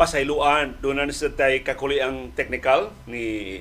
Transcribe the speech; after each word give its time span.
pasayloan. 0.00 0.80
Doon 0.80 1.04
na 1.04 1.12
sa 1.12 1.28
tay 1.28 1.60
kakuli 1.60 2.00
ang 2.00 2.32
technical 2.32 2.88
ni 3.04 3.60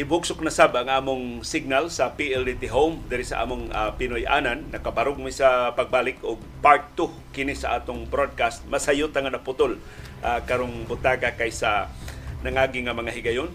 tibugsok 0.00 0.40
na 0.40 0.48
sab 0.48 0.72
ang 0.74 0.88
among 0.88 1.44
signal 1.44 1.92
sa 1.92 2.16
PLDT 2.16 2.72
Home 2.72 3.04
diri 3.06 3.22
sa 3.22 3.44
among 3.44 3.68
uh, 3.68 3.92
Pinoy 4.00 4.24
Anan. 4.24 4.64
Nakabarog 4.72 5.20
mi 5.20 5.28
sa 5.28 5.76
pagbalik 5.76 6.24
og 6.24 6.40
part 6.64 6.88
2 6.96 7.36
kini 7.36 7.52
sa 7.52 7.76
atong 7.76 8.08
broadcast. 8.08 8.64
Masayot 8.72 9.12
nga 9.12 9.28
naputol 9.28 9.76
uh, 10.24 10.40
karong 10.48 10.88
butaga 10.88 11.36
kaysa 11.36 11.92
nangagi 12.40 12.80
nga 12.80 12.96
mga 12.96 13.12
higayon 13.12 13.52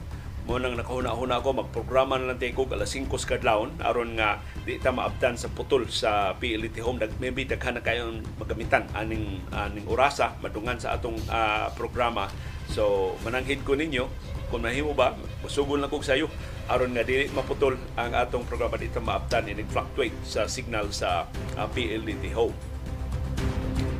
mo 0.50 0.58
nang 0.58 0.74
nakahuna-huna 0.74 1.46
ako 1.46 1.62
magprograma 1.62 2.18
na 2.18 2.34
lang 2.34 2.42
tayo 2.42 2.66
alas 2.74 2.98
5 2.98 3.06
sa 3.22 3.38
kadlawon. 3.38 3.70
Aron 3.86 4.18
nga 4.18 4.42
di 4.66 4.82
ta 4.82 4.90
maabtan 4.90 5.38
sa 5.38 5.46
putol 5.54 5.86
sa 5.94 6.34
PLDT 6.42 6.82
Home. 6.82 6.98
Dag 6.98 7.14
maybe 7.22 7.46
daghan 7.46 7.78
na 7.78 7.86
kayo 7.86 8.10
magamitan 8.42 8.90
aning 8.98 9.46
aning 9.54 9.86
orasa 9.86 10.34
madungan 10.42 10.82
sa 10.82 10.98
atong 10.98 11.22
uh, 11.30 11.70
programa. 11.78 12.26
So 12.74 13.14
mananghid 13.22 13.62
ko 13.62 13.78
ninyo 13.78 14.10
kung 14.50 14.66
mahimo 14.66 14.98
ba, 14.98 15.14
masugol 15.46 15.78
na 15.78 15.86
kog 15.86 16.02
sayo. 16.02 16.26
Aron 16.66 16.98
nga 16.98 17.06
dili 17.06 17.30
maputol 17.30 17.78
ang 17.94 18.18
atong 18.18 18.50
programa 18.50 18.82
dito 18.82 18.98
maabtan 18.98 19.46
ni 19.46 19.62
fluctuate 19.70 20.18
sa 20.26 20.50
signal 20.50 20.90
sa 20.90 21.30
uh, 21.30 21.62
ah, 21.62 21.70
PLDT 21.70 22.34
Home. 22.34 22.58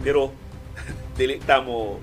Pero 0.02 0.34
dili 1.20 1.38
ta 1.38 1.62
mo 1.62 2.02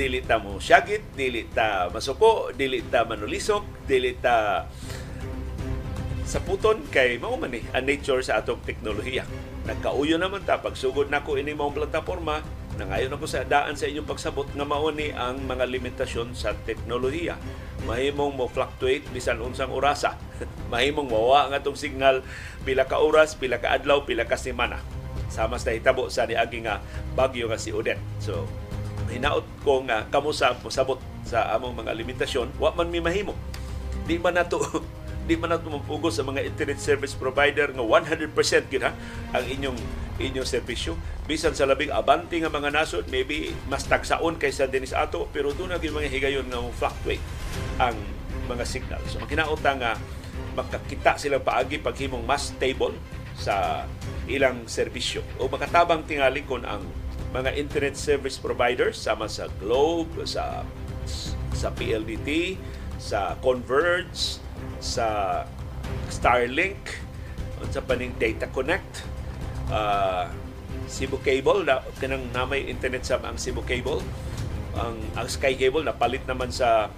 dili 0.00 0.24
ta 0.24 0.40
mo 0.40 0.56
syagit, 0.56 1.12
dili 1.12 1.44
ta 1.52 1.92
masuko, 1.92 2.48
dili 2.56 2.80
ta 2.88 3.04
manulisok, 3.04 3.84
dili 3.84 4.16
ta 4.16 4.64
sa 6.24 6.40
kay 6.88 7.18
mao 7.20 7.36
man 7.36 7.52
ni 7.52 7.60
ang 7.76 7.84
nature 7.84 8.24
sa 8.24 8.40
atong 8.40 8.64
teknolohiya. 8.64 9.28
Nagkauyo 9.68 10.16
naman 10.16 10.46
ta 10.48 10.64
pagsugod 10.64 11.12
nako 11.12 11.36
ini 11.36 11.52
mao 11.52 11.68
plataporma 11.68 12.40
Nangayon 12.80 13.12
ako 13.12 13.28
sa 13.28 13.44
daan 13.44 13.76
sa 13.76 13.90
inyong 13.92 14.08
pagsabot 14.08 14.48
nga 14.56 14.64
mao 14.64 14.88
ni 14.88 15.12
ang 15.12 15.36
mga 15.44 15.68
limitasyon 15.68 16.32
sa 16.32 16.56
teknolohiya. 16.64 17.36
Mahimong 17.84 18.32
mo 18.32 18.48
fluctuate 18.48 19.04
bisan 19.12 19.36
unsang 19.44 19.68
orasa. 19.68 20.16
Mahimong 20.72 21.12
mawa 21.12 21.52
nga 21.52 21.60
tong 21.60 21.76
signal 21.76 22.24
pila 22.64 22.88
ka 22.88 22.96
oras, 23.02 23.36
pila 23.36 23.60
ka 23.60 23.76
adlaw, 23.76 24.08
pila 24.08 24.24
ka 24.24 24.40
semana. 24.40 24.80
Sama 25.28 25.60
sa 25.60 25.76
hitabo 25.76 26.08
sa 26.08 26.24
niagi 26.24 26.64
nga 26.64 26.80
bagyo 27.12 27.52
nga 27.52 27.60
si 27.60 27.68
Odette. 27.68 28.00
So, 28.16 28.48
hinaot 29.10 29.46
ko 29.66 29.82
nga 29.84 30.06
kamo 30.08 30.30
sa 30.30 30.54
pasabot 30.54 30.98
sa 31.26 31.50
among 31.58 31.84
mga 31.84 31.92
limitasyon, 31.98 32.56
wa 32.56 32.72
man 32.72 32.88
mi 32.88 33.02
mahimo. 33.02 33.34
Di 34.06 34.16
man 34.16 34.38
nato 34.38 34.58
di 35.28 35.36
man 35.36 35.54
nato 35.54 35.68
mapugos 35.70 36.18
sa 36.18 36.24
mga 36.26 36.42
internet 36.46 36.80
service 36.80 37.14
provider 37.14 37.70
nga 37.70 37.84
100% 37.84 38.70
gid 38.72 38.82
ha 38.82 38.94
ang 39.34 39.44
inyong 39.46 39.78
inyong 40.20 40.48
serbisyo. 40.48 40.94
Bisan 41.24 41.54
sa 41.54 41.68
labing 41.68 41.94
abanti 41.94 42.42
nga 42.42 42.50
mga 42.50 42.74
nasod 42.74 43.06
maybe 43.08 43.54
mas 43.70 43.86
tagsaon 43.86 44.36
kaysa 44.40 44.66
dinis 44.66 44.96
ato 44.96 45.30
pero 45.30 45.54
doon 45.54 45.76
gyud 45.78 45.94
mga 45.94 46.10
higayon 46.10 46.46
nga 46.48 46.60
fluctuate 46.74 47.22
ang 47.78 47.96
mga 48.50 48.64
signal. 48.66 49.02
So 49.06 49.22
makinaot 49.22 49.62
nga 49.62 49.94
makakita 50.58 51.16
sila 51.16 51.38
paagi 51.38 51.78
paghimong 51.78 52.26
mas 52.26 52.50
stable 52.50 52.94
sa 53.38 53.86
ilang 54.28 54.68
serbisyo. 54.68 55.24
O 55.40 55.48
makatabang 55.48 56.04
tingali 56.04 56.44
kon 56.44 56.66
ang 56.66 56.84
mga 57.30 57.54
internet 57.54 57.94
service 57.94 58.36
providers 58.42 58.98
sama 58.98 59.30
sa 59.30 59.46
Globe 59.62 60.10
sa 60.26 60.66
sa 61.54 61.68
PLDT 61.74 62.58
sa 62.98 63.38
Converge 63.38 64.42
sa 64.82 65.42
Starlink 66.10 67.00
sa 67.70 67.80
paning 67.84 68.16
Data 68.18 68.50
Connect. 68.50 69.06
Uh, 69.70 70.26
Cebu 70.90 71.22
Cable 71.22 71.62
na 71.62 71.86
kanang 72.02 72.26
namay 72.34 72.66
internet 72.66 73.06
sa 73.06 73.22
ang 73.22 73.38
Cebu 73.38 73.62
Cable 73.62 74.02
ang 74.74 74.98
ang 75.14 75.26
Sky 75.30 75.54
Cable 75.54 75.86
na 75.86 75.94
palit 75.94 76.26
naman 76.26 76.50
sa 76.50 76.90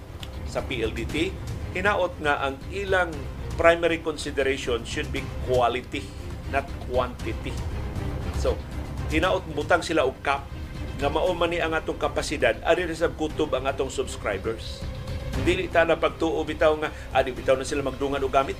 sa 0.49 0.65
PLDT 0.65 1.29
hinaot 1.77 2.17
nga 2.21 2.41
ang 2.41 2.57
ilang 2.73 3.13
primary 3.53 4.01
consideration 4.01 4.81
should 4.81 5.09
be 5.13 5.21
quality 5.45 6.01
not 6.49 6.65
quantity. 6.89 7.53
So 8.41 8.57
hinaot 9.13 9.45
butang 9.53 9.85
sila 9.85 10.09
og 10.09 10.17
cap 10.25 10.49
nga 10.97 11.09
mao 11.09 11.29
man 11.37 11.53
ni 11.53 11.61
ang 11.61 11.77
atong 11.77 12.01
kapasidad 12.01 12.57
ari 12.65 12.89
sa 12.97 13.13
kutob 13.13 13.53
ang 13.53 13.69
atong 13.69 13.93
subscribers 13.93 14.81
Dili 15.41 15.65
ta 15.65 15.81
na 15.81 15.97
pagtuo 15.97 16.45
bitaw 16.45 16.77
nga 16.77 16.93
adi 17.09 17.33
bitaw 17.33 17.57
na 17.57 17.65
sila 17.65 17.81
magdungan 17.81 18.21
og 18.21 18.29
gamit. 18.29 18.53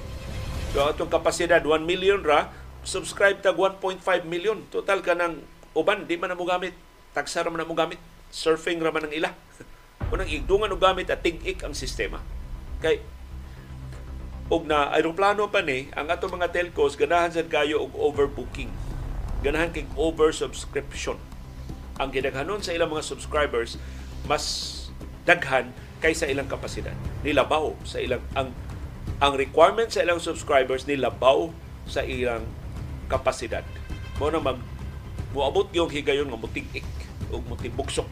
So 0.73 0.81
atong 0.81 1.13
kapasidad 1.13 1.61
1 1.61 1.85
million 1.85 2.17
ra, 2.25 2.49
subscribe 2.81 3.37
tag 3.45 3.53
1.5 3.61 4.01
million. 4.25 4.57
Total 4.73 5.05
ka 5.05 5.13
ng 5.13 5.37
uban 5.77 6.09
di 6.09 6.17
man 6.17 6.33
mo 6.33 6.49
gamit. 6.49 6.73
Tagsa 7.13 7.45
ra 7.45 7.53
man 7.53 7.69
mo 7.69 7.77
gamit. 7.77 8.01
Surfing 8.33 8.81
ra 8.81 8.89
man 8.89 9.05
ang 9.05 9.13
ila. 9.13 9.29
Unang 10.13 10.25
igdungan 10.25 10.73
og 10.73 10.81
gamit 10.81 11.13
at 11.13 11.21
tig-ik 11.21 11.61
ang 11.61 11.77
sistema. 11.77 12.17
Kay 12.81 13.05
og 14.49 14.65
na 14.65 14.89
aeroplano 14.91 15.53
pa 15.53 15.61
ni 15.61 15.93
ang 15.93 16.09
ato 16.09 16.25
mga 16.25 16.51
telcos 16.51 16.97
ganahan 16.97 17.31
sad 17.31 17.47
kayo 17.47 17.85
og 17.85 17.95
overbooking 17.95 18.67
ganahan 19.43 19.75
kay 19.75 19.83
oversubscription 19.99 21.19
ang 21.99 22.09
gidaghanon 22.09 22.63
sa 22.63 22.73
ilang 22.73 22.89
mga 22.89 23.05
subscribers 23.05 23.77
mas 24.25 24.43
daghan 25.27 25.69
kaysa 25.99 26.27
ilang 26.27 26.47
kapasidad. 26.47 26.95
Nilabaw 27.23 27.75
sa 27.83 27.99
ilang 27.99 28.23
ang 28.35 28.51
ang 29.19 29.33
requirement 29.35 29.87
sa 29.87 30.03
ilang 30.03 30.19
subscribers 30.19 30.87
nilabaw 30.87 31.51
sa 31.87 32.03
ilang 32.03 32.43
kapasidad. 33.11 33.63
Mo 34.19 34.31
na 34.31 34.39
mag 34.39 34.59
muabot 35.35 35.67
yung 35.75 35.91
higayon 35.91 36.29
nga 36.31 36.39
mutig-ik 36.39 36.87
o 37.31 37.39
mutibuksok 37.43 38.07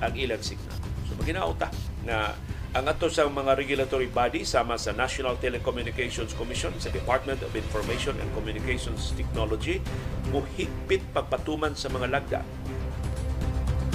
ang 0.00 0.12
ilang 0.16 0.40
signal. 0.40 0.76
So 1.08 1.16
maginauta 1.16 1.68
na 2.04 2.36
ang 2.74 2.90
ato 2.90 3.06
sa 3.06 3.30
mga 3.30 3.54
regulatory 3.54 4.10
body 4.10 4.42
sama 4.42 4.74
sa 4.74 4.90
National 4.90 5.38
Telecommunications 5.38 6.34
Commission 6.34 6.74
sa 6.82 6.90
Department 6.90 7.38
of 7.46 7.54
Information 7.54 8.18
and 8.18 8.26
Communications 8.34 9.14
Technology 9.14 9.78
muhigpit 10.34 10.98
pagpatuman 11.14 11.78
sa 11.78 11.86
mga 11.86 12.10
lagda 12.10 12.40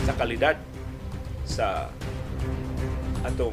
sa 0.08 0.16
kalidad 0.16 0.56
sa 1.44 1.92
atong 3.28 3.52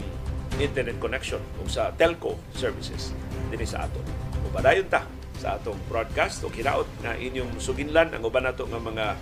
internet 0.62 0.94
connection 1.02 1.42
o 1.58 1.66
sa 1.66 1.90
telco 1.98 2.38
services 2.54 3.10
din 3.50 3.66
sa 3.66 3.90
ato. 3.90 3.98
O 4.46 4.54
padayon 4.54 4.86
ta 4.86 5.10
sa 5.42 5.58
atong 5.58 5.76
broadcast 5.90 6.46
o 6.46 6.54
hinaot 6.54 6.86
na 7.02 7.18
inyong 7.18 7.58
suginlan 7.58 8.14
ang 8.14 8.22
uban 8.22 8.46
nato 8.46 8.62
nga 8.62 8.78
mga 8.78 9.18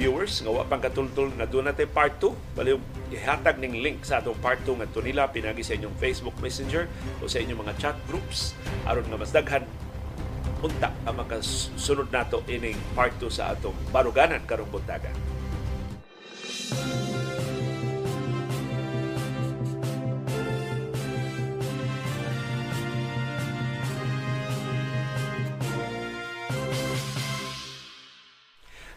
viewers 0.00 0.40
nga 0.40 0.48
wa 0.48 0.64
pang 0.64 0.80
katultul 0.80 1.28
nga 1.36 1.44
doon 1.44 1.68
natin 1.68 1.84
part 1.92 2.16
2 2.16 2.56
bali 2.56 2.72
ihatag 3.12 3.60
ning 3.60 3.84
link 3.84 4.00
sa 4.00 4.24
atong 4.24 4.40
part 4.40 4.56
2 4.64 4.80
nga 4.80 4.88
nila 5.04 5.28
pinagi 5.28 5.60
sa 5.60 5.76
inyong 5.76 5.92
Facebook 6.00 6.32
Messenger 6.40 6.88
o 7.20 7.28
sa 7.28 7.44
inyong 7.44 7.60
mga 7.60 7.76
chat 7.76 7.96
groups 8.08 8.56
aron 8.88 9.04
nga 9.04 9.20
mas 9.20 9.28
daghan 9.28 9.68
unta 10.64 10.88
ang 11.04 11.20
makasunod 11.20 12.08
nato 12.08 12.40
ining 12.48 12.80
part 12.96 13.12
2 13.20 13.28
sa 13.28 13.52
atong 13.52 13.76
baruganan 13.92 14.40
karong 14.48 14.72
buntagan. 14.72 15.12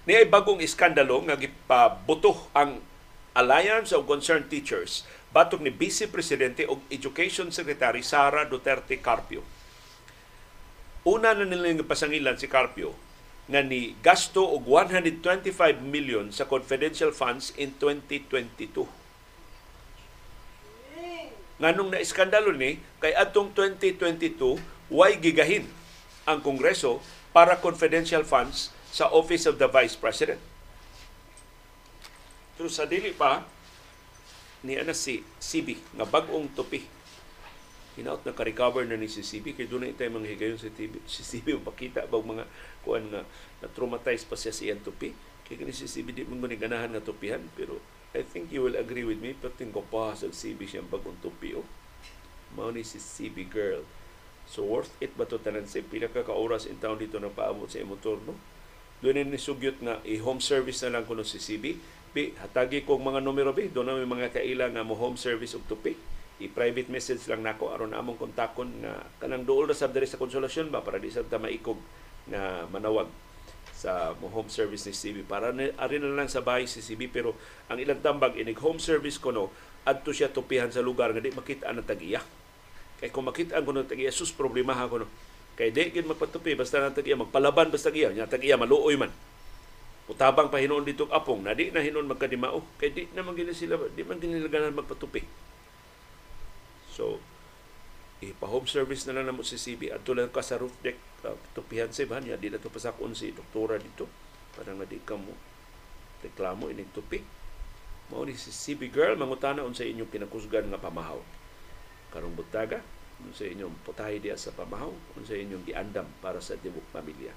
Ni 0.04 0.20
ay 0.20 0.28
bagong 0.28 0.60
iskandalo 0.60 1.24
nga 1.24 1.40
gipabuto 1.40 2.52
ang 2.52 2.84
Alliance 3.32 3.96
of 3.96 4.04
Concerned 4.04 4.52
Teachers 4.52 5.08
batok 5.32 5.64
ni 5.64 5.72
Vice 5.72 6.12
Presidente 6.12 6.68
og 6.68 6.84
Education 6.92 7.56
Secretary 7.56 8.04
Sara 8.04 8.44
Duterte 8.44 9.00
Carpio. 9.00 9.48
Una 11.08 11.32
na 11.32 11.48
nila 11.48 11.72
pasangilan 11.88 12.36
si 12.36 12.52
Carpio 12.52 12.92
nga 13.48 13.64
ni 13.64 13.96
gasto 14.04 14.44
og 14.44 14.68
125 14.68 15.80
million 15.80 16.32
sa 16.36 16.52
confidential 16.52 17.16
funds 17.16 17.56
in 17.56 17.72
2022. 17.80 18.84
Nganong 21.64 21.96
na 21.96 22.04
iskandalo 22.04 22.52
ni 22.52 22.76
kay 23.00 23.16
atong 23.16 23.56
2022 23.56 24.60
way 24.92 25.16
gigahin 25.16 25.64
ang 26.28 26.44
Kongreso 26.44 27.00
para 27.32 27.56
confidential 27.64 28.28
funds 28.28 28.73
sa 28.94 29.10
Office 29.10 29.50
of 29.50 29.58
the 29.58 29.66
Vice 29.66 29.98
President. 29.98 30.38
Pero 32.54 32.70
sa 32.70 32.86
dili 32.86 33.10
pa, 33.10 33.42
ni 34.62 34.78
ana 34.78 34.94
si 34.94 35.26
CB 35.42 35.98
nga 35.98 36.06
bagong 36.06 36.54
tupi. 36.54 36.86
Hinaut 37.98 38.22
na 38.22 38.38
ka-recover 38.38 38.86
na 38.86 38.94
ni 38.94 39.10
si 39.10 39.26
CB 39.26 39.58
kay 39.58 39.66
doon 39.66 39.90
na 39.90 39.98
mga 39.98 40.30
higayon 40.38 40.62
si 40.62 40.70
CB. 40.70 41.02
Si 41.10 41.26
CB 41.26 41.58
makita 41.66 42.06
ba 42.06 42.22
mga 42.22 42.46
kuan 42.86 43.10
nga 43.10 43.26
na-traumatize 43.66 44.30
pa 44.30 44.38
siya 44.38 44.54
sa 44.54 44.78
tupi. 44.86 45.18
Kay 45.50 45.58
kani 45.58 45.74
si 45.74 45.90
CB 45.90 46.14
di 46.14 46.30
mo 46.30 46.38
ganahan 46.46 46.94
nga 46.94 47.02
tupihan 47.02 47.42
pero 47.58 47.82
I 48.14 48.22
think 48.22 48.54
you 48.54 48.62
will 48.62 48.78
agree 48.78 49.02
with 49.02 49.18
me 49.18 49.34
pating 49.34 49.74
ko 49.74 49.82
pa 49.90 50.14
sa 50.14 50.30
CB 50.30 50.70
siyang 50.70 50.90
bagong 50.94 51.18
tupi 51.26 51.58
oh. 51.58 51.66
Mao 52.54 52.70
ni 52.70 52.86
si 52.86 53.02
CB 53.02 53.50
girl. 53.50 53.82
So 54.46 54.62
worth 54.62 54.94
it 55.02 55.18
ba 55.18 55.26
to 55.26 55.42
tanan 55.42 55.66
sa 55.66 55.82
pila 55.82 56.14
ka 56.14 56.30
oras 56.30 56.70
in 56.70 56.78
town 56.78 57.02
dito 57.02 57.18
na 57.18 57.34
paabot 57.34 57.66
sa 57.66 57.82
motor 57.82 58.22
no? 58.22 58.38
Doon 59.04 59.28
ni 59.28 59.36
sugyot 59.36 59.84
nga 59.84 60.00
i-home 60.08 60.40
service 60.40 60.80
na 60.88 60.96
lang 60.96 61.04
kuno 61.04 61.28
si 61.28 61.36
CB 61.36 61.76
Bi, 62.14 62.30
hatagi 62.38 62.86
kong 62.86 63.02
mga 63.02 63.26
numero 63.26 63.58
bi, 63.58 63.74
doon 63.74 63.90
na 63.90 64.06
mga 64.06 64.38
kaila 64.38 64.70
nga 64.70 64.86
mo 64.86 64.94
home 64.94 65.18
service 65.18 65.58
og 65.58 65.66
tupi. 65.66 65.98
I-private 66.38 66.94
message 66.94 67.26
lang 67.26 67.42
nako 67.42 67.74
aron 67.74 67.98
among 67.98 68.22
kontakon 68.22 68.70
nga 68.86 69.02
kanang 69.18 69.50
duol 69.50 69.66
ra 69.66 69.74
sab 69.74 69.98
diri 69.98 70.06
sa 70.06 70.22
konsolasyon 70.22 70.70
ba 70.70 70.86
para 70.86 71.02
di 71.02 71.10
sa 71.10 71.26
ta 71.26 71.42
maikog 71.42 71.78
nga 72.30 72.70
manawag 72.70 73.10
sa 73.74 74.14
mo 74.22 74.30
home 74.30 74.50
service 74.54 74.86
ni 74.86 74.94
CB 74.94 75.18
para 75.26 75.50
ni, 75.50 75.74
ari 75.74 75.98
na 75.98 76.14
lang 76.14 76.30
sa 76.30 76.46
bahay 76.46 76.70
si 76.70 76.86
CB 76.86 77.10
pero 77.10 77.34
ang 77.66 77.82
ilang 77.82 78.02
tambag 78.06 78.38
inig 78.38 78.62
home 78.62 78.78
service 78.78 79.18
kono 79.18 79.50
adto 79.82 80.14
siya 80.14 80.30
tupihan 80.30 80.70
sa 80.70 80.86
lugar 80.86 81.18
nga 81.18 81.22
di 81.22 81.34
makita 81.34 81.66
ang 81.66 81.82
tagiya. 81.82 82.22
Kay 83.02 83.10
kung 83.10 83.26
makita 83.26 83.58
ang 83.58 83.66
kuno 83.66 83.90
tagiya 83.90 84.14
sus 84.14 84.30
problema 84.30 84.78
ha 84.78 84.86
kuno. 84.86 85.10
Kay 85.54 85.70
di 85.70 85.94
gid 85.94 86.10
magpatupi 86.10 86.58
basta 86.58 86.82
nang 86.82 86.98
tagiya 86.98 87.14
magpalaban 87.14 87.70
basta 87.70 87.94
tagiya 87.94 88.10
nya 88.10 88.26
tagiya 88.26 88.58
maluoy 88.58 88.98
man. 88.98 89.14
Utabang 90.10 90.50
pa 90.50 90.58
hinuon 90.58 90.84
dito 90.84 91.06
apong 91.14 91.46
na 91.46 91.54
di 91.54 91.70
na 91.70 91.86
hinuon 91.86 92.10
magkadimao. 92.10 92.66
Kay 92.82 92.90
di 92.90 93.02
naman 93.14 93.38
gini 93.38 93.54
sila 93.54 93.78
di 93.94 94.02
man 94.02 94.18
gini 94.18 94.42
ganan 94.50 94.74
magpatupi. 94.74 95.22
So 96.90 97.22
ipa-home 98.24 98.66
service 98.66 99.04
na 99.06 99.20
lang 99.20 99.30
namo 99.30 99.44
si 99.44 99.60
CB 99.60 99.92
at 99.92 100.08
lang 100.08 100.32
ka 100.32 100.40
sa 100.40 100.56
roof 100.56 100.74
deck 100.82 100.96
uh, 101.28 101.38
tupihan 101.54 101.92
Van. 102.10 102.26
Ya 102.26 102.34
di 102.34 102.50
na 102.50 102.58
to 102.58 102.74
pasakon 102.74 103.14
si 103.14 103.30
doktora 103.30 103.78
dito. 103.78 104.10
Para 104.58 104.74
nga 104.74 104.90
di 104.90 104.98
ka 105.06 105.14
mo 105.14 105.38
reklamo 106.24 106.72
ining 106.72 106.88
tupi 106.96 107.20
mao 108.08 108.24
ni 108.24 108.36
si 108.36 108.52
CB 108.52 108.94
girl 108.94 109.16
mangutana 109.20 109.64
unsa 109.64 109.86
inyong 109.86 110.10
pinakusgan 110.10 110.66
nga 110.74 110.82
pamahaw. 110.82 111.22
Karong 112.10 112.34
butaga 112.34 112.82
unsa 113.30 113.48
inyong 113.48 113.74
putahe 113.88 114.20
diya 114.20 114.36
sa 114.36 114.52
pamahaw 114.52 114.92
unsa 115.20 115.36
inyong 115.36 115.64
giandam 115.64 116.08
para 116.20 116.40
sa 116.44 116.60
tibok 116.60 116.84
pamilya 116.92 117.32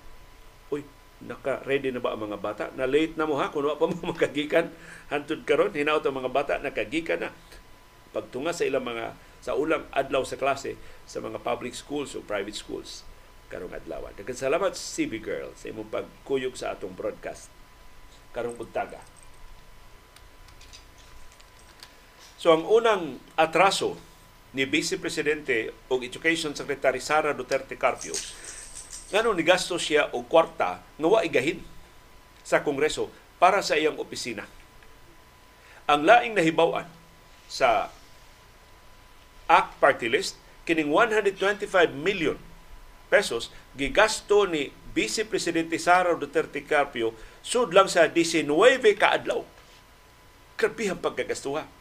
uy 0.75 0.83
naka-ready 1.17 1.97
na 1.97 2.03
ba 2.05 2.13
ang 2.13 2.29
mga 2.29 2.39
bata? 2.41 2.65
Na 2.77 2.85
late 2.85 3.17
na 3.17 3.25
mo 3.25 3.41
ha, 3.41 3.49
kung 3.49 3.65
pa 3.65 3.89
mo 3.89 3.97
makagikan 4.13 4.69
hantud 5.09 5.49
karon 5.49 5.73
hinaut 5.73 6.05
ang 6.05 6.17
mga 6.21 6.29
bata 6.33 6.61
nakagikan 6.61 7.25
na 7.25 7.31
pagtunga 8.13 8.53
sa 8.53 8.69
ilang 8.69 8.85
mga 8.85 9.17
sa 9.41 9.55
ulang 9.57 9.87
adlaw 9.95 10.27
sa 10.27 10.37
klase 10.37 10.75
sa 11.07 11.23
mga 11.23 11.41
public 11.41 11.73
schools 11.73 12.19
o 12.19 12.25
private 12.25 12.57
schools 12.57 13.07
karong 13.47 13.71
adlaw. 13.71 14.11
Daghang 14.19 14.35
salamat 14.35 14.75
CB 14.75 15.23
Girl 15.23 15.55
sa 15.55 15.71
imong 15.71 15.87
pagkuyog 15.87 16.59
sa 16.59 16.75
atong 16.75 16.93
broadcast 16.93 17.49
karong 18.35 18.59
buntaga. 18.59 18.99
So 22.37 22.53
ang 22.53 22.67
unang 22.67 23.23
atraso 23.39 23.97
ni 24.57 24.65
Vice 24.65 24.97
Presidente 24.97 25.77
o 25.93 26.01
Education 26.01 26.57
Secretary 26.57 26.97
Sara 27.05 27.37
Duterte 27.37 27.77
Carpio 27.77 28.17
ngano 29.13 29.37
ni 29.37 29.45
gasto 29.45 29.77
siya 29.77 30.09
og 30.17 30.25
kwarta 30.33 30.81
nga 30.81 31.09
wa 31.13 31.21
igahin 31.21 31.61
sa 32.41 32.65
Kongreso 32.65 33.13
para 33.37 33.61
sa 33.61 33.77
iyang 33.77 34.01
opisina. 34.01 34.49
Ang 35.87 36.09
laing 36.09 36.33
nahibaw-an 36.33 36.89
sa 37.47 37.93
ACT 39.47 39.73
Party 39.79 40.09
List 40.09 40.41
kining 40.67 40.91
125 40.91 41.69
million 41.95 42.41
pesos 43.13 43.55
gigasto 43.79 44.49
ni 44.49 44.73
Vice 44.97 45.29
Presidente 45.29 45.77
Sara 45.77 46.17
Duterte 46.17 46.65
Carpio 46.65 47.13
sud 47.45 47.77
lang 47.77 47.93
sa 47.93 48.09
19 48.09 48.49
ka 48.97 49.15
adlaw. 49.15 49.45
Grabe 50.57 50.85
ang 50.89 50.99
pagkagastuha. 50.99 51.76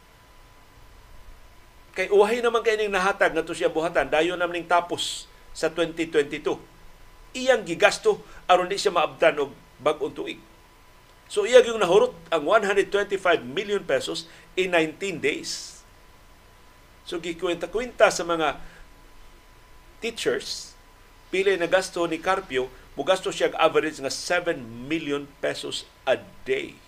Kay 1.95 2.11
uhay 2.11 2.43
naman 2.43 2.59
kay 2.59 2.75
ning 2.75 2.91
nahatag 2.91 3.31
ngadto 3.31 3.55
siya 3.55 3.71
buhatan 3.71 4.11
dayon 4.11 4.35
naman 4.35 4.59
ning 4.59 4.67
tapos 4.67 5.31
sa 5.55 5.71
2022 5.71 6.43
iyang 7.35 7.63
gigasto 7.63 8.19
aron 8.47 8.67
di 8.67 8.79
siya 8.79 8.95
maabtan 8.95 9.35
og 9.39 9.51
bag-ong 9.79 10.15
tuig. 10.15 10.39
So 11.27 11.43
iya 11.43 11.59
yung 11.63 11.79
nahurot 11.79 12.15
ang 12.31 12.47
125 12.47 13.15
million 13.43 13.83
pesos 13.83 14.27
in 14.55 14.71
19 14.71 15.19
days. 15.19 15.83
So 17.03 17.19
gikwenta-kwenta 17.19 18.07
sa 18.11 18.23
mga 18.23 18.59
teachers 19.99 20.75
pili 21.33 21.59
na 21.59 21.67
gasto 21.67 21.99
ni 22.07 22.21
Carpio, 22.21 22.71
mugasto 22.95 23.33
siya 23.33 23.51
average 23.59 23.99
nga 23.99 24.11
7 24.11 24.55
million 24.61 25.27
pesos 25.43 25.83
a 26.07 26.15
day. 26.47 26.79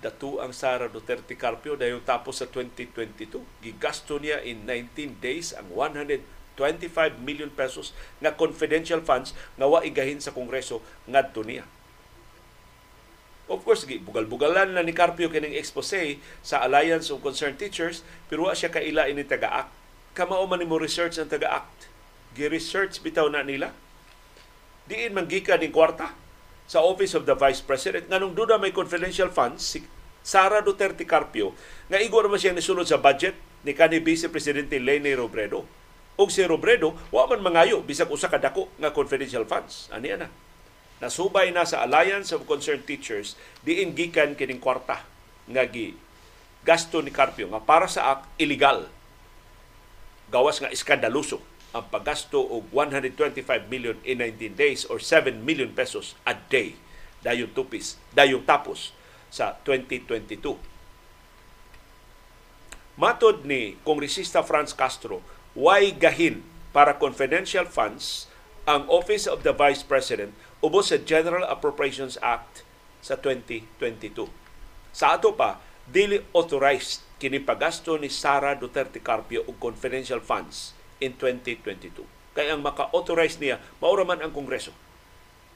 Datu 0.00 0.40
ang 0.40 0.56
Sara 0.56 0.88
Duterte 0.88 1.36
Carpio 1.36 1.76
dahil 1.76 2.00
tapos 2.00 2.40
sa 2.40 2.48
2022. 2.48 3.44
Gigasto 3.60 4.16
niya 4.16 4.40
in 4.40 4.64
19 4.64 5.20
days 5.20 5.52
ang 5.52 5.68
100 5.76 6.40
25 6.60 7.24
million 7.24 7.48
pesos 7.48 7.96
nga 8.20 8.36
confidential 8.36 9.00
funds 9.00 9.32
nga 9.56 9.64
wa 9.64 9.80
igahin 9.80 10.20
sa 10.20 10.36
Kongreso 10.36 10.84
ngadto 11.08 11.40
niya. 11.40 11.64
Of 13.50 13.66
course, 13.66 13.82
bugal-bugalan 13.82 14.76
na 14.76 14.84
ni 14.84 14.94
Carpio 14.94 15.32
kining 15.32 15.58
expose 15.58 16.20
sa 16.44 16.62
Alliance 16.62 17.10
of 17.10 17.18
Concerned 17.18 17.58
Teachers, 17.58 18.06
pero 18.30 18.46
wa 18.46 18.54
siya 18.54 18.70
kaila 18.70 19.10
ini 19.10 19.26
taga-act. 19.26 19.72
Kamao 20.14 20.46
man 20.46 20.62
mo 20.68 20.78
research 20.78 21.18
ang 21.18 21.26
taga-act. 21.26 21.90
Gi-research 22.38 23.02
bitaw 23.02 23.26
na 23.26 23.42
nila. 23.42 23.74
Diin 24.86 25.16
man 25.16 25.26
gika 25.26 25.58
ning 25.58 25.74
kwarta 25.74 26.14
sa 26.70 26.86
Office 26.86 27.18
of 27.18 27.26
the 27.26 27.34
Vice 27.34 27.58
President 27.58 28.06
nganong 28.06 28.30
duda 28.30 28.54
may 28.54 28.70
confidential 28.70 29.26
funds 29.26 29.74
si 29.74 29.82
Sara 30.22 30.62
Duterte 30.62 31.02
Carpio 31.02 31.50
nga 31.90 31.98
igor 31.98 32.30
man 32.30 32.38
siya 32.38 32.54
nisulod 32.54 32.86
sa 32.86 33.02
budget 33.02 33.34
ni 33.66 33.74
kanhi 33.74 33.98
Vice 33.98 34.30
Presidente 34.30 34.78
Leni 34.78 35.10
Robredo. 35.18 35.66
Og 36.14 36.30
si 36.30 36.46
Robredo 36.46 36.94
wa 37.10 37.26
man 37.26 37.42
mangayo 37.42 37.82
bisag 37.82 38.06
usa 38.06 38.30
ka 38.30 38.38
dako 38.38 38.70
nga 38.78 38.94
confidential 38.94 39.42
funds. 39.50 39.90
Ani 39.90 40.14
ana. 40.14 40.30
Nasubay 41.02 41.50
na 41.50 41.66
sa 41.66 41.82
Alliance 41.82 42.30
of 42.30 42.46
Concerned 42.46 42.86
Teachers 42.86 43.34
diin 43.66 43.90
gikan 43.98 44.38
kining 44.38 44.62
kwarta 44.62 45.02
nga 45.50 45.66
gi 45.66 45.98
gasto 46.62 47.02
ni 47.02 47.10
Carpio 47.10 47.50
nga 47.50 47.58
para 47.58 47.90
sa 47.90 48.14
ak 48.14 48.30
illegal. 48.38 48.86
Gawas 50.30 50.62
nga 50.62 50.70
iskandaluso 50.70 51.42
ang 51.70 51.86
paggasto 51.86 52.42
og 52.42 52.66
125 52.74 53.70
million 53.70 53.96
in 54.02 54.18
19 54.18 54.58
days 54.58 54.82
or 54.90 54.98
7 54.98 55.42
million 55.42 55.70
pesos 55.70 56.18
a 56.26 56.34
day 56.34 56.74
dayon 57.22 57.50
tupis 57.54 58.00
dayon 58.14 58.42
tapos 58.42 58.90
sa 59.30 59.54
2022 59.62 60.70
Matod 63.00 63.48
ni 63.48 63.80
Kongresista 63.80 64.44
Franz 64.44 64.76
Castro, 64.76 65.24
why 65.56 65.88
gahin 65.88 66.44
para 66.68 67.00
confidential 67.00 67.64
funds 67.64 68.28
ang 68.68 68.84
Office 68.92 69.24
of 69.24 69.40
the 69.40 69.56
Vice 69.56 69.80
President 69.80 70.36
ubos 70.60 70.92
sa 70.92 71.00
General 71.00 71.48
Appropriations 71.48 72.20
Act 72.20 72.60
sa 73.00 73.16
2022. 73.16 74.28
Sa 74.92 75.16
ato 75.16 75.32
pa, 75.32 75.64
dili 75.88 76.20
authorized 76.36 77.00
kini 77.16 77.40
pagasto 77.40 77.96
ni 77.96 78.12
Sara 78.12 78.52
Duterte 78.52 79.00
Carpio 79.00 79.48
og 79.48 79.56
confidential 79.56 80.20
funds 80.20 80.76
in 81.00 81.16
2022. 81.16 82.04
Kaya 82.36 82.54
ang 82.54 82.62
maka-authorize 82.62 83.40
niya, 83.42 83.58
maura 83.82 84.06
man 84.06 84.22
ang 84.22 84.30
Kongreso. 84.30 84.70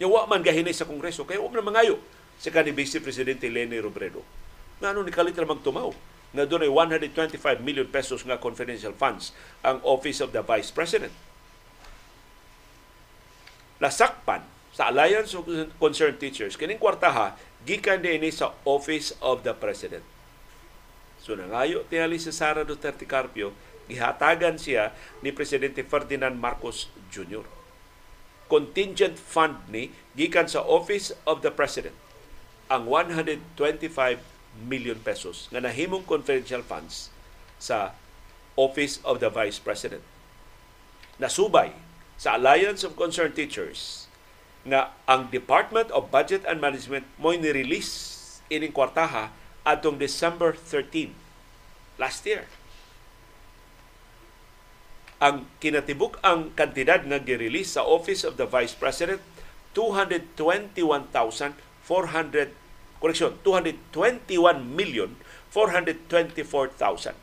Yawa 0.02 0.26
man 0.26 0.42
gahinay 0.42 0.74
sa 0.74 0.88
Kongreso, 0.88 1.22
kaya 1.22 1.38
huwag 1.38 1.54
na 1.54 1.62
mangayo 1.62 2.02
si 2.34 2.50
kanhi 2.50 2.74
Vice 2.74 2.98
Presidente 2.98 3.46
Leni 3.46 3.78
Robredo. 3.78 4.26
Nga 4.82 4.90
ano 4.90 5.06
ni 5.06 5.14
kalit 5.14 5.38
na 5.38 5.46
magtumaw 5.46 5.94
nga 6.34 6.44
doon 6.50 6.66
ay 6.66 6.72
125 7.06 7.62
million 7.62 7.86
pesos 7.86 8.26
nga 8.26 8.42
confidential 8.42 8.90
funds 8.90 9.30
ang 9.62 9.78
Office 9.86 10.18
of 10.18 10.34
the 10.34 10.42
Vice 10.42 10.74
President. 10.74 11.14
Nasakpan 13.78 14.42
sa 14.74 14.90
Alliance 14.90 15.30
of 15.38 15.46
Concerned 15.78 16.18
Teachers, 16.18 16.58
kining 16.58 16.82
kwartaha, 16.82 17.38
gikan 17.62 18.02
din 18.02 18.26
sa 18.34 18.50
Office 18.66 19.14
of 19.22 19.46
the 19.46 19.54
President. 19.54 20.02
So 21.22 21.38
nangayo 21.38 21.86
tiyali 21.86 22.18
si 22.18 22.34
Sara 22.34 22.66
Duterte 22.66 23.06
Carpio, 23.06 23.54
gihatagan 23.90 24.56
siya 24.56 24.92
ni 25.20 25.30
Presidente 25.34 25.84
Ferdinand 25.84 26.36
Marcos 26.36 26.88
Jr. 27.12 27.44
Contingent 28.48 29.16
fund 29.16 29.56
ni 29.72 29.92
gikan 30.14 30.48
sa 30.48 30.64
Office 30.64 31.16
of 31.24 31.40
the 31.40 31.52
President 31.52 31.96
ang 32.68 32.88
125 32.88 33.50
million 34.64 34.96
pesos 35.02 35.50
nga 35.50 35.60
nahimong 35.60 36.06
confidential 36.06 36.62
funds 36.62 37.10
sa 37.58 37.92
Office 38.54 39.02
of 39.02 39.18
the 39.18 39.28
Vice 39.28 39.58
President. 39.58 40.02
Nasubay 41.18 41.74
sa 42.14 42.38
Alliance 42.38 42.86
of 42.86 42.94
Concerned 42.94 43.34
Teachers 43.34 44.06
nga 44.64 44.94
ang 45.04 45.28
Department 45.28 45.92
of 45.92 46.08
Budget 46.08 46.46
and 46.48 46.62
Management 46.62 47.04
mo 47.20 47.34
ni-release 47.34 48.22
ining 48.48 48.72
kwartaha 48.72 49.34
atong 49.66 50.00
December 50.00 50.54
13 50.56 51.12
last 52.00 52.24
year. 52.24 52.48
Ang 55.24 55.48
kinatibuk 55.56 56.20
ang 56.20 56.52
kantidad 56.52 57.00
nga 57.08 57.16
gi-release 57.16 57.80
sa 57.80 57.88
Office 57.88 58.28
of 58.28 58.36
the 58.36 58.44
Vice 58.44 58.76
President 58.76 59.24
221,400 59.72 62.52
correction, 63.00 63.32
221 63.40 64.20
million 64.68 65.16
424,000. 65.48 67.16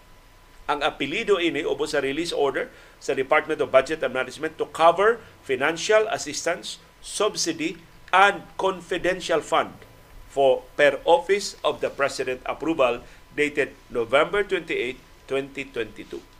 Ang 0.65 0.81
apelido 0.81 1.37
ini 1.37 1.61
ubo 1.61 1.85
sa 1.85 2.01
release 2.01 2.33
order 2.33 2.73
sa 2.97 3.13
Department 3.13 3.61
of 3.61 3.69
Budget 3.69 4.01
and 4.01 4.17
Management 4.17 4.57
to 4.57 4.65
cover 4.73 5.21
financial 5.45 6.09
assistance, 6.09 6.81
subsidy, 7.05 7.77
and 8.09 8.49
confidential 8.57 9.45
fund 9.45 9.77
for 10.25 10.65
per 10.73 10.97
Office 11.05 11.53
of 11.61 11.85
the 11.85 11.93
President 11.93 12.41
approval 12.49 13.05
dated 13.37 13.77
November 13.93 14.41
28, 14.41 14.97
2022. 15.29 16.30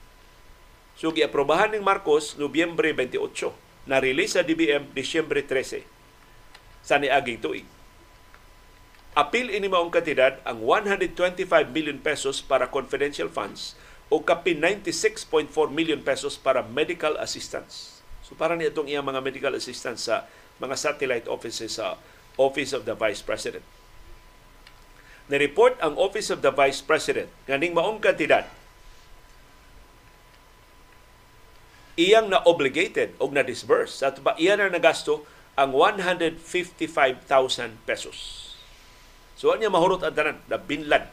So 1.02 1.10
giaprobahan 1.10 1.74
ng 1.74 1.82
Marcos 1.82 2.38
Nobyembre 2.38 2.94
28, 2.94 3.90
na-release 3.90 4.38
sa 4.38 4.46
DBM 4.46 4.94
Disyembre 4.94 5.42
13 5.42 5.82
sa 6.86 7.02
niaging 7.02 7.42
tuig. 7.42 7.66
Apil 9.18 9.50
ini 9.50 9.66
maong 9.66 9.90
kantidad 9.90 10.38
ang 10.46 10.62
125 10.62 11.42
million 11.74 11.98
pesos 11.98 12.46
para 12.46 12.70
confidential 12.70 13.34
funds 13.34 13.74
o 14.14 14.22
kapin 14.22 14.62
96.4 14.62 15.50
million 15.74 16.06
pesos 16.06 16.38
para 16.38 16.62
medical 16.62 17.18
assistance. 17.18 18.06
So 18.22 18.38
para 18.38 18.54
ni 18.54 18.70
itong 18.70 18.86
iyang 18.86 19.10
mga 19.10 19.26
medical 19.26 19.58
assistance 19.58 20.06
sa 20.06 20.30
mga 20.62 20.78
satellite 20.78 21.26
offices 21.26 21.82
sa 21.82 21.98
Office 22.38 22.78
of 22.78 22.86
the 22.86 22.94
Vice 22.94 23.26
President. 23.26 23.66
Ni-report 25.34 25.82
ang 25.82 25.98
Office 25.98 26.30
of 26.30 26.46
the 26.46 26.54
Vice 26.54 26.86
President 26.86 27.34
nga 27.50 27.58
ning 27.58 27.74
maong 27.74 27.98
kantidad 27.98 28.46
iyang 32.02 32.34
na 32.34 32.42
obligated 32.50 33.14
o 33.22 33.30
na 33.30 33.46
disburse 33.46 34.02
at 34.02 34.18
ba 34.26 34.34
iyan 34.42 34.58
na 34.58 34.74
nagasto 34.74 35.22
ang 35.54 35.78
155,000 35.78 37.22
pesos. 37.86 38.50
So 39.38 39.54
niya 39.54 39.70
mahurot 39.70 40.02
ang 40.02 40.18
tanan 40.18 40.38
na 40.50 40.58
binlad 40.58 41.06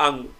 ang 0.00 0.32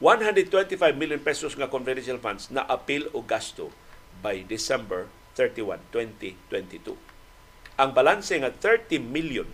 125 0.00 0.76
million 0.96 1.20
pesos 1.20 1.56
nga 1.56 1.68
confidential 1.68 2.20
funds 2.20 2.52
na 2.52 2.64
appeal 2.68 3.08
o 3.16 3.24
gasto 3.24 3.72
by 4.20 4.44
December 4.44 5.08
31, 5.36 5.80
2022. 5.92 6.96
Ang 7.80 7.90
balanse 7.92 8.36
nga 8.36 8.52
30 8.52 9.00
million 9.00 9.48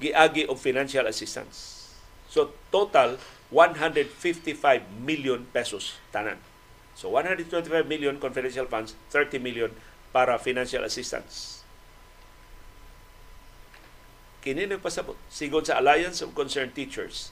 giagi 0.00 0.48
og 0.48 0.56
financial 0.56 1.04
assistance. 1.04 1.92
So 2.28 2.56
total 2.72 3.20
155 3.50 4.86
million 5.02 5.46
pesos 5.50 5.98
tanan. 6.14 6.38
So 6.94 7.10
125 7.14 7.66
million 7.86 8.18
confidential 8.22 8.66
funds, 8.66 8.94
30 9.10 9.38
million 9.42 9.70
para 10.14 10.38
financial 10.38 10.86
assistance. 10.86 11.62
Kini 14.40 14.64
pasabot 14.80 15.20
sigon 15.28 15.66
sa 15.66 15.76
Alliance 15.76 16.24
of 16.24 16.32
Concerned 16.32 16.72
Teachers 16.72 17.28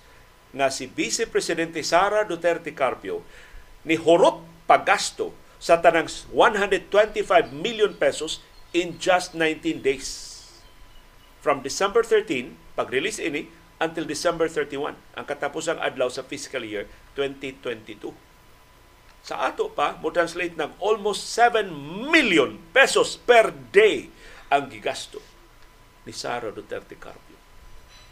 nga 0.53 0.69
si 0.69 0.89
Vice 0.89 1.25
Presidente 1.25 1.81
Sara 1.81 2.25
Duterte 2.25 2.77
Carpio 2.77 3.25
ni 3.85 3.97
horot 3.97 4.45
paggasto 4.69 5.33
sa 5.57 5.81
tanang 5.81 6.07
125 6.31 6.93
million 7.53 7.97
pesos 7.97 8.45
in 8.77 9.01
just 9.01 9.33
19 9.35 9.81
days. 9.81 10.37
From 11.41 11.65
December 11.65 12.05
13, 12.05 12.55
pag-release 12.77 13.23
ini, 13.23 13.49
until 13.79 14.05
December 14.05 14.51
31, 14.51 14.95
ang 14.95 15.25
katapusang 15.27 15.79
adlaw 15.79 16.11
sa 16.11 16.27
fiscal 16.27 16.67
year 16.67 16.91
2022. 17.15 18.11
Sa 19.23 19.45
ato 19.47 19.71
pa, 19.71 19.99
mo 19.99 20.11
translate 20.11 20.59
ng 20.59 20.79
almost 20.83 21.31
7 21.35 21.71
million 22.11 22.59
pesos 22.75 23.19
per 23.19 23.55
day 23.71 24.11
ang 24.51 24.67
gigasto 24.67 25.23
ni 26.09 26.13
Sara 26.15 26.51
Duterte 26.51 26.97
Carpio. 26.97 27.37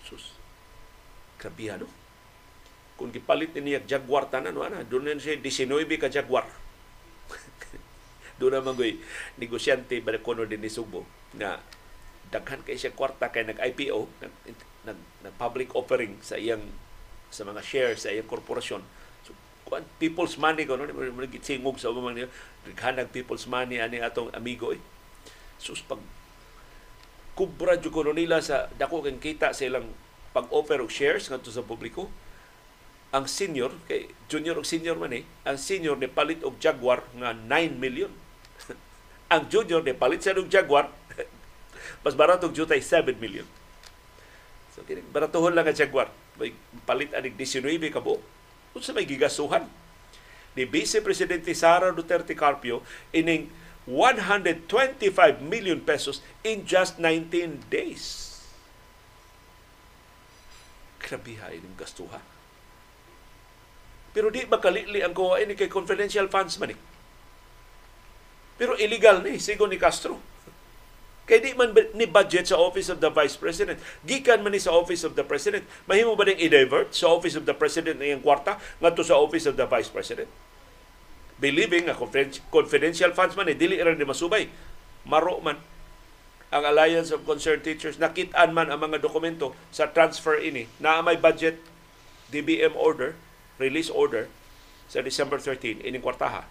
Sus, 0.04 0.37
grabe 1.40 1.66
no? 1.80 1.88
Kung 2.96 3.12
gipalit 3.12 3.52
ni 3.56 3.73
niya 3.73 3.85
Jaguar 3.85 4.28
tanan, 4.28 4.56
wala, 4.56 4.85
doon 4.85 5.16
na 5.16 5.20
siya 5.20 5.37
19 5.37 5.85
ka 6.00 6.08
Jaguar. 6.08 6.49
doon 8.38 8.61
naman 8.61 8.76
ko'y 8.76 9.00
negosyante 9.40 10.00
balikono 10.04 10.44
din 10.44 10.61
ni 10.61 10.68
Subo 10.68 11.04
na 11.37 11.61
daghan 12.28 12.61
kay 12.64 12.76
siya 12.76 12.92
kwarta 12.92 13.32
kay 13.32 13.49
nag-IPO, 13.49 14.00
nag 14.87 14.99
nag, 15.26 15.35
public 15.35 15.75
offering 15.75 16.16
sa 16.23 16.38
iyang 16.38 16.62
sa 17.28 17.43
mga 17.43 17.61
shares 17.61 18.07
sa 18.07 18.14
iyang 18.14 18.31
korporasyon. 18.31 18.81
So, 19.26 19.35
kuan 19.66 19.83
people's 19.99 20.38
money 20.38 20.62
ko 20.64 20.78
no 20.78 20.87
mo 20.87 21.26
gitsingog 21.26 21.83
sa 21.83 21.90
umang 21.90 22.14
niya 22.14 22.31
naghanag 22.64 23.11
people's 23.11 23.50
money 23.50 23.83
ani 23.83 23.99
atong 23.99 24.31
amigo 24.33 24.71
eh. 24.71 24.81
Sus 25.59 25.83
pag 25.83 25.99
kubra 27.37 27.76
jud 27.76 27.93
ko 27.93 28.07
nila 28.07 28.40
sa 28.40 28.71
dako 28.81 29.05
kang 29.05 29.21
kita 29.21 29.52
sa 29.52 29.69
ilang 29.69 29.93
pag-offer 30.33 30.81
og 30.81 30.93
shares 30.93 31.28
ngadto 31.28 31.52
sa 31.52 31.66
publiko. 31.66 32.09
Ang 33.14 33.28
senior 33.31 33.73
kay 33.87 34.11
junior 34.28 34.57
og 34.61 34.66
senior 34.69 34.97
man 34.99 35.14
eh, 35.14 35.25
ang 35.45 35.57
senior 35.61 35.97
ni 35.97 36.09
palit 36.11 36.43
og 36.45 36.59
Jaguar 36.61 37.05
nga 37.16 37.33
9 37.33 37.76
million. 37.76 38.12
ang 39.33 39.49
junior 39.52 39.85
ni 39.85 39.93
palit 39.97 40.25
sa 40.25 40.37
og 40.37 40.49
Jaguar 40.49 40.93
mas 42.05 42.16
barato 42.19 42.49
og 42.50 42.57
jutay 42.57 42.81
7 42.81 43.16
million. 43.21 43.47
So 44.76 44.85
kini 44.85 45.00
baratuhon 45.00 45.56
lang 45.56 45.64
ang 45.64 45.73
Jaguar. 45.73 46.12
May 46.37 46.52
palit 46.85 47.16
anig 47.16 47.33
19 47.33 47.80
ka 47.88 48.04
buok. 48.04 48.21
Unsa 48.76 48.92
may 48.92 49.09
gigasuhan 49.09 49.64
ni 50.52 50.68
Vice 50.68 51.00
Presidente 51.00 51.56
Sara 51.56 51.97
Duterte 51.97 52.37
Carpio 52.37 52.85
ining 53.16 53.49
125 53.88 54.68
million 55.40 55.80
pesos 55.80 56.21
in 56.45 56.68
just 56.68 57.00
19 57.00 57.73
days. 57.73 58.37
Grabe 61.00 61.40
ha 61.40 61.49
ining 61.56 61.73
gastuhan. 61.80 62.21
Pero 64.12 64.28
di 64.28 64.45
makalili 64.45 65.00
ang 65.00 65.16
kuha 65.16 65.40
ini 65.40 65.56
kay 65.56 65.73
confidential 65.73 66.28
funds 66.28 66.61
man 66.61 66.76
eh. 66.76 66.80
Pero 68.61 68.76
illegal 68.76 69.25
ni, 69.25 69.40
sigo 69.40 69.64
ni 69.64 69.80
Castro 69.80 70.36
Kay 71.26 71.42
di 71.42 71.59
man 71.59 71.75
ni 71.99 72.06
budget 72.06 72.47
sa 72.47 72.54
Office 72.54 72.87
of 72.87 73.02
the 73.02 73.11
Vice 73.11 73.35
President. 73.35 73.83
Gikan 74.06 74.47
man 74.47 74.54
ni 74.54 74.62
sa 74.62 74.71
Office 74.71 75.02
of 75.02 75.18
the 75.18 75.26
President. 75.26 75.66
Mahimo 75.90 76.14
ba 76.14 76.23
ding 76.23 76.38
i-divert 76.38 76.95
sa 76.95 77.11
Office 77.11 77.35
of 77.35 77.42
the 77.50 77.54
President 77.54 77.99
na 77.99 78.06
iyang 78.06 78.23
kwarta 78.23 78.62
ngadto 78.78 79.02
sa 79.02 79.18
Office 79.18 79.50
of 79.50 79.59
the 79.59 79.66
Vice 79.66 79.90
President? 79.90 80.30
Believing 81.42 81.90
nga 81.90 81.99
confidential 82.49 83.11
funds 83.11 83.35
man 83.35 83.50
eh, 83.50 83.59
dili 83.59 83.75
ra 83.83 83.90
ni 83.90 84.06
masubay. 84.06 84.47
Maro 85.02 85.42
man 85.42 85.59
ang 86.54 86.62
Alliance 86.62 87.11
of 87.11 87.26
Concerned 87.26 87.66
Teachers 87.66 87.99
nakit-an 87.99 88.54
man 88.54 88.71
ang 88.71 88.87
mga 88.87 89.02
dokumento 89.02 89.50
sa 89.75 89.90
transfer 89.90 90.38
ini 90.38 90.71
na 90.78 91.02
may 91.02 91.18
budget 91.18 91.59
DBM 92.30 92.78
order, 92.78 93.18
release 93.59 93.90
order 93.90 94.30
sa 94.87 95.02
December 95.02 95.42
13 95.42 95.83
ining 95.83 96.02
kwartaha 96.02 96.47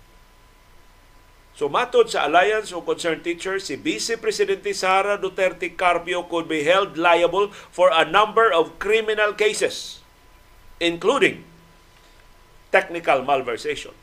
So 1.55 1.71
matod 1.71 2.11
sa 2.11 2.27
Alliance 2.27 2.75
of 2.75 2.83
Concerned 2.83 3.23
Teachers, 3.23 3.71
si 3.71 3.79
Vice 3.79 4.19
Presidente 4.19 4.75
Sara 4.75 5.15
Duterte 5.15 5.71
Carpio 5.71 6.27
could 6.27 6.51
be 6.51 6.67
held 6.67 6.99
liable 6.99 7.47
for 7.71 7.95
a 7.95 8.03
number 8.03 8.51
of 8.51 8.75
criminal 8.75 9.31
cases, 9.31 10.03
including 10.83 11.47
technical 12.75 13.23
malversation. 13.23 13.95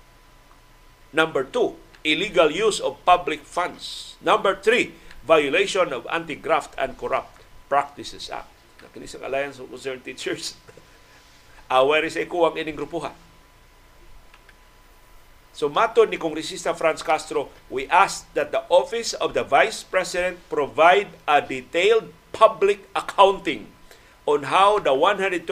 Number 1.13 1.45
two, 1.45 1.77
illegal 2.09 2.49
use 2.49 2.81
of 2.81 2.97
public 3.05 3.45
funds. 3.45 4.17
Number 4.25 4.57
three, 4.57 4.97
violation 5.29 5.93
of 5.93 6.09
Anti-Graft 6.09 6.73
and 6.81 6.97
Corrupt 6.97 7.45
Practices 7.69 8.33
Act. 8.33 8.49
Nakini 8.81 9.05
sa 9.05 9.21
Alliance 9.29 9.61
of 9.61 9.69
Concerned 9.69 10.01
Teachers. 10.09 10.57
Aware 11.69 12.09
sa 12.09 12.25
ikuwang 12.25 12.57
ining 12.57 12.81
grupuhan 12.81 13.13
So 15.53 15.69
matod 15.69 16.09
ni 16.09 16.17
Kongresista 16.17 16.73
Franz 16.73 17.05
Castro, 17.05 17.53
we 17.69 17.85
ask 17.93 18.25
that 18.33 18.53
the 18.57 18.65
Office 18.73 19.13
of 19.13 19.37
the 19.37 19.45
Vice 19.45 19.85
President 19.85 20.41
provide 20.49 21.13
a 21.29 21.45
detailed 21.45 22.09
public 22.33 22.89
accounting 22.97 23.69
on 24.25 24.49
how 24.49 24.81
the 24.81 24.97
125 24.97 25.45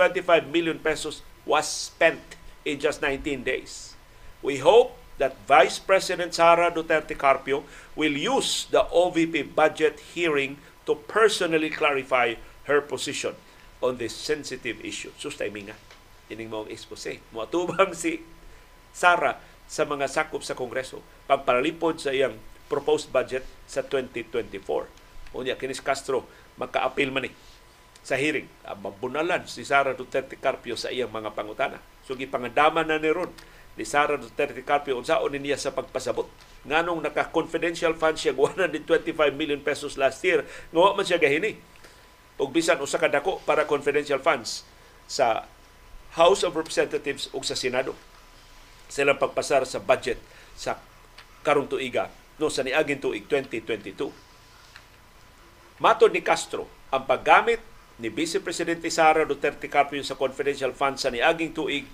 million 0.48 0.80
pesos 0.80 1.20
was 1.44 1.68
spent 1.68 2.40
in 2.64 2.80
just 2.80 3.02
19 3.04 3.44
days. 3.44 3.94
We 4.40 4.64
hope 4.64 4.96
that 5.20 5.36
Vice 5.44 5.78
President 5.78 6.32
Sara 6.32 6.72
Duterte 6.72 7.12
Carpio 7.12 7.64
will 7.94 8.16
use 8.16 8.64
the 8.72 8.88
OVP 8.88 9.54
budget 9.54 10.00
hearing 10.16 10.56
to 10.86 10.94
personally 10.96 11.68
clarify 11.68 12.40
her 12.64 12.80
position 12.80 13.36
on 13.84 14.00
this 14.00 14.16
sensitive 14.16 14.80
issue. 14.80 15.12
Sus, 15.20 15.36
timing 15.36 15.68
nga. 15.68 15.76
Ining 16.32 16.48
mong 16.48 16.72
expose. 16.72 17.20
Muatubang 17.36 17.92
si 18.00 18.24
Sara 18.96 19.36
sa 19.70 19.86
mga 19.86 20.10
sakop 20.10 20.42
sa 20.42 20.58
Kongreso 20.58 20.98
pagpalipod 21.30 22.02
sa 22.02 22.10
iyang 22.10 22.34
proposed 22.66 23.14
budget 23.14 23.46
sa 23.70 23.86
2024. 23.86 24.58
Unya 25.38 25.54
kinis 25.54 25.78
Castro 25.78 26.26
makaapil 26.58 27.14
man 27.14 27.30
ni 27.30 27.32
sa 28.02 28.18
hearing. 28.18 28.50
Ah, 28.66 28.74
mabunalan 28.74 29.46
si 29.46 29.62
Sara 29.62 29.94
Duterte 29.94 30.34
Carpio 30.34 30.74
sa 30.74 30.90
iyang 30.90 31.14
mga 31.14 31.38
pangutana. 31.38 31.78
So 32.02 32.18
gipangandaman 32.18 32.90
na 32.90 32.98
ni 32.98 33.14
ron 33.14 33.30
ni 33.78 33.86
Sara 33.86 34.18
Duterte 34.18 34.66
Carpio 34.66 34.98
unsaon 34.98 35.38
niya 35.38 35.54
sa 35.54 35.70
pagpasabot. 35.70 36.26
Nganong 36.66 37.06
naka-confidential 37.06 37.94
fund 37.94 38.18
siya 38.18 38.34
125 38.34 39.14
million 39.38 39.62
pesos 39.62 39.94
last 39.94 40.20
year, 40.26 40.44
nga 40.74 40.92
man 40.92 41.06
siya 41.06 41.22
gahini. 41.22 41.56
Og 42.42 42.50
bisan 42.50 42.82
usa 42.82 42.98
ka 42.98 43.06
dako 43.06 43.38
para 43.46 43.70
confidential 43.70 44.18
funds 44.18 44.66
sa 45.06 45.46
House 46.18 46.42
of 46.42 46.58
Representatives 46.58 47.30
ug 47.30 47.46
sa 47.46 47.54
Senado 47.54 47.94
silang 48.90 49.16
pagpasar 49.16 49.62
sa 49.64 49.78
budget 49.78 50.18
sa 50.58 50.76
karong 51.46 51.70
tuiga 51.70 52.10
no 52.40 52.48
sa 52.48 52.64
niaging 52.64 52.98
tuig 52.98 53.28
2022. 53.28 54.10
Matod 55.80 56.12
ni 56.12 56.20
Castro, 56.24 56.68
ang 56.88 57.04
paggamit 57.04 57.60
ni 58.00 58.08
Vice 58.08 58.40
Presidente 58.40 58.88
Sara 58.88 59.28
Duterte 59.28 59.68
Carpio 59.68 60.00
sa 60.00 60.16
confidential 60.16 60.72
funds 60.72 61.04
sa 61.04 61.12
niaging 61.12 61.52
tuig 61.52 61.84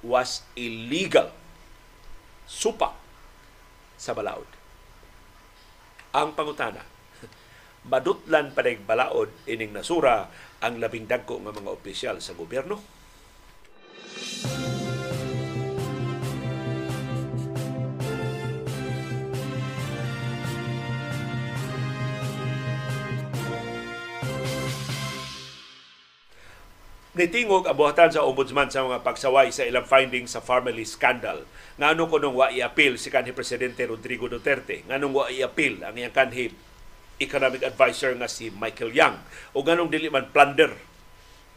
was 0.00 0.44
illegal. 0.56 1.28
Supa 2.48 2.96
sa 4.00 4.16
balaod. 4.16 4.48
Ang 6.16 6.32
pangutana, 6.32 6.80
madutlan 7.92 8.56
pa 8.56 8.64
balaod 8.64 9.28
ining 9.44 9.76
nasura 9.76 10.28
ang 10.64 10.80
labing 10.80 11.04
dagko 11.04 11.36
nga 11.44 11.52
mga 11.52 11.70
opisyal 11.72 12.16
sa 12.24 12.32
gobyerno? 12.32 12.80
Nitingog 27.16 27.64
abuhatan 27.64 28.12
sa 28.12 28.28
ombudsman 28.28 28.68
sa 28.68 28.84
mga 28.84 29.00
pagsaway 29.00 29.48
sa 29.48 29.64
ilang 29.64 29.88
findings 29.88 30.36
sa 30.36 30.44
family 30.44 30.84
scandal. 30.84 31.48
Ngano 31.80 32.12
ko 32.12 32.20
nung 32.20 32.36
wa 32.36 32.52
i-appeal 32.52 33.00
si 33.00 33.08
kanhi 33.08 33.32
Presidente 33.32 33.88
Rodrigo 33.88 34.28
Duterte. 34.28 34.84
Nganong 34.84 35.12
wa 35.16 35.24
i-appeal 35.32 35.80
ang 35.80 35.96
iyang 35.96 36.12
kanhi 36.12 36.52
economic 37.16 37.64
advisor 37.64 38.12
nga 38.20 38.28
si 38.28 38.52
Michael 38.52 38.92
Yang. 38.92 39.16
O 39.56 39.64
nganong 39.64 39.88
dili 39.88 40.12
man 40.12 40.28
plunder 40.28 40.76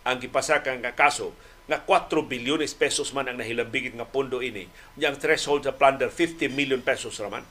ang 0.07 0.23
gipasakang 0.23 0.79
nga 0.79 0.95
kaso 0.95 1.35
nga 1.67 1.83
4 1.83 2.07
bilyones 2.23 2.71
pesos 2.71 3.11
man 3.11 3.27
ang 3.27 3.35
nahilambigit 3.35 3.91
nga 3.99 4.07
pondo 4.07 4.39
ini. 4.39 4.71
Yang 4.95 5.19
threshold 5.19 5.67
sa 5.67 5.75
plunder 5.75 6.07
50 6.07 6.47
million 6.55 6.79
pesos 6.79 7.19
raman. 7.19 7.43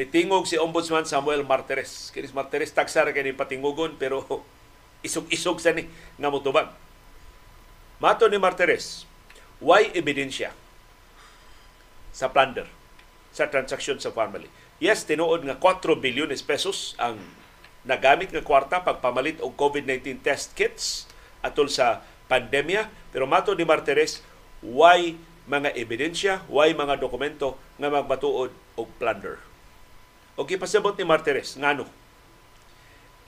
Nitingog 0.00 0.48
si 0.48 0.56
Ombudsman 0.56 1.04
Samuel 1.04 1.44
Martires. 1.44 2.08
Kinis 2.08 2.32
Martires 2.32 2.72
tagsar 2.72 3.12
kay 3.12 3.20
ni 3.20 3.36
patingugon 3.36 4.00
pero 4.00 4.24
isog-isog 5.00 5.60
sa 5.60 5.72
ni 5.72 5.88
nga 6.18 6.28
mutubag. 6.28 6.72
Mato 8.00 8.28
ni 8.28 8.40
Martires, 8.40 9.04
why 9.60 9.92
ebidensya 9.92 10.56
sa 12.10 12.32
plunder 12.32 12.66
sa 13.30 13.46
transaksyon 13.46 14.02
sa 14.02 14.10
family. 14.10 14.48
Yes, 14.80 15.04
tinuod 15.04 15.44
nga 15.44 15.56
4 15.60 16.00
bilyones 16.00 16.40
pesos 16.40 16.96
ang 16.96 17.20
nagamit 17.84 18.32
nga 18.32 18.44
kwarta 18.44 18.80
pagpamalit 18.80 19.40
og 19.40 19.56
COVID-19 19.56 20.24
test 20.24 20.56
kits 20.56 21.04
atol 21.44 21.68
sa 21.68 22.04
pandemya. 22.28 22.88
Pero 23.12 23.28
mato 23.28 23.52
ni 23.52 23.64
Martires, 23.68 24.24
why 24.64 25.16
mga 25.48 25.76
ebidensya, 25.76 26.44
why 26.48 26.72
mga 26.72 27.00
dokumento 27.00 27.56
nga 27.80 27.88
magbatuod 27.92 28.50
og 28.76 28.88
plunder. 29.00 29.40
O 30.38 30.46
gipasabot 30.48 30.96
ni 30.96 31.04
Martires, 31.04 31.56
ngano? 31.60 31.84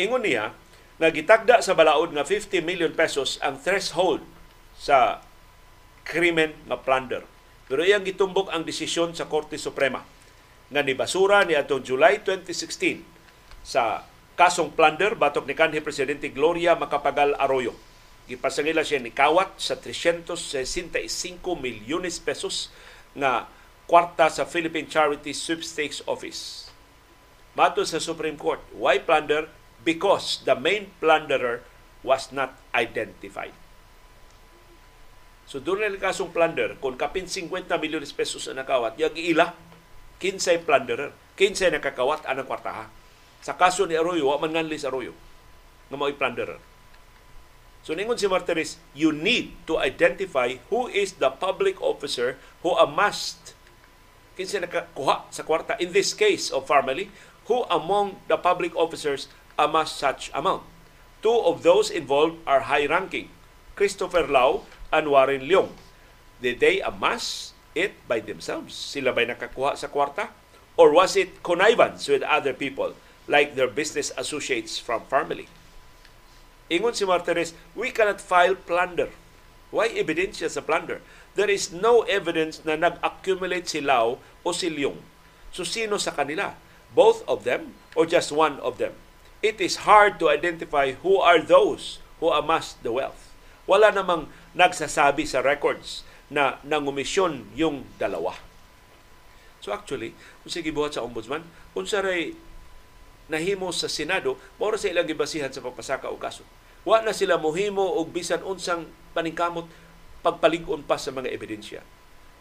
Ingon 0.00 0.24
niya, 0.24 0.56
nagitagda 1.00 1.64
sa 1.64 1.72
balaod 1.72 2.12
nga 2.12 2.24
50 2.26 2.60
million 2.60 2.92
pesos 2.92 3.40
ang 3.40 3.60
threshold 3.60 4.20
sa 4.76 5.22
krimen 6.02 6.52
nga 6.68 6.80
plunder. 6.80 7.24
Pero 7.70 7.86
iyang 7.86 8.04
gitumbok 8.04 8.52
ang 8.52 8.66
desisyon 8.66 9.16
sa 9.16 9.30
Korte 9.30 9.56
Suprema 9.56 10.04
nga 10.72 10.80
nibasura 10.80 11.44
ni 11.44 11.52
atong 11.56 11.84
July 11.84 12.24
2016 12.24 13.04
sa 13.62 14.04
kasong 14.34 14.72
plunder 14.72 15.14
batok 15.14 15.44
ni 15.44 15.54
kanhi 15.54 15.84
presidente 15.84 16.32
Gloria 16.32 16.74
Macapagal 16.74 17.36
Arroyo. 17.38 17.76
Gipasangila 18.26 18.80
siya 18.80 19.02
ni 19.02 19.12
kawat 19.12 19.60
sa 19.60 19.76
365 19.76 20.80
milyones 21.58 22.16
pesos 22.22 22.72
nga 23.12 23.50
kwarta 23.84 24.32
sa 24.32 24.48
Philippine 24.48 24.88
Charity 24.88 25.36
Sweepstakes 25.36 26.00
Office. 26.08 26.72
Mato 27.52 27.84
sa 27.84 28.00
Supreme 28.00 28.40
Court, 28.40 28.62
why 28.72 28.96
plunder? 28.96 29.52
Because 29.82 30.42
the 30.46 30.54
main 30.54 30.90
plunderer 31.02 31.62
was 32.02 32.30
not 32.30 32.58
identified. 32.74 33.54
So 35.46 35.60
doon 35.60 35.84
na 35.84 36.00
kasong 36.00 36.32
plunder, 36.32 36.78
kung 36.80 36.96
kapin 36.96 37.28
50 37.28 37.52
milyones 37.76 38.14
pesos 38.14 38.48
ang 38.48 38.62
nakawat, 38.62 38.96
yung 38.96 39.14
ila, 39.14 39.52
kinsay 40.16 40.62
plunderer, 40.62 41.12
kinsay 41.36 41.68
nakakawat 41.68 42.24
anang 42.24 42.48
kwartaha. 42.48 42.88
Sa 43.42 43.58
kaso 43.58 43.84
ni 43.84 43.98
Arroyo, 43.98 44.30
wa 44.30 44.38
man 44.38 44.54
nganli 44.54 44.78
sa 44.78 44.88
Arroyo, 44.88 45.12
nga 45.90 45.98
mga 45.98 46.16
plunderer. 46.16 46.60
So 47.82 47.98
ningon 47.98 48.14
si 48.14 48.30
Martires, 48.30 48.78
you 48.94 49.10
need 49.10 49.58
to 49.66 49.82
identify 49.82 50.54
who 50.70 50.86
is 50.86 51.18
the 51.18 51.34
public 51.34 51.82
officer 51.82 52.38
who 52.62 52.78
amassed 52.78 53.58
kinsay 54.38 54.62
nakakuha 54.62 55.28
sa 55.28 55.42
kwarta. 55.44 55.76
In 55.82 55.92
this 55.92 56.14
case 56.16 56.48
of 56.48 56.64
family, 56.64 57.12
who 57.50 57.66
among 57.68 58.22
the 58.30 58.38
public 58.38 58.72
officers 58.78 59.28
amass 59.58 59.92
such 59.92 60.30
amount. 60.34 60.62
Two 61.22 61.38
of 61.46 61.62
those 61.62 61.90
involved 61.90 62.42
are 62.46 62.66
high-ranking, 62.66 63.30
Christopher 63.76 64.26
Lau 64.26 64.66
and 64.90 65.10
Warren 65.10 65.46
Leong. 65.46 65.70
Did 66.42 66.58
they 66.58 66.82
amass 66.82 67.54
it 67.74 67.94
by 68.08 68.18
themselves? 68.18 68.74
Sila 68.74 69.14
ba'y 69.14 69.30
nakakuha 69.30 69.78
sa 69.78 69.86
kwarta? 69.86 70.34
Or 70.76 70.90
was 70.90 71.14
it 71.14 71.42
connivance 71.46 72.08
with 72.08 72.26
other 72.26 72.52
people, 72.52 72.94
like 73.28 73.54
their 73.54 73.68
business 73.68 74.10
associates 74.18 74.78
from 74.82 75.06
family? 75.06 75.46
Ingon 76.72 76.96
si 76.96 77.04
Martinez, 77.04 77.54
we 77.76 77.92
cannot 77.92 78.20
file 78.20 78.56
plunder. 78.56 79.12
Why 79.70 79.88
ebidensya 79.92 80.50
sa 80.50 80.64
plunder? 80.64 81.04
There 81.36 81.48
is 81.48 81.72
no 81.72 82.02
evidence 82.08 82.60
na 82.64 82.76
nag-accumulate 82.76 83.68
si 83.68 83.80
Lau 83.80 84.18
o 84.44 84.52
si 84.52 84.68
Leong. 84.68 85.00
So 85.52 85.64
sino 85.64 85.96
sa 85.96 86.12
kanila? 86.12 86.56
Both 86.92 87.24
of 87.28 87.44
them 87.44 87.76
or 87.96 88.04
just 88.04 88.32
one 88.32 88.60
of 88.60 88.76
them? 88.76 88.92
It 89.42 89.58
is 89.58 89.84
hard 89.84 90.22
to 90.22 90.30
identify 90.30 90.94
who 91.02 91.18
are 91.18 91.42
those 91.42 91.98
who 92.22 92.30
amassed 92.30 92.80
the 92.86 92.94
wealth. 92.94 93.34
Wala 93.66 93.90
namang 93.90 94.30
nagsasabi 94.54 95.26
sa 95.26 95.42
records 95.42 96.06
na 96.30 96.62
nangumisyon 96.62 97.50
yung 97.58 97.84
dalawa. 97.98 98.38
So 99.62 99.74
actually, 99.74 100.14
kung 100.42 100.50
sige 100.50 100.70
buhat 100.70 100.94
sa 100.94 101.04
ombudsman, 101.04 101.46
kung 101.74 101.86
saray 101.86 102.34
nahimo 103.30 103.70
sa 103.70 103.86
Senado, 103.86 104.38
mao 104.58 104.74
sa 104.74 104.90
ilang 104.90 105.06
gibasihan 105.06 105.50
sa 105.50 105.62
pagpasaka 105.62 106.10
og 106.10 106.18
kaso. 106.18 106.42
Wa 106.82 107.02
na 107.02 107.14
sila 107.14 107.38
mohimo 107.38 107.82
og 107.82 108.10
bisan 108.10 108.42
unsang 108.42 108.90
paningkamot 109.14 109.70
pagpalig-on 110.22 110.86
pa 110.86 110.98
sa 110.98 111.14
mga 111.14 111.30
ebidensya. 111.30 111.82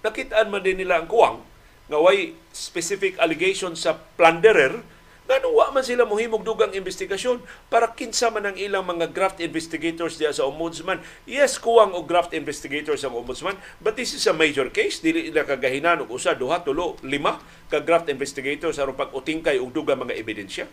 Nakitaan 0.02 0.50
man 0.50 0.66
din 0.66 0.82
nila 0.82 1.02
ang 1.02 1.10
kuwang 1.10 1.46
nga 1.90 1.98
way 2.02 2.34
specific 2.54 3.18
allegation 3.22 3.78
sa 3.78 3.98
plunderer 4.18 4.82
Ngano 5.32 5.48
wa 5.56 5.72
man 5.72 5.80
sila 5.80 6.04
mohimog 6.04 6.44
dugang 6.44 6.76
investigasyon 6.76 7.40
para 7.72 7.88
kinsa 7.96 8.28
man 8.28 8.52
ang 8.52 8.60
ilang 8.60 8.84
mga 8.84 9.16
graft 9.16 9.40
investigators 9.40 10.20
diya 10.20 10.36
sa 10.36 10.44
ombudsman. 10.44 11.00
Yes, 11.24 11.56
kuwang 11.56 11.96
og 11.96 12.04
graft 12.04 12.36
investigators 12.36 13.08
ang 13.08 13.16
ombudsman, 13.16 13.56
but 13.80 13.96
this 13.96 14.12
is 14.12 14.28
a 14.28 14.36
major 14.36 14.68
case. 14.68 15.00
Dili 15.00 15.32
ila 15.32 15.48
kagahinan 15.48 16.04
og 16.04 16.12
usa, 16.12 16.36
duha, 16.36 16.60
tulo, 16.60 17.00
lima 17.00 17.40
ka 17.72 17.80
graft 17.80 18.12
investigators 18.12 18.76
aron 18.76 18.92
pag-utingkay 19.00 19.56
og 19.56 19.72
dugang 19.72 20.04
mga 20.04 20.20
ebidensya. 20.20 20.68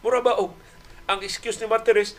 Mura 0.00 0.24
ba 0.24 0.40
og 0.40 0.56
ang 1.04 1.20
excuse 1.20 1.60
ni 1.60 1.68
Martires 1.68 2.16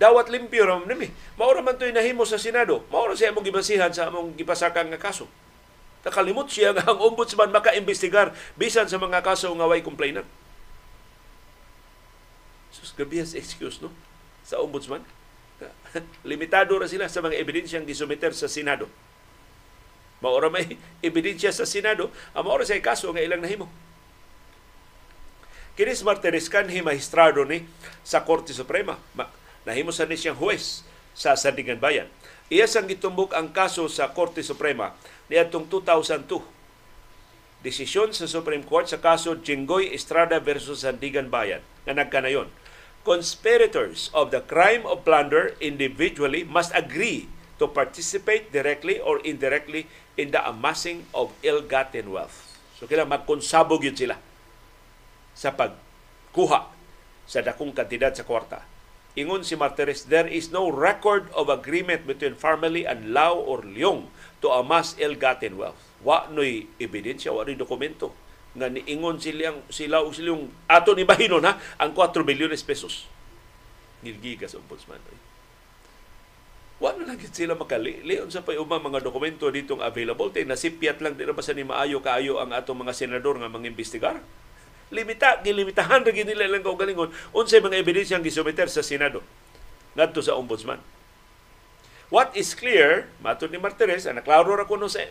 dawat 0.00 0.32
limpyo 0.32 0.64
ra 0.64 0.80
nimi. 0.80 1.12
Maura 1.36 1.60
man 1.60 1.76
to'y 1.76 1.92
nahimo 1.92 2.24
sa 2.24 2.40
Senado. 2.40 2.80
Maura 2.88 3.12
siya 3.12 3.28
mong 3.36 3.44
gibasihan 3.44 3.92
sa 3.92 4.08
among 4.08 4.32
gipasakang 4.40 4.88
nga 4.88 4.96
kaso. 4.96 5.28
Nakalimot 6.00 6.48
siya 6.48 6.72
nga 6.72 6.88
ang 6.88 6.96
ombudsman 6.96 7.52
maka-imbestigar 7.52 8.32
bisan 8.56 8.88
sa 8.88 8.96
mga 8.96 9.20
kaso 9.20 9.52
nga 9.52 9.68
way 9.68 9.84
complainant. 9.84 10.24
Sus, 12.76 12.92
gabi 12.92 13.24
excuse, 13.24 13.80
no? 13.80 13.88
Sa 14.44 14.60
ombudsman. 14.60 15.00
Limitado 16.28 16.76
ra 16.76 16.84
sila 16.84 17.08
sa 17.08 17.24
mga 17.24 17.40
ebidensyang 17.40 17.88
gisumiter 17.88 18.36
sa 18.36 18.52
Senado. 18.52 18.92
Maura 20.20 20.52
may 20.52 20.76
ebidensya 21.06 21.52
sa 21.52 21.64
Senado, 21.64 22.12
ang 22.36 22.44
maura 22.44 22.64
sa 22.64 22.76
kaso 22.80 23.08
nga 23.12 23.24
ilang 23.24 23.40
nahimo. 23.40 23.68
Kinis 25.76 26.00
Martires 26.00 26.48
kanhi 26.48 26.80
mahistrado 26.80 27.44
ni 27.44 27.68
sa 28.00 28.24
Korte 28.24 28.56
Suprema. 28.56 28.96
Nahimo 29.68 29.92
sa 29.92 30.08
ni 30.08 30.16
siyang 30.16 30.40
huwes 30.40 30.88
sa 31.12 31.36
Sandigan 31.36 31.76
Bayan. 31.76 32.08
Iya 32.48 32.64
sang 32.64 32.88
gitumbok 32.88 33.36
ang 33.36 33.52
kaso 33.52 33.84
sa 33.92 34.08
Korte 34.16 34.40
Suprema 34.40 34.96
niadtong 35.28 35.68
2002. 35.68 36.40
Desisyon 37.60 38.16
sa 38.16 38.24
Supreme 38.24 38.64
Court 38.64 38.88
sa 38.88 39.02
kaso 39.02 39.36
Jinggoy 39.36 39.92
Estrada 39.92 40.40
versus 40.40 40.86
Sandigan 40.86 41.28
Bayan 41.28 41.60
na 41.84 41.92
nagkanayon. 41.92 42.48
Conspirators 43.06 44.10
of 44.10 44.34
the 44.34 44.42
crime 44.42 44.82
of 44.82 45.06
plunder 45.06 45.54
individually 45.62 46.42
must 46.42 46.74
agree 46.74 47.30
to 47.54 47.70
participate 47.70 48.50
directly 48.50 48.98
or 48.98 49.22
indirectly 49.22 49.86
in 50.18 50.34
the 50.34 50.42
amassing 50.42 51.06
of 51.14 51.30
ill-gotten 51.46 52.10
wealth. 52.10 52.58
So 52.74 52.90
kailangan 52.90 53.22
magkonsabog 53.22 53.86
yun 53.86 53.94
sila 53.94 54.18
sa 55.38 55.54
pagkuha 55.54 56.66
sa 57.30 57.46
dakong 57.46 57.70
kantidad 57.70 58.10
sa 58.10 58.26
kwarta. 58.26 58.66
Ingon 59.14 59.46
si 59.46 59.54
Martires, 59.54 60.10
there 60.10 60.26
is 60.26 60.50
no 60.50 60.66
record 60.66 61.30
of 61.30 61.46
agreement 61.46 62.10
between 62.10 62.34
family 62.34 62.90
and 62.90 63.14
Lao 63.14 63.38
or 63.38 63.62
Leong 63.62 64.10
to 64.42 64.50
amass 64.50 64.98
ill-gotten 64.98 65.54
wealth. 65.54 65.78
Wa 66.02 66.26
no'y 66.26 66.66
ebidensya, 66.82 67.30
wa 67.30 67.46
no'y 67.46 67.54
dokumento 67.54 68.25
nga 68.56 68.72
niingon 68.72 69.20
silang 69.20 69.60
sila 69.68 70.00
og 70.00 70.16
silang 70.16 70.48
ato 70.66 70.96
ni 70.96 71.04
bahinon 71.04 71.44
ha 71.44 71.60
ang 71.76 71.92
4 71.92 72.24
bilyones 72.24 72.64
pesos 72.64 73.04
ngilgigas 74.00 74.56
ombudsman 74.56 75.00
Wa 76.76 76.92
na 76.92 77.08
lang 77.08 77.16
sila 77.16 77.56
makali. 77.56 78.04
Leon 78.04 78.28
sa 78.28 78.44
payuma 78.44 78.76
mga 78.76 79.00
dokumento 79.00 79.48
ditong 79.48 79.80
available. 79.80 80.28
Tay 80.28 80.44
nasipyat 80.44 81.00
lang 81.00 81.16
din 81.16 81.32
ba 81.32 81.40
sa 81.40 81.56
ni 81.56 81.64
maayo 81.64 82.04
kaayo 82.04 82.36
ang 82.36 82.52
atong 82.52 82.84
mga 82.84 82.92
senador 82.92 83.40
nga 83.40 83.48
mga 83.48 83.72
investigar. 83.72 84.20
Limita, 84.92 85.40
gilimitahan 85.40 86.04
ra 86.04 86.12
nila 86.12 86.46
lang 86.46 86.62
kaugalingon 86.62 87.10
unsay 87.34 87.58
mga 87.58 87.80
ebidensya 87.80 88.20
ang 88.20 88.24
gisumiter 88.28 88.70
sa 88.70 88.86
Senado 88.86 89.24
ngadto 89.96 90.20
sa 90.20 90.36
ombudsman. 90.36 90.78
What 92.12 92.36
is 92.38 92.54
clear, 92.54 93.10
matod 93.18 93.50
ni 93.50 93.58
Martires, 93.58 94.06
ang 94.06 94.20
naklaro 94.20 94.54
ra 94.54 94.68
kuno 94.68 94.86
sa 94.86 95.02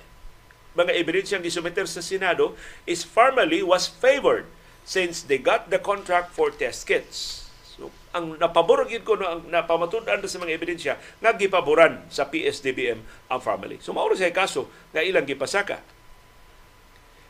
mga 0.76 0.92
ebidensya 0.96 1.40
ang 1.40 1.46
gisumiter 1.48 1.88
sa 1.88 2.04
Senado 2.04 2.54
is 2.84 3.02
formally 3.02 3.64
was 3.64 3.88
favored 3.90 4.46
since 4.86 5.26
they 5.26 5.42
got 5.42 5.72
the 5.74 5.82
contract 5.82 6.36
for 6.36 6.52
test 6.54 6.86
kits 6.86 7.46
So, 7.76 7.92
ang 8.16 8.40
napabor 8.40 8.88
gid 8.88 9.04
ko 9.04 9.20
no, 9.20 9.28
ang 9.28 9.52
napamatud-an 9.52 10.24
sa 10.24 10.40
mga 10.40 10.56
ebidensya 10.56 10.94
nga 11.20 11.36
gipaboran 11.36 12.08
sa 12.08 12.32
PSDBM 12.32 13.04
ang 13.28 13.42
family. 13.44 13.84
So 13.84 13.92
mao 13.92 14.08
sa 14.16 14.32
kaso 14.32 14.72
nga 14.96 15.04
ilang 15.04 15.28
gipasaka. 15.28 15.84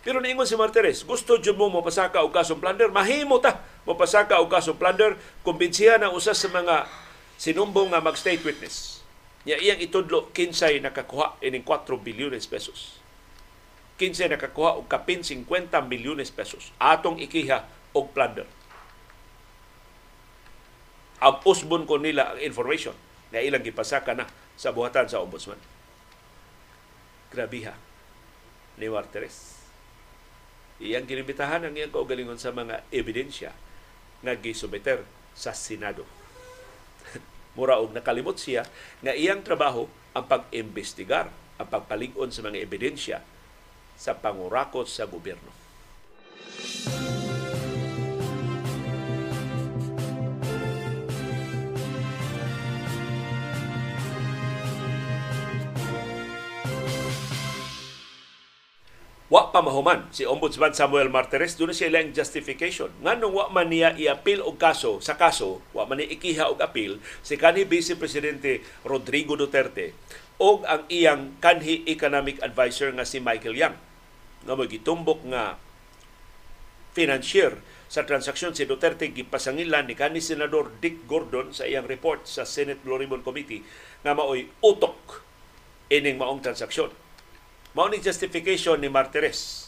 Pero 0.06 0.22
niingon 0.22 0.46
si 0.46 0.54
Martires, 0.54 1.02
gusto 1.02 1.42
jud 1.42 1.58
mo 1.58 1.66
mapasaka 1.74 2.22
og 2.22 2.30
kasong 2.30 2.62
plunder, 2.62 2.94
mahimo 2.94 3.42
ta 3.42 3.66
mapasaka 3.90 4.38
og 4.38 4.54
kasong 4.54 4.78
plunder, 4.78 5.18
kumbinsihan 5.42 5.98
ang 5.98 6.14
usas 6.14 6.38
sa 6.38 6.46
mga 6.54 6.86
sinumbong 7.42 7.90
nga 7.90 8.06
mag-state 8.06 8.46
witness. 8.46 9.02
Ya 9.50 9.58
iyang 9.58 9.82
itudlo 9.82 10.30
kinsay 10.30 10.78
nakakuha 10.78 11.42
ining 11.42 11.66
4 11.66 11.90
bilyones 12.06 12.46
pesos. 12.46 13.02
Kinsay 13.96 14.28
nakakuha 14.28 14.76
og 14.76 14.92
kapin 14.92 15.24
50 15.24 15.88
milyones 15.88 16.32
pesos. 16.32 16.76
Atong 16.80 17.20
ikiha 17.24 17.64
og 17.96 18.12
plunder 18.12 18.48
usbon 21.46 21.88
ko 21.88 22.02
nila 22.02 22.36
ang 22.36 22.40
information 22.42 22.94
na 23.34 23.42
ilang 23.42 23.64
gipasaka 23.64 24.14
na 24.18 24.28
sa 24.60 24.76
buhatan 24.76 25.08
sa 25.08 25.22
ombudsman. 25.22 25.58
Grabiha 27.32 27.74
ni 28.82 28.92
Martires. 28.92 29.58
Iyang 30.78 31.08
kinibitahan 31.08 31.64
ang 31.64 31.74
iyang 31.74 31.94
kaugalingon 31.94 32.38
sa 32.38 32.52
mga 32.52 32.84
ebidensya 32.92 33.56
nga 34.20 34.34
gisubiter 34.36 35.08
sa 35.32 35.56
Senado. 35.56 36.04
Mura 37.56 37.80
og 37.80 37.96
nakalimot 37.96 38.36
siya 38.36 38.68
nga 39.00 39.16
iyang 39.16 39.42
trabaho 39.42 39.88
ang 40.12 40.28
pag-imbestigar, 40.28 41.32
ang 41.56 41.68
pagpalig-on 41.72 42.32
sa 42.32 42.44
mga 42.44 42.60
ebidensya 42.60 43.24
sa 43.96 44.14
pangurakot 44.16 44.86
sa 44.86 45.08
gobyerno. 45.10 45.56
Wa 59.26 59.50
pa 59.50 59.60
mahuman 59.60 60.06
si 60.14 60.22
Ombudsman 60.22 60.78
Samuel 60.78 61.10
Martires 61.10 61.58
doon 61.58 61.74
siya 61.74 61.90
lang 61.90 62.14
justification 62.14 62.94
nganong 63.02 63.34
wa 63.34 63.46
man 63.50 63.74
niya 63.74 63.98
i-appeal 63.98 64.40
og 64.46 64.62
kaso 64.62 65.02
sa 65.02 65.18
kaso 65.18 65.66
wa 65.74 65.84
man 65.90 65.98
niya 65.98 66.14
ikiha 66.14 66.46
og 66.48 66.62
appeal 66.62 67.02
si 67.26 67.34
kanhi 67.34 67.66
Vice 67.66 67.98
Presidente 67.98 68.62
Rodrigo 68.86 69.34
Duterte 69.34 69.98
og 70.42 70.68
ang 70.68 70.84
iyang 70.92 71.40
kanhi 71.40 71.88
economic 71.88 72.42
advisor 72.44 72.92
nga 72.92 73.08
si 73.08 73.24
Michael 73.24 73.56
Yang 73.56 73.76
nga 74.46 74.54
mo 74.54 74.64
gitumbok 74.68 75.24
nga 75.32 75.56
financier 76.96 77.60
sa 77.88 78.04
transaksyon 78.04 78.52
si 78.52 78.68
Duterte 78.68 79.12
gipasangilan 79.14 79.88
ni 79.88 79.96
kanhi 79.96 80.20
senador 80.20 80.74
Dick 80.84 81.08
Gordon 81.08 81.56
sa 81.56 81.64
iyang 81.64 81.88
report 81.88 82.28
sa 82.28 82.44
Senate 82.44 82.84
Blue 82.84 83.00
Ribbon 83.00 83.24
Committee 83.24 83.64
nga 84.04 84.12
maoy 84.12 84.52
utok 84.60 85.24
ining 85.88 86.20
maong 86.20 86.44
transaksyon 86.44 86.92
Mao 87.76 87.92
ni 87.92 88.00
justification 88.00 88.80
ni 88.80 88.88
Martires. 88.88 89.68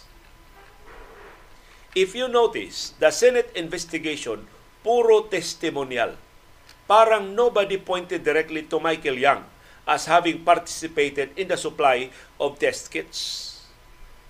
If 1.92 2.16
you 2.16 2.32
notice, 2.32 2.96
the 3.04 3.12
Senate 3.12 3.52
investigation 3.52 4.48
puro 4.80 5.28
testimonial. 5.28 6.16
Parang 6.88 7.36
nobody 7.36 7.76
pointed 7.76 8.24
directly 8.24 8.64
to 8.72 8.80
Michael 8.80 9.20
Young 9.20 9.44
as 9.88 10.12
having 10.12 10.44
participated 10.44 11.32
in 11.40 11.48
the 11.48 11.56
supply 11.56 12.12
of 12.38 12.60
test 12.60 12.92
kits. 12.92 13.48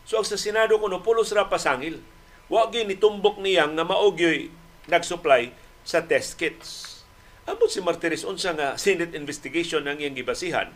So 0.07 0.21
ang 0.21 0.27
sa 0.29 0.37
Senado 0.37 0.77
kuno 0.77 1.01
pulos 1.01 1.33
ra 1.33 1.49
pasangil. 1.49 1.99
Wa 2.47 2.69
gyud 2.69 2.87
nitumbok 2.87 3.41
niya 3.43 3.67
nga 3.67 3.83
maogyoy 3.83 4.53
nag-supply 4.87 5.51
sa 5.83 6.05
test 6.05 6.39
kits. 6.39 7.01
Amo 7.43 7.67
si 7.67 7.83
Martires 7.83 8.23
unsa 8.23 8.55
nga 8.55 8.79
Senate 8.79 9.17
investigation 9.17 9.83
ang 9.83 9.99
iyang 9.99 10.15
gibasihan 10.15 10.71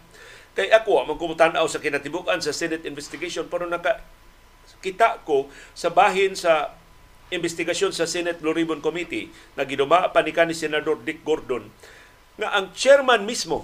Kay 0.51 0.67
ako, 0.67 1.07
magkumutanaw 1.07 1.63
sa 1.71 1.79
kinatibukan 1.79 2.43
sa 2.43 2.51
Senate 2.51 2.83
investigation, 2.83 3.47
pero 3.47 3.63
naka, 3.63 4.03
kita 4.83 5.23
ko 5.23 5.47
sa 5.71 5.95
bahin 5.95 6.35
sa 6.35 6.75
investigasyon 7.31 7.95
sa 7.95 8.03
Senate 8.03 8.43
Blue 8.43 8.51
Ribbon 8.51 8.83
Committee 8.83 9.31
na 9.55 9.63
ginuma 9.63 10.11
pa 10.11 10.19
ni 10.19 10.35
ni 10.35 10.51
Senador 10.51 10.99
Dick 10.99 11.23
Gordon 11.23 11.71
nga 12.35 12.51
ang 12.51 12.75
chairman 12.75 13.23
mismo 13.23 13.63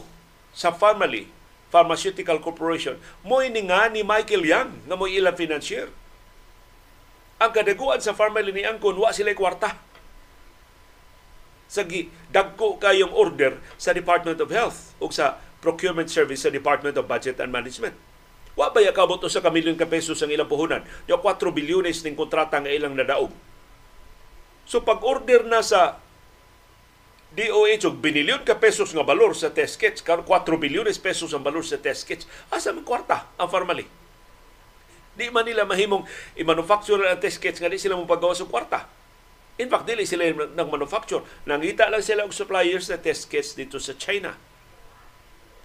sa 0.58 0.74
Family 0.74 1.30
Pharmaceutical 1.70 2.42
Corporation 2.42 2.98
mo 3.22 3.46
ini 3.46 3.70
nga 3.70 3.86
ni 3.94 4.02
Michael 4.02 4.42
Yang 4.42 4.70
nga 4.90 4.96
mo 4.98 5.06
ilang 5.06 5.38
financier. 5.38 5.94
Ang 7.38 7.54
kadaguan 7.54 8.02
sa 8.02 8.18
family 8.18 8.50
ni 8.50 8.66
Angkon 8.66 8.98
wa 8.98 9.14
sila 9.14 9.38
kwarta. 9.38 9.78
Sa 11.70 11.86
dagko 12.34 12.82
kayong 12.82 13.14
order 13.14 13.62
sa 13.78 13.94
Department 13.94 14.42
of 14.42 14.50
Health 14.50 14.98
ug 14.98 15.14
sa 15.14 15.38
procurement 15.62 16.10
service 16.10 16.42
sa 16.42 16.50
Department 16.50 16.98
of 16.98 17.06
Budget 17.06 17.38
and 17.38 17.54
Management. 17.54 17.94
Wa 18.58 18.74
ba 18.74 18.82
yakabot 18.82 19.22
sa 19.30 19.44
kamilyon 19.44 19.78
ka 19.78 19.86
pesos 19.86 20.18
ang 20.26 20.34
ilang 20.34 20.50
puhunan? 20.50 20.82
Yung 21.06 21.22
4 21.22 21.38
bilyones 21.54 22.02
ning 22.02 22.18
kontrata 22.18 22.58
nga 22.58 22.74
ilang 22.74 22.98
nadaog. 22.98 23.30
So 24.66 24.82
pag-order 24.82 25.46
na 25.46 25.62
sa 25.62 26.02
DOH 27.38 27.86
og 27.86 28.02
binilyon 28.02 28.42
ka 28.42 28.58
pesos 28.58 28.90
nga 28.98 29.06
balor 29.06 29.38
sa 29.38 29.54
test 29.54 29.78
kits, 29.78 30.02
karon 30.02 30.26
4 30.26 30.58
bilyones 30.58 30.98
pesos 30.98 31.38
ang 31.38 31.46
balor 31.46 31.62
sa 31.62 31.78
test 31.78 32.10
kits, 32.10 32.26
asa 32.50 32.74
man 32.74 32.82
kwarta 32.82 33.30
ang 33.38 33.46
formally? 33.46 33.86
Di 35.14 35.30
man 35.30 35.46
nila 35.46 35.66
mahimong 35.66 36.06
i-manufacture 36.34 37.06
ang 37.06 37.22
test 37.22 37.38
kits 37.38 37.62
nga 37.62 37.70
di 37.70 37.78
sila 37.78 37.94
mong 37.94 38.10
paggawa 38.10 38.34
sa 38.34 38.50
kwarta. 38.50 38.90
In 39.62 39.70
fact, 39.70 39.90
dili 39.90 40.06
sila 40.06 40.30
nang 40.54 40.70
manufacture. 40.70 41.26
Nangita 41.50 41.90
lang 41.90 42.06
sila 42.06 42.26
og 42.26 42.34
suppliers 42.34 42.90
na 42.90 43.02
test 43.02 43.26
kits 43.30 43.58
dito 43.58 43.82
sa 43.82 43.98
China 43.98 44.38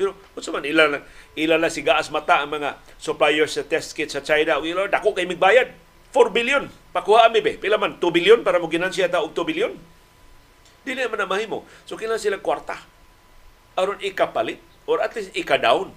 pero 0.02 0.18
kung 0.35 0.42
man 0.56 0.64
ila 0.64 0.85
lang 0.88 1.04
ila 1.37 1.61
lang 1.61 1.70
sigaas 1.72 2.08
mata 2.11 2.42
ang 2.42 2.50
mga 2.56 2.80
suppliers 2.98 3.54
sa 3.54 3.62
test 3.62 3.94
kit 3.94 4.11
sa 4.11 4.24
China. 4.24 4.58
Ila 4.58 4.88
dako 4.88 5.14
kay 5.14 5.28
migbayad 5.28 5.70
4 6.11 6.32
billion. 6.35 6.66
Pakuha 6.90 7.30
ami 7.30 7.38
be. 7.38 7.54
Pila 7.54 7.78
man 7.78 8.02
2 8.02 8.11
billion 8.11 8.38
para 8.42 8.58
mo 8.58 8.66
ginansya 8.66 9.06
ta 9.06 9.22
og 9.22 9.30
2 9.37 9.46
billion. 9.46 9.72
Dili 10.82 11.06
man 11.06 11.22
na 11.22 11.30
mahimo. 11.30 11.66
So 11.86 11.94
kinahanglan 11.94 12.22
sila 12.22 12.38
kwarta. 12.42 12.78
aron 13.72 13.96
ikapalit 14.04 14.60
or 14.84 15.00
at 15.00 15.16
least 15.16 15.32
ika-down 15.32 15.96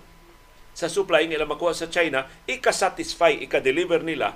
sa 0.75 0.87
supply 0.87 1.27
nga 1.27 1.43
makuha 1.47 1.75
sa 1.75 1.91
China, 1.91 2.27
ika-satisfy, 2.47 3.35
ika-deliver 3.43 4.03
nila 4.03 4.35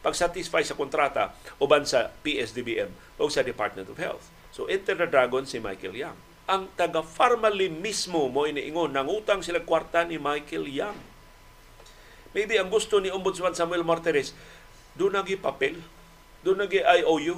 pag-satisfy 0.00 0.62
sa 0.62 0.76
kontrata 0.76 1.32
uban 1.58 1.88
sa 1.88 2.12
PSDBM 2.20 2.92
o 3.16 3.28
sa 3.32 3.40
Department 3.40 3.88
of 3.88 3.96
Health. 3.96 4.28
So 4.52 4.68
enter 4.68 4.96
the 4.96 5.08
dragon 5.08 5.44
si 5.44 5.60
Michael 5.60 5.96
Yang 5.96 6.16
ang 6.46 6.70
taga 6.78 7.02
Farmally 7.02 7.66
mismo 7.66 8.30
mo 8.30 8.46
iniingon 8.46 8.94
utang 9.10 9.42
sila 9.42 9.58
kwarta 9.66 10.06
ni 10.06 10.14
Michael 10.16 10.70
Yang. 10.70 10.96
Maybe 12.30 12.54
ang 12.54 12.70
gusto 12.70 13.02
ni 13.02 13.10
Ombudsman 13.10 13.56
Samuel 13.58 13.82
Martires, 13.82 14.30
doon 14.94 15.18
nagi 15.18 15.34
papel, 15.34 15.82
doon 16.46 16.62
nagi 16.62 16.80
IOU 16.80 17.36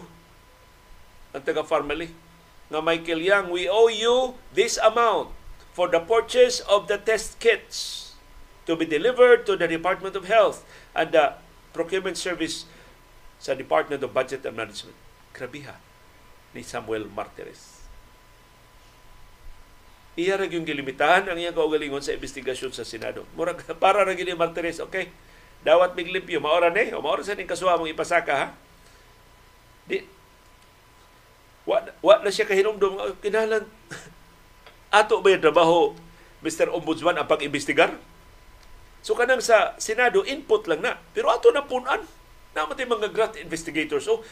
ang 1.33 1.43
taga 1.43 1.65
Farmally. 1.65 2.28
Nga 2.69 2.81
Michael 2.85 3.23
Yang, 3.25 3.47
we 3.51 3.65
owe 3.69 3.89
you 3.89 4.37
this 4.53 4.77
amount 4.77 5.33
for 5.73 5.89
the 5.89 6.01
purchase 6.01 6.61
of 6.69 6.89
the 6.89 7.01
test 7.01 7.41
kits 7.41 8.13
to 8.69 8.77
be 8.77 8.85
delivered 8.85 9.49
to 9.49 9.57
the 9.57 9.67
Department 9.69 10.17
of 10.17 10.29
Health 10.29 10.65
and 10.93 11.13
the 11.13 11.39
procurement 11.73 12.21
service 12.21 12.69
sa 13.41 13.57
Department 13.57 14.05
of 14.05 14.13
Budget 14.13 14.45
and 14.45 14.57
Management. 14.59 14.99
Grabiha 15.33 15.81
ni 16.53 16.61
Samuel 16.61 17.09
Martires 17.09 17.79
iya 20.19 20.35
ra 20.35 20.51
yung 20.51 20.67
gilimitahan 20.67 21.31
ang 21.31 21.39
iyang 21.39 21.55
kaugalingon 21.55 22.03
sa 22.03 22.11
investigasyon 22.11 22.75
sa 22.75 22.83
Senado. 22.83 23.23
Murag 23.39 23.63
para 23.83 24.03
ra 24.03 24.13
gini 24.19 24.35
Martires, 24.35 24.83
okay. 24.83 25.15
Dawat 25.63 25.95
mig 25.95 26.11
maora 26.43 26.75
ni, 26.75 26.91
o 26.91 26.99
maora 26.99 27.23
sa 27.23 27.39
ning 27.39 27.47
kasuha 27.47 27.79
mong 27.79 27.95
ipasaka 27.95 28.35
ha. 28.35 28.47
Di 29.87 30.03
wa, 31.69 31.85
wa 32.01 32.15
na 32.25 32.33
siya 32.33 32.49
kahinumdum 32.49 33.21
kinahalan 33.21 33.69
ato 34.99 35.21
ba 35.21 35.29
yung 35.29 35.45
trabaho 35.45 35.93
Mr. 36.41 36.73
Ombudsman 36.73 37.21
ang 37.21 37.29
pag-imbestigar? 37.29 37.93
So 39.05 39.13
kanang 39.13 39.45
sa 39.45 39.77
Senado 39.77 40.25
input 40.25 40.65
lang 40.65 40.81
na, 40.81 40.97
pero 41.13 41.29
ato 41.29 41.53
na 41.53 41.69
punan 41.69 42.01
Namatay 42.59 42.91
mga 42.91 43.15
grat 43.15 43.35
investigators. 43.39 44.11
Oh, 44.11 44.25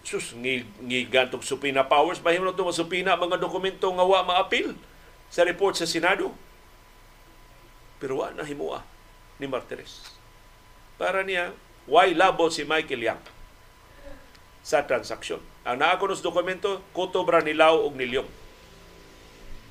sus, 0.00 0.32
ngigantong 0.80 1.44
supina 1.44 1.84
powers. 1.84 2.22
Mahimo 2.24 2.48
na 2.48 2.56
itong 2.56 2.72
supina 2.72 3.18
mga 3.18 3.36
dokumento 3.36 3.92
nga 3.92 4.04
wa 4.08 4.24
maapil 4.24 4.72
sa 5.28 5.44
report 5.44 5.76
sa 5.76 5.84
Senado. 5.84 6.32
Pero 8.00 8.24
wa 8.24 8.32
na 8.32 8.46
himua 8.46 8.86
ni 9.36 9.44
Martires. 9.44 10.16
Para 10.96 11.20
niya, 11.20 11.52
why 11.84 12.16
labo 12.16 12.48
si 12.48 12.64
Michael 12.64 13.04
Yang 13.04 13.22
sa 14.64 14.80
transaksyon. 14.88 15.42
Ang 15.68 15.84
naakunos 15.84 16.24
dokumento, 16.24 16.80
Kuto 16.96 17.28
Branilaw 17.28 17.84
og 17.84 17.92
Nilyong. 17.92 18.24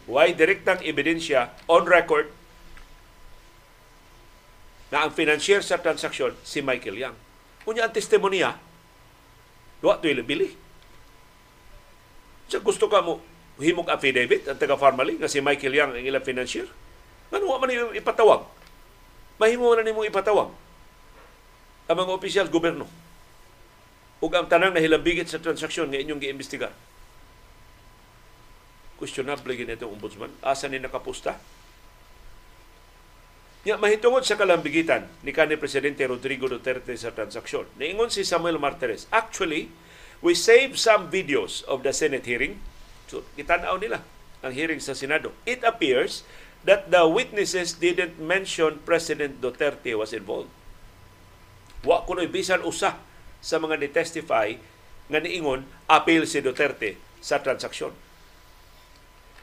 Why 0.05 0.37
direktang 0.37 0.85
ebidensya 0.85 1.57
on 1.65 1.89
record 1.89 2.29
na 4.93 5.03
ang 5.03 5.11
financier 5.11 5.65
sa 5.65 5.81
transaksyon 5.81 6.37
si 6.45 6.61
Michael 6.61 7.01
Yang. 7.01 7.15
Unya 7.65 7.89
ang 7.89 7.91
testimonya, 7.91 8.55
wa 9.81 9.97
to 9.97 10.07
bili. 10.21 10.53
Sa 12.47 12.61
gusto 12.61 12.87
ka 12.87 13.01
mo 13.01 13.19
himog 13.57 13.89
affidavit 13.89 14.45
ang 14.47 14.55
taga 14.55 14.77
Farmally 14.77 15.17
nga 15.17 15.27
si 15.27 15.41
Michael 15.41 15.75
Yang 15.75 15.91
ang 15.97 16.05
ilang 16.05 16.23
financier? 16.23 16.69
Wa 17.33 17.57
man 17.57 17.73
ipatawag? 17.97 18.45
Mahimo 19.41 19.73
na 19.73 19.81
nimo 19.81 20.05
ipatawag 20.05 20.53
ang 21.87 21.95
mga 21.95 22.11
opisyal 22.13 22.47
gobyerno 22.47 23.06
ug 24.17 24.31
ang 24.33 24.49
tanang 24.49 24.73
nahilambigit 24.73 25.29
sa 25.29 25.37
transaksyon 25.37 25.93
nga 25.93 26.01
inyong 26.01 26.21
giimbestigar. 26.21 26.73
Questionable 28.97 29.53
gid 29.53 29.69
itong 29.69 29.93
ombudsman. 29.93 30.33
Asa 30.41 30.65
ni 30.65 30.81
nakapusta? 30.81 31.37
Ya, 33.61 33.77
mahitungod 33.77 34.25
sa 34.25 34.39
kalambigitan 34.39 35.05
ni 35.21 35.35
kanhi 35.35 35.59
Presidente 35.59 36.01
Rodrigo 36.07 36.49
Duterte 36.49 36.95
sa 36.97 37.13
transaksyon. 37.13 37.67
Niingon 37.77 38.09
si 38.09 38.23
Samuel 38.23 38.57
Martires, 38.57 39.05
actually, 39.13 39.69
we 40.23 40.33
saved 40.33 40.81
some 40.81 41.13
videos 41.13 41.61
of 41.69 41.83
the 41.83 41.93
Senate 41.93 42.25
hearing. 42.25 42.57
So, 43.11 43.27
kitanaw 43.37 43.77
nila 43.77 44.01
ang 44.41 44.55
hearing 44.55 44.81
sa 44.81 44.97
Senado. 44.97 45.35
It 45.45 45.61
appears 45.67 46.25
that 46.65 46.89
the 46.89 47.05
witnesses 47.05 47.77
didn't 47.77 48.17
mention 48.17 48.81
President 48.81 49.43
Duterte 49.43 49.93
was 49.93 50.15
involved. 50.15 50.49
Wa 51.85 52.01
kuno 52.07 52.25
bisan 52.25 52.65
usa 52.65 52.97
sa 53.47 53.63
mga 53.63 53.79
ni-testify 53.79 54.59
nga 55.07 55.23
niingon 55.23 55.63
appeal 55.87 56.27
si 56.27 56.43
Duterte 56.43 56.99
sa 57.23 57.39
transaksyon. 57.39 57.95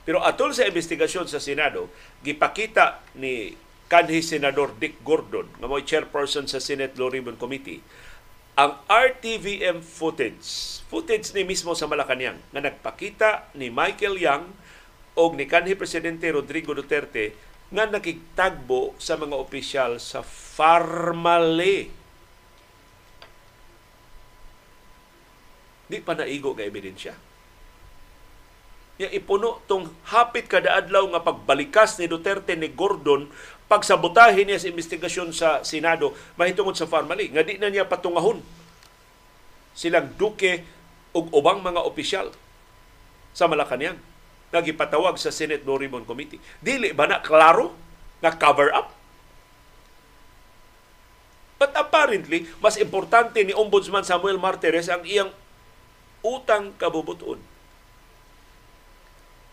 Pero 0.05 0.21
atol 0.21 0.53
sa 0.53 0.69
investigasyon 0.69 1.25
sa 1.25 1.41
Senado, 1.41 1.89
gipakita 2.21 3.01
ni 3.17 3.57
kanhi 3.89 4.21
Senador 4.21 4.77
Dick 4.77 5.01
Gordon, 5.01 5.49
nga 5.57 5.65
mo'y 5.65 5.89
chairperson 5.89 6.45
sa 6.45 6.61
Senate 6.61 6.93
Law 7.01 7.09
Ribbon 7.09 7.41
Committee, 7.41 7.81
ang 8.55 8.85
RTVM 8.87 9.81
footage, 9.81 10.79
footage 10.93 11.33
ni 11.33 11.43
mismo 11.49 11.73
sa 11.73 11.89
Malacanang, 11.89 12.37
nga 12.53 12.61
nagpakita 12.61 13.57
ni 13.57 13.73
Michael 13.73 14.21
Yang 14.21 14.45
o 15.17 15.33
ni 15.33 15.49
kanhi 15.49 15.73
Presidente 15.73 16.29
Rodrigo 16.29 16.77
Duterte 16.77 17.33
nga 17.73 17.89
nakigtagbo 17.89 18.95
sa 19.01 19.17
mga 19.17 19.35
opisyal 19.35 19.97
sa 19.99 20.21
Farmale 20.23 22.04
Di 25.89 26.01
pa 26.01 26.17
naigo 26.17 26.57
nga 26.57 26.65
ebidensya. 26.65 27.15
Ya 28.95 29.11
ipuno 29.11 29.59
tong 29.67 29.91
hapit 30.07 30.47
kada 30.47 30.79
adlaw 30.79 31.03
nga 31.11 31.25
pagbalikas 31.27 31.99
ni 31.99 32.07
Duterte 32.07 32.55
ni 32.55 32.71
Gordon 32.71 33.27
pagsabotahe 33.67 34.47
niya 34.47 34.63
sa 34.63 34.71
investigasyon 34.71 35.35
sa 35.35 35.67
Senado 35.67 36.15
mahitungod 36.39 36.79
sa 36.79 36.87
Farmally 36.87 37.27
nga 37.35 37.43
di 37.43 37.59
na 37.59 37.75
niya 37.75 37.91
patungahon 37.91 38.39
silang 39.75 40.15
duke 40.15 40.63
ug 41.11 41.27
ubang 41.35 41.59
mga 41.59 41.83
opisyal 41.83 42.31
sa 43.35 43.51
Malacañang 43.51 43.99
nagipatawag 44.55 45.19
sa 45.19 45.35
Senate 45.35 45.67
Law 45.67 45.83
Ribbon 45.83 46.07
Committee. 46.07 46.39
Dili 46.63 46.95
ba 46.95 47.11
na 47.11 47.19
klaro 47.19 47.75
nga 48.23 48.31
cover 48.39 48.71
up? 48.71 48.95
But 51.59 51.75
apparently, 51.75 52.47
mas 52.63 52.79
importante 52.79 53.43
ni 53.43 53.51
Ombudsman 53.51 54.07
Samuel 54.07 54.39
Martires 54.39 54.87
ang 54.87 55.03
iyang 55.03 55.35
utang 56.25 56.73
kabubuton 56.81 57.39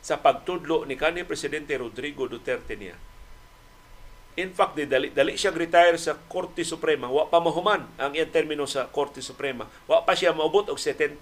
sa 0.01 0.17
pagtudlo 0.17 0.87
ni 0.89 0.97
kanhi 0.97 1.21
presidente 1.27 1.77
Rodrigo 1.77 2.25
Duterte 2.25 2.73
niya. 2.73 2.97
In 4.39 4.55
fact, 4.55 4.79
dali, 4.79 5.11
dali 5.11 5.35
siya 5.35 5.51
retire 5.51 5.99
sa 5.99 6.15
Korte 6.15 6.63
Suprema. 6.63 7.11
Wa 7.11 7.27
pa 7.27 7.43
mahuman 7.43 7.83
ang 7.99 8.15
iyang 8.15 8.31
termino 8.31 8.63
sa 8.63 8.87
Korte 8.87 9.19
Suprema. 9.19 9.67
Wa 9.85 10.07
pa 10.07 10.15
siya 10.15 10.31
maubot 10.31 10.71
og 10.71 10.79
70 10.79 11.19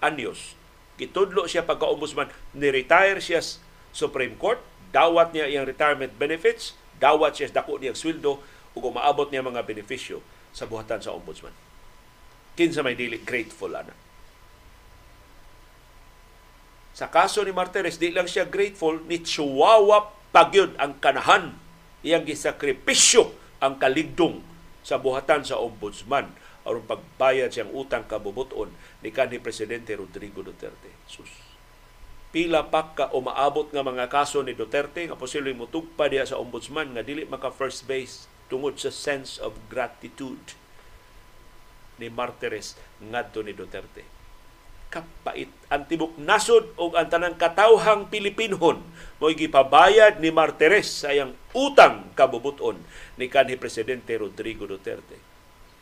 anyos. 0.00 0.56
Gitudlo 0.96 1.44
siya 1.44 1.68
pagka-ombudsman. 1.68 2.32
Ni-retire 2.56 3.20
siya 3.20 3.44
sa 3.44 3.60
Supreme 3.92 4.40
Court. 4.40 4.58
Dawat 4.88 5.36
niya 5.36 5.52
iyang 5.52 5.68
retirement 5.68 6.16
benefits. 6.16 6.72
Dawat 6.96 7.36
siya 7.36 7.52
dako 7.52 7.76
niyang 7.76 7.94
sweldo 7.94 8.40
ug 8.72 8.84
maabot 8.88 9.28
niya 9.28 9.44
mga 9.44 9.60
benepisyo 9.60 10.24
sa 10.56 10.64
buhatan 10.64 11.04
sa 11.04 11.12
ombudsman. 11.12 11.52
Kinsa 12.56 12.80
may 12.80 12.96
dili 12.96 13.20
grateful 13.20 13.76
ana. 13.76 14.05
Sa 16.96 17.12
kaso 17.12 17.44
ni 17.44 17.52
Martires, 17.52 18.00
di 18.00 18.08
lang 18.08 18.24
siya 18.24 18.48
grateful, 18.48 19.04
ni 19.04 19.20
Chihuahua 19.20 20.16
pagyod 20.32 20.80
ang 20.80 20.96
kanahan. 20.96 21.52
Iyang 22.00 22.24
gisakripisyo 22.24 23.36
ang 23.60 23.76
kaligdong 23.76 24.40
sa 24.80 24.96
buhatan 24.96 25.44
sa 25.44 25.60
ombudsman 25.60 26.32
aron 26.64 26.88
pagbayad 26.88 27.52
siyang 27.52 27.70
utang 27.76 28.08
kabubuton 28.08 28.72
ni 29.04 29.12
kanhi 29.12 29.36
Presidente 29.36 29.92
Rodrigo 29.92 30.40
Duterte. 30.40 30.88
Sus. 31.04 31.28
Pila 32.32 32.66
pa 32.72 32.96
ka 32.96 33.12
umaabot 33.12 33.70
nga 33.70 33.84
mga 33.84 34.08
kaso 34.08 34.40
ni 34.40 34.56
Duterte 34.56 35.04
nga 35.04 35.20
posibleng 35.20 35.54
mutugpa 35.60 36.08
diya 36.10 36.26
sa 36.26 36.40
ombudsman 36.40 36.96
nga 36.96 37.06
dili 37.06 37.22
maka 37.28 37.54
first 37.54 37.86
base 37.86 38.26
tungod 38.50 38.80
sa 38.80 38.90
sense 38.90 39.38
of 39.38 39.54
gratitude 39.70 40.58
ni 42.00 42.10
Martires 42.10 42.74
ngadto 42.98 43.46
ni 43.46 43.54
Duterte 43.54 44.15
kapait 44.96 45.52
ang 45.68 45.84
tibok 45.84 46.16
nasod 46.16 46.72
o 46.80 46.96
ang 46.96 47.12
tanang 47.12 47.36
katawhang 47.36 48.08
Pilipinhon 48.08 48.80
mo 49.20 49.28
gipabayad 49.28 50.16
ni 50.24 50.32
Martires 50.32 51.04
sa 51.04 51.12
iyang 51.12 51.36
utang 51.52 52.08
kabubuton 52.16 52.80
ni 53.20 53.28
kanhi 53.28 53.60
presidente 53.60 54.16
Rodrigo 54.16 54.64
Duterte. 54.64 55.20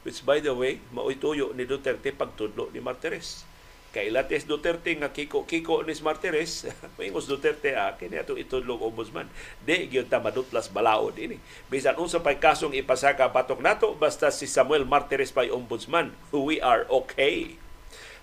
Which 0.02 0.26
by 0.26 0.42
the 0.42 0.50
way 0.50 0.82
mao'y 0.90 1.14
tuyo 1.22 1.54
ni 1.54 1.62
Duterte 1.62 2.10
pagtudlo 2.10 2.74
ni 2.74 2.82
Martires 2.82 3.46
kay 3.94 4.10
Lates 4.10 4.50
Duterte 4.50 4.90
nga 4.98 5.14
kiko-kiko 5.14 5.86
ni 5.86 5.94
Martires 6.02 6.66
maingos 6.98 7.30
Duterte 7.30 7.78
ah 7.78 7.94
kini 7.94 8.18
ato 8.18 8.34
itudlo 8.34 8.82
ombudsman. 8.82 9.30
Di 9.62 9.86
gyud 9.86 10.10
ta 10.10 10.18
balaod 10.18 11.14
ini. 11.14 11.38
Bisan 11.70 11.94
unsa 12.02 12.18
pay 12.18 12.42
kasong 12.42 12.74
ipasaka 12.74 13.30
batok 13.30 13.62
nato 13.62 13.94
basta 13.94 14.34
si 14.34 14.50
Samuel 14.50 14.82
Martires 14.82 15.30
pay 15.30 15.54
ombudsman 15.54 16.10
we 16.34 16.58
are 16.58 16.82
okay 16.90 17.62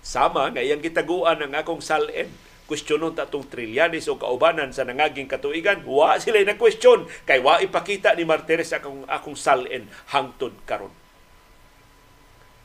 Sama 0.02 0.50
nga 0.50 0.66
iyang 0.66 0.82
gitaguan 0.82 1.40
ang 1.42 1.54
akong 1.54 1.82
salen. 1.82 2.34
Kwestiyonon 2.66 3.14
ta 3.14 3.30
itong 3.30 3.52
trilyanis 3.52 4.10
o 4.10 4.18
kaubanan 4.18 4.74
sa 4.74 4.82
nangaging 4.82 5.30
katuigan. 5.30 5.86
Wa 5.86 6.18
sila 6.18 6.42
na 6.42 6.58
question 6.58 7.06
kay 7.30 7.38
wa 7.38 7.62
ipakita 7.62 8.18
ni 8.18 8.26
Martires 8.26 8.74
akong, 8.74 9.06
akong 9.06 9.38
salen 9.38 9.92
hangtod 10.10 10.58
karon. 10.66 10.94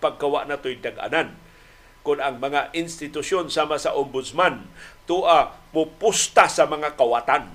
Pagkawa 0.00 0.48
na 0.48 0.56
to'y 0.56 0.80
daganan 0.80 1.36
kung 2.06 2.22
ang 2.22 2.38
mga 2.38 2.70
institusyon 2.70 3.50
sama 3.50 3.82
sa 3.82 3.98
ombudsman 3.98 4.62
tua 5.10 5.58
pupusta 5.74 6.46
sa 6.46 6.62
mga 6.70 6.94
kawatan 6.94 7.50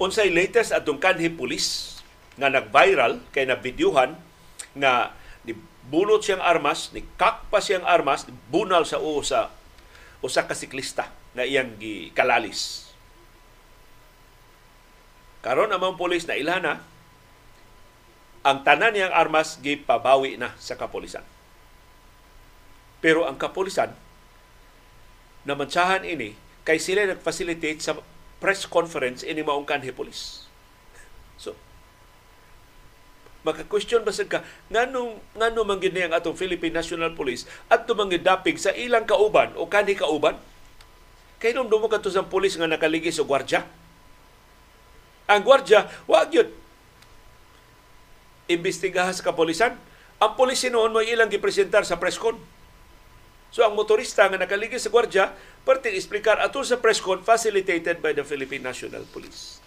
Unsay 0.00 0.32
latest 0.32 0.72
atong 0.72 1.00
kanhi 1.00 1.28
pulis 1.28 1.98
nga 2.40 2.48
nag-viral 2.48 3.20
kay 3.34 3.44
na 3.44 3.60
videohan 3.60 4.16
ni 5.44 5.52
bunot 5.88 6.24
siyang 6.24 6.40
armas, 6.40 6.94
ni 6.96 7.04
kakpa 7.18 7.60
siyang 7.60 7.84
armas, 7.84 8.24
bunal 8.48 8.88
sa 8.88 9.02
usa 9.02 9.52
usa 10.22 10.46
ka 10.46 10.54
siklista 10.54 11.10
na 11.34 11.42
iyang 11.42 11.74
gikalalis. 11.76 12.88
Karon 15.42 15.74
amang 15.74 15.98
pulis 15.98 16.22
na 16.30 16.38
ilhana 16.38 16.86
ang 18.46 18.62
tanan 18.62 18.94
niyang 18.94 19.10
armas 19.10 19.58
gipabawi 19.58 20.38
na 20.38 20.54
sa 20.62 20.78
kapulisan. 20.78 21.26
Pero 23.02 23.26
ang 23.26 23.34
kapulisan 23.34 23.90
namansahan 25.42 26.06
ini 26.06 26.38
kay 26.62 26.78
sila 26.78 27.02
nag-facilitate 27.02 27.82
sa 27.82 27.98
press 28.42 28.66
conference 28.66 29.22
ini 29.22 29.46
maong 29.46 29.62
kanhi 29.62 29.94
police. 29.94 30.50
So, 31.38 31.54
maka-question 33.46 34.02
basig 34.02 34.26
ka 34.26 34.42
nganong 34.66 35.22
ngano 35.38 35.62
man 35.62 35.78
gini 35.78 36.02
ang 36.02 36.18
atong 36.18 36.34
Philippine 36.34 36.74
National 36.74 37.14
Police? 37.14 37.46
At 37.70 37.86
tumangidapig 37.86 38.58
sa 38.58 38.74
ilang 38.74 39.06
kauban 39.06 39.54
o 39.54 39.70
kanhi 39.70 39.94
kauban? 39.94 40.34
Nung 41.42 41.66
dumo 41.66 41.90
kadto 41.90 42.06
sa 42.06 42.22
pulis 42.22 42.54
nga 42.54 42.70
nakaligi 42.70 43.10
sa 43.10 43.26
gwardya. 43.26 43.66
Ang 45.26 45.42
gwardya 45.42 45.90
wa 46.06 46.22
gyud 46.26 46.54
imbestigahan 48.46 49.10
sa 49.10 49.26
kapolisan. 49.26 49.74
Ang 50.22 50.38
pulis 50.38 50.62
noon 50.70 50.94
mo 50.94 51.02
ilang 51.02 51.26
gipresentar 51.26 51.82
sa 51.82 51.98
presscon 51.98 52.38
So 53.52 53.62
ang 53.62 53.76
motorista 53.76 54.24
nga 54.26 54.40
nakaligi 54.40 54.80
sa 54.80 54.88
gwardya, 54.88 55.36
parte 55.62 55.92
explicar 55.92 56.40
ato 56.40 56.64
sa 56.64 56.80
presscon 56.80 57.20
facilitated 57.20 58.00
by 58.00 58.16
the 58.16 58.24
Philippine 58.24 58.64
National 58.64 59.04
Police. 59.12 59.60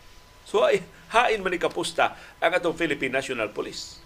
So 0.43 0.65
ay, 0.65 0.81
hain 1.13 1.45
man 1.45 1.53
ni 1.53 1.61
kapusta 1.61 2.17
ang 2.41 2.51
atong 2.51 2.73
Philippine 2.73 3.13
National 3.13 3.53
Police. 3.53 4.01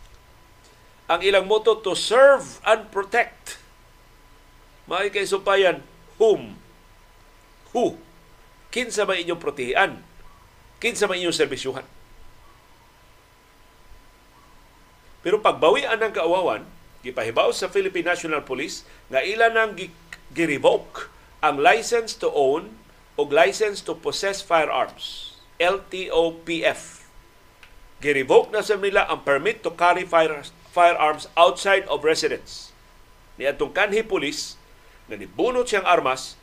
Ang 1.07 1.23
ilang 1.23 1.47
moto 1.47 1.79
to 1.79 1.95
serve 1.95 2.59
and 2.67 2.91
protect. 2.91 3.57
May 4.85 5.09
kay 5.09 5.25
supayan 5.25 5.81
whom 6.19 6.59
who 7.71 7.95
kinsa 8.69 9.05
ba 9.05 9.17
inyong 9.17 9.41
protehian 9.41 10.01
kinsa 10.77 11.09
ba 11.09 11.17
inyong 11.17 11.33
serbisyuhan 11.33 11.85
pero 15.19 15.41
pagbawian 15.41 15.99
ng 15.99 16.13
kaawawan 16.13 16.63
gipahibaw 17.05 17.51
sa 17.55 17.71
Philippine 17.71 18.11
National 18.11 18.43
Police 18.43 18.83
nga 19.07 19.23
ila 19.23 19.47
nang 19.47 19.75
gi-revoke 20.35 21.07
ang 21.39 21.59
license 21.59 22.15
to 22.19 22.27
own 22.35 22.75
o 23.15 23.23
license 23.27 23.79
to 23.83 23.95
possess 23.95 24.43
firearms 24.43 25.35
LTOPF 25.59 27.07
gi-revoke 27.99 28.51
na 28.51 28.63
sa 28.63 28.79
nila 28.79 29.07
ang 29.07 29.23
permit 29.27 29.59
to 29.59 29.71
carry 29.75 30.07
fire, 30.07 30.43
firearms 30.71 31.27
outside 31.35 31.83
of 31.91 32.03
residence 32.07 32.71
ni 33.39 33.47
atong 33.47 33.71
kanhi 33.71 34.03
police 34.03 34.59
na 35.07 35.15
nibunot 35.15 35.67
siyang 35.67 35.87
armas 35.87 36.39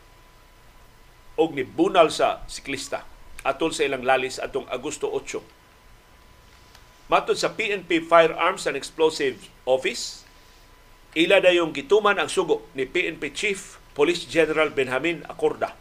o 1.36 1.48
nibunal 1.52 2.08
sa 2.08 2.42
siklista 2.48 3.04
atol 3.46 3.70
sa 3.70 3.86
ilang 3.86 4.02
lalis 4.02 4.42
atong 4.42 4.66
Agosto 4.66 5.06
8. 5.06 5.38
Matod 7.06 7.38
sa 7.38 7.54
PNP 7.54 8.02
Firearms 8.02 8.66
and 8.66 8.74
Explosives 8.74 9.46
Office, 9.62 10.25
Ila 11.16 11.40
na 11.40 11.48
yung 11.48 11.72
gituman 11.72 12.20
ang 12.20 12.28
sugo 12.28 12.68
ni 12.76 12.84
PNP 12.84 13.32
Chief 13.32 13.80
Police 13.96 14.28
General 14.28 14.68
Benjamin 14.68 15.24
Acorda 15.24 15.72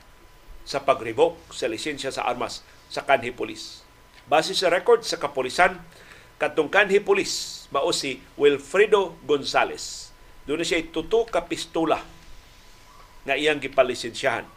sa 0.64 0.80
pag-revoke 0.80 1.52
sa 1.52 1.68
lisensya 1.68 2.08
sa 2.08 2.24
armas 2.24 2.64
sa 2.88 3.04
kanhi 3.04 3.36
pulis. 3.36 3.84
Base 4.32 4.56
sa 4.56 4.72
record 4.72 5.04
sa 5.04 5.20
kapulisan, 5.20 5.84
katong 6.40 6.72
kanhi 6.72 7.04
pulis 7.04 7.68
mao 7.76 7.92
si 7.92 8.24
Wilfredo 8.40 9.20
Gonzales. 9.28 10.16
Doon 10.48 10.64
siya 10.64 10.80
tuto 10.88 11.28
ka 11.28 11.44
pistola 11.44 12.00
na 13.28 13.36
iyang 13.36 13.60
gipalisensyahan. 13.60 14.48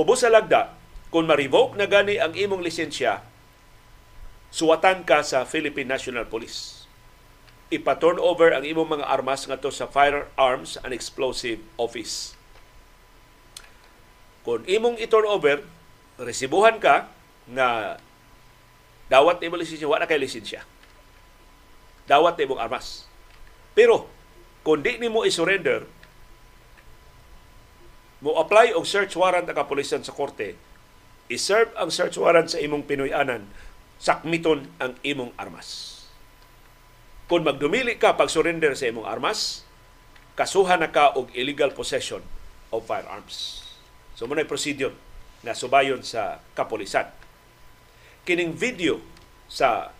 Ubos 0.00 0.24
sa 0.24 0.32
lagda, 0.32 0.80
kung 1.12 1.28
ma-revoke 1.28 1.76
na 1.76 1.84
gani 1.84 2.16
ang 2.16 2.32
imong 2.32 2.64
lisensya, 2.64 3.20
suwatan 4.48 5.04
ka 5.04 5.20
sa 5.20 5.44
Philippine 5.44 5.92
National 5.92 6.24
Police 6.24 6.79
ipa-turn 7.70 8.18
over 8.18 8.50
ang 8.50 8.66
imong 8.66 8.98
mga 8.98 9.06
armas 9.06 9.46
ngadto 9.46 9.70
sa 9.70 9.86
Firearms 9.86 10.74
and 10.82 10.90
Explosive 10.90 11.62
Office. 11.78 12.34
Kung 14.42 14.66
imong 14.66 14.98
i-turn 14.98 15.22
over, 15.30 15.62
resibuhan 16.18 16.82
ka 16.82 17.06
nga 17.46 17.98
dawat 19.06 19.38
nimo 19.38 19.54
lisensya, 19.54 19.86
wala 19.86 20.10
kay 20.10 20.18
lisensya. 20.18 20.66
Dawat 22.10 22.34
nimo 22.34 22.58
armas. 22.58 23.06
Pero 23.78 24.10
kung 24.66 24.82
di 24.82 24.98
nimo 24.98 25.22
i-surrender, 25.22 25.86
mo 28.20 28.36
apply 28.36 28.74
og 28.74 28.84
search 28.84 29.14
warrant 29.14 29.46
ang 29.46 29.56
kapulisan 29.56 30.02
sa 30.02 30.10
korte, 30.10 30.58
i-serve 31.30 31.70
ang 31.78 31.88
search 31.88 32.18
warrant 32.18 32.50
sa 32.50 32.58
imong 32.58 32.82
Pinoy-anan, 32.82 33.46
sakmiton 34.02 34.66
ang 34.82 34.98
imong 35.06 35.30
armas 35.38 35.89
kung 37.30 37.46
magdumili 37.46 37.94
ka 37.94 38.18
pag 38.18 38.26
surrender 38.26 38.74
sa 38.74 38.90
imong 38.90 39.06
armas, 39.06 39.62
kasuhan 40.34 40.82
na 40.82 40.90
ka 40.90 41.14
og 41.14 41.30
illegal 41.30 41.70
possession 41.70 42.18
of 42.74 42.82
firearms. 42.90 43.62
So 44.18 44.26
muna 44.26 44.42
procedure 44.42 44.90
na 45.46 45.54
subayon 45.54 46.02
sa 46.02 46.42
kapulisan. 46.58 47.06
Kining 48.26 48.58
video 48.58 48.98
sa 49.46 49.94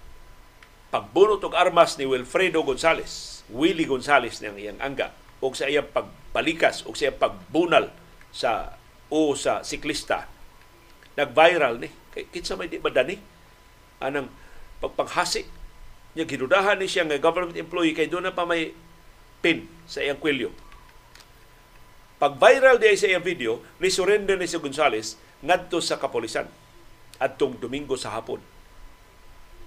pagbunot 0.90 1.46
og 1.46 1.54
armas 1.54 1.94
ni 2.02 2.04
Wilfredo 2.10 2.66
Gonzales, 2.66 3.46
Willie 3.46 3.86
Gonzales 3.86 4.42
niyang 4.42 4.58
iyang 4.58 4.80
angga, 4.82 5.14
o 5.38 5.54
sa 5.54 5.70
iyang 5.70 5.86
pagbalikas, 5.86 6.82
o 6.82 6.98
sa 6.98 7.14
iyang 7.14 7.22
pagbunal 7.22 7.94
sa 8.34 8.74
o 9.06 9.38
sa 9.38 9.62
siklista, 9.62 10.26
nag-viral 11.14 11.78
ni. 11.78 11.94
Kay 12.10 12.26
kitsa 12.26 12.58
may 12.58 12.66
di 12.66 12.82
madani 12.82 13.22
anang 14.02 14.26
pagpanghasi 14.82 15.59
Nya 16.18 16.26
gidudahan 16.26 16.78
ni 16.78 16.90
siya 16.90 17.06
nga 17.06 17.22
government 17.22 17.54
employee 17.54 17.94
kay 17.94 18.10
doon 18.10 18.26
na 18.26 18.34
pa 18.34 18.42
may 18.42 18.74
pin 19.38 19.70
sa 19.86 20.02
iyang 20.02 20.18
kwelyo. 20.18 20.50
Pag 22.20 22.36
viral 22.36 22.76
di 22.76 22.92
sa 22.98 23.08
iyang 23.08 23.24
video, 23.24 23.62
ni 23.80 23.88
surrender 23.88 24.36
ni 24.36 24.50
si 24.50 24.58
Gonzales 24.58 25.16
ngadto 25.40 25.80
sa 25.80 25.96
kapolisan 25.96 26.50
adtong 27.20 27.60
Domingo 27.60 27.94
sa 27.94 28.16
hapon. 28.16 28.40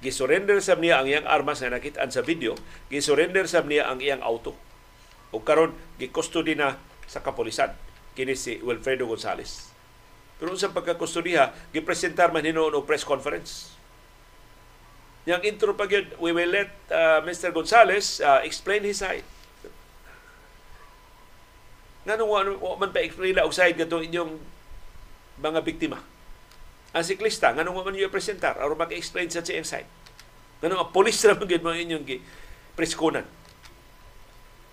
Gisurrender 0.03 0.59
sa 0.59 0.75
niya 0.75 0.99
ang 0.99 1.07
iyang 1.07 1.29
armas 1.29 1.63
na 1.63 1.79
nakitaan 1.79 2.11
sa 2.11 2.25
video, 2.25 2.59
gisurrender 2.91 3.47
sa 3.47 3.63
niya 3.63 3.87
ang 3.87 4.03
iyang 4.03 4.19
auto. 4.19 4.51
O 5.31 5.39
karon 5.39 5.71
gikustody 5.95 6.59
na 6.59 6.75
sa 7.07 7.23
kapolisan 7.23 7.71
kini 8.17 8.35
si 8.35 8.59
Wilfredo 8.59 9.07
Gonzales. 9.07 9.71
Pero 10.41 10.59
sa 10.59 10.75
pagkakustudiha, 10.75 11.71
gipresentar 11.71 12.35
man 12.35 12.43
hinuon 12.43 12.75
og 12.75 12.83
press 12.83 13.07
conference 13.07 13.79
Yang 15.23 15.41
intro 15.55 15.71
pa 15.71 15.87
yun, 15.87 16.11
we 16.19 16.35
will 16.35 16.51
let 16.51 16.71
uh, 16.91 17.23
Mr. 17.23 17.55
Gonzales 17.55 18.19
uh, 18.19 18.43
explain 18.43 18.83
his 18.83 18.99
side. 18.99 19.23
Nga 22.03 22.19
nung 22.19 22.35
man 22.59 22.91
pa 22.91 22.99
explain 22.99 23.39
og 23.39 23.55
side 23.55 23.79
gato 23.79 24.03
inyong 24.03 24.35
mga 25.39 25.59
biktima. 25.63 26.03
Ang 26.91 27.05
siklista, 27.07 27.55
nga 27.55 27.63
nung 27.63 27.79
man 27.79 27.95
yung 27.95 28.11
presentar, 28.11 28.59
aron 28.59 28.75
mag-explain 28.75 29.31
sa 29.31 29.39
siyang 29.39 29.63
side. 29.63 29.87
Nga 30.59 30.67
nung 30.67 30.91
polis 30.91 31.15
na 31.23 31.39
magiging 31.39 31.63
mo 31.63 31.71
inyong 31.71 32.05
preskunan. 32.75 33.23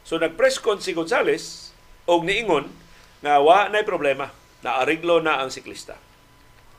So 0.03 0.19
nag-press 0.19 0.59
con 0.59 0.83
si 0.83 0.91
Gonzales 0.91 1.71
og 2.11 2.27
niingon 2.27 2.67
nga 3.23 3.39
wa 3.39 3.71
na 3.71 3.87
problema 3.87 4.35
na 4.67 4.83
ariglo 4.83 5.23
na 5.23 5.39
ang 5.39 5.55
siklista. 5.55 5.95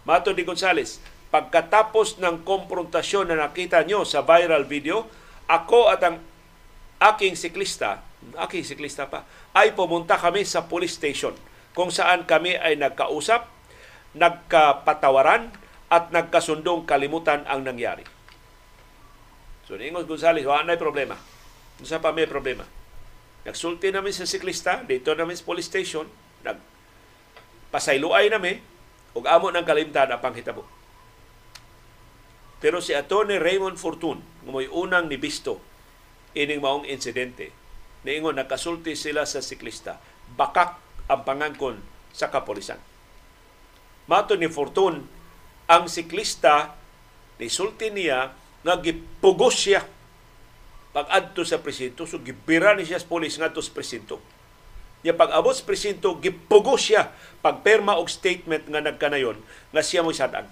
Mato 0.04 0.36
ni 0.36 0.44
Gonzales, 0.44 1.00
Pagkatapos 1.32 2.20
ng 2.20 2.44
komprontasyon 2.44 3.32
na 3.32 3.48
nakita 3.48 3.88
nyo 3.88 4.04
sa 4.04 4.20
viral 4.20 4.68
video, 4.68 5.08
ako 5.48 5.88
at 5.88 6.04
ang 6.04 6.20
aking 7.00 7.40
siklista, 7.40 8.04
aking 8.36 8.68
siklista 8.68 9.08
pa, 9.08 9.24
ay 9.56 9.72
pumunta 9.72 10.20
kami 10.20 10.44
sa 10.44 10.68
police 10.68 11.00
station 11.00 11.34
kung 11.72 11.88
saan 11.88 12.28
kami 12.28 12.60
ay 12.60 12.76
nagkausap, 12.76 13.48
nagkapatawaran, 14.12 15.56
at 15.92 16.08
nagkasundong 16.12 16.88
kalimutan 16.88 17.44
ang 17.48 17.68
nangyari. 17.68 18.08
So, 19.68 19.76
Ingos 19.76 20.08
Gonzales, 20.08 20.48
wala 20.48 20.64
na 20.64 20.80
problema. 20.80 21.20
Isa 21.84 22.00
pa 22.00 22.16
may 22.16 22.32
problema. 22.32 22.64
Nagsulti 23.44 23.92
namin 23.92 24.16
sa 24.16 24.24
siklista, 24.24 24.84
dito 24.88 25.12
namin 25.12 25.36
sa 25.36 25.44
police 25.44 25.68
station, 25.68 26.08
nagpasayloay 26.48 28.32
namin, 28.32 28.64
ug 29.12 29.28
amo 29.28 29.52
ng 29.52 29.68
kalimtan 29.68 30.08
ang 30.08 30.24
panghitabo. 30.24 30.64
Pero 32.62 32.78
si 32.78 32.94
Attorney 32.94 33.42
Raymond 33.42 33.82
Fortun, 33.82 34.22
may 34.46 34.70
unang 34.70 35.10
nibisto 35.10 35.58
ining 36.38 36.62
maong 36.62 36.86
insidente, 36.86 37.50
niingon 38.06 38.38
nakasulti 38.38 38.94
sila 38.94 39.26
sa 39.26 39.42
siklista, 39.42 39.98
bakak 40.38 40.78
ang 41.10 41.26
pangangkon 41.26 41.82
sa 42.14 42.30
kapolisan. 42.30 42.78
Mato 44.06 44.38
ni 44.38 44.48
Fortun, 44.48 45.04
ang 45.66 45.90
siklista 45.90 46.78
nisulti 47.42 47.90
niya 47.90 48.32
nga 48.62 48.78
gipugos 48.78 49.58
siya 49.58 49.82
pag 50.94 51.10
sa 51.34 51.64
presinto. 51.64 52.06
So 52.06 52.22
gibira 52.22 52.78
ni 52.78 52.86
siya 52.86 53.02
sa 53.02 53.10
pulis 53.10 53.40
ngadto 53.42 53.64
sa 53.64 53.74
presinto. 53.74 54.22
Niya 55.02 55.18
pag 55.18 55.34
abot 55.34 55.56
sa 55.56 55.66
presinto 55.66 56.14
gipugos 56.22 56.94
siya 56.94 57.10
pagperma 57.42 57.98
og 57.98 58.12
statement 58.12 58.70
nga 58.70 58.86
nagkanayon 58.86 59.40
nga 59.74 59.82
siya 59.82 60.06
mo 60.06 60.14
sadan 60.14 60.46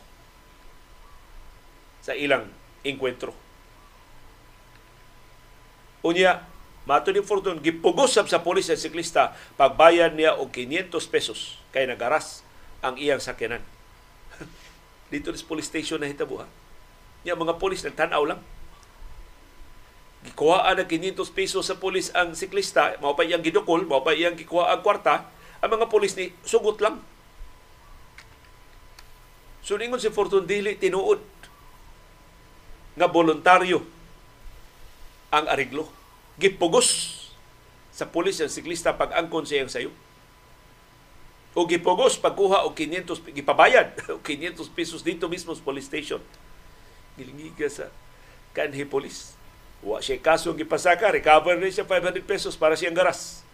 sa 2.10 2.18
ilang 2.18 2.50
enkwentro. 2.82 3.38
Unya, 6.02 6.42
mato 6.90 7.14
ni 7.14 7.22
Fortun, 7.22 7.62
gipugos 7.62 8.18
sa 8.18 8.42
polis 8.42 8.66
sa 8.66 8.74
siklista, 8.74 9.38
pagbayad 9.62 10.18
niya 10.18 10.34
og 10.34 10.50
500 10.50 10.90
pesos 11.06 11.62
kay 11.70 11.86
nagaras 11.86 12.42
ang 12.82 12.98
iyang 12.98 13.22
sakyanan. 13.22 13.62
Dito 15.14 15.30
sa 15.30 15.46
police 15.46 15.70
station 15.70 16.02
na 16.02 16.10
hitabo 16.10 16.42
ha. 16.42 16.50
Niya 17.22 17.38
mga 17.38 17.62
polis 17.62 17.86
nagtanaw 17.86 18.26
lang. 18.26 18.42
gikuhaan 20.20 20.76
na 20.76 20.84
500 20.84 21.16
pesos 21.32 21.64
sa 21.64 21.80
pulis 21.80 22.12
ang 22.12 22.36
siklista, 22.36 22.98
mao 23.00 23.16
pa 23.16 23.24
iyang 23.24 23.40
gidukol, 23.46 23.88
mao 23.88 24.04
pa 24.04 24.12
iyang 24.12 24.36
gikuha 24.36 24.68
ang 24.74 24.84
kwarta, 24.84 25.32
ang 25.64 25.72
mga 25.72 25.88
pulis 25.88 26.12
ni 26.20 26.36
sugot 26.44 26.82
lang. 26.84 27.00
So 29.64 29.78
si 29.78 30.10
Fortune 30.12 30.44
dili 30.50 30.76
tinuod 30.76 31.39
nga 33.00 33.08
voluntaryo 33.08 33.80
ang 35.32 35.48
ariglo. 35.48 35.88
Gipugos 36.36 37.16
sa 37.96 38.04
pulis 38.12 38.36
ang 38.44 38.52
siklista 38.52 39.00
pag 39.00 39.16
angkon 39.16 39.48
siyang 39.48 39.72
sayo. 39.72 39.96
O 41.56 41.64
gipugos 41.64 42.20
pagkuha 42.20 42.68
og 42.68 42.76
500 42.76 43.32
gipabayad 43.32 43.96
og 44.16 44.22
500 44.22 44.60
pesos 44.76 45.00
dito 45.00 45.32
mismo 45.32 45.56
sa 45.56 45.64
police 45.64 45.88
station. 45.88 46.20
Gilingiga 47.16 47.72
sa 47.72 47.88
kanhi 48.52 48.84
police. 48.84 49.40
Wa 49.80 50.04
siya 50.04 50.20
kaso 50.20 50.52
gipasaka, 50.52 51.08
recover 51.08 51.56
rin 51.56 51.72
siya 51.72 51.88
500 51.88 52.20
pesos 52.28 52.60
para 52.60 52.76
siyang 52.76 52.96
garas. 52.96 53.48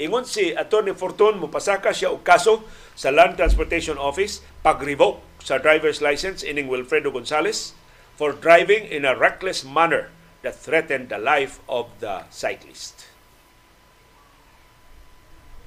Ingon 0.00 0.24
si 0.24 0.56
Attorney 0.56 0.96
Fortun, 0.96 1.36
mupasaka 1.36 1.92
siya 1.92 2.08
og 2.08 2.24
kaso 2.24 2.64
sa 2.96 3.12
Land 3.12 3.36
Transportation 3.36 4.00
Office 4.00 4.40
pag-revoke 4.64 5.29
sa 5.40 5.56
driver's 5.58 6.04
license 6.04 6.44
ining 6.44 6.68
Wilfredo 6.68 7.10
Gonzales 7.10 7.72
for 8.14 8.36
driving 8.36 8.84
in 8.86 9.08
a 9.08 9.16
reckless 9.16 9.64
manner 9.64 10.12
that 10.44 10.56
threatened 10.56 11.08
the 11.08 11.20
life 11.20 11.60
of 11.68 11.88
the 12.00 12.28
cyclist. 12.28 13.08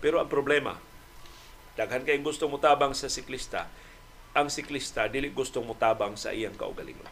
Pero 0.01 0.21
ang 0.21 0.29
problema, 0.29 0.77
daghan 1.73 2.05
kayong 2.05 2.25
gustong 2.25 2.53
mutabang 2.53 2.93
sa 2.93 3.09
siklista, 3.09 3.69
ang 4.33 4.49
siklista 4.49 5.09
dili 5.09 5.29
gustong 5.29 5.65
mutabang 5.65 6.17
sa 6.17 6.33
iyang 6.33 6.57
kaugalingon. 6.57 7.09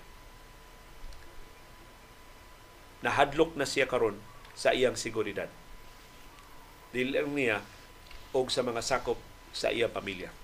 Nahadlok 3.02 3.58
na 3.58 3.66
siya 3.66 3.90
karon 3.90 4.18
sa 4.54 4.74
iyang 4.74 4.94
seguridad 4.94 5.50
dili 6.92 7.16
niya 7.32 7.64
og 8.36 8.52
sa 8.52 8.64
mga 8.64 8.84
sakop 8.84 9.20
sa 9.56 9.72
iyang 9.72 9.92
pamilya. 9.92 10.41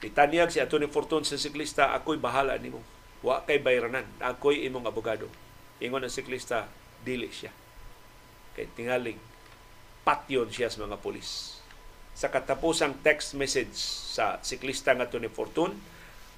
Itanyag 0.00 0.48
si 0.48 0.58
Atty. 0.64 0.80
Fortun 0.88 1.28
sa 1.28 1.36
siklista, 1.36 1.92
ako'y 1.92 2.16
bahala 2.16 2.56
nimo. 2.56 2.80
Wa 3.20 3.44
kay 3.44 3.60
bayranan. 3.60 4.08
Ako'y 4.16 4.64
imong 4.64 4.88
abogado. 4.88 5.28
Ingon 5.80 6.04
ang 6.04 6.12
siklista, 6.12 6.68
dili 7.04 7.28
siya. 7.28 7.52
Kay 8.56 8.68
tingaling, 8.72 9.20
patyon 10.04 10.48
siya 10.48 10.72
sa 10.72 10.84
mga 10.84 11.00
pulis. 11.00 11.60
Sa 12.16 12.32
katapusang 12.32 13.00
text 13.04 13.36
message 13.36 13.76
sa 14.12 14.40
siklista 14.40 14.96
nga 14.96 15.08
ni 15.20 15.28
Fortun, 15.28 15.76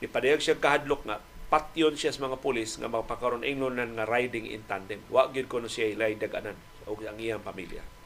ipadayag 0.02 0.42
siya 0.42 0.58
kahadlok 0.58 1.06
nga 1.06 1.22
patyon 1.52 1.94
siya 1.94 2.14
sa 2.14 2.26
mga 2.26 2.40
pulis 2.40 2.80
nga 2.80 2.88
mapakaroon 2.90 3.46
ingnonan 3.46 3.94
nga 3.94 4.06
riding 4.06 4.50
in 4.50 4.66
tandem. 4.66 5.02
Wa 5.10 5.30
gyud 5.30 5.46
ko 5.46 5.62
no 5.62 5.70
siya 5.70 5.94
ilay 5.94 6.18
daganan 6.18 6.58
o 6.86 6.98
ang 6.98 7.18
iyang 7.18 7.42
pamilya. 7.42 8.01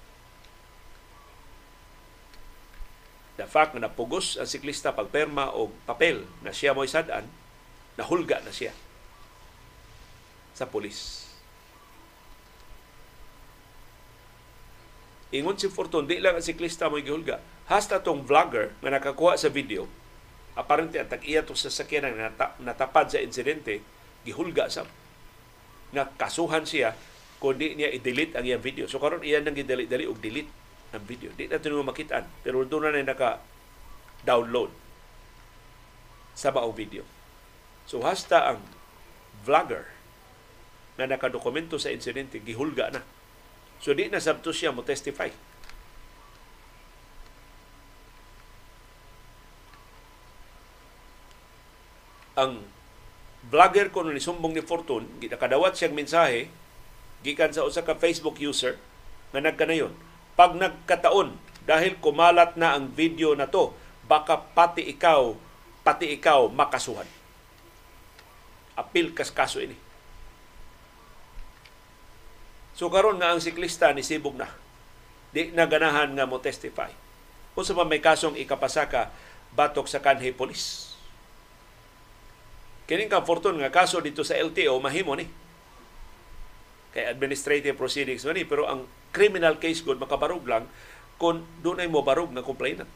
The 3.37 3.45
fact 3.45 3.77
na 3.77 3.89
napugos 3.89 4.41
ang 4.41 4.49
siklista 4.49 4.97
pagperma 4.97 5.53
o 5.53 5.69
papel 5.85 6.25
na 6.41 6.53
siya 6.53 6.73
mo'y 6.73 6.89
sadan, 6.89 7.29
nahulga 8.01 8.41
na 8.45 8.53
siya 8.53 8.73
sa 10.57 10.65
pulis. 10.65 11.29
Ingon 15.37 15.61
si 15.61 15.69
Fortun, 15.69 16.09
di 16.09 16.17
lang 16.17 16.41
ang 16.41 16.45
siklista 16.45 16.89
mo'y 16.89 17.05
gihulga. 17.05 17.45
Hasta 17.69 18.01
tong 18.01 18.25
vlogger 18.25 18.73
nga 18.81 18.89
nakakuha 18.89 19.37
sa 19.37 19.53
video, 19.53 19.85
aparente 20.57 20.97
at 20.97 21.13
tag-iya 21.13 21.45
to 21.45 21.53
sa 21.53 21.69
sakyanan 21.69 22.17
na 22.17 22.33
natapad 22.63 23.13
sa 23.13 23.21
insidente, 23.21 23.85
gihulga 24.25 24.73
sa 24.73 24.89
nga 25.93 26.09
kasuhan 26.17 26.65
siya 26.65 26.97
kundi 27.37 27.77
niya 27.77 27.93
i-delete 27.93 28.33
ang 28.35 28.49
iyang 28.49 28.65
video. 28.65 28.89
So 28.89 28.97
karon 28.97 29.21
iyan 29.21 29.45
nang 29.45 29.55
gidali-dali 29.55 30.09
og 30.09 30.19
delete 30.25 30.49
ang 30.97 31.05
video. 31.05 31.29
Di 31.37 31.47
natin 31.47 31.77
mo 31.77 31.85
makitaan. 31.85 32.25
Pero 32.41 32.65
doon 32.65 32.91
na 32.97 33.05
naka-download 33.05 34.73
sa 36.33 36.53
baong 36.53 36.73
video. 36.73 37.05
So 37.85 38.01
hasta 38.03 38.57
ang 38.57 38.61
vlogger 39.45 39.87
na 40.97 41.05
nakadokumento 41.05 41.77
sa 41.77 41.93
insidente, 41.93 42.41
gihulga 42.41 42.89
na. 42.93 43.05
So 43.79 43.93
di 43.93 44.09
na 44.09 44.19
sabto 44.21 44.51
siya 44.51 44.73
mo 44.73 44.81
testify. 44.81 45.29
Ang 52.37 52.69
vlogger 53.49 53.89
ko 53.93 54.05
ni 54.05 54.21
sumbong 54.21 54.53
ni 54.53 54.61
Fortune, 54.61 55.09
nakadawat 55.25 55.77
siyang 55.77 55.97
mensahe 55.97 56.53
gikan 57.25 57.49
sa 57.49 57.65
usa 57.65 57.81
ka 57.81 57.97
Facebook 57.97 58.37
user 58.37 58.77
nga 59.33 59.41
nagkanayon 59.41 60.06
pag 60.37 60.53
nagkataon 60.53 61.33
dahil 61.67 61.99
kumalat 61.99 62.55
na 62.55 62.77
ang 62.77 62.93
video 62.93 63.33
na 63.35 63.49
to, 63.49 63.73
baka 64.07 64.39
pati 64.39 64.87
ikaw, 64.87 65.35
pati 65.83 66.15
ikaw 66.15 66.47
makasuhan. 66.53 67.09
Apil 68.77 69.17
kas 69.17 69.33
kaso 69.33 69.59
ini. 69.59 69.75
So 72.77 72.93
karon 72.93 73.17
nga 73.17 73.33
ang 73.33 73.41
siklista 73.41 73.91
ni 73.97 74.05
Sibog 74.05 74.37
na. 74.37 74.53
Di 75.33 75.51
na 75.57 75.65
ganahan 75.65 76.13
nga 76.13 76.29
mo 76.29 76.37
testify. 76.37 76.93
Kung 77.57 77.65
sa 77.65 77.73
may 77.89 78.05
kasong 78.05 78.37
ikapasaka 78.37 79.09
batok 79.57 79.89
sa 79.89 80.05
kanhi 80.05 80.37
polis. 80.37 80.93
Kining 82.85 83.09
ka 83.09 83.25
fortune 83.25 83.59
nga 83.65 83.73
kaso 83.73 83.99
dito 84.05 84.21
sa 84.23 84.37
LTO 84.37 84.77
mahimo 84.79 85.17
ni. 85.17 85.25
Kay 86.97 87.13
administrative 87.13 87.77
proceedings 87.77 88.25
man 88.25 88.41
pero 88.49 88.65
ang 88.65 88.89
criminal 89.13 89.61
case 89.61 89.85
gud 89.85 90.01
makabarog 90.01 90.49
lang 90.49 90.65
kung 91.21 91.45
doon 91.61 91.85
ay 91.85 91.89
mo 91.93 92.01
barog 92.01 92.33
na 92.33 92.41
complainant. 92.41 92.89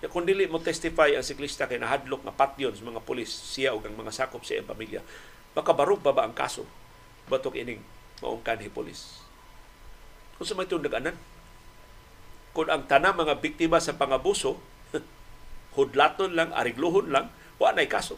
Ya 0.00 0.08
kung 0.08 0.24
dili 0.24 0.48
mo 0.48 0.56
testify 0.56 1.12
ang 1.12 1.26
siklista 1.26 1.68
kay 1.68 1.76
nahadlok 1.76 2.24
nga 2.24 2.32
patyon 2.32 2.72
sa 2.72 2.88
mga 2.88 3.04
pulis 3.04 3.28
siya 3.28 3.76
ug 3.76 3.84
ang 3.84 4.00
mga 4.00 4.16
sakop 4.16 4.48
sa 4.48 4.56
iyang 4.56 4.64
pamilya, 4.64 5.04
makabarog 5.52 6.00
ba 6.00 6.16
ba 6.16 6.24
ang 6.24 6.32
kaso 6.32 6.64
batok 7.28 7.60
ining 7.60 7.84
maong 8.24 8.40
kanhi 8.40 8.72
pulis. 8.72 9.20
Kung 10.40 10.46
sa 10.46 10.56
may 10.56 10.70
tundag-anan, 10.70 11.18
kung 12.54 12.70
ang 12.70 12.86
tanang 12.88 13.18
mga 13.18 13.42
biktima 13.42 13.82
sa 13.82 13.98
pangabuso, 13.98 14.56
hudlaton 15.76 16.32
lang, 16.32 16.54
arigluhon 16.54 17.12
lang, 17.12 17.28
wa 17.60 17.74
na'y 17.74 17.90
kaso. 17.90 18.16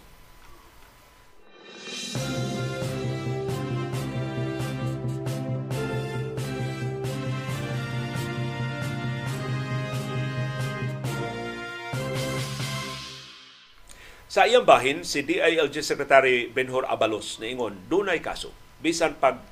Sa 14.31 14.47
iyang 14.47 14.63
bahin, 14.63 15.03
si 15.03 15.27
DILG 15.27 15.83
Secretary 15.83 16.47
Benhor 16.47 16.87
Abalos 16.87 17.43
na 17.43 17.51
ingon, 17.51 17.75
dunay 17.91 18.23
kaso. 18.23 18.55
Bisan 18.79 19.19
pag 19.19 19.43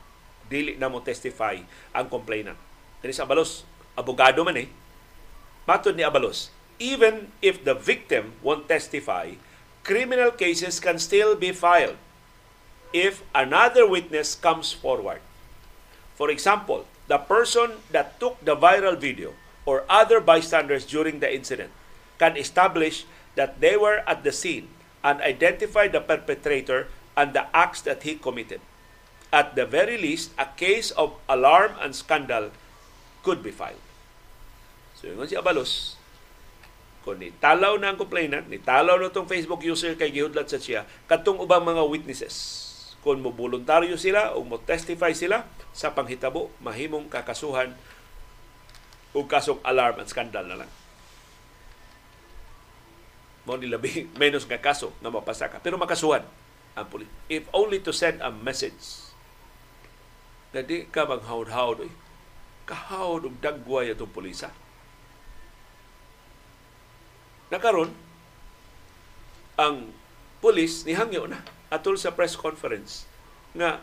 dili 0.46 0.78
na 0.78 0.86
mo 0.86 1.02
testify 1.02 1.58
ang 1.90 2.06
complainant. 2.06 2.54
Kani 3.02 3.10
sa 3.10 3.26
Abalos, 3.26 3.66
abogado 3.98 4.46
man 4.46 4.54
eh. 4.54 4.70
Matod 5.66 5.98
ni 5.98 6.06
Abalos, 6.06 6.54
even 6.78 7.34
if 7.42 7.66
the 7.66 7.74
victim 7.74 8.38
won't 8.38 8.70
testify, 8.70 9.34
criminal 9.82 10.30
cases 10.30 10.78
can 10.78 11.02
still 11.02 11.34
be 11.34 11.50
filed 11.50 11.98
if 12.94 13.26
another 13.34 13.82
witness 13.82 14.38
comes 14.38 14.70
forward. 14.70 15.18
For 16.14 16.30
example, 16.30 16.86
the 17.10 17.18
person 17.18 17.82
that 17.90 18.22
took 18.22 18.38
the 18.46 18.54
viral 18.54 18.94
video 18.94 19.34
or 19.66 19.82
other 19.90 20.22
bystanders 20.22 20.86
during 20.86 21.18
the 21.18 21.26
incident 21.26 21.74
can 22.22 22.38
establish 22.38 23.10
that 23.38 23.62
they 23.62 23.78
were 23.78 24.02
at 24.02 24.26
the 24.26 24.34
scene 24.34 24.66
and 25.06 25.22
identified 25.22 25.94
the 25.94 26.02
perpetrator 26.02 26.90
and 27.14 27.30
the 27.30 27.46
acts 27.54 27.86
that 27.86 28.02
he 28.02 28.18
committed. 28.18 28.58
At 29.30 29.54
the 29.54 29.62
very 29.62 29.94
least, 29.94 30.34
a 30.34 30.50
case 30.58 30.90
of 30.98 31.14
alarm 31.30 31.78
and 31.78 31.94
scandal 31.94 32.50
could 33.22 33.46
be 33.46 33.54
filed. 33.54 33.78
So, 34.98 35.06
yun 35.06 35.30
si 35.30 35.38
Abalos, 35.38 35.94
kung 37.06 37.22
nitalaw 37.22 37.78
na 37.78 37.94
ang 37.94 37.98
complainant, 38.00 38.50
nitalaw 38.50 38.98
na 38.98 39.14
itong 39.14 39.30
Facebook 39.30 39.62
user 39.62 39.94
kay 39.94 40.10
gihudlat 40.10 40.50
sa 40.50 40.58
siya, 40.58 40.82
katong 41.06 41.38
ubang 41.38 41.62
mga 41.62 41.86
witnesses, 41.86 42.34
kung 43.06 43.22
mo 43.22 43.30
voluntaryo 43.30 43.94
sila 43.94 44.34
o 44.34 44.42
mo 44.42 44.58
testify 44.58 45.14
sila 45.14 45.46
sa 45.70 45.94
panghitabo, 45.94 46.50
mahimong 46.58 47.06
kakasuhan 47.06 47.70
o 49.14 49.22
kasong 49.30 49.62
alarm 49.62 50.02
and 50.02 50.10
scandal 50.10 50.42
na 50.42 50.66
lang 50.66 50.72
mo 53.48 53.56
ni 53.56 53.72
labi 53.72 54.04
menos 54.20 54.44
nga 54.44 54.60
kaso 54.60 54.92
na 55.00 55.08
mapasa 55.08 55.48
ka. 55.48 55.64
Pero 55.64 55.80
makasuhan 55.80 56.28
ang 56.76 56.86
pulis. 56.92 57.08
If 57.32 57.48
only 57.56 57.80
to 57.80 57.96
send 57.96 58.20
a 58.20 58.28
message 58.28 59.08
na 60.52 60.60
di 60.60 60.84
ka 60.84 61.08
manghawd-hawd, 61.08 61.88
eh. 61.88 61.92
kahawd 62.68 63.24
og 63.24 63.40
dagway 63.40 63.88
atong 63.96 64.12
pulisa. 64.12 64.52
Nakaron, 67.48 67.96
ang 69.56 69.96
pulis 70.44 70.84
ni 70.84 70.92
hangyo 70.92 71.24
na. 71.24 71.40
atol 71.68 72.00
sa 72.00 72.12
press 72.16 72.32
conference 72.32 73.04
nga 73.52 73.80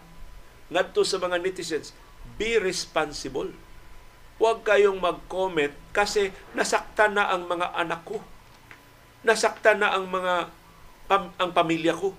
ngadto 0.74 1.05
sa 1.05 1.22
mga 1.22 1.38
netizens 1.41 1.93
be 2.38 2.57
responsible 2.57 3.53
huwag 4.41 4.66
kayong 4.66 4.97
mag-comment 4.97 5.72
kasi 5.93 6.34
nasaktan 6.57 7.13
na 7.13 7.30
ang 7.30 7.45
mga 7.45 7.78
anak 7.78 8.01
ko 8.03 8.18
nasaktan 9.26 9.82
na 9.82 9.91
ang 9.91 10.05
mga 10.07 10.53
pam, 11.09 11.34
ang 11.41 11.51
pamilya 11.51 11.97
ko. 11.97 12.13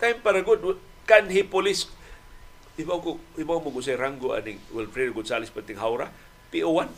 Time 0.00 0.18
para 0.24 0.40
good. 0.42 0.80
Kanhi 1.04 1.44
police 1.44 1.86
ibaw 2.80 2.98
ko 3.04 3.20
ibaw 3.36 3.60
mo 3.60 3.68
ko 3.68 3.84
sa 3.84 3.98
Rango 4.00 4.32
aning 4.32 4.56
Wilfredo 4.72 5.12
Gonzales 5.12 5.52
pating 5.52 5.76
Haura 5.76 6.08
PO1 6.48 6.88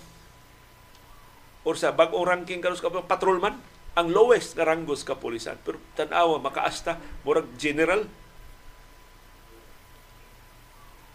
or 1.67 1.75
sa 1.75 1.91
bag-ong 1.91 2.29
ranking 2.29 2.63
karon 2.63 2.79
sa 2.79 2.93
patrolman 3.03 3.59
ang 3.95 4.07
lowest 4.11 4.55
nga 4.55 4.69
rango 4.69 4.95
sa 4.95 5.15
kapulisan 5.17 5.59
pero 5.67 5.81
tan-awa 5.99 6.39
makaasta 6.39 6.99
murag 7.27 7.49
general. 7.59 8.07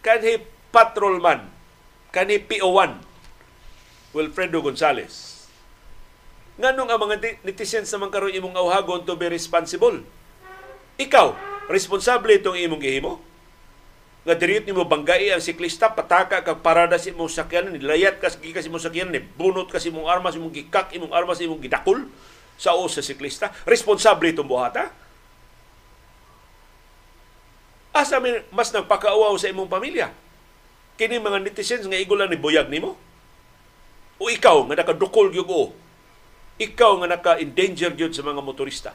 Kanhi 0.04 0.44
patrolman 0.72 1.48
kanhi 2.10 2.42
PO1 2.42 2.92
Wilfredo 4.12 4.60
Gonzales 4.66 5.29
nganong 6.60 6.92
ang 6.92 7.00
mga 7.00 7.16
netizens 7.48 7.88
naman 7.96 8.12
karon 8.12 8.36
imong 8.36 8.60
awhagon 8.60 9.08
to 9.08 9.16
be 9.16 9.32
responsible? 9.32 10.04
Ikaw 11.00 11.28
responsable 11.72 12.36
itong 12.36 12.60
imong 12.60 12.84
gihimo? 12.84 13.24
Nga 14.28 14.36
diriit 14.36 14.66
nimo 14.68 14.84
banggai 14.84 15.32
ang 15.32 15.40
siklista 15.40 15.88
pataka 15.88 16.44
kag 16.44 16.60
parada 16.60 17.00
sa 17.00 17.08
imong 17.08 17.32
sakyanan 17.32 17.72
nilayat 17.72 18.20
kas 18.20 18.36
gikas 18.36 18.68
imong 18.68 18.84
sakyanan 18.84 19.24
bunot 19.40 19.72
kas 19.72 19.88
imong 19.88 20.12
armas 20.12 20.36
imong 20.36 20.52
gikak 20.52 20.92
imong 20.92 21.16
armas 21.16 21.40
imong 21.40 21.64
gidakul 21.64 22.04
sa 22.60 22.76
o 22.76 22.84
sa 22.92 23.00
siklista. 23.00 23.56
Responsable 23.64 24.36
itong 24.36 24.52
buhata 24.52 24.92
asa 28.00 28.22
mas 28.52 28.70
nagpakaawaw 28.72 29.36
sa 29.40 29.52
imong 29.52 29.72
pamilya? 29.72 30.12
Kini 31.00 31.16
mga 31.16 31.40
netizens 31.40 31.88
nga 31.88 31.96
igulan 31.96 32.28
ni 32.28 32.36
buyag 32.36 32.68
nimo? 32.68 33.00
O 34.20 34.28
ikaw 34.28 34.68
nga 34.68 34.84
nakadukol 34.84 35.32
gyud 35.32 35.48
ikaw 36.60 37.00
nga 37.00 37.08
naka-endanger 37.16 37.96
gyud 37.96 38.14
sa 38.14 38.22
mga 38.22 38.44
motorista 38.44 38.92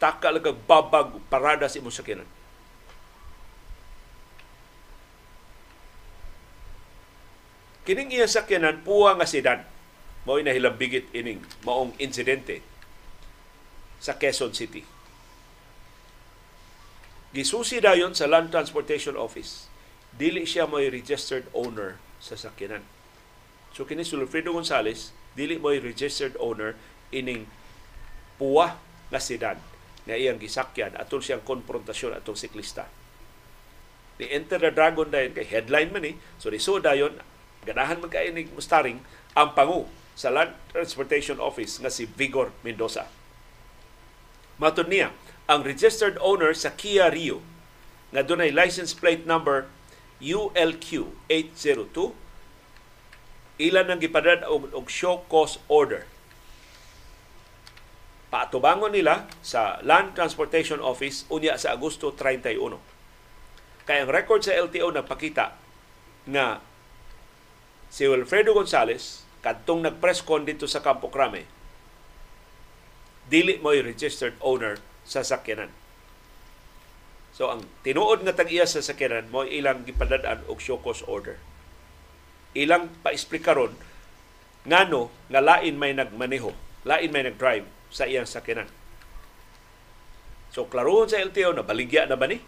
taka 0.00 0.32
lang 0.32 0.56
babag 0.64 1.20
parada 1.28 1.68
sa 1.68 1.76
imong 1.76 1.92
sakyanan 1.92 2.28
Kining 7.90 8.12
iya 8.12 8.30
sakyanan 8.30 8.86
puwa 8.86 9.18
nga 9.18 9.26
sedan. 9.26 9.64
Mao 10.28 10.36
na 10.38 10.52
hilambigit 10.54 11.08
ining 11.10 11.42
maong 11.64 11.96
insidente 11.96 12.60
sa 13.98 14.14
Quezon 14.20 14.54
City. 14.54 14.86
Gisusi 17.34 17.82
dayon 17.82 18.14
sa 18.14 18.30
Land 18.30 18.54
Transportation 18.54 19.18
Office. 19.18 19.66
Dili 20.14 20.46
siya 20.46 20.70
may 20.70 20.86
registered 20.86 21.50
owner 21.50 21.98
sa 22.22 22.38
sakyanan. 22.38 22.86
So 23.74 23.82
kini 23.82 24.06
si 24.06 24.14
Wilfredo 24.14 24.54
Gonzales, 24.54 25.10
dili 25.34 25.56
mo 25.56 25.70
registered 25.70 26.34
owner 26.38 26.74
ining 27.14 27.46
puwa 28.40 28.78
nga 29.10 29.20
sedan 29.20 29.58
nga 30.08 30.16
iyang 30.16 30.40
gisakyan 30.40 30.96
atol 30.96 31.20
siyang 31.20 31.44
konfrontasyon 31.44 32.16
atong 32.16 32.38
siklista. 32.38 32.88
Ni 34.20 34.28
Enter 34.32 34.60
the 34.60 34.72
Dragon 34.72 35.08
dayon 35.08 35.32
kay 35.32 35.48
headline 35.48 35.92
man 35.92 36.04
ni. 36.04 36.12
So 36.40 36.52
ni 36.52 36.60
so 36.60 36.80
dayon 36.80 37.20
ganahan 37.64 38.00
man 38.00 38.08
kay 38.08 38.32
ni 38.32 38.48
mustaring 38.52 39.04
ang 39.36 39.52
pangu 39.54 39.86
sa 40.16 40.28
Land 40.28 40.52
Transportation 40.72 41.40
Office 41.40 41.80
nga 41.80 41.88
si 41.92 42.04
Vigor 42.04 42.52
Mendoza. 42.60 43.08
Matod 44.60 44.92
niya, 44.92 45.16
ang 45.48 45.64
registered 45.64 46.20
owner 46.20 46.52
sa 46.52 46.76
Kia 46.76 47.08
Rio 47.08 47.40
nga 48.12 48.20
dunay 48.20 48.52
license 48.52 48.92
plate 48.92 49.24
number 49.24 49.70
ULQ 50.20 51.08
802 51.32 52.12
ilan 53.60 53.92
nang 53.92 54.00
gipadad 54.00 54.40
og, 54.48 54.72
og 54.72 54.88
show 54.88 55.20
cause 55.28 55.60
order. 55.68 56.08
Paatubangon 58.32 58.94
nila 58.96 59.28
sa 59.44 59.82
Land 59.84 60.16
Transportation 60.16 60.80
Office 60.80 61.28
unya 61.28 61.60
sa 61.60 61.76
Agosto 61.76 62.14
31. 62.16 62.80
Kaya 63.84 64.06
ang 64.06 64.10
record 64.10 64.40
sa 64.40 64.56
LTO 64.56 64.94
nagpakita 64.94 65.58
nga 66.30 66.62
si 67.90 68.06
Wilfredo 68.06 68.54
Gonzales 68.54 69.26
kadtong 69.42 69.82
nag-press 69.82 70.22
con 70.22 70.46
dito 70.46 70.70
sa 70.70 70.78
Campo 70.78 71.10
Crame 71.10 71.60
dili 73.30 73.58
mo 73.62 73.70
registered 73.70 74.34
owner 74.42 74.82
sa 75.06 75.22
sakyanan. 75.22 75.70
So 77.30 77.50
ang 77.50 77.66
tinuod 77.86 78.26
nga 78.26 78.34
tag-iya 78.34 78.66
sa 78.66 78.82
sakyanan 78.82 79.30
mo 79.30 79.46
ilang 79.46 79.86
gipadad-an 79.86 80.46
og 80.50 80.58
show 80.58 80.78
cause 80.82 81.02
order. 81.06 81.38
Ilang 82.56 82.90
pa-explica 83.06 83.54
ron 83.54 83.74
ngano 84.66 85.08
nga 85.30 85.40
lain 85.40 85.78
may 85.78 85.96
nagmaneho, 85.96 86.52
lain 86.84 87.10
may 87.14 87.24
nag-drive 87.24 87.64
sa 87.88 88.04
iyang 88.04 88.28
sakyanan. 88.28 88.68
So 90.50 90.66
klarohon 90.66 91.06
sa 91.06 91.22
LTO 91.22 91.54
na 91.54 91.62
baligya 91.62 92.10
na 92.10 92.18
ba 92.18 92.26
ni? 92.26 92.42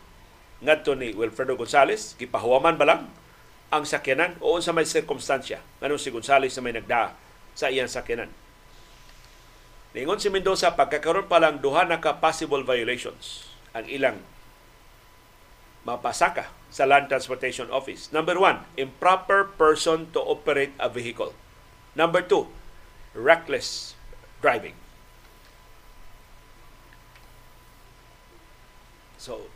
Ngadto 0.63 0.95
ni 0.95 1.15
Wilfredo 1.15 1.55
Gonzales, 1.59 2.15
gipahuwaman 2.19 2.79
ba 2.79 2.87
lang 2.87 3.03
ang 3.73 3.89
sakyanan 3.89 4.37
o 4.45 4.61
sa 4.61 4.75
may 4.77 4.85
sirkumstansya 4.85 5.63
nganong 5.81 6.03
si 6.03 6.13
Gonzales 6.13 6.53
na 6.55 6.63
may 6.63 6.75
nagda 6.77 7.17
sa 7.57 7.73
iyang 7.73 7.89
sakyanan. 7.89 8.31
Ningon 9.93 10.21
si 10.21 10.33
Mendoza, 10.33 10.73
pagkakaroon 10.73 11.29
pa 11.29 11.37
lang 11.37 11.61
duha 11.61 11.85
na 11.85 12.01
ka 12.01 12.17
possible 12.17 12.65
violations 12.65 13.49
ang 13.77 13.85
ilang 13.89 14.21
mapasaka 15.85 16.49
sa 16.73 16.89
Land 16.89 17.13
Transportation 17.13 17.69
Office. 17.69 18.09
Number 18.17 18.41
one, 18.41 18.65
improper 18.81 19.45
person 19.45 20.09
to 20.17 20.25
operate 20.25 20.73
a 20.81 20.89
vehicle. 20.89 21.37
Number 21.93 22.25
two, 22.25 22.49
reckless 23.13 23.93
driving. 24.41 24.73
So, 29.21 29.53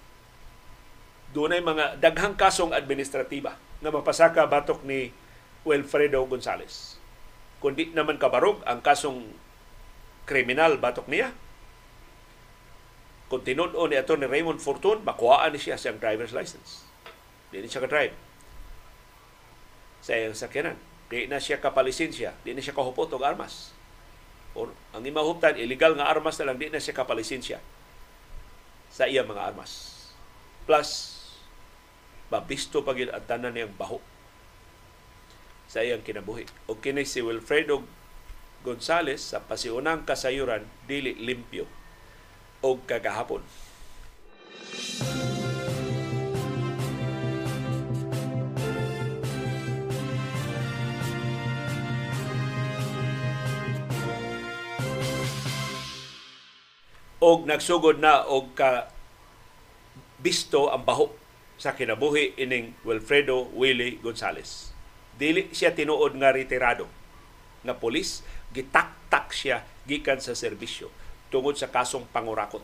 doon 1.33 1.57
ay 1.57 1.65
mga 1.65 1.99
daghang 1.99 2.37
kasong 2.37 2.77
administratiba 2.77 3.57
na 3.81 3.89
mapasaka 3.89 4.45
batok 4.47 4.85
ni 4.85 5.11
Wilfredo 5.67 6.23
Gonzales. 6.29 7.01
Kundi 7.59 7.91
naman 7.91 8.21
kabarog 8.21 8.63
ang 8.69 8.85
kasong 8.85 9.27
kriminal 10.29 10.79
batok 10.79 11.09
niya. 11.11 11.33
Kung 13.27 13.43
tinuod 13.43 13.75
ni 13.91 13.99
ni 13.99 14.27
Raymond 14.31 14.63
Fortun, 14.63 15.03
makuhaan 15.03 15.51
ni 15.51 15.59
siya 15.59 15.75
siyang 15.75 15.99
driver's 15.99 16.31
license. 16.31 16.86
Di 17.51 17.65
siya 17.67 17.83
ka-drive. 17.83 18.15
Sa 20.03 20.15
iyang 20.15 20.37
sakyanan. 20.37 20.77
Di 21.07 21.31
na 21.31 21.39
siya 21.39 21.63
kapalisensya. 21.63 22.35
Di 22.43 22.55
na 22.55 22.63
siya 22.63 22.75
kahupot 22.75 23.11
og 23.15 23.23
armas. 23.23 23.77
O, 24.57 24.71
ang 24.97 25.05
imahuptan, 25.05 25.61
illegal 25.61 25.93
nga 25.95 26.09
armas 26.09 26.41
na 26.41 26.49
lang, 26.49 26.57
di 26.57 26.73
na 26.73 26.81
siya 26.81 26.97
kapalisensya 26.97 27.61
sa 28.89 29.05
iyang 29.05 29.29
mga 29.29 29.53
armas. 29.53 29.93
Plus, 30.65 31.21
mabisto 32.33 32.81
pa 32.81 32.97
gid 32.97 33.13
ang 33.13 33.23
tanan 33.29 33.53
niyang 33.55 33.77
baho 33.77 34.01
sa 35.69 35.85
iyang 35.85 36.01
kinabuhi. 36.01 36.49
O 36.71 36.81
kini 36.81 37.05
si 37.05 37.21
Wilfredo 37.21 37.85
Gonzales 38.65 39.23
sa 39.23 39.45
pasiunang 39.45 40.09
kasayuran 40.09 40.65
dili 40.89 41.15
limpyo 41.15 41.69
o 42.65 42.81
kagahapon. 42.83 43.45
Og 57.21 57.49
nagsugod 57.49 57.97
na 58.03 58.25
og 58.29 58.53
ka 58.53 58.93
bisto 60.21 60.69
ang 60.69 60.85
baho 60.85 61.13
sa 61.57 61.73
kinabuhi 61.73 62.37
ining 62.37 62.77
Wilfredo 62.85 63.49
Willie 63.57 63.97
Gonzales. 64.05 64.73
Dili 65.17 65.49
siya 65.49 65.73
tinuod 65.73 66.13
nga 66.21 66.33
retirado 66.33 66.85
nga 67.65 67.75
polis, 67.75 68.21
gitaktak 68.53 69.33
siya 69.33 69.65
gikan 69.89 70.21
sa 70.21 70.37
serbisyo 70.37 70.93
tungod 71.33 71.57
sa 71.57 71.73
kasong 71.73 72.05
pangurakot. 72.13 72.63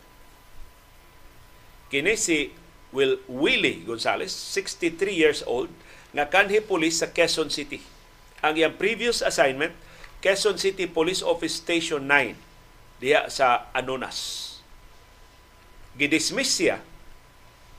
Kini 1.88 2.14
si 2.14 2.52
Will 2.92 3.24
Willie 3.24 3.82
Gonzales, 3.88 4.30
63 4.30 5.10
years 5.10 5.40
old, 5.48 5.72
nga 6.12 6.28
kanhi 6.28 6.60
polis 6.60 7.00
sa 7.00 7.08
Quezon 7.08 7.48
City. 7.48 7.80
Ang 8.44 8.60
iyang 8.60 8.76
previous 8.76 9.24
assignment, 9.24 9.72
Quezon 10.20 10.60
City 10.60 10.84
Police 10.84 11.24
Office 11.24 11.56
Station 11.56 12.04
9 12.04 12.51
diya 13.02 13.26
sa 13.26 13.66
Anonas. 13.74 14.48
Gidismiss 15.98 16.62
siya 16.62 16.78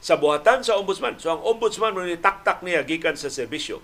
sa 0.03 0.19
buhatan 0.19 0.67
sa 0.67 0.75
ombudsman. 0.75 1.15
So 1.15 1.31
ang 1.31 1.41
ombudsman 1.41 1.95
mo 1.95 2.03
taktak 2.19 2.59
niya 2.59 2.83
gikan 2.83 3.15
sa 3.15 3.31
serbisyo. 3.31 3.79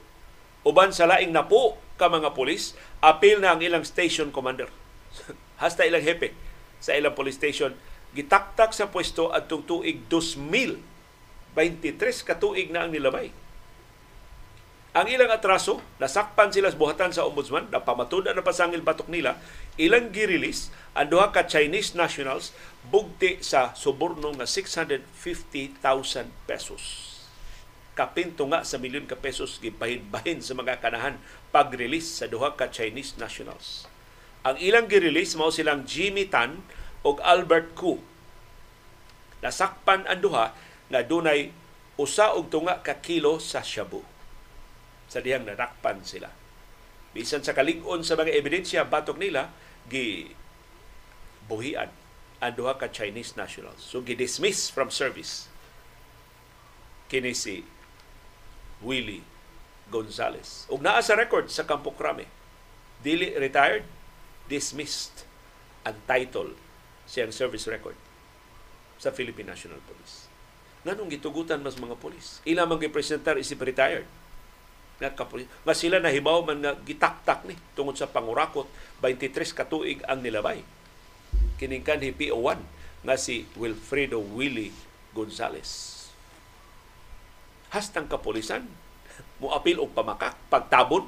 Uban 0.68 0.92
sa 0.92 1.08
laing 1.08 1.32
napo 1.32 1.80
ka 1.96 2.12
mga 2.12 2.36
pulis, 2.36 2.76
apil 3.00 3.40
na 3.40 3.56
ang 3.56 3.64
ilang 3.64 3.88
station 3.88 4.36
commander. 4.36 4.68
Hasta 5.64 5.88
ilang 5.88 6.04
hepe 6.04 6.36
sa 6.84 6.92
ilang 7.00 7.16
police 7.16 7.40
station 7.40 7.72
gitaktak 8.12 8.74
sa 8.74 8.90
pwesto 8.90 9.30
adtong 9.30 9.64
tuig 9.64 10.06
2000 10.12 10.82
23 11.58 12.28
katuig 12.28 12.70
na 12.70 12.86
ang 12.86 12.92
nilabay. 12.94 13.34
Ang 14.90 15.06
ilang 15.06 15.30
atraso, 15.30 15.78
nasakpan 16.02 16.50
sila 16.50 16.74
sa 16.74 16.80
buhatan 16.82 17.14
sa 17.14 17.30
ombudsman, 17.30 17.70
napamatuda 17.70 18.34
na 18.34 18.42
pasangil 18.42 18.82
batok 18.82 19.06
nila, 19.06 19.38
ilang 19.78 20.10
girilis 20.10 20.74
ang 20.98 21.14
duha 21.14 21.30
ka 21.30 21.46
Chinese 21.46 21.94
nationals 21.94 22.58
bugti 22.90 23.38
sa 23.46 23.78
suborno 23.78 24.34
nga 24.34 24.50
650,000 24.50 25.78
pesos. 26.50 26.82
Kapinto 27.94 28.50
nga 28.50 28.66
sa 28.66 28.82
milyon 28.82 29.06
ka 29.06 29.14
pesos 29.14 29.62
gibahin-bahin 29.62 30.42
sa 30.42 30.58
mga 30.58 30.82
kanahan 30.82 31.22
pag-release 31.54 32.10
sa 32.10 32.26
duha 32.26 32.58
ka 32.58 32.74
Chinese 32.74 33.14
nationals. 33.22 33.86
Ang 34.42 34.58
ilang 34.58 34.90
girilis 34.90 35.38
mao 35.38 35.54
silang 35.54 35.86
Jimmy 35.86 36.26
Tan 36.26 36.66
ug 37.06 37.22
Albert 37.22 37.78
Ku. 37.78 38.02
Nasakpan 39.46 40.10
ang 40.10 40.18
duha 40.18 40.58
nga 40.90 41.02
dunay 41.06 41.54
usa 42.02 42.34
og 42.34 42.50
tunga 42.50 42.82
ka 42.82 42.98
kilo 42.98 43.38
sa 43.38 43.62
shabu. 43.62 44.02
Sa 45.10 45.20
dihang 45.20 45.44
narakpan 45.44 46.06
sila. 46.06 46.30
Bisan 47.12 47.42
sa 47.42 47.58
kalig-on 47.58 48.06
sa 48.06 48.14
mga 48.14 48.38
ebidensya 48.38 48.86
batok 48.86 49.18
nila 49.18 49.50
gi 49.90 50.30
buhian 51.50 51.90
ang 52.40 52.54
duha 52.54 52.78
ka 52.78 52.88
Chinese 52.94 53.34
nationals. 53.34 53.82
So 53.82 54.06
gi-dismiss 54.06 54.70
from 54.70 54.94
service 54.94 55.50
kini 57.10 57.34
si 57.34 57.66
Willie 58.86 59.26
Gonzales. 59.90 60.70
Ug 60.70 60.86
naa 60.86 61.02
sa 61.02 61.18
record 61.18 61.50
sa 61.50 61.66
Campo 61.66 61.90
Crame. 61.98 62.30
Dili 63.02 63.34
retired, 63.34 63.84
dismissed 64.46 65.26
ang 65.82 65.98
title 66.06 66.54
siyang 67.10 67.34
service 67.34 67.66
record 67.66 67.98
sa 69.02 69.10
Philippine 69.10 69.50
National 69.50 69.82
Police 69.90 70.30
nganong 70.88 71.12
gitugutan 71.12 71.60
mas 71.60 71.76
mga 71.76 72.00
polis. 72.00 72.40
Ila 72.48 72.64
man 72.64 72.80
gipresentar 72.80 73.36
isip 73.36 73.60
retired 73.60 74.08
na 75.00 75.16
kapulis. 75.16 75.48
Nga 75.64 75.76
sila 75.76 75.98
nahibaw 76.04 76.44
man 76.44 76.60
nga 76.60 76.76
gitaktak 76.76 77.48
ni 77.48 77.56
tungod 77.74 77.96
sa 77.96 78.12
pangurakot 78.12 78.68
23 79.02 79.56
katuig 79.56 80.00
ang 80.06 80.20
nilabay. 80.20 80.62
Kining 81.60 81.84
kanhi 81.84 82.12
PO1 82.12 82.60
nga 83.04 83.16
si 83.16 83.48
Wilfredo 83.56 84.20
Willie 84.20 84.76
Gonzales. 85.16 85.98
Hastang 87.72 88.12
kapulisan 88.12 88.68
muapil 89.40 89.80
og 89.80 89.96
pamakak 89.96 90.36
pagtabon 90.52 91.08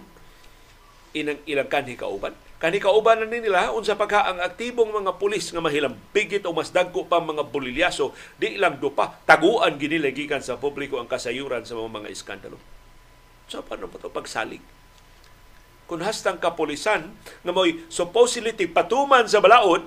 inang 1.11 1.39
ilang 1.47 1.67
kanhi 1.67 1.99
kauban 1.99 2.35
Kani 2.61 2.77
kauban 2.77 3.17
na 3.17 3.25
nila 3.25 3.73
unsa 3.73 3.97
pagka 3.97 4.21
ang 4.21 4.37
aktibong 4.37 4.93
mga 4.93 5.17
pulis 5.17 5.49
nga 5.49 5.65
mahilambigit 5.65 6.45
o 6.45 6.53
mas 6.53 6.69
dagko 6.69 7.09
pa 7.09 7.17
mga 7.17 7.49
bulilyaso 7.49 8.13
di 8.37 8.53
lang 8.61 8.77
dupa 8.77 9.17
taguan 9.25 9.81
gini 9.81 9.97
gikan 10.13 10.45
sa 10.45 10.61
publiko 10.61 11.01
ang 11.01 11.09
kasayuran 11.09 11.65
sa 11.65 11.73
mga 11.73 11.89
mga 11.89 12.09
iskandalo. 12.13 12.61
So 13.51 13.59
paano 13.59 13.91
pa 13.91 13.99
to 13.99 14.07
pagsalig? 14.07 14.63
Kung 15.83 15.99
hastang 15.99 16.39
kapulisan 16.39 17.11
nga 17.43 17.51
mo'y 17.51 17.83
supposedly 17.91 18.55
patuman 18.71 19.27
sa 19.27 19.43
balaod, 19.43 19.83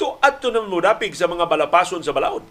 to 0.00 0.16
adto 0.24 0.48
nang 0.48 0.72
mudapig 0.72 1.12
sa 1.12 1.28
mga 1.28 1.44
balapason 1.44 2.00
sa 2.00 2.16
balaod 2.16 2.48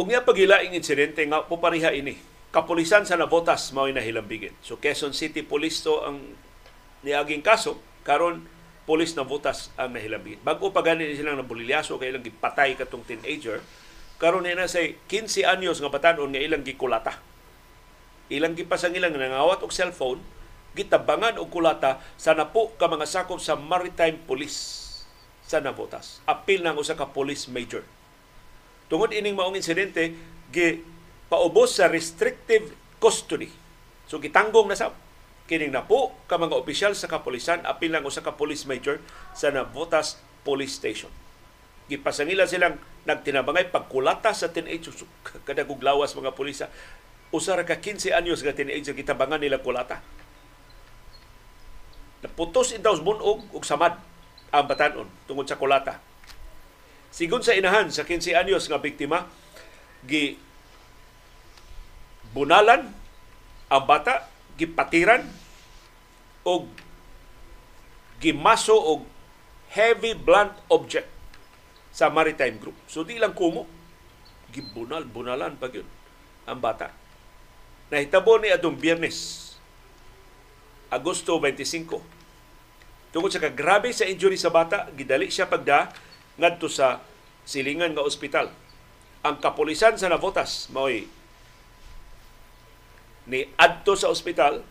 Ug 0.00 0.08
niya 0.08 0.24
pagilaing 0.24 0.72
insidente 0.72 1.20
nga 1.28 1.44
pupariha 1.44 1.92
ini. 1.92 2.39
Kapulisan 2.50 3.06
sa 3.06 3.14
nabotas 3.14 3.70
mao 3.70 3.86
nahilambigin. 3.86 4.54
So 4.62 4.78
Quezon 4.78 5.14
City 5.14 5.46
Police 5.46 5.86
to 5.86 6.02
ang 6.02 6.34
niaging 7.06 7.46
kaso 7.46 7.78
karon 8.02 8.46
pulis 8.84 9.14
na 9.14 9.22
botas 9.22 9.70
ang 9.78 9.94
nahilambigin. 9.94 10.42
Bago 10.42 10.74
pa 10.74 10.82
gani 10.82 11.14
silang 11.14 11.38
nabulilyaso 11.38 11.94
kay 12.02 12.10
ilang 12.10 12.26
gipatay 12.26 12.74
katong 12.74 13.06
teenager, 13.06 13.62
karon 14.18 14.42
na 14.42 14.66
say 14.66 14.98
15 15.06 15.46
anyos 15.46 15.78
nga 15.78 15.94
batanon 15.94 16.34
nga 16.34 16.42
ilang 16.42 16.66
gikulata. 16.66 17.22
Ilang 18.30 18.58
gipasang 18.58 18.98
ilang 18.98 19.14
nangawat 19.14 19.62
og 19.62 19.70
cellphone, 19.70 20.18
gitabangan 20.74 21.38
og 21.38 21.50
kulata 21.54 22.02
sa 22.18 22.34
napo 22.34 22.74
ka 22.74 22.90
mga 22.90 23.06
sakop 23.06 23.38
sa 23.38 23.54
Maritime 23.54 24.18
Police 24.26 24.78
sa 25.46 25.58
Nabotas. 25.58 26.22
Apil 26.30 26.62
nang 26.62 26.78
usa 26.78 26.94
ka 26.94 27.10
police 27.10 27.50
major 27.50 27.82
Tungod 28.90 29.14
ining 29.14 29.38
maong 29.38 29.54
insidente, 29.54 30.18
gi 30.50 30.82
paubos 31.30 31.78
sa 31.78 31.86
restrictive 31.86 32.74
custody. 32.98 33.48
So 34.10 34.18
gitanggong 34.18 34.68
na 34.68 34.76
sa 34.76 34.90
kining 35.46 35.70
napo 35.70 36.14
ka 36.26 36.36
mga 36.36 36.58
opisyal 36.58 36.92
sa 36.98 37.06
kapulisan 37.06 37.62
apil 37.62 37.94
lang 37.94 38.02
usa 38.02 38.22
ka 38.22 38.34
police 38.34 38.66
major 38.66 38.98
sa 39.34 39.54
Navotas 39.54 40.18
Police 40.42 40.74
Station. 40.74 41.10
Gipasangila 41.86 42.46
silang 42.46 42.78
nagtinabangay 43.06 43.70
pagkulata 43.70 44.34
sa 44.34 44.50
teenagers 44.50 45.06
kada 45.46 45.64
lawas 45.64 46.14
mga 46.18 46.34
pulisa. 46.34 46.66
Usa 47.30 47.54
ra 47.54 47.62
ka 47.62 47.78
15 47.78 48.10
anyos 48.10 48.42
nga 48.42 48.54
teenager 48.54 48.94
gitabangan 48.94 49.38
nila 49.38 49.62
kulata. 49.62 50.02
Naputos 52.26 52.74
in 52.74 52.82
daw 52.82 52.98
bunog 52.98 53.46
ug 53.54 53.62
samad 53.62 53.96
ang 54.50 54.66
batanon 54.66 55.06
tungod 55.30 55.46
sa 55.46 55.56
kulata 55.56 56.10
Sigon 57.10 57.42
sa 57.42 57.58
inahan 57.58 57.90
sa 57.90 58.06
15 58.06 58.38
anyos 58.38 58.70
nga 58.70 58.78
biktima, 58.78 59.26
gi 60.06 60.38
bunalan 62.30 62.90
ang 63.70 63.84
bata, 63.86 64.26
gipatiran 64.58 65.22
o 66.42 66.66
gimaso 68.18 68.74
og 68.74 69.06
heavy 69.70 70.18
blunt 70.18 70.52
object 70.68 71.06
sa 71.94 72.10
maritime 72.10 72.58
group. 72.58 72.76
So 72.90 73.06
di 73.06 73.18
lang 73.18 73.34
kumo, 73.34 73.66
gibunal, 74.50 75.06
bunalan 75.06 75.54
pag 75.58 75.78
yun 75.78 75.88
ang 76.46 76.58
bata. 76.58 76.90
Nahitabo 77.90 78.38
ni 78.38 78.50
adong 78.50 78.78
biyernes, 78.78 79.50
Agosto 80.90 81.38
25. 81.38 82.02
Tungkol 83.10 83.30
sa 83.30 83.42
kagrabe 83.42 83.90
sa 83.90 84.06
injury 84.06 84.38
sa 84.38 84.50
bata, 84.50 84.90
gidali 84.94 85.30
siya 85.30 85.50
pagda 85.50 85.90
ngadto 86.38 86.70
sa 86.70 87.02
silingan 87.46 87.94
nga 87.94 88.06
ospital. 88.06 88.50
Ang 89.22 89.38
kapulisan 89.42 89.98
sa 89.98 90.10
Navotas 90.10 90.70
mo'y 90.70 91.19
ni 93.30 93.46
adto 93.54 93.94
sa 93.94 94.10
ospital 94.10 94.66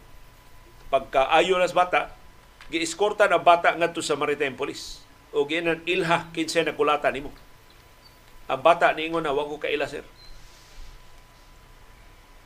pagkaayo 0.91 1.55
nas 1.55 1.71
bata 1.71 2.11
giiskorta 2.67 3.31
na 3.31 3.39
bata 3.39 3.71
ngadto 3.73 4.03
sa 4.03 4.19
Maritime 4.19 4.53
Police. 4.53 5.01
O 5.31 5.47
ginan 5.47 5.79
ilha 5.87 6.27
kinsa 6.35 6.65
na 6.67 6.75
kulata 6.75 7.07
nimo. 7.09 7.31
Ang 8.49 8.61
bata 8.61 8.91
niingon 8.91 9.23
na 9.23 9.31
wag 9.31 9.47
ko 9.47 9.61
kaila 9.61 9.87
sir. 9.87 10.03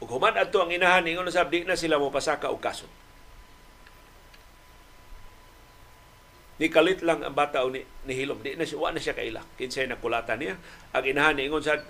Ug 0.03 0.07
human 0.11 0.37
adto 0.37 0.61
ang 0.61 0.71
inahan 0.71 1.01
niingon 1.01 1.25
na 1.25 1.33
sab 1.33 1.49
di 1.49 1.65
na 1.65 1.79
sila 1.79 1.97
mo 1.97 2.13
pasaka 2.13 2.53
og 2.53 2.61
kaso. 2.61 2.85
Ni 6.61 6.69
kalit 6.69 7.01
lang 7.01 7.25
ang 7.25 7.33
bata 7.33 7.65
o 7.65 7.71
ni, 7.73 7.81
ni 8.05 8.13
hilom. 8.13 8.37
Di 8.43 8.53
na 8.53 8.67
siya 8.67 8.77
wa 8.77 8.93
na 8.93 9.01
siya 9.01 9.17
kaila 9.17 9.41
kinsay 9.57 9.89
nakulatan 9.89 10.37
niya. 10.37 10.55
Ang 10.93 11.03
inahan 11.07 11.39
ni 11.39 11.49
ingon 11.49 11.63
sad 11.63 11.81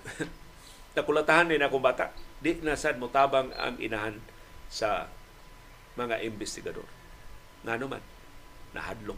nakulatahan 0.96 1.50
ni 1.50 1.58
na 1.58 1.68
akong 1.68 1.82
bata 1.82 2.23
di 2.44 2.60
na 2.60 2.76
sad 2.76 3.00
motabang 3.00 3.48
ang 3.56 3.80
inahan 3.80 4.20
sa 4.68 5.08
mga 5.96 6.20
investigador 6.28 6.84
ngano 7.64 7.88
man 7.88 8.04
nahadlok 8.76 9.16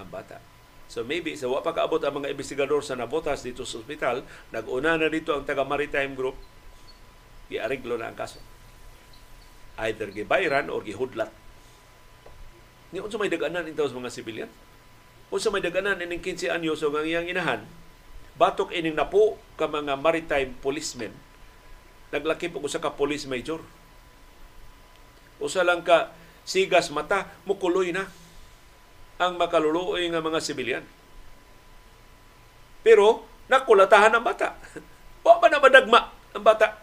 ang 0.00 0.08
bata 0.08 0.40
So 0.86 1.02
maybe 1.02 1.34
sa 1.34 1.50
wa 1.50 1.66
pa 1.66 1.74
kaabot 1.74 1.98
ang 2.06 2.22
mga 2.22 2.30
investigador 2.30 2.78
sa 2.78 2.94
nabotas 2.94 3.42
dito 3.42 3.66
sa 3.66 3.82
ospital, 3.82 4.22
nag-una 4.54 4.94
na 4.94 5.10
dito 5.10 5.34
ang 5.34 5.42
taga 5.42 5.66
Maritime 5.66 6.14
Group, 6.14 6.38
giariglo 7.50 7.98
na 7.98 8.10
ang 8.10 8.14
kaso. 8.14 8.38
Either 9.82 10.08
gibayran 10.14 10.72
or 10.72 10.80
gihudlat 10.80 11.28
Ni 12.94 13.02
unsa 13.02 13.20
may 13.20 13.28
daganan 13.28 13.66
intaw 13.66 13.90
sa 13.90 13.98
mga 13.98 14.14
sibilyan? 14.14 14.50
Unsa 15.28 15.50
may 15.50 15.60
daganan 15.60 16.00
ining 16.00 16.22
15 16.22 16.54
anyo 16.54 16.78
so 16.78 16.88
ang 16.94 17.02
iyang 17.02 17.26
inahan, 17.26 17.66
batok 18.38 18.70
ining 18.70 18.94
napo 18.94 19.36
ka 19.58 19.66
mga 19.66 19.98
maritime 19.98 20.54
policemen. 20.62 21.10
Naglaki 22.14 22.50
po 22.52 22.62
usa 22.62 22.82
ka 22.82 22.94
police 22.94 23.26
major. 23.26 23.62
Usa 25.42 25.66
lang 25.66 25.82
ka 25.82 26.14
sigas 26.46 26.88
mata, 26.94 27.30
mukuloy 27.44 27.90
na 27.90 28.06
ang 29.16 29.34
makaluluoy 29.40 30.06
nga 30.12 30.22
mga 30.22 30.40
sibilyan. 30.44 30.84
Pero 32.86 33.26
nakulatahan 33.50 34.14
ang 34.14 34.22
bata. 34.22 34.54
Wa 35.26 35.42
pa 35.42 35.50
na 35.50 35.58
madagma 35.58 36.14
ang 36.36 36.44
bata. 36.44 36.78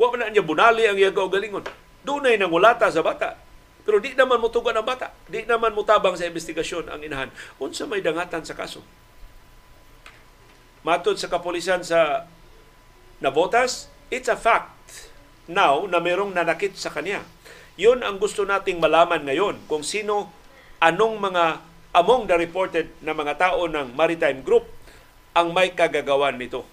Wa 0.00 0.08
pa 0.08 0.16
na 0.16 0.32
niya 0.32 0.40
bunali 0.40 0.88
ang 0.88 0.96
iyang 0.96 1.12
kaugalingon. 1.12 1.68
Dunay 2.02 2.40
nangulata 2.40 2.88
sa 2.88 3.04
bata 3.04 3.52
pero 3.82 3.98
di 3.98 4.14
naman 4.14 4.38
mutugan 4.38 4.78
ang 4.78 4.86
bata. 4.86 5.10
Di 5.26 5.42
naman 5.42 5.74
mutabang 5.74 6.14
sa 6.14 6.26
investigasyon 6.30 6.86
ang 6.86 7.02
inahan. 7.02 7.30
Unsa 7.58 7.86
may 7.90 7.98
dangatan 7.98 8.46
sa 8.46 8.54
kaso? 8.54 8.78
Matod 10.86 11.18
sa 11.18 11.30
kapulisan 11.30 11.82
sa 11.82 12.26
Navotas, 13.22 13.86
it's 14.12 14.28
a 14.28 14.36
fact 14.36 15.08
now 15.48 15.88
na 15.88 15.96
merong 15.96 16.36
nanakit 16.36 16.76
sa 16.76 16.92
kanya. 16.92 17.24
Yun 17.80 18.04
ang 18.04 18.20
gusto 18.20 18.44
nating 18.44 18.76
malaman 18.76 19.24
ngayon 19.24 19.64
kung 19.64 19.80
sino, 19.80 20.28
anong 20.84 21.16
mga 21.16 21.64
among 21.96 22.28
the 22.28 22.36
reported 22.36 22.92
na 23.00 23.16
mga 23.16 23.40
tao 23.40 23.64
ng 23.64 23.96
Maritime 23.96 24.44
Group 24.44 24.68
ang 25.32 25.56
may 25.56 25.72
kagagawan 25.72 26.36
nito. 26.36 26.68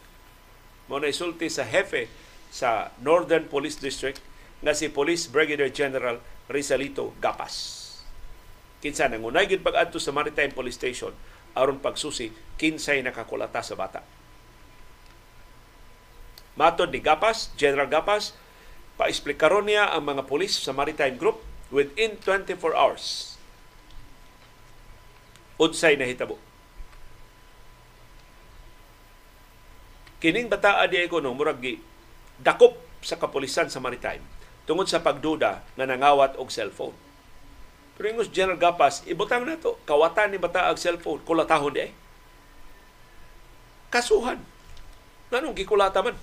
Muna 0.91 1.07
isulti 1.07 1.47
sa 1.47 1.63
hefe 1.63 2.11
sa 2.51 2.91
Northern 2.99 3.47
Police 3.47 3.79
District 3.79 4.19
nga 4.59 4.75
si 4.75 4.91
Police 4.91 5.31
Brigadier 5.31 5.71
General 5.71 6.19
Rizalito 6.51 7.15
Gapas. 7.23 7.79
Kinsa 8.83 9.07
nangunay 9.07 9.47
gid 9.47 9.63
pag-adto 9.63 9.95
sa 9.95 10.11
Maritime 10.11 10.51
Police 10.51 10.75
Station 10.75 11.15
aron 11.55 11.79
pagsusi 11.79 12.35
kinsay 12.59 12.99
nakakulata 12.99 13.63
sa 13.63 13.79
bata. 13.79 14.18
Matod 16.57 16.89
ni 16.89 17.01
Gapas, 17.01 17.53
General 17.59 17.85
Gapas, 17.85 18.33
paisplikaron 18.97 19.69
niya 19.69 19.91
ang 19.91 20.05
mga 20.05 20.25
pulis 20.25 20.57
sa 20.57 20.73
Maritime 20.73 21.15
Group 21.15 21.41
within 21.69 22.17
24 22.21 22.57
hours. 22.73 23.35
Unsay 25.59 25.99
nahitabo. 25.99 26.39
Kining 30.19 30.51
bataa 30.51 30.83
di 30.91 30.99
ko 31.07 31.23
no 31.23 31.31
murag 31.31 31.63
dakop 32.39 32.75
sa 32.99 33.15
kapulisan 33.15 33.71
sa 33.71 33.79
Maritime 33.79 34.23
tungod 34.67 34.85
sa 34.85 34.99
pagduda 34.99 35.63
nga 35.63 35.85
nangawat 35.87 36.35
og 36.35 36.51
cellphone. 36.51 36.93
Pero 37.99 38.15
ingos 38.15 38.31
General 38.31 38.55
Gapas, 38.55 39.03
ibutang 39.07 39.43
na 39.43 39.59
to, 39.59 39.75
kawatan 39.83 40.31
ni 40.31 40.39
bata 40.39 40.71
ang 40.71 40.79
cellphone, 40.79 41.19
kulatahon 41.25 41.75
di 41.75 41.83
ay. 41.83 41.91
Kasuhan. 43.91 44.39
Nanong 45.33 45.57
gikulata 45.57 45.99
man? 46.05 46.15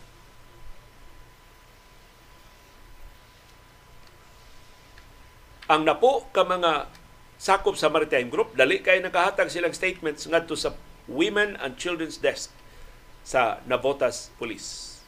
Ang 5.67 5.83
napo 5.83 6.31
ka 6.31 6.47
mga 6.47 6.87
sakop 7.43 7.75
sa 7.75 7.91
Maritime 7.91 8.31
Group, 8.31 8.55
dali 8.55 8.79
kay 8.79 9.03
nakahatag 9.03 9.51
silang 9.51 9.75
statements 9.75 10.23
ngadto 10.31 10.55
sa 10.55 10.79
Women 11.11 11.59
and 11.59 11.75
Children's 11.75 12.23
Desk 12.23 12.55
sa 13.27 13.59
Navotas 13.67 14.31
Police. 14.39 15.03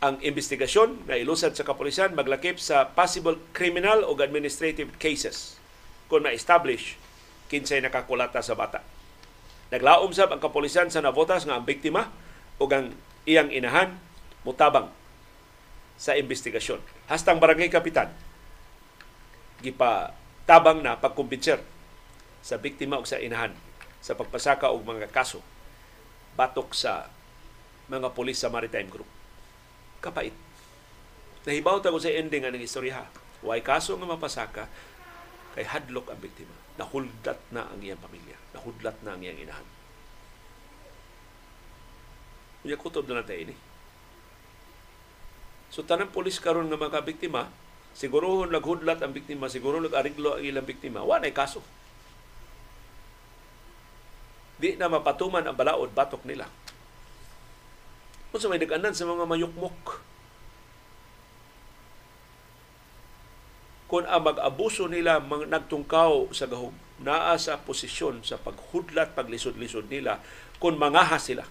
Ang 0.00 0.24
investigasyon 0.24 1.04
na 1.04 1.20
ilusad 1.20 1.52
sa 1.52 1.68
kapulisan 1.68 2.16
maglakip 2.16 2.56
sa 2.56 2.88
possible 2.88 3.36
criminal 3.52 4.08
o 4.08 4.16
administrative 4.16 4.96
cases 4.96 5.60
kung 6.08 6.24
ma-establish 6.24 6.96
kinsay 7.52 7.84
nakakulata 7.84 8.40
sa 8.40 8.56
bata. 8.56 8.80
Naglaom 9.68 10.16
sab 10.16 10.32
ang 10.32 10.40
kapulisan 10.40 10.88
sa 10.88 11.04
Navotas 11.04 11.44
nga 11.44 11.60
ang 11.60 11.68
biktima 11.68 12.08
o 12.56 12.64
ang 12.72 12.96
iyang 13.28 13.52
inahan 13.52 14.00
mutabang 14.48 14.88
sa 16.00 16.16
investigasyon. 16.16 16.80
Hastang 17.12 17.36
barangay 17.36 17.68
kapitan 17.68 18.31
gipa 19.62 20.12
tabang 20.44 20.82
na 20.82 20.98
pagkumbinser 20.98 21.62
sa 22.42 22.58
biktima 22.58 22.98
o 22.98 23.06
sa 23.06 23.22
inahan 23.22 23.54
sa 24.02 24.18
pagpasaka 24.18 24.74
og 24.74 24.82
mga 24.82 25.14
kaso 25.14 25.38
batok 26.34 26.74
sa 26.74 27.06
mga 27.86 28.10
pulis 28.10 28.40
sa 28.40 28.50
Maritime 28.50 28.90
Group. 28.90 29.08
Kapait. 30.02 30.34
Nahibaw 31.46 31.78
ta 31.78 31.94
ko 31.94 32.02
sa 32.02 32.10
ending 32.10 32.42
ang 32.42 32.58
istorya. 32.58 33.06
Way 33.46 33.62
kaso 33.62 33.94
nga 33.94 34.06
mapasaka 34.06 34.64
kay 35.54 35.66
hadlok 35.66 36.10
ang 36.10 36.18
biktima. 36.18 36.54
Nahuldat 36.80 37.38
na 37.54 37.68
ang 37.68 37.78
iyang 37.78 38.00
pamilya. 38.00 38.38
Nahudlat 38.56 38.96
na 39.06 39.14
ang 39.14 39.22
iyang 39.22 39.38
inahan. 39.38 39.68
Unya 42.62 42.78
kutob 42.78 43.06
na 43.10 43.20
natin 43.20 43.50
ini. 43.50 43.56
So 45.68 45.82
tanang 45.82 46.14
pulis 46.14 46.38
karon 46.38 46.70
nga 46.70 46.78
mga 46.78 47.04
biktima, 47.04 47.50
Siguro 47.92 48.48
naghudlat 48.48 49.04
ang 49.04 49.12
biktima, 49.12 49.52
siguro 49.52 49.78
nag-ariglo 49.78 50.36
ang 50.36 50.44
ilang 50.44 50.64
biktima. 50.66 51.04
Wa 51.04 51.20
na 51.20 51.28
kaso. 51.30 51.60
Di 54.56 54.78
na 54.78 54.88
mapatuman 54.88 55.44
ang 55.44 55.56
balaod, 55.58 55.92
batok 55.92 56.24
nila. 56.24 56.48
Kung 58.32 58.40
sa 58.40 58.48
may 58.48 58.56
nag 58.56 58.72
sa 58.96 59.04
mga 59.04 59.28
mayukmok, 59.28 59.80
kung 63.92 64.08
ang 64.08 64.24
mag-abuso 64.24 64.88
nila 64.88 65.20
mga 65.20 65.52
nagtungkaw 65.52 66.32
sa 66.32 66.48
gahom, 66.48 66.72
naa 67.02 67.36
sa 67.36 67.60
posisyon 67.60 68.24
sa 68.24 68.40
paghudlat, 68.40 69.12
paglisod-lisod 69.12 69.92
nila, 69.92 70.22
kung 70.56 70.80
mangaha 70.80 71.20
sila, 71.20 71.44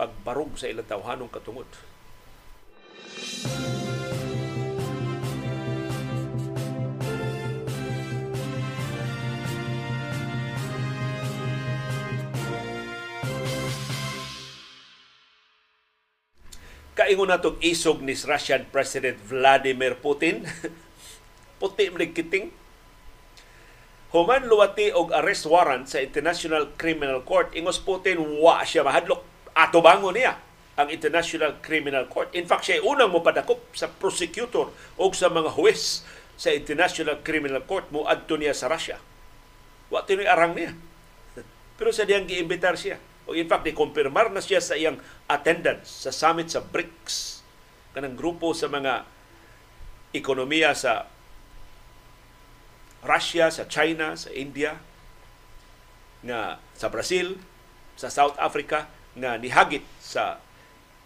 pagbarog 0.00 0.56
sa 0.56 0.70
ilang 0.70 0.88
tawhanong 0.88 1.28
katungod. 1.28 1.68
Música 3.20 3.89
Kaingon 17.00 17.32
natong 17.32 17.56
isog 17.64 18.04
ni 18.04 18.12
Russian 18.12 18.68
President 18.68 19.16
Vladimir 19.24 19.96
Putin. 19.96 20.44
Puti 21.56 21.88
kiting. 22.12 22.52
Human 24.12 24.44
luwati 24.44 24.92
og 24.92 25.08
arrest 25.16 25.48
warrant 25.48 25.88
sa 25.88 26.04
International 26.04 26.76
Criminal 26.76 27.24
Court. 27.24 27.56
Ingos 27.56 27.80
Putin, 27.80 28.20
wa 28.20 28.60
siya 28.68 28.84
mahadlok. 28.84 29.24
Ato 29.56 29.80
bango 29.80 30.12
niya 30.12 30.36
ang 30.76 30.92
International 30.92 31.56
Criminal 31.64 32.04
Court. 32.04 32.36
In 32.36 32.44
fact, 32.44 32.68
siya 32.68 32.84
unang 32.84 33.08
mopadakop 33.08 33.72
sa 33.72 33.88
prosecutor 33.88 34.68
o 35.00 35.04
sa 35.16 35.32
mga 35.32 35.56
huwes 35.56 36.04
sa 36.36 36.52
International 36.52 37.24
Criminal 37.24 37.64
Court 37.64 37.88
mo 37.88 38.04
adto 38.04 38.36
niya 38.36 38.52
sa 38.52 38.68
Russia. 38.68 39.00
Wa 39.88 40.04
tinoy 40.04 40.28
arang 40.28 40.52
niya. 40.52 40.76
Pero 41.80 41.96
sa 41.96 42.04
diyang 42.04 42.28
giimbitar 42.28 42.76
siya 42.76 43.00
o 43.30 43.38
in 43.38 43.46
fact, 43.46 43.62
i-confirmar 43.70 44.34
na 44.34 44.42
siya 44.42 44.58
sa 44.58 44.74
iyang 44.74 44.98
attendance 45.30 45.86
sa 45.86 46.10
summit 46.10 46.50
sa 46.50 46.58
BRICS, 46.58 47.46
kanang 47.94 48.18
grupo 48.18 48.50
sa 48.50 48.66
mga 48.66 49.06
ekonomiya 50.10 50.74
sa 50.74 51.06
Russia, 53.06 53.54
sa 53.54 53.70
China, 53.70 54.18
sa 54.18 54.34
India, 54.34 54.82
nga 56.26 56.58
sa 56.74 56.90
Brazil, 56.90 57.38
sa 57.94 58.10
South 58.10 58.34
Africa, 58.42 58.90
nga 59.14 59.38
nihagit 59.38 59.86
sa 60.02 60.42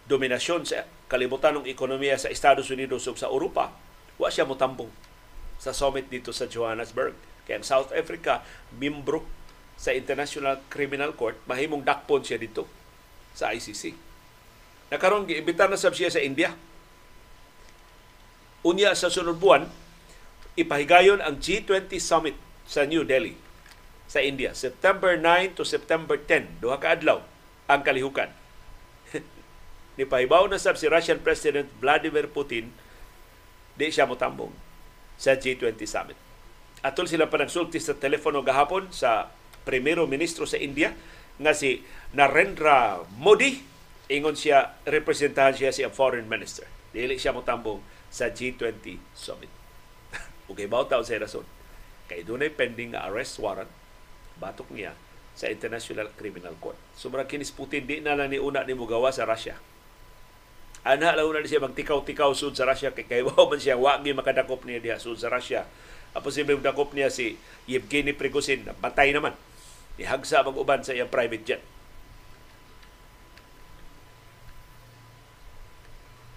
dominasyon 0.09 0.65
sa 0.65 0.89
kalibutan 1.05 1.61
ng 1.61 1.69
ekonomiya 1.69 2.17
sa 2.17 2.33
Estados 2.33 2.73
Unidos 2.73 3.05
ug 3.05 3.21
sa 3.21 3.29
Europa, 3.29 3.69
wa 4.17 4.27
siya 4.33 4.49
motambong 4.49 4.89
sa 5.61 5.71
summit 5.71 6.09
dito 6.09 6.33
sa 6.33 6.49
Johannesburg. 6.49 7.13
Kaya 7.45 7.61
ang 7.61 7.67
South 7.67 7.93
Africa, 7.93 8.41
membro 8.73 9.21
sa 9.85 9.93
International 9.93 10.65
Criminal 10.65 11.13
Court, 11.13 11.37
mahimong 11.45 11.85
dakpon 11.85 12.25
siya 12.25 12.41
dito 12.41 12.65
sa 13.37 13.53
ICC. 13.53 13.93
Nakaroon, 14.89 15.29
giimbitar 15.29 15.69
na 15.69 15.77
sab 15.77 15.93
siya 15.93 16.09
sa 16.09 16.25
India. 16.25 16.57
Unya 18.65 18.97
sa 18.97 19.13
sunod 19.13 19.37
buwan, 19.37 19.69
ipahigayon 20.57 21.21
ang 21.21 21.37
G20 21.37 22.01
Summit 22.01 22.33
sa 22.65 22.89
New 22.89 23.05
Delhi 23.05 23.37
sa 24.09 24.25
India. 24.25 24.57
September 24.57 25.13
9 25.21 25.53
to 25.53 25.61
September 25.61 26.17
10, 26.17 26.65
duha 26.65 26.81
ka 26.81 26.97
adlaw 26.97 27.21
ang 27.69 27.85
kalihukan. 27.85 28.33
Nipahibaw 30.01 30.49
na 30.49 30.57
sab 30.57 30.81
si 30.81 30.89
Russian 30.89 31.21
President 31.21 31.69
Vladimir 31.77 32.25
Putin 32.25 32.73
di 33.77 33.93
siya 33.93 34.09
motambong 34.09 34.49
sa 35.13 35.37
G20 35.37 35.77
Summit. 35.85 36.17
Atol 36.81 37.05
sila 37.05 37.29
pa 37.29 37.37
nagsulti 37.37 37.77
sa 37.77 37.93
telepono 37.93 38.41
gahapon 38.41 38.89
sa 38.89 39.29
primero 39.65 40.05
ministro 40.05 40.45
sa 40.47 40.61
India 40.61 40.93
nga 41.41 41.51
si 41.51 41.83
Narendra 42.15 43.03
Modi 43.19 43.59
ingon 44.07 44.37
siya 44.37 44.79
representahan 44.85 45.57
siya 45.57 45.73
siya 45.73 45.89
foreign 45.91 46.29
minister 46.29 46.69
dili 46.93 47.17
siya 47.17 47.35
motambong 47.35 47.81
sa 48.07 48.31
G20 48.31 49.01
summit 49.11 49.51
ug 50.49 50.55
ibaw 50.55 50.87
taw 50.87 51.01
sa 51.03 51.19
rason 51.19 51.43
kay 52.05 52.21
dunay 52.21 52.53
pending 52.53 52.93
nga 52.93 53.09
arrest 53.09 53.41
warrant 53.41 53.69
batok 54.37 54.69
niya 54.71 54.93
sa 55.35 55.51
International 55.51 56.07
Criminal 56.15 56.55
Court. 56.63 56.79
So 56.95 57.11
murag 57.11 57.27
kinis 57.27 57.51
Putin 57.51 57.83
di 57.83 57.99
na 57.99 58.15
lang 58.15 58.31
ni 58.31 58.39
una 58.39 58.63
ni 58.63 58.71
gawa 58.71 59.11
sa 59.11 59.27
Russia. 59.27 59.59
Ana 60.85 61.11
lang 61.11 61.27
na 61.27 61.43
siya 61.43 61.59
magtikaw-tikaw 61.59 62.31
sud 62.31 62.55
sa 62.55 62.63
Russia 62.63 62.95
kay 62.95 63.03
kay 63.03 63.21
man 63.25 63.59
siya 63.59 63.75
wa 63.75 63.99
gi 63.99 64.15
makadakop 64.15 64.63
niya 64.63 64.79
diha 64.79 64.97
sud 65.01 65.19
sa 65.19 65.27
Russia. 65.27 65.67
Ang 66.15 66.23
posibleng 66.23 66.63
dakop 66.63 66.95
niya 66.95 67.11
si 67.11 67.35
Yevgeny 67.67 68.15
Prigozhin, 68.15 68.63
patay 68.79 69.11
naman 69.11 69.35
Ihagsa 69.95 70.43
mag-uban 70.43 70.83
sa 70.83 70.91
iyang 70.91 71.11
private 71.11 71.45
jet. 71.47 71.63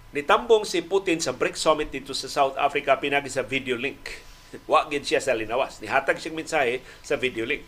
Nitambong 0.09 0.65
si 0.65 0.81
Putin 0.81 1.21
sa 1.21 1.37
BRICS 1.37 1.61
Summit 1.61 1.89
dito 1.93 2.17
sa 2.17 2.25
South 2.25 2.57
Africa 2.57 2.97
pinagi 2.97 3.29
sa 3.29 3.45
video 3.45 3.77
link. 3.77 4.25
Wa 4.71 4.89
gid 4.89 5.05
siya 5.05 5.21
sa 5.21 5.37
linawas. 5.37 5.77
Nihatag 5.83 6.17
siyang 6.17 6.39
mensahe 6.39 6.81
sa 7.05 7.13
video 7.19 7.45
link. 7.45 7.67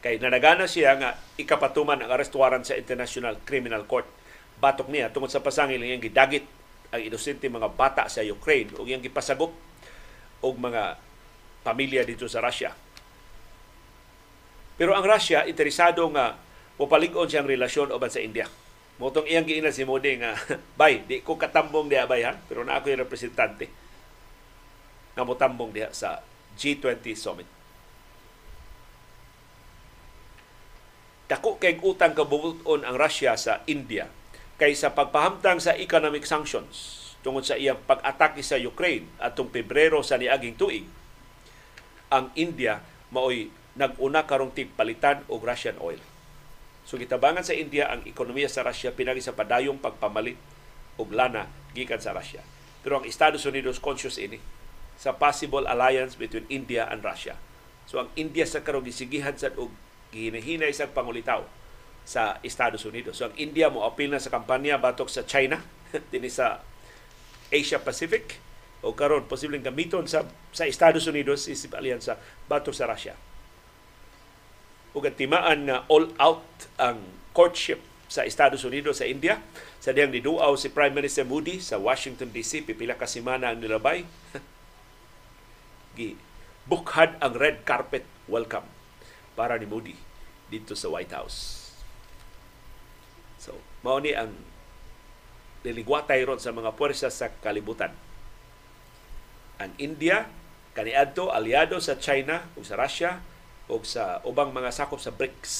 Kay 0.00 0.22
nanagana 0.22 0.64
siya 0.64 0.96
nga 0.96 1.18
ikapatuman 1.36 2.00
ang 2.00 2.10
arrest 2.14 2.32
sa 2.64 2.78
International 2.78 3.36
Criminal 3.44 3.84
Court. 3.84 4.08
Batok 4.56 4.88
niya 4.88 5.12
tungod 5.12 5.28
sa 5.28 5.44
pasangil 5.44 5.82
niyang 5.82 6.00
gidagit 6.00 6.46
ang 6.88 7.02
inosente 7.04 7.50
mga 7.52 7.68
bata 7.76 8.08
sa 8.08 8.24
Ukraine 8.24 8.72
ug 8.78 8.88
iyang 8.88 9.04
gipasagop 9.04 9.52
og 10.40 10.54
mga 10.56 10.96
pamilya 11.60 12.08
dito 12.08 12.24
sa 12.24 12.40
Russia. 12.40 12.72
Pero 14.78 14.94
ang 14.94 15.02
Russia 15.02 15.42
interesado 15.44 16.06
nga 16.14 16.38
mupalig-on 16.78 17.26
siyang 17.26 17.50
relasyon 17.50 17.90
uban 17.90 18.08
sa 18.08 18.22
India. 18.22 18.46
Motong 19.02 19.26
iyang 19.26 19.46
giina 19.46 19.74
si 19.74 19.82
Modi 19.82 20.14
nga, 20.22 20.38
bay, 20.80 21.02
di 21.02 21.22
ko 21.22 21.34
katambong 21.34 21.90
diha 21.90 22.06
bay 22.06 22.22
ha, 22.22 22.38
pero 22.38 22.62
na 22.62 22.78
ako 22.78 22.94
yung 22.94 23.02
representante 23.02 23.66
nga 25.18 25.26
motambong 25.26 25.74
diha 25.74 25.90
sa 25.90 26.22
G20 26.54 27.06
summit. 27.18 27.48
Dako 31.28 31.60
kay 31.60 31.76
utang 31.82 32.14
kabubuton 32.16 32.86
ang 32.86 32.96
Russia 32.96 33.36
sa 33.36 33.60
India 33.68 34.08
kaysa 34.56 34.96
pagpahamtang 34.96 35.60
sa 35.60 35.76
economic 35.76 36.24
sanctions 36.24 36.98
tungod 37.20 37.44
sa 37.44 37.58
iyang 37.58 37.78
pag-atake 37.84 38.40
sa 38.40 38.56
Ukraine 38.56 39.04
atong 39.20 39.52
Pebrero 39.52 40.00
sa 40.00 40.16
niaging 40.16 40.56
tuig. 40.56 40.86
Ang 42.08 42.32
India 42.32 42.80
maoy 43.12 43.52
nag-una 43.78 44.26
karong 44.26 44.50
tigpalitan 44.50 45.22
og 45.30 45.46
Russian 45.46 45.78
oil. 45.78 46.02
So 46.82 46.98
gitabangan 46.98 47.46
sa 47.46 47.54
India 47.54 47.86
ang 47.86 48.02
ekonomiya 48.02 48.50
sa 48.50 48.66
Russia 48.66 48.90
pinagi 48.90 49.22
sa 49.22 49.36
padayong 49.38 49.78
pagpamalit 49.78 50.36
og 50.98 51.14
lana 51.14 51.46
gikan 51.72 52.02
sa 52.02 52.10
Russia. 52.10 52.42
Pero 52.82 52.98
ang 52.98 53.06
Estados 53.06 53.46
Unidos 53.46 53.78
conscious 53.78 54.18
ini 54.18 54.42
sa 54.98 55.14
possible 55.14 55.62
alliance 55.70 56.18
between 56.18 56.48
India 56.50 56.90
and 56.90 57.06
Russia. 57.06 57.38
So 57.86 58.02
ang 58.02 58.10
India 58.18 58.42
sa 58.48 58.66
karong 58.66 58.82
gisigihan 58.82 59.38
sa 59.38 59.54
og 59.54 59.70
gihinahinay 60.10 60.74
sa 60.74 60.90
pangulitaw 60.90 61.46
sa 62.02 62.42
Estados 62.42 62.82
Unidos. 62.82 63.20
So 63.20 63.30
ang 63.30 63.36
India 63.38 63.70
mo 63.70 63.86
apil 63.86 64.10
na 64.10 64.18
sa 64.18 64.32
kampanya 64.32 64.80
batok 64.80 65.06
sa 65.06 65.22
China 65.22 65.62
dinhi 66.10 66.32
sa 66.32 66.64
Asia 67.52 67.78
Pacific 67.78 68.42
o 68.82 68.96
karon 68.96 69.28
posibleng 69.30 69.62
gamiton 69.62 70.08
sa 70.10 70.26
sa 70.50 70.66
Estados 70.66 71.06
Unidos 71.06 71.46
isip 71.46 71.78
alyansa 71.78 72.18
batok 72.50 72.74
sa 72.74 72.88
Russia. 72.90 73.27
Ug 74.98 75.06
timaan 75.14 75.70
nga 75.70 75.86
all 75.86 76.10
out 76.18 76.66
ang 76.74 76.98
courtship 77.30 77.78
sa 78.10 78.26
Estados 78.26 78.66
Unidos 78.66 78.98
sa 78.98 79.06
India 79.06 79.38
sa 79.78 79.94
diyang 79.94 80.10
niduaw 80.10 80.58
si 80.58 80.74
Prime 80.74 80.90
Minister 80.90 81.22
Moody 81.22 81.62
sa 81.62 81.78
Washington 81.78 82.34
DC 82.34 82.66
pipila 82.66 82.98
ka 82.98 83.06
semana 83.06 83.54
ang 83.54 83.62
nilabay 83.62 84.02
gi 85.94 86.18
bukhad 86.66 87.14
ang 87.22 87.38
red 87.38 87.62
carpet 87.62 88.02
welcome 88.26 88.66
para 89.38 89.54
ni 89.54 89.70
Moody 89.70 89.94
dito 90.50 90.74
sa 90.74 90.90
White 90.90 91.14
House. 91.14 91.70
So, 93.38 93.54
mao 93.86 94.02
ni 94.02 94.18
ang 94.18 94.34
liligwatay 95.62 96.26
ron 96.26 96.42
sa 96.42 96.50
mga 96.50 96.74
puwersa 96.74 97.06
sa 97.06 97.30
kalibutan. 97.38 97.94
Ang 99.62 99.70
India, 99.78 100.26
kaniadto 100.74 101.30
aliado 101.30 101.78
sa 101.78 101.94
China 102.02 102.50
ug 102.58 102.66
sa 102.66 102.74
Russia 102.74 103.22
ug 103.68 103.84
sa 103.84 104.24
ubang 104.24 104.50
mga 104.50 104.72
sakop 104.72 104.98
sa 104.98 105.12
BRICS. 105.12 105.52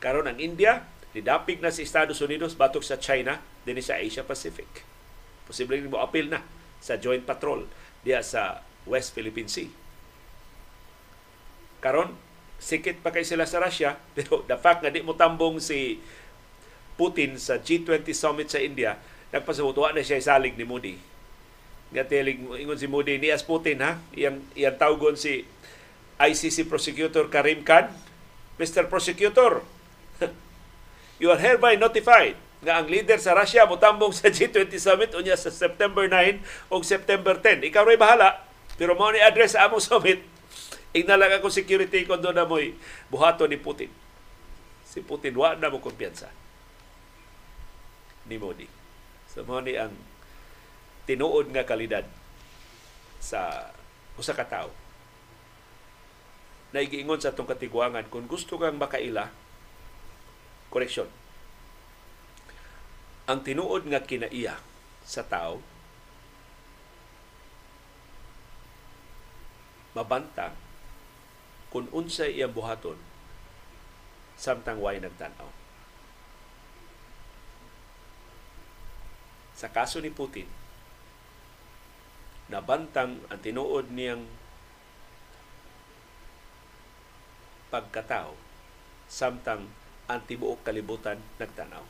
Karon 0.00 0.28
ang 0.28 0.40
India, 0.40 0.88
nidapig 1.12 1.60
na 1.60 1.72
sa 1.72 1.84
Estados 1.84 2.20
Unidos 2.24 2.56
batok 2.56 2.84
sa 2.84 3.00
China 3.00 3.40
dinhi 3.64 3.84
sa 3.84 4.00
Asia 4.00 4.24
Pacific. 4.24 4.84
Posible 5.48 5.80
mo 5.86 6.00
apil 6.00 6.32
na 6.32 6.42
sa 6.80 6.96
joint 7.00 7.24
patrol 7.24 7.68
diya 8.04 8.20
sa 8.20 8.64
West 8.88 9.12
Philippine 9.16 9.48
Sea. 9.48 9.70
Karon 11.80 12.16
sikit 12.56 13.04
pa 13.04 13.12
kay 13.12 13.24
sila 13.24 13.44
sa 13.44 13.60
Russia 13.60 14.00
pero 14.16 14.44
the 14.48 14.56
fact 14.56 14.80
nga 14.80 14.92
di 14.92 15.04
mo 15.04 15.12
tambong 15.12 15.60
si 15.60 16.00
Putin 16.96 17.36
sa 17.36 17.60
G20 17.60 18.08
summit 18.16 18.48
sa 18.48 18.60
India 18.60 18.96
nagpasabot 19.28 19.76
na 19.92 20.00
siya 20.00 20.16
salig 20.22 20.56
ni 20.56 20.64
Modi 20.64 20.96
nga 21.92 22.02
teling 22.02 22.48
ingon 22.56 22.80
si 22.80 22.88
Modi 22.88 23.20
ni 23.20 23.28
as 23.28 23.44
Putin 23.44 23.84
ha 23.84 24.00
iyang 24.16 24.40
iyang 24.56 24.74
tawgon 24.80 25.14
si 25.14 25.44
ICC 26.20 26.68
prosecutor 26.68 27.28
Karim 27.28 27.60
Khan 27.66 27.92
Mr. 28.56 28.88
Prosecutor 28.88 29.60
you 31.22 31.28
are 31.28 31.40
hereby 31.40 31.76
notified 31.76 32.36
nga 32.64 32.80
ang 32.80 32.88
leader 32.88 33.20
sa 33.20 33.36
Russia 33.36 33.68
motambong 33.68 34.16
sa 34.16 34.32
G20 34.32 34.72
summit 34.80 35.12
unya 35.12 35.36
sa 35.36 35.52
September 35.52 36.08
9 36.08 36.72
o 36.72 36.80
September 36.80 37.36
10 37.36 37.68
ikaw 37.68 37.84
ray 37.84 38.00
bahala 38.00 38.42
pero 38.80 38.96
mo 38.96 39.12
ni 39.12 39.20
address 39.20 39.54
sa 39.56 39.68
among 39.68 39.84
summit 39.92 40.36
Ignalang 40.96 41.36
ako 41.36 41.52
security 41.52 42.08
kung 42.08 42.24
doon 42.24 42.32
na 42.32 42.48
mo'y 42.48 42.72
buhato 43.12 43.44
ni 43.44 43.60
Putin. 43.60 43.92
Si 44.88 45.04
Putin, 45.04 45.36
wa 45.36 45.52
na 45.52 45.68
mo 45.68 45.76
kumpiyansa 45.76 46.32
ni 48.24 48.40
Modi. 48.40 48.64
So, 49.28 49.44
mo 49.44 49.60
ni 49.60 49.76
ang 49.76 49.92
tinuod 51.04 51.52
nga 51.52 51.68
kalidad 51.68 52.08
sa 53.20 53.68
usa 54.16 54.32
ka 54.32 54.48
tawo. 54.48 54.72
Naigiingon 56.74 57.22
sa 57.22 57.30
atong 57.30 57.46
katiguangan, 57.46 58.10
kung 58.10 58.26
gusto 58.26 58.58
kang 58.58 58.80
makaila, 58.80 59.30
koreksyon. 60.72 61.06
Ang 63.26 63.42
tinuod 63.42 63.86
nga 63.90 64.02
kinaiya 64.02 64.58
sa 65.06 65.22
tao, 65.26 65.62
mabanta 69.96 70.52
kung 71.72 71.88
unsay 71.88 72.36
iyang 72.36 72.52
buhaton 72.52 73.00
samtang 74.36 74.76
way 74.78 75.00
nagtanaw. 75.00 75.48
Sa 79.56 79.72
kaso 79.72 80.04
ni 80.04 80.12
Putin, 80.12 80.44
nabantang 82.52 83.24
ang 83.32 83.40
tinuod 83.40 83.88
niyang 83.88 84.28
pagkatao 87.68 88.34
samtang 89.06 89.70
ang 90.06 90.20
tibuok 90.22 90.62
kalibutan 90.62 91.18
nagtanaw. 91.38 91.82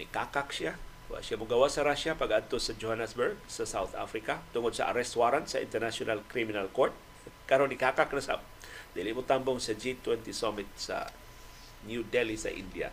Nikakak 0.00 0.52
siya. 0.52 0.76
Wa 1.06 1.22
siya 1.22 1.38
mugawa 1.38 1.70
sa 1.70 1.86
Russia 1.86 2.18
pag 2.18 2.34
adto 2.34 2.58
sa 2.58 2.74
Johannesburg 2.74 3.38
sa 3.46 3.62
South 3.62 3.94
Africa 3.94 4.42
tungod 4.50 4.74
sa 4.74 4.90
arrest 4.90 5.14
warrant 5.14 5.46
sa 5.46 5.62
International 5.62 6.24
Criminal 6.26 6.66
Court. 6.72 6.92
Karon 7.46 7.70
nikakak 7.70 8.10
na 8.10 8.22
sa 8.22 8.42
Dili 8.96 9.12
mo 9.12 9.20
tambong 9.20 9.60
sa 9.60 9.76
G20 9.76 10.24
Summit 10.32 10.64
sa 10.72 11.12
New 11.84 12.00
Delhi 12.08 12.40
sa 12.40 12.48
India 12.48 12.88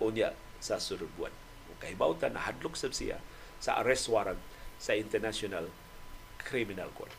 unya 0.00 0.32
sa 0.56 0.80
sunod 0.80 1.12
buwan. 1.20 1.36
Kung 1.68 1.78
kahibawtan, 1.84 2.32
nahadlok 2.32 2.80
sab 2.80 2.96
siya 2.96 3.20
sa 3.60 3.84
arrest 3.84 4.08
warrant 4.08 4.40
sa 4.80 4.96
International 4.96 5.68
Criminal 6.40 6.88
Court. 6.96 7.12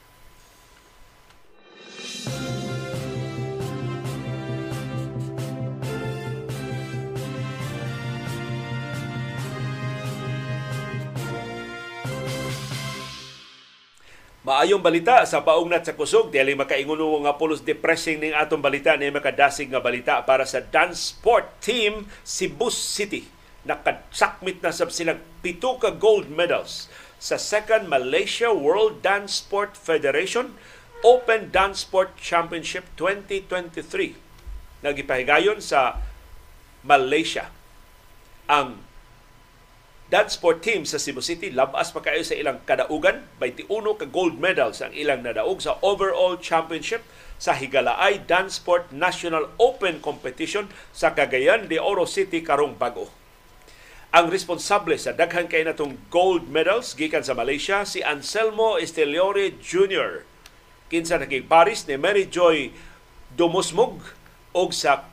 Maayong 14.46 14.86
balita 14.86 15.26
sa 15.26 15.42
paugnat 15.42 15.90
sa 15.90 15.98
kusog, 15.98 16.30
dili 16.30 16.54
makaingon 16.54 17.02
nga 17.26 17.34
pulos 17.34 17.66
depressing 17.66 18.22
ning 18.22 18.38
atong 18.38 18.62
balita 18.62 18.94
ni 18.94 19.10
makadasig 19.10 19.74
nga 19.74 19.82
balita 19.82 20.22
para 20.22 20.46
sa 20.46 20.62
dance 20.62 21.18
sport 21.18 21.50
team 21.66 22.06
Cebu 22.22 22.70
City. 22.70 23.26
Nakasakmit 23.66 24.62
na 24.62 24.70
sab 24.70 24.94
silang 24.94 25.18
pito 25.42 25.82
ka 25.82 25.90
gold 25.90 26.30
medals 26.30 26.94
sa 27.18 27.42
second 27.42 27.90
Malaysia 27.90 28.54
World 28.54 29.02
Dance 29.02 29.42
Sport 29.42 29.74
Federation 29.74 30.54
Open 31.02 31.50
Dance 31.50 31.82
Sport 31.82 32.14
Championship 32.22 32.86
2023. 33.02 34.86
Nagipahigayon 34.86 35.58
sa 35.58 36.06
Malaysia. 36.86 37.50
Ang 38.46 38.78
dance 40.16 40.40
sport 40.40 40.64
team 40.64 40.88
sa 40.88 40.96
Cebu 40.96 41.20
City 41.20 41.52
labas 41.52 41.92
pa 41.92 42.00
kayo 42.00 42.24
sa 42.24 42.40
ilang 42.40 42.64
kadaugan 42.64 43.28
21 43.44 43.68
ka 44.00 44.08
gold 44.08 44.40
medals 44.40 44.80
ang 44.80 44.96
ilang 44.96 45.20
nadaog 45.20 45.60
sa 45.60 45.76
overall 45.84 46.40
championship 46.40 47.04
sa 47.36 47.52
Higalaay 47.52 48.24
Dance 48.24 48.64
Sport 48.64 48.96
National 48.96 49.52
Open 49.60 50.00
Competition 50.00 50.72
sa 50.96 51.12
Cagayan 51.12 51.68
de 51.68 51.76
Oro 51.84 52.08
City 52.08 52.40
karong 52.40 52.80
bag-o. 52.80 53.12
Ang 54.16 54.32
responsable 54.32 54.96
sa 54.96 55.12
daghan 55.12 55.52
kay 55.52 55.68
natong 55.68 56.00
gold 56.08 56.48
medals 56.48 56.96
gikan 56.96 57.28
sa 57.28 57.36
Malaysia 57.36 57.84
si 57.84 58.00
Anselmo 58.00 58.80
Esteliore 58.80 59.60
Jr. 59.60 60.24
Kinsa 60.88 61.20
naging 61.20 61.44
Paris 61.52 61.84
ni 61.92 62.00
Mary 62.00 62.24
Joy 62.24 62.72
Dumusmug 63.36 64.00
og 64.56 64.72
sa 64.72 65.12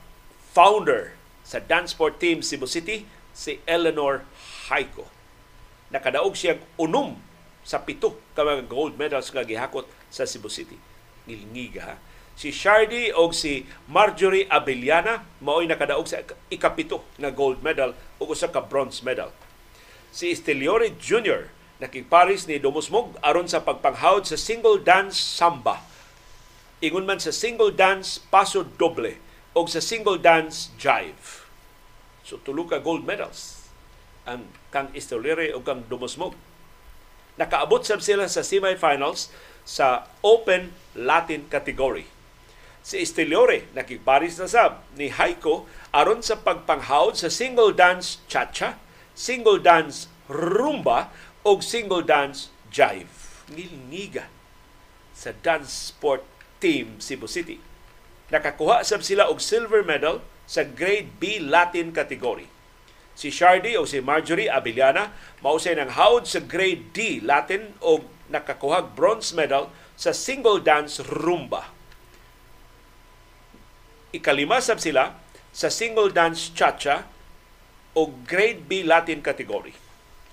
founder 0.55 1.19
sa 1.43 1.59
dance 1.59 1.91
sport 1.91 2.23
team 2.23 2.39
Cebu 2.39 2.71
City 2.71 3.03
si 3.35 3.59
Eleanor 3.67 4.23
Haiko. 4.71 5.03
Nakadaog 5.91 6.33
siya 6.37 6.59
unom 6.79 7.19
sa 7.63 7.83
pito 7.83 8.19
ka 8.35 8.43
mga 8.43 8.67
gold 8.67 8.99
medals 8.99 9.31
nga 9.31 9.47
gihakot 9.47 9.87
sa 10.11 10.27
Cebu 10.27 10.51
City. 10.51 10.75
Ngilngiga 11.27 11.81
ha. 11.83 11.95
Si 12.33 12.49
Shardy 12.49 13.13
o 13.13 13.29
si 13.29 13.63
Marjorie 13.85 14.49
Abellana 14.49 15.23
mao'y 15.39 15.69
nakadaog 15.69 16.09
sa 16.09 16.25
ikapito 16.49 17.05
na 17.21 17.29
gold 17.29 17.61
medal 17.61 17.93
ug 18.17 18.33
usa 18.33 18.49
ka 18.49 18.59
bronze 18.65 19.05
medal. 19.05 19.31
Si 20.09 20.33
Esteliore 20.33 20.93
Jr. 20.97 21.49
nakigparis 21.77 22.45
ni 22.49 22.57
Dumusmog 22.57 23.17
aron 23.21 23.49
sa 23.49 23.61
pagpanghawd 23.61 24.25
sa 24.25 24.37
single 24.37 24.81
dance 24.81 25.17
samba. 25.17 25.81
Ingon 26.83 27.07
man 27.07 27.21
sa 27.21 27.31
single 27.31 27.71
dance 27.71 28.19
paso 28.19 28.65
doble 28.65 29.21
o 29.53 29.63
sa 29.69 29.79
single 29.79 30.17
dance 30.19 30.73
jive. 30.75 31.47
So 32.25 32.41
tulo 32.41 32.65
ka 32.65 32.81
gold 32.81 33.05
medals 33.05 33.62
ang 34.23 34.47
kang 34.73 34.89
Esteliore 34.95 35.51
o 35.51 35.63
kang 35.63 35.85
Dumusmog. 35.87 36.35
Nakaabot 37.39 37.81
sab 37.81 37.99
sila 37.99 38.29
sa 38.29 38.45
semifinals 38.45 39.33
sa 39.65 40.07
Open 40.21 40.75
Latin 40.93 41.49
category 41.49 42.13
si 42.83 42.99
Esteliore 42.99 43.71
nakigparis 43.71 44.35
na 44.37 44.45
sab 44.51 44.83
ni 44.99 45.07
Haiko 45.07 45.63
aron 45.95 46.19
sa 46.19 46.35
pagpanghawd 46.35 47.15
sa 47.15 47.31
single 47.31 47.71
dance 47.71 48.19
cha-cha, 48.27 48.75
single 49.15 49.57
dance 49.57 50.11
rumba 50.27 51.07
o 51.47 51.63
single 51.63 52.03
dance 52.03 52.51
jive. 52.67 53.39
Nilniga 53.47 54.27
sa 55.15 55.31
dance 55.31 55.95
sport 55.95 56.27
team 56.59 56.99
Cebu 56.99 57.25
City. 57.31 57.57
Nakakuha 58.27 58.83
sab 58.83 58.99
sila 58.99 59.31
og 59.31 59.39
silver 59.39 59.81
medal 59.87 60.19
sa 60.43 60.67
grade 60.67 61.15
B 61.23 61.39
Latin 61.39 61.95
category. 61.95 62.51
Si 63.13 63.29
Shardy 63.29 63.77
o 63.77 63.85
si 63.85 64.01
Marjorie 64.01 64.49
Abiliana 64.49 65.13
mausay 65.45 65.77
ng 65.77 65.93
hawd 65.93 66.25
sa 66.25 66.41
grade 66.41 66.91
D 66.91 67.21
Latin 67.21 67.77
o 67.79 68.01
nakakuha 68.33 68.93
bronze 68.97 69.31
medal 69.37 69.69
sa 69.93 70.09
single 70.09 70.57
dance 70.57 70.97
rumba 70.97 71.69
ikalima 74.13 74.61
sab 74.61 74.77
sila 74.77 75.17
sa 75.49 75.73
single 75.73 76.13
dance 76.13 76.53
cha-cha 76.53 77.09
o 77.97 78.09
grade 78.25 78.69
B 78.69 78.85
Latin 78.85 79.25
category. 79.25 79.73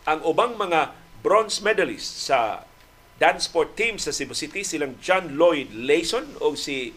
Ang 0.05 0.21
ubang 0.25 0.57
mga 0.57 0.93
bronze 1.25 1.61
medalists 1.65 2.29
sa 2.29 2.65
dance 3.21 3.49
sport 3.49 3.77
team 3.77 3.97
sa 4.01 4.13
Cebu 4.13 4.37
City 4.37 4.65
silang 4.65 4.97
John 5.01 5.37
Lloyd 5.37 5.73
Layson 5.73 6.41
o 6.41 6.57
si 6.57 6.93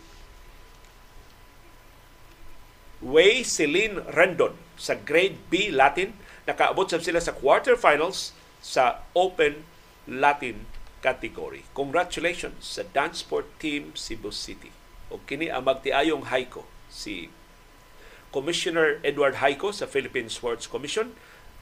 Wei 3.03 3.43
Celine 3.43 4.03
Rendon 4.11 4.55
sa 4.77 4.97
grade 4.97 5.37
B 5.47 5.69
Latin. 5.69 6.17
Nakaabot 6.43 6.89
sab 6.89 7.01
sila 7.05 7.23
sa 7.23 7.35
quarterfinals 7.35 8.35
sa 8.59 9.03
Open 9.15 9.67
Latin 10.07 10.67
category. 11.03 11.67
Congratulations 11.75 12.63
sa 12.63 12.87
dance 12.95 13.23
sport 13.23 13.47
team 13.59 13.91
Cebu 13.95 14.31
City. 14.31 14.71
O 15.11 15.19
kini 15.27 15.51
ang 15.51 15.67
magtiayong 15.67 16.31
Haiko 16.31 16.63
si 16.87 17.27
Commissioner 18.31 19.03
Edward 19.03 19.43
Haiko 19.43 19.69
sa 19.75 19.85
Philippine 19.85 20.31
Sports 20.31 20.65
Commission 20.65 21.13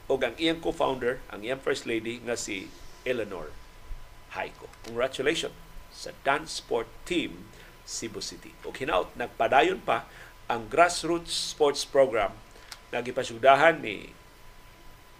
o 0.06 0.16
ang 0.18 0.34
iyang 0.38 0.62
co-founder, 0.62 1.20
ang 1.28 1.44
iyang 1.44 1.60
First 1.60 1.84
Lady 1.84 2.22
nga 2.22 2.38
si 2.38 2.70
Eleanor 3.02 3.50
Haiko. 4.38 4.70
Congratulations 4.86 5.54
sa 5.92 6.14
dance 6.24 6.62
sport 6.62 6.88
team 7.04 7.50
Cebu 7.84 8.22
City. 8.22 8.54
O 8.64 8.72
hinaut, 8.72 9.12
nagpadayon 9.18 9.82
pa 9.84 10.08
ang 10.48 10.70
grassroots 10.70 11.34
sports 11.52 11.84
program 11.84 12.32
na 12.92 13.00
gipasugdahan 13.00 13.80
ni 13.80 14.12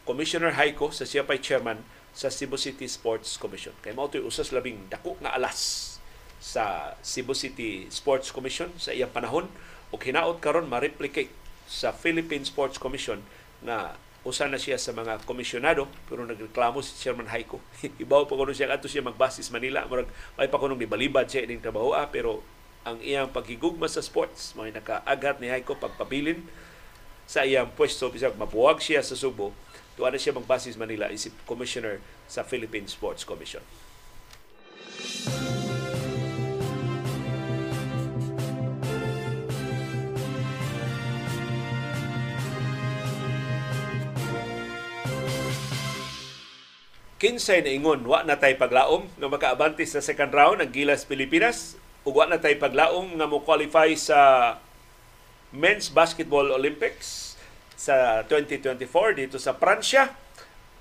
Commissioner 0.05 0.53
Haiko 0.61 0.93
sa 0.93 1.09
siya 1.09 1.25
pa'y 1.25 1.41
chairman 1.41 1.81
sa 2.13 2.29
Cebu 2.29 2.61
City 2.61 2.85
Sports 2.85 3.41
Commission. 3.41 3.73
Kay 3.81 3.97
mao 3.97 4.13
usas 4.13 4.53
labing 4.53 4.93
dako 4.93 5.17
nga 5.25 5.33
alas 5.33 5.89
sa 6.37 6.95
Cebu 7.01 7.33
City 7.33 7.89
Sports 7.89 8.29
Commission 8.29 8.69
sa 8.77 8.93
iyang 8.93 9.11
panahon 9.11 9.49
o 9.89 9.97
hinaot 9.97 10.43
karon 10.45 10.69
ma-replicate 10.69 11.33
sa 11.65 11.95
Philippine 11.97 12.45
Sports 12.45 12.77
Commission 12.77 13.25
na 13.65 13.97
usa 14.23 14.47
na 14.47 14.61
siya 14.61 14.79
sa 14.79 14.95
mga 14.95 15.25
komisyonado 15.27 15.89
pero 16.07 16.23
nagreklamo 16.29 16.85
si 16.85 16.95
Chairman 17.01 17.31
Haiko. 17.33 17.59
Ibaw 18.05 18.29
pa 18.29 18.35
kuno 18.37 18.53
siya 18.53 18.71
ato 18.71 18.87
siya 18.87 19.01
magbasis 19.07 19.49
Manila 19.49 19.89
murag 19.89 20.11
may 20.37 20.47
pa 20.51 20.61
kuno 20.61 20.77
balibad 20.77 21.27
siya 21.27 21.49
ining 21.49 21.63
trabaho 21.65 21.97
ah, 21.97 22.11
pero 22.13 22.45
ang 22.83 22.99
iyang 22.99 23.31
paghigugma 23.31 23.87
sa 23.87 24.03
sports 24.03 24.59
may 24.59 24.75
nakaagat 24.75 25.39
ni 25.39 25.49
Haiko 25.49 25.79
pagpabilin 25.79 26.43
sa 27.27 27.47
iyang 27.47 27.71
pwesto 27.73 28.11
bisag 28.13 28.37
mabuwag 28.37 28.83
siya 28.83 29.01
sa 29.03 29.19
Subo 29.19 29.55
tuwa 29.97 30.11
na 30.11 30.19
siya 30.21 30.37
magbasis 30.37 30.81
Manila 30.81 31.13
isip 31.13 31.33
commissioner 31.45 32.01
sa 32.27 32.41
Philippine 32.43 32.89
Sports 32.89 33.29
Commission. 33.29 33.63
kinsay 47.23 47.63
na 47.63 47.71
ingon 47.71 48.03
wa 48.03 48.27
na 48.27 48.35
tay 48.35 48.59
paglaom 48.59 49.07
nga 49.15 49.31
makaabante 49.31 49.87
sa 49.87 50.03
second 50.03 50.35
round 50.35 50.59
ang 50.59 50.75
Gilas 50.75 51.07
Pilipinas 51.07 51.79
ug 52.03 52.19
wa 52.19 52.27
na 52.27 52.43
tay 52.43 52.59
paglaom 52.59 53.15
nga 53.15 53.31
mo 53.31 53.39
qualify 53.47 53.95
sa 53.95 54.19
Men's 55.53 55.93
Basketball 55.93 56.49
Olympics 56.49 57.37
sa 57.77 58.25
2024 58.25 59.21
dito 59.21 59.37
sa 59.37 59.53
Pransya. 59.53 60.17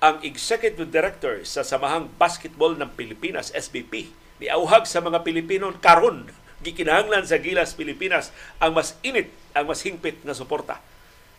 Ang 0.01 0.24
Executive 0.26 0.88
Director 0.88 1.43
sa 1.43 1.61
Samahang 1.61 2.09
Basketball 2.15 2.74
ng 2.80 2.89
Pilipinas 2.95 3.53
SBP 3.53 4.09
ni 4.41 4.47
auhag 4.49 4.89
sa 4.89 5.03
mga 5.03 5.22
Pilipino 5.22 5.69
karon 5.78 6.26
gikinahanglan 6.65 7.28
sa 7.28 7.38
Gilas 7.38 7.78
Pilipinas 7.78 8.34
ang 8.57 8.74
mas 8.74 8.97
init 9.05 9.30
ang 9.53 9.69
mas 9.69 9.84
hingpit 9.86 10.24
nga 10.26 10.34
suporta. 10.34 10.82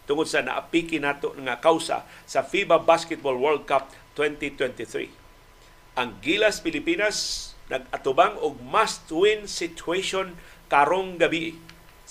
Tungod 0.07 0.29
sa 0.29 0.45
naapiki 0.45 1.01
nato 1.01 1.35
nga 1.43 1.59
kausa 1.59 2.07
sa 2.29 2.45
FIBA 2.45 2.85
Basketball 2.85 3.41
World 3.41 3.65
Cup 3.67 3.91
2023. 4.15 5.99
Ang 5.99 6.21
Gilas 6.21 6.61
Pilipinas 6.61 7.51
nag-atubang 7.73 8.37
og 8.45 8.61
must-win 8.61 9.49
situation 9.49 10.37
karong 10.69 11.17
gabi 11.17 11.57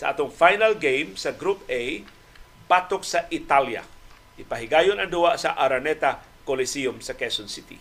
sa 0.01 0.17
atong 0.17 0.33
final 0.33 0.73
game 0.81 1.13
sa 1.13 1.29
Group 1.29 1.61
A 1.69 2.01
patok 2.65 3.05
sa 3.05 3.29
Italia. 3.29 3.85
Ipahigayon 4.33 4.97
ang 4.97 5.13
duwa 5.13 5.37
sa 5.37 5.53
Araneta 5.53 6.25
Coliseum 6.41 6.97
sa 7.05 7.13
Quezon 7.13 7.45
City. 7.45 7.77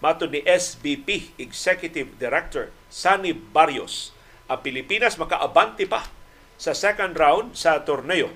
Mato 0.00 0.24
ni 0.24 0.40
SBP 0.40 1.36
Executive 1.36 2.16
Director 2.16 2.72
Sani 2.88 3.36
Barrios, 3.36 4.16
ang 4.48 4.64
Pilipinas 4.64 5.20
makaabante 5.20 5.84
pa 5.84 6.08
sa 6.56 6.72
second 6.72 7.12
round 7.12 7.52
sa 7.52 7.84
torneo. 7.84 8.32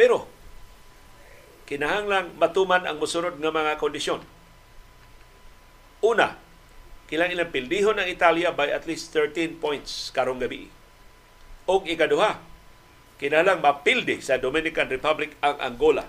Pero 0.00 0.24
kinahanglang 1.68 2.40
matuman 2.40 2.88
ang 2.88 2.96
musunod 2.96 3.36
nga 3.36 3.52
mga 3.52 3.76
kondisyon. 3.76 4.24
Una, 6.00 6.40
kilang 7.04 7.28
ilang 7.28 7.52
pildihon 7.52 8.00
ng 8.00 8.08
Italia 8.08 8.48
by 8.48 8.72
at 8.72 8.88
least 8.88 9.12
13 9.12 9.60
points 9.60 10.08
karong 10.08 10.40
gabi. 10.40 10.83
O 11.64 11.80
ikaduha, 11.80 12.40
kinahanglang 13.16 13.64
mapildi 13.64 14.20
sa 14.20 14.36
Dominican 14.36 14.90
Republic 14.92 15.32
ang 15.40 15.56
Angola 15.60 16.04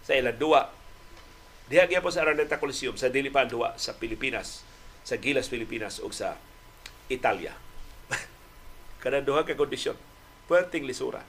sa 0.00 0.16
ilang 0.16 0.36
duwa. 0.36 0.72
Diha 1.68 1.88
po 2.00 2.12
sa 2.12 2.24
Araneta 2.24 2.60
Coliseum 2.60 2.96
sa 2.96 3.08
dili 3.12 3.28
pa 3.32 3.48
duwa 3.48 3.76
sa 3.76 3.96
Pilipinas, 3.96 4.64
sa 5.04 5.16
Gilas 5.20 5.48
Pilipinas 5.48 6.00
o 6.00 6.08
sa 6.12 6.36
Italia. 7.12 7.52
Kada 9.04 9.20
duha 9.20 9.44
ka 9.44 9.56
kondisyon, 9.56 9.96
puwerteng 10.48 10.88
lisura. 10.88 11.24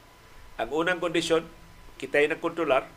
Ang 0.56 0.72
unang 0.72 1.04
kondisyon, 1.04 1.44
kitay 2.00 2.28
na 2.32 2.40
kontrolar 2.40 2.88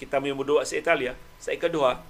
kita 0.00 0.16
may 0.16 0.32
mudua 0.32 0.64
sa 0.64 0.80
Italia. 0.80 1.12
Sa 1.36 1.52
ikaduha, 1.52 2.00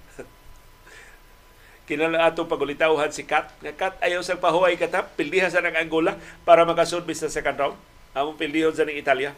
kinala 1.90 2.22
ato 2.22 2.46
pagulitawhan 2.46 3.10
si 3.10 3.26
Kat. 3.26 3.50
Nga 3.58 3.74
Kat 3.74 3.94
ayaw 3.98 4.22
sa 4.22 4.38
pahuay 4.38 4.78
katap, 4.78 5.18
pildiha 5.18 5.50
sa 5.50 5.58
ng 5.58 5.74
Angola 5.74 6.14
para 6.46 6.62
makasulbi 6.62 7.18
sa 7.18 7.26
second 7.26 7.58
round. 7.58 7.76
Among 8.14 8.38
pildihon 8.38 8.70
sa 8.70 8.86
ng 8.86 8.94
Italia. 8.94 9.34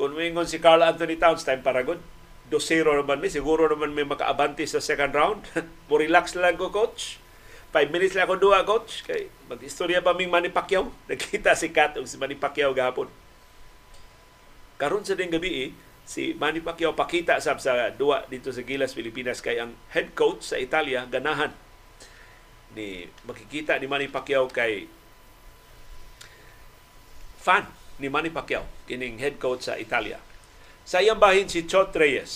Kung 0.00 0.16
mingon 0.16 0.48
si 0.48 0.56
Carl 0.56 0.80
Anthony 0.80 1.20
Towns, 1.20 1.44
time 1.44 1.60
para 1.60 1.84
good. 1.84 2.00
2-0 2.48 3.04
naman 3.04 3.20
mi. 3.20 3.28
Siguro 3.28 3.68
naman 3.68 3.92
may 3.92 4.08
makaabante 4.08 4.64
sa 4.64 4.80
second 4.80 5.12
round. 5.12 5.40
Mo 5.92 6.00
relax 6.00 6.32
lang 6.32 6.56
ko, 6.56 6.72
coach. 6.72 7.20
5 7.76 7.92
minutes 7.92 8.16
lang 8.16 8.24
ako 8.24 8.40
duwa, 8.40 8.64
coach. 8.64 9.04
Kay 9.04 9.28
mag-istorya 9.52 10.00
pa 10.00 10.16
ming 10.16 10.32
Manny 10.32 10.48
Pacquiao. 10.48 10.88
Nagkita 11.12 11.52
si 11.52 11.68
Kat 11.68 12.00
o 12.00 12.08
si 12.08 12.16
Manny 12.16 12.40
Pacquiao 12.40 12.72
gahapon. 12.72 13.12
Karon 14.80 15.04
sa 15.04 15.14
ding 15.14 15.30
gabi 15.30 15.68
eh, 15.68 15.70
si 16.04 16.36
Manny 16.36 16.60
Pacquiao 16.60 16.92
pakita 16.92 17.40
sab 17.40 17.58
sa 17.58 17.88
duwa 17.88 18.28
dito 18.28 18.52
sa 18.52 18.60
Gilas 18.60 18.92
Pilipinas 18.92 19.40
kay 19.40 19.56
ang 19.56 19.72
head 19.96 20.12
coach 20.12 20.44
sa 20.44 20.60
Italia 20.60 21.08
ganahan 21.08 21.52
ni 22.76 23.08
makikita 23.24 23.80
ni 23.80 23.88
Manny 23.88 24.12
Pacquiao 24.12 24.44
kay 24.52 24.84
fan 27.40 27.64
ni 27.96 28.12
Manny 28.12 28.28
Pacquiao 28.28 28.68
kining 28.84 29.16
head 29.16 29.40
coach 29.40 29.64
sa 29.72 29.80
Italia. 29.80 30.20
Sa 30.84 31.00
iyang 31.00 31.16
bahin 31.16 31.48
si 31.48 31.64
Chot 31.64 31.96
Reyes 31.96 32.32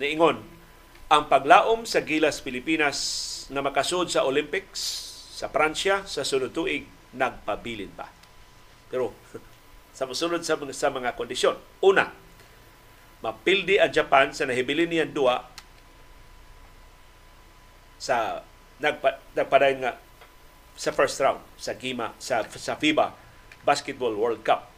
niingon 0.00 0.40
ang 1.12 1.28
paglaom 1.28 1.84
sa 1.84 2.00
Gilas 2.00 2.40
Pilipinas 2.40 2.98
na 3.52 3.60
makasud 3.60 4.08
sa 4.08 4.24
Olympics 4.24 4.80
sa 5.36 5.52
Pransya 5.52 6.08
sa 6.08 6.24
sunod 6.24 6.56
tuig 6.56 6.88
nagpabilin 7.12 7.92
pa. 7.92 8.08
Pero 8.88 9.12
sa 9.96 10.06
musunod 10.08 10.40
sa 10.40 10.56
sa 10.72 10.88
mga 10.88 11.18
kondisyon. 11.18 11.58
Una, 11.82 12.08
mapildi 13.20 13.76
ang 13.76 13.92
Japan 13.92 14.32
sa 14.32 14.48
nahibilin 14.48 14.88
niyan 14.88 15.12
duwa 15.12 15.44
sa 18.00 18.40
nagpa, 18.80 19.20
nagpadayon 19.36 19.84
nga 19.84 19.92
sa 20.72 20.90
first 20.96 21.20
round 21.20 21.44
sa 21.60 21.76
GIMA 21.76 22.16
sa 22.16 22.40
sa 22.48 22.80
FIBA 22.80 23.12
Basketball 23.68 24.16
World 24.16 24.40
Cup. 24.40 24.72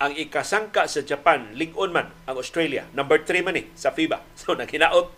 Ang 0.00 0.16
ikasangka 0.16 0.88
sa 0.88 1.04
Japan, 1.04 1.52
ligon 1.54 1.92
man 1.92 2.10
ang 2.24 2.40
Australia. 2.40 2.88
Number 2.96 3.20
3 3.20 3.44
man 3.44 3.60
eh 3.60 3.68
sa 3.76 3.92
FIBA. 3.92 4.24
So 4.40 4.56
naghinaot 4.56 5.12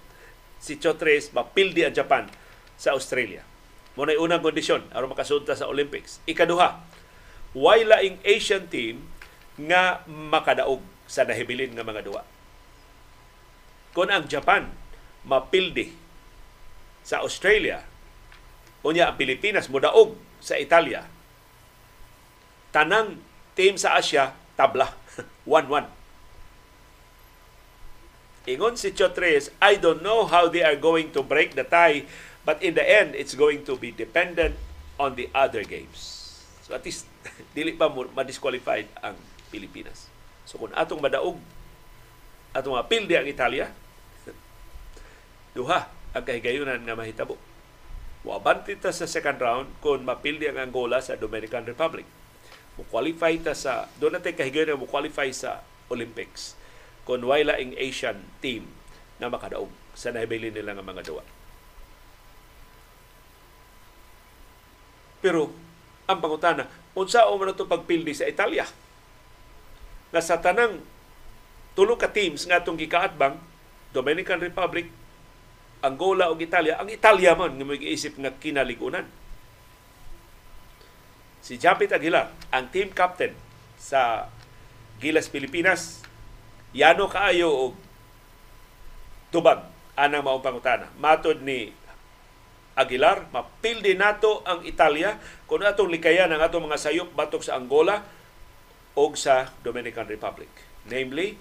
si 0.58 0.76
Chotres 0.82 1.30
mapildi 1.30 1.86
ang 1.86 1.94
Japan 1.94 2.26
sa 2.74 2.92
Australia. 2.92 3.46
Muna 3.94 4.18
yung 4.18 4.26
unang 4.26 4.42
kondisyon 4.42 4.90
aron 4.90 5.14
makasunta 5.14 5.54
sa 5.54 5.70
Olympics. 5.70 6.18
Ikaduha, 6.26 6.82
why 7.54 7.86
laing 7.86 8.18
Asian 8.26 8.66
team 8.66 9.06
nga 9.54 10.02
makadaog 10.10 10.82
sa 11.06 11.22
nahibilin 11.22 11.70
nga 11.78 11.86
mga 11.86 12.02
duwa. 12.02 12.33
Kung 13.94 14.10
ang 14.10 14.26
Japan 14.26 14.66
mapildi 15.22 15.94
sa 17.06 17.22
Australia, 17.22 17.86
unya 18.82 19.08
ang 19.08 19.16
Pilipinas 19.16 19.70
mudaog 19.70 20.18
sa 20.42 20.58
Italia, 20.58 21.06
tanang 22.74 23.22
team 23.54 23.78
sa 23.78 23.94
Asia 23.94 24.34
tabla 24.58 24.90
1-1. 25.46 25.86
Ingon 28.44 28.76
si 28.76 28.92
Chotres, 28.92 29.48
I 29.62 29.80
don't 29.80 30.04
know 30.04 30.26
how 30.28 30.50
they 30.50 30.60
are 30.60 30.76
going 30.76 31.14
to 31.16 31.24
break 31.24 31.56
the 31.56 31.64
tie, 31.64 32.04
but 32.44 32.60
in 32.60 32.76
the 32.76 32.84
end, 32.84 33.16
it's 33.16 33.32
going 33.32 33.64
to 33.64 33.78
be 33.78 33.88
dependent 33.88 34.58
on 35.00 35.16
the 35.16 35.32
other 35.32 35.64
games. 35.64 36.28
So 36.66 36.76
at 36.76 36.84
least, 36.84 37.08
dili 37.56 37.72
pa 37.78 37.88
ma-disqualified 37.88 38.90
ang 39.00 39.16
Pilipinas. 39.48 40.10
So 40.44 40.60
kung 40.60 40.74
atong 40.76 41.00
madaog, 41.00 41.38
atong 42.52 42.76
mapildi 42.76 43.16
ang 43.16 43.24
Italia, 43.24 43.72
duha 45.54 45.88
ang 46.14 46.24
kahigayunan 46.26 46.82
nga 46.82 46.98
mahitabo. 46.98 47.38
Wabanti 48.24 48.76
ta 48.80 48.90
sa 48.90 49.06
second 49.06 49.38
round 49.38 49.68
kung 49.84 50.02
mapildi 50.02 50.48
ang 50.48 50.70
Angola 50.70 50.98
sa 51.00 51.14
Dominican 51.14 51.64
Republic. 51.64 52.08
Mo-qualify 52.74 53.38
ta 53.38 53.54
sa, 53.54 53.86
doon 54.02 54.18
natin 54.18 54.34
kahigayunan 54.34 54.80
mo-qualify 54.80 55.30
sa 55.30 55.62
Olympics 55.92 56.58
kung 57.04 57.20
wala 57.22 57.60
ang 57.60 57.76
Asian 57.76 58.24
team 58.40 58.66
na 59.20 59.28
makadaog 59.28 59.68
sa 59.92 60.10
nahibili 60.10 60.50
nila 60.50 60.74
nga 60.74 60.82
mga 60.82 61.04
duwa. 61.04 61.22
Pero 65.20 65.52
ang 66.04 66.18
pangutana, 66.20 66.66
unsa 66.96 67.28
o 67.28 67.36
man 67.36 67.52
ito 67.52 67.64
pagpildi 67.64 68.12
sa 68.12 68.28
Italia? 68.28 68.64
nga 70.14 70.22
sa 70.22 70.38
tanang 70.38 70.78
tulo 71.74 71.98
ka 71.98 72.06
teams 72.06 72.46
nga 72.46 72.62
itong 72.62 72.78
gikaatbang, 72.78 73.34
Dominican 73.90 74.38
Republic, 74.38 74.86
Angola 75.84 76.32
o 76.32 76.40
Italia, 76.40 76.80
ang 76.80 76.88
Italia 76.88 77.36
man 77.36 77.60
nga 77.60 77.66
mag-iisip 77.68 78.16
nga 78.16 78.32
kinaligunan. 78.32 79.04
Si 81.44 81.60
Japit 81.60 81.92
Aguilar, 81.92 82.32
ang 82.48 82.72
team 82.72 82.88
captain 82.88 83.36
sa 83.76 84.32
Gilas 84.96 85.28
Pilipinas, 85.28 86.00
yano 86.72 87.04
kaayo 87.04 87.52
og 87.52 87.72
tubag 89.28 89.68
anang 89.92 90.24
maong 90.24 90.40
pangutana. 90.40 90.88
Matod 90.96 91.44
ni 91.44 91.68
Aguilar, 92.74 93.28
mapildi 93.28 93.92
nato 93.94 94.40
ang 94.42 94.64
Italia 94.64 95.20
kung 95.44 95.62
atong 95.62 95.92
likayan 95.92 96.32
ang 96.32 96.40
atong 96.42 96.64
mga 96.64 96.80
sayop 96.80 97.12
batok 97.12 97.44
sa 97.44 97.60
Angola 97.60 98.02
o 98.96 99.12
sa 99.14 99.52
Dominican 99.60 100.08
Republic. 100.08 100.50
Namely, 100.88 101.36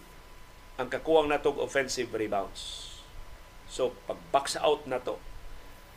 ang 0.78 0.92
kakuwang 0.92 1.32
natong 1.32 1.64
offensive 1.64 2.12
rebounds. 2.12 2.83
So, 3.74 3.98
pag 4.06 4.22
box 4.30 4.54
out 4.62 4.86
na 4.86 5.02
to, 5.02 5.18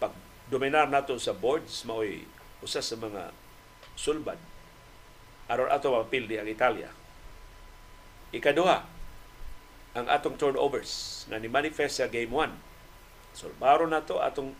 pag 0.00 0.16
dominar 0.48 0.88
nato 0.88 1.12
sa 1.20 1.36
boards, 1.36 1.84
mao'y 1.84 2.24
usa 2.64 2.80
sa 2.80 2.96
mga 2.96 3.36
sulbad, 3.92 4.40
aron 5.52 5.68
ato 5.68 5.92
mapildi 5.92 6.40
ang 6.40 6.48
Italia. 6.48 6.88
Ikaduha, 8.32 8.78
ang 9.92 10.06
atong 10.08 10.40
turnovers 10.40 11.24
na 11.28 11.36
ni-manifest 11.36 12.00
sa 12.00 12.08
Game 12.08 12.32
1. 12.32 13.36
Sulbaro 13.36 13.84
na 13.84 14.00
to 14.00 14.24
atong 14.24 14.56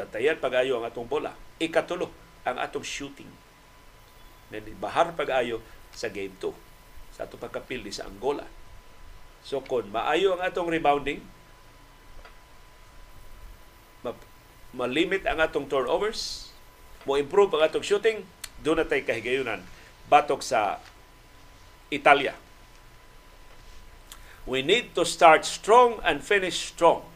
bantayan 0.00 0.40
pag-ayo 0.40 0.80
ang 0.80 0.88
atong 0.88 1.04
bola. 1.04 1.36
Ikatulo, 1.60 2.08
ang 2.48 2.56
atong 2.56 2.84
shooting 2.84 3.28
na 4.48 4.64
bahar 4.80 5.12
pag-ayo 5.12 5.60
sa 5.92 6.08
Game 6.08 6.32
2 6.40 6.48
sa 7.12 7.28
ato 7.28 7.36
pagkapildi 7.36 7.92
sa 7.92 8.08
Angola. 8.08 8.48
So 9.44 9.60
kung 9.60 9.92
maayo 9.92 10.36
ang 10.36 10.48
atong 10.48 10.72
rebounding, 10.72 11.39
malimit 14.70 15.26
ang 15.26 15.42
atong 15.42 15.66
turnovers, 15.66 16.50
mo 17.02 17.18
improve 17.18 17.50
ang 17.56 17.66
atong 17.66 17.82
shooting, 17.82 18.22
doon 18.60 18.84
na 18.84 18.86
tayo 18.86 19.02
kahigayunan 19.02 19.64
batok 20.10 20.42
sa 20.42 20.78
Italia. 21.88 22.36
We 24.44 24.66
need 24.66 24.92
to 24.98 25.06
start 25.06 25.46
strong 25.46 26.02
and 26.02 26.18
finish 26.20 26.74
strong. 26.74 27.06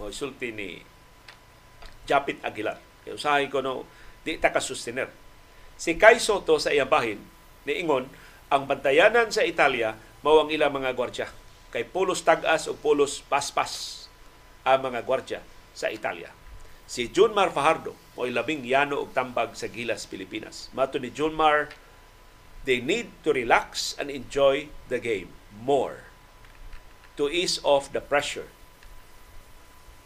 Mo 0.00 0.08
isulti 0.08 0.54
ni 0.54 0.80
Japit 2.08 2.40
Aguilar. 2.40 2.80
Kaya 3.04 3.18
usahay 3.18 3.46
ko 3.52 3.60
no, 3.60 3.84
di 4.24 4.40
ta 4.40 4.48
ka 4.48 4.62
sustainer 4.62 5.10
Si 5.78 5.94
Kai 5.94 6.18
Soto 6.18 6.58
sa 6.58 6.74
iyang 6.74 6.90
bahin, 6.90 7.22
niingon, 7.62 8.10
ang 8.50 8.66
bantayanan 8.66 9.30
sa 9.30 9.46
Italia 9.46 9.94
mao 10.26 10.42
ang 10.42 10.50
ilang 10.50 10.74
mga 10.74 10.90
gwardya. 10.96 11.28
Kay 11.70 11.86
pulos 11.86 12.24
tagas 12.24 12.66
o 12.66 12.74
pulos 12.74 13.22
paspas 13.22 14.08
ang 14.64 14.88
mga 14.88 15.04
gwardya 15.04 15.40
sa 15.78 15.94
Italia. 15.94 16.34
Si 16.90 17.06
Junmar 17.14 17.54
Fajardo 17.54 17.94
o 18.18 18.26
labing 18.26 18.66
yano 18.66 18.98
og 19.06 19.14
tambag 19.14 19.54
sa 19.54 19.70
Gilas, 19.70 20.10
Pilipinas. 20.10 20.66
Mato 20.74 20.98
ni 20.98 21.14
Junmar, 21.14 21.70
they 22.66 22.82
need 22.82 23.14
to 23.22 23.30
relax 23.30 23.94
and 23.94 24.10
enjoy 24.10 24.66
the 24.90 24.98
game 24.98 25.30
more 25.54 26.10
to 27.14 27.30
ease 27.30 27.62
off 27.62 27.94
the 27.94 28.02
pressure. 28.02 28.50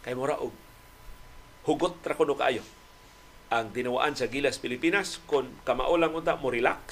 Kay 0.05 0.13
mura 0.13 0.37
og 0.37 0.53
hugot 1.65 1.97
ra 2.05 2.13
kuno 2.13 2.37
kaayo 2.37 2.61
ang 3.47 3.71
dinawaan 3.71 4.17
sa 4.17 4.27
Gilas 4.27 4.59
Pilipinas 4.59 5.21
kung 5.29 5.47
kamao 5.63 5.95
lang 5.95 6.11
unta 6.11 6.35
mo 6.35 6.51
relax 6.51 6.85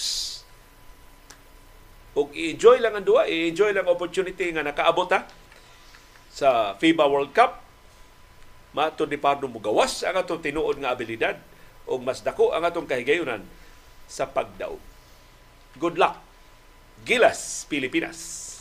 ug 2.12 2.32
i-enjoy 2.36 2.80
lang 2.84 2.96
ang 2.96 3.04
duwa 3.08 3.24
i-enjoy 3.28 3.72
lang 3.72 3.88
opportunity 3.88 4.52
nga 4.52 4.64
nakaabot 4.64 5.08
ha 5.12 5.28
sa 6.32 6.76
FIBA 6.80 7.08
World 7.08 7.32
Cup 7.36 7.64
mato 8.72 9.04
di 9.04 9.20
pardo 9.20 9.48
mo 9.52 9.60
gawas 9.60 10.04
ang 10.08 10.16
atong 10.20 10.40
tinuod 10.44 10.80
nga 10.80 10.96
abilidad 10.96 11.36
ug 11.88 12.00
mas 12.04 12.24
dako 12.24 12.56
ang 12.56 12.64
atong 12.64 12.88
kahigayunan 12.88 13.44
sa 14.08 14.28
pagdaog. 14.28 14.80
Good 15.80 15.96
luck 15.96 16.20
Gilas 17.02 17.66
Pilipinas 17.66 18.52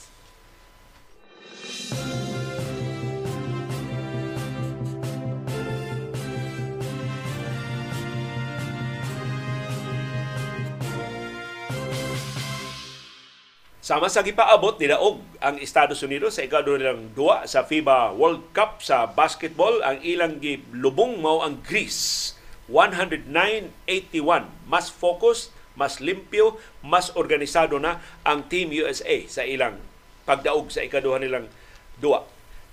Sama 13.91 14.07
sa 14.07 14.23
gipaabot 14.23 14.79
nilaog 14.79 15.19
ang 15.43 15.59
Estados 15.59 15.99
Unidos 16.07 16.39
sa 16.39 16.47
ikado 16.47 16.79
nilang 16.79 17.11
duwa 17.11 17.43
sa 17.51 17.67
FIBA 17.67 18.15
World 18.15 18.47
Cup 18.55 18.79
sa 18.87 19.11
basketball. 19.11 19.83
Ang 19.83 19.99
ilang 20.07 20.39
gilubong 20.39 21.19
mao 21.19 21.43
ang 21.43 21.59
Greece. 21.67 22.39
109-81 22.71 24.47
mas 24.71 24.95
focus 24.95 25.51
mas 25.75 25.99
limpyo 25.99 26.55
mas 26.87 27.11
organisado 27.19 27.83
na 27.83 27.99
ang 28.23 28.47
Team 28.47 28.71
USA 28.71 29.27
sa 29.27 29.43
ilang 29.43 29.83
pagdaog 30.23 30.71
sa 30.71 30.87
ikaduha 30.87 31.19
nilang 31.19 31.51
duwa. 31.99 32.23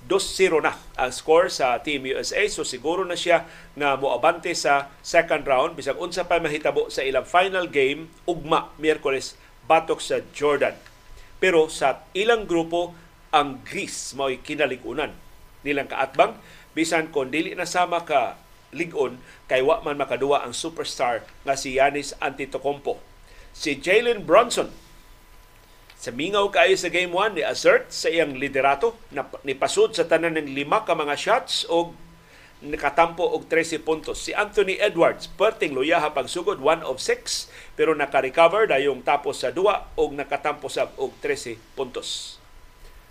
2-0 0.06 0.61
na 0.61 0.77
ang 1.02 1.10
score 1.10 1.49
sa 1.49 1.81
Team 1.81 2.06
USA 2.14 2.45
so 2.45 2.61
siguro 2.61 3.02
na 3.02 3.18
siya 3.18 3.49
nga 3.73 3.98
moabante 3.98 4.53
sa 4.53 4.94
second 5.02 5.49
round. 5.49 5.73
Bisag 5.73 5.98
unsa 5.98 6.30
pa 6.30 6.38
mahitabo 6.38 6.94
sa 6.94 7.02
ilang 7.02 7.26
final 7.26 7.65
game 7.65 8.14
ugma 8.30 8.69
Miyerkules 8.77 9.34
batok 9.65 9.98
sa 9.98 10.22
Jordan 10.30 10.77
pero 11.38 11.69
sa 11.69 12.05
ilang 12.18 12.49
grupo, 12.49 12.97
ang 13.30 13.61
Greece 13.61 14.15
mao'y 14.18 14.41
kinaligunan 14.41 15.14
nilang 15.61 15.91
kaatbang 15.91 16.38
bisan 16.72 17.11
kon 17.11 17.34
dili 17.34 17.51
na 17.57 17.68
sama 17.68 18.07
ka 18.07 18.39
ligon 18.72 19.19
kay 19.51 19.64
wa 19.64 19.84
man 19.84 19.99
makaduwa 19.99 20.43
ang 20.43 20.55
superstar 20.55 21.27
nga 21.43 21.55
si 21.59 21.76
Giannis 21.76 22.15
Antetokounmpo. 22.23 22.99
Si 23.51 23.80
Jalen 23.80 24.23
Brunson 24.23 24.69
sa 25.97 26.14
mingaw 26.14 26.53
kaayo 26.53 26.77
sa 26.77 26.93
game 26.93 27.09
1 27.09 27.41
ni 27.41 27.43
assert 27.43 27.89
sa 27.89 28.07
iyang 28.14 28.38
liderato 28.38 28.93
na 29.09 29.26
nipasud 29.41 29.97
sa 29.97 30.05
tanan 30.05 30.38
ng 30.38 30.53
lima 30.53 30.85
ka 30.85 30.93
mga 30.93 31.18
shots 31.18 31.65
o 31.73 31.89
nakatampo 32.62 33.22
og 33.22 33.46
13 33.46 33.86
puntos. 33.86 34.18
Si 34.18 34.34
Anthony 34.34 34.82
Edwards, 34.82 35.30
perting 35.30 35.78
luyaha 35.78 36.10
pagsugod, 36.14 36.58
1 36.58 36.82
of 36.82 36.98
6, 36.98 37.50
pero 37.78 37.94
naka-recover 37.94 38.66
dayong 38.66 39.06
tapos 39.06 39.46
sa 39.46 39.54
duwa 39.54 39.94
og 39.94 40.18
nakatampo 40.18 40.66
sa 40.66 40.90
og 40.98 41.14
13 41.22 41.58
puntos. 41.78 42.42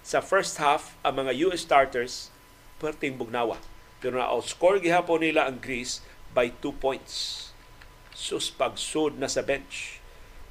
Sa 0.02 0.22
first 0.22 0.58
half, 0.58 0.98
ang 1.06 1.22
mga 1.22 1.34
US 1.46 1.62
starters, 1.62 2.34
perting 2.82 3.14
bugnawa. 3.14 3.58
Pero 4.02 4.18
na-outscore 4.18 4.82
gihapon 4.82 5.22
nila 5.22 5.46
ang 5.46 5.62
Greece 5.62 6.02
by 6.34 6.50
2 6.62 6.76
points. 6.78 7.48
Sus 8.16 8.50
pagsud 8.50 9.18
na 9.18 9.30
sa 9.30 9.42
bench. 9.42 9.98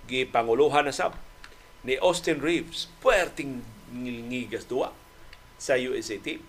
Gipanguluhan 0.08 0.88
na 0.88 0.94
sab 0.96 1.18
ni 1.86 2.02
Austin 2.02 2.42
Reeves, 2.42 2.90
puwerting 3.00 3.62
ngigas 3.94 4.66
duwa 4.66 4.90
sa 5.62 5.78
USA 5.78 6.18
team. 6.18 6.42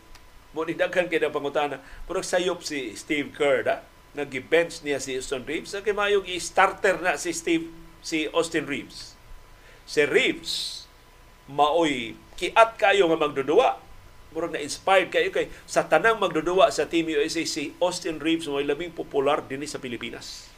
Mo 0.56 0.64
ni 0.64 0.72
daghan 0.72 1.12
kay 1.12 1.20
na 1.20 1.28
pangutana, 1.28 1.84
pero 2.08 2.24
sayop 2.24 2.64
si 2.64 2.96
Steve 2.96 3.28
Kerr 3.36 3.60
da, 3.60 3.84
nag-bench 4.16 4.80
niya 4.80 4.96
si 4.96 5.12
Austin 5.20 5.44
Reeves, 5.44 5.76
sa 5.76 5.84
mayong 5.84 6.24
i-starter 6.24 6.96
na 7.04 7.20
si 7.20 7.36
Steve 7.36 7.68
si 8.00 8.24
Austin 8.32 8.64
Reeves. 8.64 9.12
Si 9.84 10.00
Reeves 10.08 10.88
maoy 11.44 12.16
kiat 12.40 12.80
kayo 12.80 13.12
nga 13.12 13.20
magdudua. 13.20 13.76
Murag 14.32 14.56
na 14.56 14.64
inspired 14.64 15.12
kayo 15.12 15.28
kay 15.28 15.52
sa 15.68 15.84
tanang 15.84 16.16
magdudua 16.16 16.72
sa 16.72 16.88
Team 16.88 17.12
USA 17.12 17.44
si 17.44 17.76
Austin 17.76 18.16
Reeves 18.16 18.48
mo 18.48 18.56
labing 18.56 18.96
popular 18.96 19.44
dinhi 19.44 19.68
sa 19.68 19.76
Pilipinas 19.76 20.55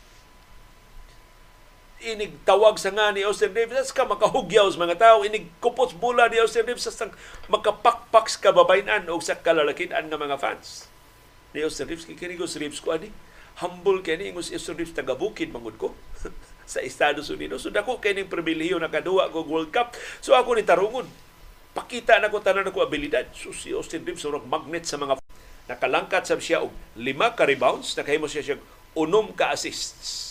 inig 1.99 2.47
tawag 2.47 2.79
sa 2.79 2.95
nga 2.95 3.11
ni 3.11 3.27
Austin 3.27 3.51
Reeves. 3.51 3.91
Ka 3.91 4.07
makahugyaw 4.07 4.71
sa 4.71 4.79
mga 4.79 4.97
tao. 4.99 5.27
Inig 5.27 5.51
kupos 5.59 5.95
bula 5.95 6.31
ni 6.31 6.39
Austin 6.39 6.67
Reeves 6.67 6.87
sa 6.87 7.11
makapakpak 7.51 8.31
sa 8.31 8.51
kababayan 8.51 9.07
o 9.11 9.19
sa 9.19 9.39
kalalakian 9.39 9.91
nga 9.91 10.19
mga 10.19 10.39
fans. 10.39 10.87
Ni 11.51 11.67
Austin 11.67 11.91
Reeves 11.91 12.07
kini 12.07 12.39
ko 12.39 12.47
Reeves 12.47 12.79
ko 12.79 12.95
ani 12.95 13.11
humble 13.59 13.99
kani 14.07 14.31
ingos 14.31 14.55
Austin 14.55 14.79
Reeves 14.79 14.95
taga 14.95 15.19
bukid 15.19 15.51
mangud 15.51 15.75
ko 15.75 15.95
sa 16.71 16.79
Estados 16.79 17.27
Unidos. 17.35 17.67
So 17.67 17.75
dako 17.75 17.99
kay 17.99 18.15
ning 18.15 18.31
pribilehiyo 18.31 18.79
nakaduwa 18.79 19.35
ko 19.35 19.43
World 19.43 19.75
Cup. 19.75 19.99
So 20.23 20.39
ako 20.39 20.55
ni 20.55 20.63
tarungon 20.63 21.11
pakita 21.75 22.23
na 22.23 22.31
ko 22.31 22.39
tanan 22.39 22.71
ako 22.71 22.87
abilidad. 22.87 23.27
So 23.35 23.51
si 23.51 23.75
Austin 23.75 24.07
Reeves 24.07 24.23
so 24.23 24.31
magnet 24.47 24.87
sa 24.87 25.03
mga 25.03 25.19
nakalangkat 25.69 26.25
sa 26.25 26.39
siya 26.39 26.65
og 26.65 26.73
lima 26.97 27.37
ka 27.37 27.45
rebounds 27.45 27.93
nakahimo 27.93 28.25
siya 28.25 28.41
siya 28.41 28.57
unom 28.97 29.37
ka 29.37 29.53
assists 29.53 30.28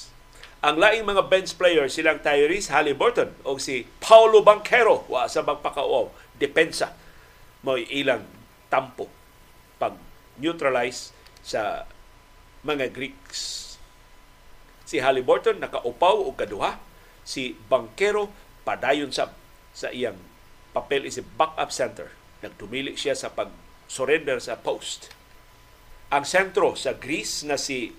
ang 0.57 0.75
laing 0.81 1.05
mga 1.05 1.29
bench 1.29 1.53
players 1.53 1.93
silang 1.93 2.17
Tyrese 2.17 2.73
Halliburton 2.73 3.29
o 3.45 3.61
si 3.61 3.85
Paulo 4.01 4.41
Banquero 4.41 5.05
wa 5.05 5.29
sa 5.29 5.45
magpakauaw 5.45 6.09
depensa 6.37 6.97
mo 7.61 7.77
ilang 7.77 8.25
tampo 8.69 9.05
pag 9.77 9.93
neutralize 10.41 11.13
sa 11.45 11.85
mga 12.65 12.89
Greeks. 12.89 13.75
Si 14.87 14.97
Halliburton 14.97 15.61
nakaupaw 15.61 16.25
og 16.25 16.35
kaduha, 16.39 16.81
si 17.21 17.53
Banquero 17.69 18.31
padayon 18.65 19.13
sa 19.13 19.31
sa 19.77 19.93
iyang 19.93 20.17
papel 20.73 21.05
is 21.05 21.21
backup 21.37 21.69
center. 21.69 22.13
Nagtumili 22.41 22.97
siya 22.97 23.13
sa 23.13 23.29
pag 23.29 23.53
surrender 23.85 24.41
sa 24.41 24.57
post. 24.57 25.13
Ang 26.09 26.25
sentro 26.25 26.73
sa 26.73 26.97
Greece 26.97 27.45
na 27.45 27.59
si 27.59 27.93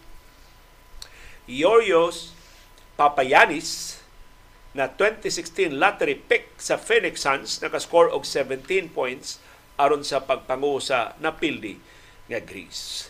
Yorios 1.49 2.38
Papayanis 2.99 4.03
na 4.75 4.91
2016 4.91 5.71
lottery 5.71 6.19
pick 6.19 6.59
sa 6.59 6.75
Phoenix 6.75 7.23
Suns 7.23 7.63
nakascore 7.63 8.11
og 8.11 8.27
17 8.27 8.91
points 8.91 9.39
aron 9.79 10.03
sa 10.03 10.19
pagpangu 10.19 10.83
sa 10.83 11.15
napildi 11.23 11.79
nga 12.27 12.43
Greece. 12.43 13.07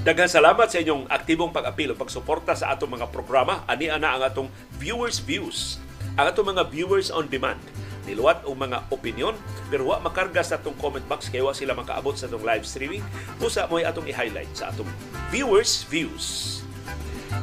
Daghang 0.00 0.32
salamat 0.32 0.64
sa 0.72 0.80
inyong 0.80 1.12
aktibong 1.12 1.52
pag-apil 1.52 1.92
o 1.92 1.94
pagsuporta 1.94 2.56
sa 2.56 2.72
atong 2.72 2.96
mga 2.96 3.12
programa. 3.12 3.68
Ani 3.68 3.92
ana 3.92 4.16
ang 4.16 4.24
atong 4.24 4.48
viewers 4.80 5.20
views. 5.20 5.76
Ang 6.16 6.32
atong 6.32 6.56
mga 6.56 6.72
viewers 6.72 7.12
on 7.12 7.28
demand. 7.28 7.60
Niluwat 8.08 8.40
og 8.48 8.56
mga 8.56 8.88
opinion 8.88 9.36
pero 9.68 9.92
wa 9.92 10.00
makarga 10.00 10.40
sa 10.40 10.56
atong 10.56 10.72
comment 10.80 11.04
box 11.04 11.28
kay 11.28 11.44
wa 11.44 11.52
sila 11.52 11.76
makaabot 11.76 12.16
sa 12.16 12.32
atong 12.32 12.40
live 12.40 12.64
streaming. 12.64 13.04
Usa 13.44 13.68
mo 13.68 13.76
atong 13.76 14.08
i-highlight 14.08 14.48
sa 14.56 14.72
atong 14.72 14.88
viewers 15.28 15.84
views. 15.92 16.64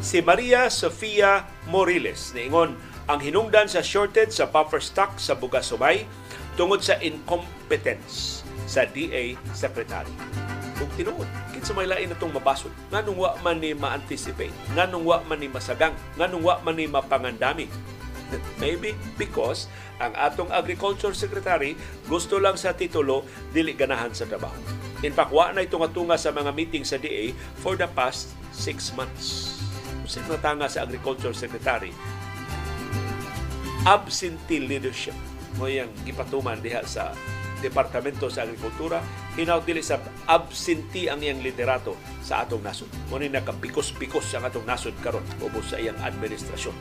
Si 0.02 0.26
Maria 0.26 0.74
Sofia 0.74 1.46
Moriles 1.70 2.34
niingon 2.34 2.74
ang 3.06 3.22
hinungdan 3.22 3.70
sa 3.70 3.86
shortage 3.86 4.34
sa 4.34 4.50
buffer 4.50 4.82
stock 4.82 5.22
sa 5.22 5.38
bugas 5.38 5.70
sumay 5.70 6.10
tungod 6.58 6.82
sa 6.82 6.98
incompetence 7.06 8.42
sa 8.66 8.90
DA 8.90 9.38
Secretary 9.54 10.47
kung 10.78 10.90
tinuod. 10.94 11.28
Kinsa 11.52 11.74
may 11.74 11.90
lain 11.90 12.14
itong 12.14 12.32
mabasod. 12.32 12.72
Nganong 12.94 13.18
wa 13.18 13.32
man 13.42 13.58
ni 13.58 13.74
ma-anticipate. 13.74 14.54
Nganong 14.78 15.04
wa 15.04 15.18
man 15.26 15.42
ni 15.42 15.50
masagang. 15.50 15.98
Nganong 16.16 16.44
wa 16.46 16.56
man 16.62 16.76
ni 16.78 16.86
mapangandami. 16.86 17.66
Maybe 18.62 18.94
because 19.18 19.66
ang 19.98 20.14
atong 20.14 20.54
agriculture 20.54 21.16
secretary 21.18 21.74
gusto 22.06 22.38
lang 22.38 22.54
sa 22.54 22.78
titulo 22.78 23.26
dili 23.50 23.74
ganahan 23.74 24.14
sa 24.14 24.30
trabaho. 24.30 24.56
In 25.02 25.14
fact, 25.14 25.34
wa 25.34 25.50
na 25.54 25.66
itong 25.66 25.86
atunga 25.86 26.18
sa 26.18 26.34
mga 26.34 26.54
meeting 26.54 26.86
sa 26.86 26.98
DA 26.98 27.34
for 27.62 27.78
the 27.78 27.90
past 27.94 28.34
six 28.54 28.94
months. 28.94 29.58
Kung 30.08 30.26
natanga 30.32 30.66
sa 30.72 30.88
agriculture 30.88 31.36
secretary, 31.36 31.94
absentee 33.86 34.64
leadership 34.64 35.14
mo 35.58 35.70
yung 35.70 35.90
gipatuman 36.06 36.58
diha 36.62 36.82
sa 36.86 37.14
Departamento 37.58 38.30
sa 38.30 38.46
Agrikultura, 38.46 39.02
hinaw 39.34 39.66
dili 39.66 39.82
sa 39.82 39.98
absentee 40.30 41.10
ang 41.10 41.22
iyang 41.22 41.42
liderato 41.42 41.98
sa 42.22 42.46
atong 42.46 42.62
nasod. 42.62 42.90
Mo 43.10 43.18
ni 43.18 43.30
nakapikos-pikos 43.34 44.30
ang 44.38 44.46
atong 44.46 44.66
nasod 44.66 44.94
karon 45.02 45.26
ubos 45.42 45.74
sa 45.74 45.82
iyang 45.82 45.98
administrasyon. 46.02 46.76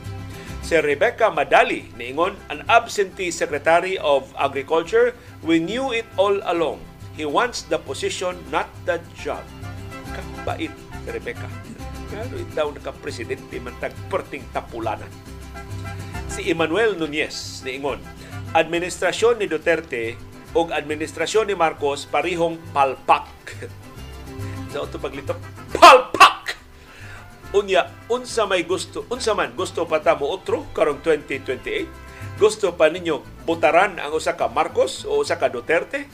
Si 0.61 0.75
Rebecca 0.77 1.31
Madali 1.31 1.89
niingon 1.95 2.35
an 2.51 2.61
absentee 2.67 3.31
Secretary 3.31 3.95
of 3.97 4.27
Agriculture, 4.35 5.15
we 5.41 5.57
knew 5.57 5.95
it 5.95 6.05
all 6.19 6.37
along. 6.43 6.77
He 7.17 7.25
wants 7.25 7.65
the 7.65 7.81
position, 7.81 8.37
not 8.53 8.69
the 8.85 9.01
job. 9.17 9.41
Kabait 10.13 10.69
si 11.07 11.09
Rebecca. 11.09 11.47
Pero 12.11 12.35
itaw 12.35 12.67
naka-presidente 12.75 13.57
man 13.63 13.73
tagperting 13.79 14.43
tapulanan. 14.51 15.09
Si 16.27 16.51
Emmanuel 16.51 16.99
Nunez 16.99 17.63
niingon, 17.63 18.03
administrasyon 18.51 19.39
ni 19.39 19.47
Duterte 19.47 20.19
ug 20.57 20.73
administrasyon 20.73 21.53
ni 21.53 21.53
Marcos 21.53 22.09
parihong 22.09 22.57
palpak. 22.73 23.29
sa 24.73 24.81
auto 24.81 24.97
paglitok, 24.97 25.37
palpak! 25.69 26.57
Unya, 27.53 27.93
unsa 28.09 28.49
may 28.49 28.65
gusto, 28.65 29.05
unsa 29.13 29.37
man 29.37 29.53
gusto 29.53 29.85
pa 29.85 30.01
ta 30.01 30.17
mo 30.17 30.33
otro 30.33 30.65
karong 30.73 31.05
2028? 31.05 32.41
Gusto 32.41 32.73
pa 32.73 32.89
ninyo 32.89 33.45
butaran 33.45 34.01
ang 34.01 34.17
usa 34.17 34.33
ka 34.33 34.49
Marcos 34.49 35.05
o 35.05 35.21
usa 35.21 35.37
ka 35.37 35.53
Duterte? 35.53 36.09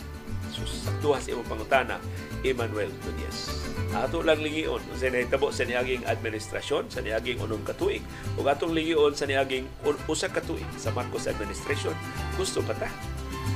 Susaktuha 0.51 1.23
sa 1.23 1.31
imong 1.31 1.47
pangutana, 1.47 1.97
Emmanuel 2.43 2.91
Nunez. 3.07 3.47
Ato 3.95 4.25
lang 4.25 4.43
lingion 4.43 4.83
sa 4.99 5.07
nahitabo 5.07 5.55
sa 5.55 5.63
niaging 5.63 6.03
administrasyon, 6.03 6.91
sa 6.91 6.99
niaging 6.99 7.39
unong 7.39 7.63
katuig, 7.63 8.03
ug 8.35 8.45
atong 8.45 8.75
lingion 8.75 9.15
sa 9.15 9.23
niaging 9.23 9.65
usa 10.11 10.27
katuig 10.27 10.67
sa 10.75 10.91
Marcos 10.91 11.31
administration. 11.31 11.95
Gusto 12.35 12.59
pa 12.59 12.75
ta 12.75 12.91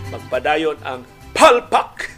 magpadayon 0.09 0.77
ang 0.85 1.03
palpak 1.35 2.11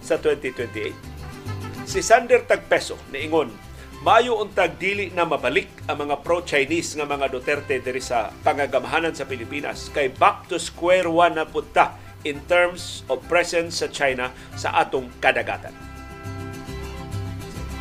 sa 0.00 0.16
2028. 0.20 1.88
Si 1.88 2.00
Sander 2.04 2.44
Tagpeso 2.44 2.96
niingon, 3.12 3.68
Mayo 3.98 4.38
untag 4.38 4.78
dili 4.78 5.10
na 5.10 5.26
mabalik 5.26 5.82
ang 5.90 6.06
mga 6.06 6.22
pro-Chinese 6.22 6.94
nga 6.94 7.02
mga 7.02 7.34
Duterte 7.34 7.82
diri 7.82 7.98
sa 7.98 8.30
pangagamahanan 8.46 9.10
sa 9.10 9.26
Pilipinas 9.26 9.90
kay 9.90 10.06
back 10.06 10.46
to 10.46 10.54
square 10.54 11.10
one 11.10 11.34
na 11.34 11.42
punta 11.42 11.98
in 12.22 12.38
terms 12.46 13.02
of 13.10 13.18
presence 13.26 13.82
sa 13.82 13.90
China 13.90 14.30
sa 14.54 14.70
atong 14.78 15.10
kadagatan. 15.18 15.74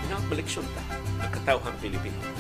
Pinakabaliksyon 0.10 0.66
ta 0.74 0.84
ang 1.22 1.30
katawhang 1.30 1.78
Pilipino. 1.78 2.37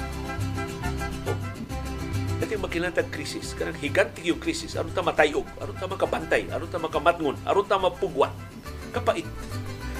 Dati 2.38 2.54
makilantag 2.54 3.10
krisis, 3.10 3.58
kanang 3.58 3.78
higanti 3.82 4.22
yung 4.30 4.38
krisis, 4.38 4.78
aron 4.78 4.94
ta 4.94 5.02
matayog, 5.02 5.46
aron 5.58 5.74
ta 5.74 5.90
makabantay, 5.90 6.46
aron 6.54 6.70
ta 6.70 6.78
makamatngon, 6.78 7.38
aron 7.50 7.66
ta 7.66 7.82
mapugwat. 7.82 8.34
Kapait. 8.94 9.26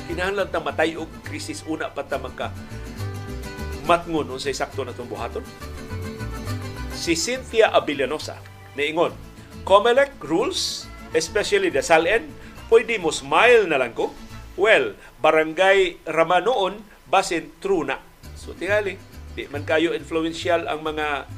Kinahanglan 0.06 0.48
ta 0.54 0.62
matayog 0.62 1.10
krisis 1.26 1.66
una 1.66 1.90
pa 1.90 2.06
ta 2.06 2.22
magka 2.22 2.54
matngon 3.88 4.28
unsay 4.28 4.52
sakto 4.52 4.84
na 4.84 4.92
itong 4.92 5.08
buhaton. 5.08 5.42
Si 6.92 7.16
Cynthia 7.16 7.72
Abilianosa, 7.72 8.36
niingon, 8.76 9.16
COMELEC 9.64 10.20
rules, 10.28 10.86
especially 11.16 11.72
the 11.72 11.80
SALN, 11.80 12.28
pwede 12.68 13.00
mo 13.00 13.16
smile 13.16 13.64
na 13.66 13.80
lang 13.80 13.96
ko. 13.96 14.12
Well, 14.60 15.00
barangay 15.24 16.04
Ramanoon, 16.04 16.84
basin 17.08 17.56
true 17.64 17.88
na. 17.88 18.04
So 18.36 18.52
tingali, 18.52 19.00
di 19.38 19.48
man 19.48 19.64
kayo 19.64 19.96
influential 19.96 20.68
ang 20.68 20.84
mga 20.84 21.30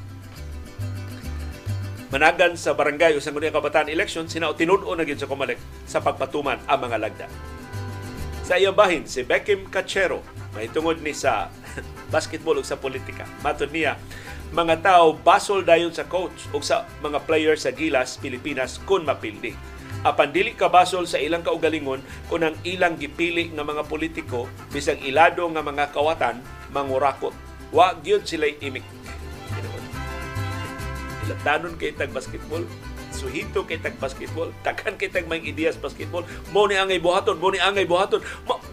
managan 2.10 2.58
sa 2.58 2.74
barangay 2.74 3.14
o 3.14 3.22
sa 3.22 3.30
ngunit 3.30 3.54
kabataan 3.54 3.86
election, 3.86 4.26
sina 4.26 4.50
tinudo 4.52 4.90
na 4.98 5.06
sa 5.06 5.30
Comelec 5.30 5.62
sa 5.86 6.02
pagpatuman 6.02 6.58
ang 6.66 6.80
mga 6.82 6.98
lagda. 6.98 7.26
Sa 8.42 8.58
iyang 8.58 8.74
bahin, 8.74 9.06
si 9.06 9.22
Beckham 9.22 9.70
Cachero, 9.70 10.26
may 10.58 10.66
tungod 10.66 10.98
ni 10.98 11.14
sa 11.14 11.54
basketball 12.14 12.58
o 12.58 12.66
sa 12.66 12.74
politika. 12.74 13.22
Matod 13.46 13.70
niya, 13.70 13.94
mga 14.50 14.82
tao 14.82 15.14
basol 15.14 15.62
dayon 15.62 15.94
sa 15.94 16.02
coach 16.10 16.50
o 16.50 16.58
sa 16.58 16.82
mga 16.98 17.22
player 17.22 17.54
sa 17.54 17.70
Gilas, 17.70 18.18
Pilipinas 18.18 18.82
kung 18.82 19.06
mapildi. 19.06 19.54
Apan 20.02 20.34
dili 20.34 20.58
ka 20.58 20.66
basol 20.66 21.06
sa 21.06 21.22
ilang 21.22 21.46
kaugalingon 21.46 22.02
kung 22.26 22.42
ang 22.42 22.58
ilang 22.66 22.98
gipili 22.98 23.52
nga 23.54 23.62
mga 23.62 23.86
politiko 23.86 24.50
bisag 24.74 24.98
ilado 25.06 25.46
nga 25.54 25.62
mga 25.62 25.94
kawatan 25.94 26.42
mangurakot. 26.74 27.36
Wa 27.70 27.94
gyud 28.02 28.26
sila 28.26 28.50
imik 28.50 28.82
Ilatanon 31.30 31.78
kay 31.78 31.94
tag 31.94 32.10
basketball, 32.10 32.66
suhito 33.14 33.62
kay 33.62 33.78
tag 33.78 33.94
basketball, 34.02 34.50
takan 34.66 34.98
kay 34.98 35.06
tag 35.06 35.30
may 35.30 35.38
ideas 35.38 35.78
basketball, 35.78 36.26
mo 36.50 36.66
ni 36.66 36.74
angay 36.74 36.98
buhaton, 36.98 37.38
mo 37.38 37.54
ni 37.54 37.62
angay 37.62 37.86
buhaton, 37.86 38.18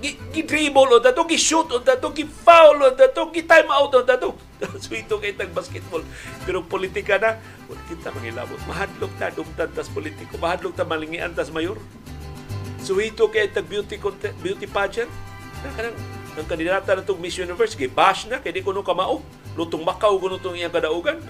gi-dribble 0.01 0.89
o 0.89 0.97
dato, 0.97 1.21
gi-shoot 1.29 1.69
o 1.69 1.77
dato, 1.77 2.09
gi-foul 2.09 2.81
o 2.81 2.89
dato, 2.97 3.29
gi-time 3.29 3.69
out 3.69 3.93
o 3.93 4.01
dato. 4.01 4.33
suhito 4.81 5.21
kay 5.21 5.37
tag 5.37 5.53
basketball. 5.53 6.01
Pero 6.49 6.65
politika 6.65 7.21
na, 7.21 7.37
wala 7.69 7.81
kita 7.85 8.09
mangilabot. 8.09 8.57
Mahadlok 8.65 9.13
ta, 9.21 9.29
dumtan 9.29 9.69
tas 9.69 9.85
politiko, 9.93 10.41
mahadlok 10.41 10.73
ta 10.73 10.81
malingian 10.81 11.37
tas 11.37 11.53
mayor. 11.53 11.77
Suhito 12.81 13.29
kay 13.29 13.53
tag 13.53 13.69
beauty 13.69 14.01
contest, 14.01 14.33
beauty 14.41 14.65
pageant. 14.65 15.13
Kanang 15.61 15.93
ang 16.37 16.45
kandidata 16.49 16.93
na 16.93 17.01
itong 17.05 17.21
Miss 17.21 17.37
Universe, 17.37 17.77
gibash 17.77 18.29
na, 18.29 18.41
kaya 18.41 18.53
di 18.53 18.65
ko 18.65 18.73
no 18.73 18.81
kamao. 18.81 19.21
Lutong 19.57 19.81
makaw 19.81 20.17
ko 20.17 20.25
no 20.29 20.37
itong 20.41 20.57
iyang 20.57 20.73
kadaugan. 20.73 21.21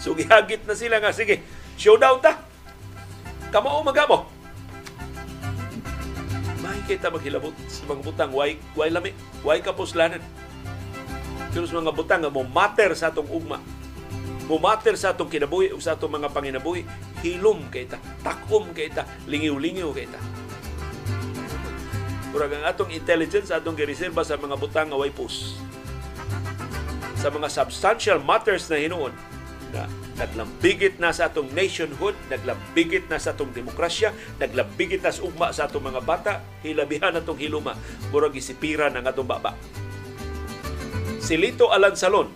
So 0.00 0.16
gihagit 0.16 0.64
na 0.64 0.72
sila 0.72 0.96
nga, 0.96 1.12
sige, 1.12 1.44
showdown 1.76 2.24
ta. 2.24 2.40
Kamao 3.52 3.84
magamo. 3.84 4.24
May 6.64 6.80
kita 6.88 7.12
maghilabot 7.12 7.52
sa 7.68 7.84
mga 7.84 8.00
butang, 8.00 8.32
why, 8.32 8.56
why 8.72 8.88
lami, 8.88 9.12
why 9.44 9.60
kapuslanan. 9.60 10.24
Pero 11.52 11.68
sa 11.68 11.76
mga 11.76 11.92
butang 11.92 12.24
nga 12.24 12.32
mo 12.32 12.48
matter 12.48 12.96
sa 12.96 13.12
atong 13.12 13.28
ugma, 13.28 13.60
mo 14.48 14.56
matter 14.56 14.96
sa 14.96 15.12
atong 15.12 15.28
kinabuhi 15.28 15.76
o 15.76 15.82
sa 15.82 15.92
atong 15.92 16.16
mga 16.16 16.32
panginabuhi, 16.32 16.88
hilom 17.20 17.68
kay 17.68 17.84
ta, 17.84 18.00
takom 18.24 18.72
kay 18.72 18.88
ta, 18.88 19.04
lingiw-lingiw 19.28 19.92
kay 19.92 20.08
ta. 20.08 20.20
Murag 22.30 22.54
ang 22.56 22.64
atong 22.70 22.94
intelligence 22.94 23.50
atong 23.50 23.74
gireserba 23.74 24.22
sa 24.22 24.38
mga 24.38 24.56
butang 24.56 24.88
nga 24.88 24.96
way 24.96 25.10
pus. 25.10 25.58
Sa 27.18 27.28
mga 27.28 27.50
substantial 27.50 28.22
matters 28.22 28.70
na 28.70 28.78
hinuon, 28.78 29.12
na 29.72 29.86
naglambigit 30.20 31.00
na 31.00 31.14
sa 31.14 31.32
atong 31.32 31.48
nationhood, 31.54 32.14
naglambigit 32.28 33.08
na 33.08 33.16
sa 33.16 33.32
atong 33.32 33.50
demokrasya, 33.54 34.12
naglambigit 34.36 35.00
na 35.00 35.14
sa 35.14 35.24
ugma 35.24 35.48
sa 35.50 35.66
atong 35.70 35.90
mga 35.90 36.00
bata, 36.04 36.32
hilabihan 36.60 37.16
atong 37.16 37.40
hiluma, 37.40 37.78
murag 38.12 38.36
isipira 38.36 38.92
ng 38.92 39.04
atong 39.06 39.28
baba. 39.28 39.56
Si 41.20 41.36
Lito 41.38 41.70
Alansalon, 41.72 42.28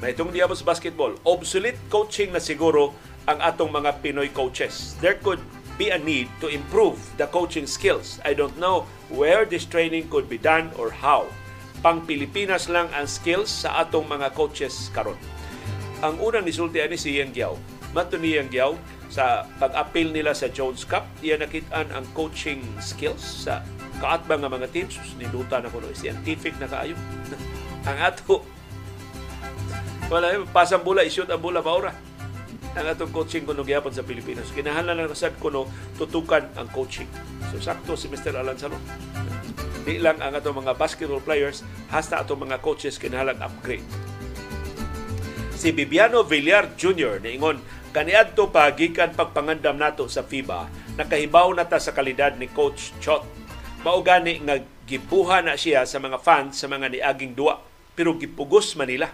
na 0.00 0.08
itong 0.08 0.32
Diablos 0.32 0.64
Basketball, 0.64 1.16
obsolete 1.28 1.76
coaching 1.92 2.32
na 2.32 2.40
siguro 2.40 2.96
ang 3.28 3.36
atong 3.38 3.68
mga 3.68 4.00
Pinoy 4.00 4.32
coaches. 4.32 4.96
There 5.04 5.20
could 5.20 5.40
be 5.76 5.92
a 5.92 6.00
need 6.00 6.28
to 6.40 6.48
improve 6.48 6.96
the 7.20 7.28
coaching 7.28 7.68
skills. 7.68 8.20
I 8.24 8.32
don't 8.32 8.56
know 8.56 8.88
where 9.12 9.44
this 9.44 9.68
training 9.68 10.08
could 10.08 10.28
be 10.28 10.40
done 10.40 10.72
or 10.80 10.88
how. 10.92 11.28
Pang 11.80 12.04
Pilipinas 12.04 12.68
lang 12.68 12.92
ang 12.92 13.08
skills 13.08 13.48
sa 13.48 13.80
atong 13.80 14.04
mga 14.08 14.36
coaches 14.36 14.92
karon. 14.92 15.16
Ang 16.00 16.16
unang 16.16 16.48
nisulti 16.48 16.80
ani 16.80 16.96
si 16.96 17.20
Yang 17.20 17.32
Giao. 17.36 17.54
Mato 17.92 18.16
ni 18.16 18.32
Yang 18.32 18.48
Giao 18.56 18.72
sa 19.12 19.44
pag-appeal 19.60 20.16
nila 20.16 20.32
sa 20.32 20.48
Jones 20.48 20.88
Cup, 20.88 21.04
iya 21.20 21.36
nakitaan 21.36 21.92
ang 21.92 22.08
coaching 22.16 22.64
skills 22.80 23.20
sa 23.20 23.60
kaatbang 24.00 24.40
nga 24.40 24.48
mga 24.48 24.72
teams. 24.72 24.96
Niluta 25.20 25.60
na 25.60 25.68
ko 25.68 25.76
no, 25.76 25.92
scientific 25.92 26.56
na 26.56 26.72
kaayo. 26.72 26.96
ang 27.88 27.98
ato 28.00 28.40
wala 30.08 30.40
pasang 30.50 30.82
bula, 30.82 31.04
isyot 31.04 31.28
ang 31.28 31.38
bula 31.38 31.60
maura. 31.60 31.92
Ang 32.74 32.86
atong 32.86 33.12
coaching 33.12 33.44
kuno 33.44 33.60
gyapon 33.60 33.92
sa 33.92 34.00
Pilipinas. 34.00 34.48
Kinahanglan 34.56 35.04
lang 35.04 35.12
sad 35.12 35.36
kuno 35.36 35.68
tutukan 36.00 36.48
ang 36.56 36.66
coaching. 36.72 37.06
So 37.52 37.60
sakto 37.60 37.92
si 37.92 38.08
Mr. 38.08 38.40
Alan 38.40 38.56
Salon. 38.56 38.80
Di 39.84 40.00
lang 40.00 40.16
ang 40.24 40.32
atong 40.32 40.64
mga 40.64 40.80
basketball 40.80 41.20
players, 41.20 41.60
hasta 41.92 42.24
atong 42.24 42.48
mga 42.48 42.58
coaches 42.64 42.96
kinahanglan 42.96 43.38
upgrade 43.44 43.86
si 45.60 45.76
Bibiano 45.76 46.24
Villar 46.24 46.72
Jr. 46.72 47.20
niingon 47.20 47.60
kaniadto 47.92 48.48
pa 48.48 48.72
gikan 48.72 49.12
pagpangandam 49.12 49.76
nato 49.76 50.08
sa 50.08 50.24
FIBA 50.24 50.72
nakahibaw 50.96 51.52
na 51.52 51.68
ta 51.68 51.76
sa 51.76 51.92
kalidad 51.92 52.32
ni 52.40 52.48
Coach 52.48 52.96
Chot. 52.96 53.28
Mao 53.84 54.00
gani 54.00 54.40
nga 54.40 54.56
gibuha 54.88 55.44
na 55.44 55.60
siya 55.60 55.84
sa 55.84 56.00
mga 56.00 56.16
fans 56.24 56.56
sa 56.56 56.64
mga 56.64 56.88
niaging 56.88 57.36
duwa 57.36 57.60
pero 57.92 58.16
gipugos 58.16 58.72
manila. 58.72 59.12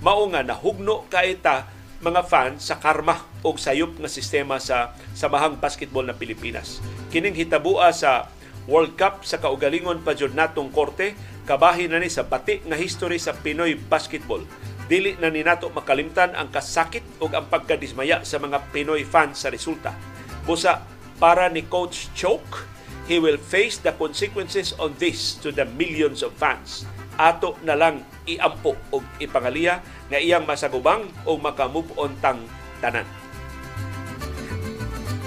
Mao 0.00 0.24
nga 0.32 0.40
nahugno 0.40 1.04
kay 1.12 1.36
ta 1.36 1.68
mga 2.00 2.24
fans 2.32 2.64
sa 2.64 2.80
karma 2.80 3.20
o 3.44 3.52
sayop 3.52 4.00
nga 4.00 4.08
sistema 4.08 4.56
sa 4.56 4.96
samahang 5.12 5.60
basketball 5.60 6.08
na 6.08 6.16
Pilipinas. 6.16 6.80
Kining 7.12 7.36
hitabua 7.36 7.92
sa 7.92 8.32
World 8.64 8.96
Cup 8.96 9.28
sa 9.28 9.36
kaugalingon 9.36 10.00
pa 10.00 10.16
jud 10.16 10.32
natong 10.32 10.72
korte 10.72 11.12
kabahin 11.44 11.92
na 11.92 12.00
ni 12.00 12.08
sa 12.08 12.24
bati 12.24 12.64
nga 12.64 12.72
history 12.72 13.20
sa 13.20 13.36
Pinoy 13.36 13.76
basketball 13.76 14.40
dili 14.84 15.16
na 15.16 15.32
ni 15.32 15.40
nato 15.40 15.72
makalimtan 15.72 16.36
ang 16.36 16.52
kasakit 16.52 17.04
o 17.20 17.28
ang 17.32 17.48
pagkadismaya 17.48 18.20
sa 18.20 18.36
mga 18.36 18.68
Pinoy 18.68 19.04
fans 19.08 19.40
sa 19.40 19.48
resulta. 19.48 19.96
Busa, 20.44 20.84
para 21.16 21.48
ni 21.48 21.64
Coach 21.64 22.12
Choke, 22.12 22.68
he 23.08 23.16
will 23.16 23.40
face 23.40 23.80
the 23.80 23.92
consequences 23.96 24.76
on 24.76 24.92
this 25.00 25.40
to 25.40 25.48
the 25.48 25.64
millions 25.76 26.20
of 26.20 26.36
fans. 26.36 26.84
Ato 27.16 27.56
na 27.64 27.78
lang 27.78 28.04
iampo 28.28 28.76
o 28.92 29.00
ipangaliya 29.22 29.80
nga 30.10 30.18
iyang 30.20 30.44
masagubang 30.44 31.08
o 31.24 31.40
makamove 31.40 31.88
on 31.96 32.12
tang 32.20 32.44
tanan. 32.84 33.08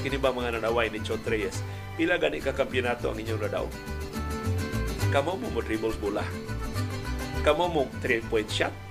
Kini 0.05 0.21
ba 0.21 0.29
mga 0.29 0.61
nanaway 0.61 0.93
ni 0.93 1.01
Chot 1.01 1.25
Reyes? 1.25 1.65
Pila 1.97 2.21
gani 2.21 2.37
ka 2.37 2.53
kampiyonato 2.53 3.09
ang 3.09 3.17
inyong 3.17 3.41
radaw? 3.41 3.65
Kamo 5.09 5.39
mo 5.39 5.49
mo 5.49 5.59
dribbles 5.63 5.97
bola. 5.97 6.21
Kamo 7.41 7.71
mo 7.71 7.81
three-point 8.03 8.51
shot 8.51 8.86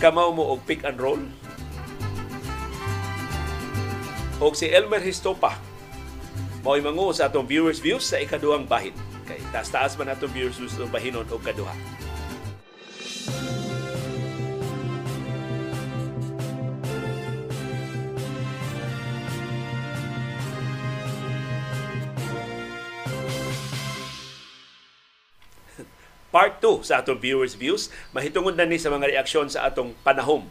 kamaw 0.00 0.32
mo 0.32 0.56
og 0.56 0.64
pick 0.64 0.80
and 0.88 0.96
roll. 0.96 1.20
Og 4.40 4.56
si 4.56 4.72
Elmer 4.72 5.04
Histopa, 5.04 5.60
mao'y 6.64 6.80
mangu 6.80 7.12
sa 7.12 7.28
atong 7.28 7.44
viewers 7.44 7.84
views 7.84 8.08
sa 8.08 8.16
ikaduhang 8.16 8.64
bahin. 8.64 8.96
Kay 9.28 9.36
taas-taas 9.52 10.00
man 10.00 10.08
atong 10.08 10.32
viewers 10.32 10.56
views 10.56 10.72
sa 10.72 10.88
bahinon 10.88 11.28
og 11.28 11.44
kaduha. 11.44 11.76
Part 26.30 26.62
2 26.62 26.86
sa 26.86 27.02
atong 27.02 27.18
viewers 27.18 27.58
views. 27.58 27.90
Mahitungod 28.14 28.54
na 28.54 28.66
ni 28.66 28.78
sa 28.78 28.90
mga 28.90 29.14
reaksyon 29.14 29.50
sa 29.50 29.66
atong 29.66 29.94
panahom. 30.06 30.46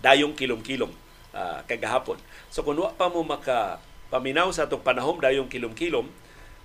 Dayong 0.00 0.32
kilom-kilom 0.34 0.90
uh, 1.36 1.60
kagahapon. 1.68 2.16
So 2.48 2.64
kung 2.64 2.80
wa 2.80 2.92
pa 2.92 3.12
mo 3.12 3.22
maka 3.22 3.80
paminaw 4.08 4.48
sa 4.50 4.64
atong 4.64 4.80
panahom 4.80 5.20
dayong 5.20 5.52
kilom-kilom 5.52 6.08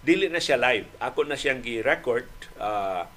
dili 0.04 0.28
na 0.28 0.40
siya 0.40 0.60
live. 0.60 0.88
Ako 1.00 1.28
na 1.28 1.40
siyang 1.40 1.64
gi-record 1.64 2.28
uh, 2.60 3.08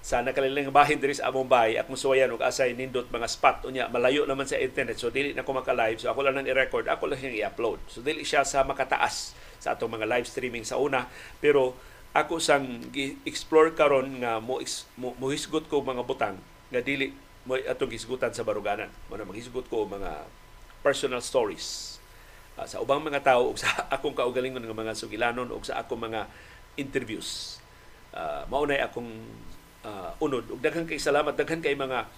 sa 0.00 0.24
nakalilang 0.24 0.72
bahin 0.72 0.96
diri 0.96 1.12
sa 1.12 1.28
among 1.28 1.48
bahay. 1.48 1.76
At 1.76 1.92
musuwayan 1.92 2.32
og 2.32 2.40
asay 2.40 2.72
nindot 2.72 3.12
mga 3.12 3.28
spot. 3.28 3.68
Unya 3.68 3.88
malayo 3.92 4.24
naman 4.24 4.48
sa 4.48 4.56
internet. 4.56 4.96
So 4.96 5.12
dili 5.12 5.36
na 5.36 5.44
ko 5.44 5.52
maka-live. 5.52 6.00
So 6.00 6.08
ako 6.08 6.24
lang 6.24 6.40
nang 6.40 6.48
i-record. 6.48 6.88
Ako 6.88 7.12
lang 7.12 7.20
siyang 7.20 7.36
i-upload. 7.36 7.84
So 7.92 8.00
dili 8.00 8.24
siya 8.24 8.44
sa 8.48 8.64
makataas 8.64 9.36
sa 9.60 9.76
atong 9.76 9.92
mga 9.92 10.08
live 10.08 10.26
streaming 10.26 10.64
sa 10.64 10.80
una. 10.80 11.04
Pero 11.44 11.76
ako 12.10 12.42
sang 12.42 12.90
explore 13.22 13.70
karon 13.70 14.18
nga 14.18 14.42
mo, 14.42 14.58
mo, 14.98 15.14
mo 15.14 15.30
hisgot 15.30 15.70
ko 15.70 15.78
mga 15.78 16.02
butang 16.02 16.36
nga 16.70 16.82
dili 16.82 17.14
mo 17.46 17.54
atong 17.56 17.94
hisgutan 17.94 18.34
sa 18.34 18.42
baruganan. 18.42 18.90
Mo 19.06 19.14
na 19.14 19.26
maghisgot 19.26 19.66
ko 19.70 19.86
mga 19.86 20.26
personal 20.82 21.22
stories 21.22 21.98
uh, 22.58 22.66
sa 22.66 22.82
ubang 22.82 23.00
mga 23.00 23.22
tao 23.22 23.48
ug 23.52 23.56
sa 23.56 23.68
akong 23.94 24.16
kaugalingon 24.16 24.62
nga 24.62 24.76
mga 24.76 24.98
sugilanon 24.98 25.48
ug 25.54 25.62
sa 25.62 25.80
akong 25.80 26.02
mga 26.02 26.26
interviews. 26.74 27.62
Uh, 28.10 28.42
maunay 28.50 28.82
akong 28.82 29.08
uh, 29.86 30.10
unod. 30.18 30.50
Ug 30.50 30.58
daghang 30.58 30.90
kay 30.90 30.98
salamat 30.98 31.38
daghan 31.38 31.62
kay 31.62 31.78
mga 31.78 32.10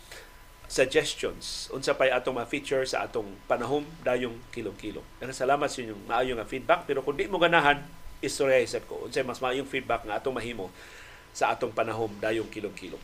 suggestions. 0.72 1.68
Unsa 1.68 1.92
pay 1.92 2.08
atong 2.08 2.40
ma-feature 2.40 2.88
sa 2.88 3.04
atong 3.04 3.28
panahom 3.44 3.84
dayong 4.00 4.40
kilong-kilong. 4.56 5.04
Daghang 5.20 5.36
salamat 5.36 5.68
sa 5.68 5.84
inyong 5.84 6.02
maayo 6.08 6.32
nga 6.32 6.48
feedback 6.48 6.88
pero 6.88 7.04
kung 7.04 7.12
di 7.12 7.28
mo 7.28 7.36
ganahan 7.36 7.84
istorya 8.22 8.62
ko 8.86 9.04
unsay 9.04 9.26
mas 9.26 9.42
maayong 9.42 9.68
feedback 9.68 10.06
nga 10.06 10.22
atong 10.22 10.38
mahimo 10.38 10.70
sa 11.34 11.50
atong 11.52 11.74
panahom 11.74 12.12
dayong 12.22 12.48
kilom-kilom. 12.48 13.00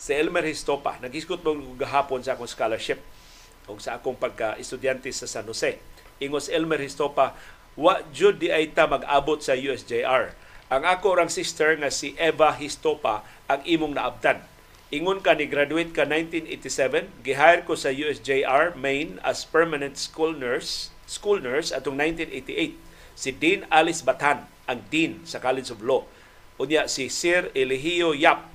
Si 0.00 0.16
Elmer 0.16 0.44
Histopa, 0.44 0.96
nag-iskot 1.00 1.44
mo 1.44 1.56
gahapon 1.76 2.24
sa 2.24 2.36
akong 2.36 2.48
scholarship 2.48 3.00
o 3.68 3.76
sa 3.76 4.00
akong 4.00 4.16
pagka-estudyante 4.16 5.12
sa 5.12 5.28
San 5.28 5.46
Jose. 5.48 5.76
Ingos 6.20 6.48
Elmer 6.48 6.80
Histopa, 6.80 7.36
wa 7.78 8.02
jud 8.10 8.42
di 8.42 8.48
ay 8.52 8.72
ta 8.74 8.88
mag-abot 8.88 9.38
sa 9.40 9.56
USJR. 9.56 10.34
Ang 10.70 10.82
ako 10.86 11.18
rang 11.18 11.32
sister 11.32 11.76
nga 11.78 11.90
si 11.92 12.16
Eva 12.18 12.54
Histopa 12.54 13.26
ang 13.46 13.60
imong 13.66 13.96
naabtan. 13.96 14.42
Ingon 14.90 15.22
ka 15.22 15.38
ni 15.38 15.46
graduate 15.46 15.94
ka 15.94 16.02
1987, 16.02 17.22
gihire 17.22 17.62
ko 17.62 17.78
sa 17.78 17.94
USJR 17.94 18.74
Maine 18.74 19.22
as 19.22 19.46
permanent 19.46 19.94
school 19.94 20.34
nurse, 20.34 20.90
school 21.06 21.38
nurse 21.38 21.70
atong 21.70 21.94
1988. 21.94 22.89
Si 23.20 23.36
Dean 23.36 23.68
Alice 23.68 24.00
Batan 24.00 24.48
ang 24.64 24.80
dean 24.88 25.20
sa 25.28 25.44
College 25.44 25.76
of 25.76 25.84
Law. 25.84 26.08
Unya 26.56 26.88
si 26.88 27.12
Sir 27.12 27.52
Eligio 27.52 28.16
Yap 28.16 28.48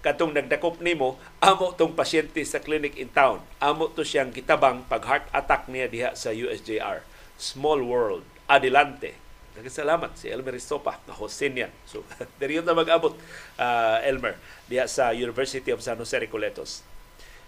katong 0.00 0.32
nagdakop 0.32 0.80
nimo 0.80 1.20
amo 1.44 1.76
tong 1.76 1.92
pasyente 1.92 2.40
sa 2.46 2.62
clinic 2.62 2.94
in 2.94 3.10
town 3.10 3.42
amo 3.58 3.90
to 3.90 4.06
siyang 4.06 4.30
gitabang 4.30 4.86
pag 4.86 5.02
heart 5.02 5.26
attack 5.34 5.66
niya 5.66 5.90
diha 5.90 6.10
sa 6.14 6.30
USJR 6.30 7.02
small 7.34 7.82
world 7.82 8.22
adelante 8.46 9.26
Nagkasalamat 9.56 10.12
si 10.20 10.28
Elmer 10.28 10.52
Estopa 10.60 11.00
na 11.08 11.16
hostin 11.16 11.56
yan. 11.56 11.72
So, 11.88 12.04
diri 12.40 12.60
na 12.60 12.76
mag-abot 12.76 13.16
uh, 13.56 13.98
Elmer 14.04 14.36
diha 14.68 14.84
sa 14.84 15.16
University 15.16 15.72
of 15.72 15.80
San 15.80 15.96
Jose 15.96 16.12
Recoletos. 16.12 16.84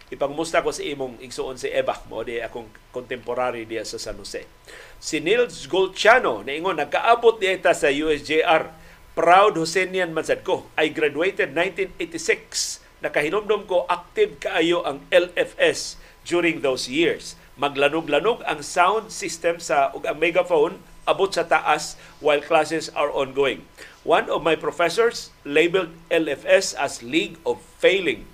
Ipangmusta 0.09 0.65
ko 0.65 0.73
sa 0.73 0.81
imong 0.81 1.21
igsuon 1.21 1.61
si 1.61 1.69
Eva 1.69 2.01
mo 2.09 2.25
di 2.25 2.41
akong 2.41 2.73
contemporary 2.97 3.69
diha 3.69 3.85
sa 3.85 4.01
San 4.01 4.17
Jose. 4.17 4.49
Si 4.97 5.21
Nils 5.21 5.69
Golchano 5.69 6.41
ingon 6.49 6.81
nagkaabot 6.81 7.37
diha 7.37 7.61
ta 7.61 7.77
sa 7.77 7.93
USJR 7.93 8.73
proud 9.13 9.61
Hosenian 9.61 10.17
Mansad 10.17 10.49
ko. 10.49 10.65
I 10.81 10.89
graduated 10.97 11.53
1986. 11.53 12.81
Nakahinomdom 13.05 13.69
ko 13.69 13.85
active 13.93 14.41
kaayo 14.41 14.81
ang 14.89 15.05
LFS 15.13 16.01
during 16.25 16.65
those 16.65 16.89
years. 16.89 17.37
Maglanog-lanog 17.61 18.41
ang 18.49 18.65
sound 18.65 19.13
system 19.13 19.61
sa 19.61 19.93
ug 19.93 20.09
ang 20.09 20.17
megaphone 20.17 20.81
abot 21.05 21.29
sa 21.29 21.45
taas 21.45 22.01
while 22.25 22.41
classes 22.41 22.89
are 22.97 23.13
ongoing. 23.13 23.69
One 24.09 24.33
of 24.33 24.41
my 24.41 24.57
professors 24.57 25.37
labeled 25.45 25.93
LFS 26.09 26.73
as 26.81 27.05
League 27.05 27.37
of 27.45 27.61
Failing 27.77 28.25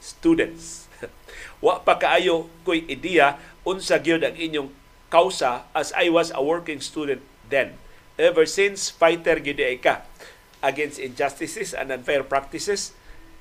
Students. 0.00 0.87
Wa 1.58 1.82
pa 1.82 1.98
kaayo 1.98 2.46
ko'y 2.62 2.86
ideya 2.86 3.38
unsa 3.66 3.98
gyud 3.98 4.22
ang 4.22 4.38
inyong 4.38 4.70
kausa 5.10 5.66
as 5.74 5.90
I 5.96 6.12
was 6.12 6.30
a 6.30 6.40
working 6.40 6.78
student 6.78 7.24
then. 7.48 7.76
Ever 8.18 8.46
since 8.46 8.90
fighter 8.90 9.38
gyud 9.38 9.60
ka 9.82 10.06
against 10.62 10.98
injustices 10.98 11.74
and 11.74 11.90
unfair 11.94 12.26
practices. 12.26 12.94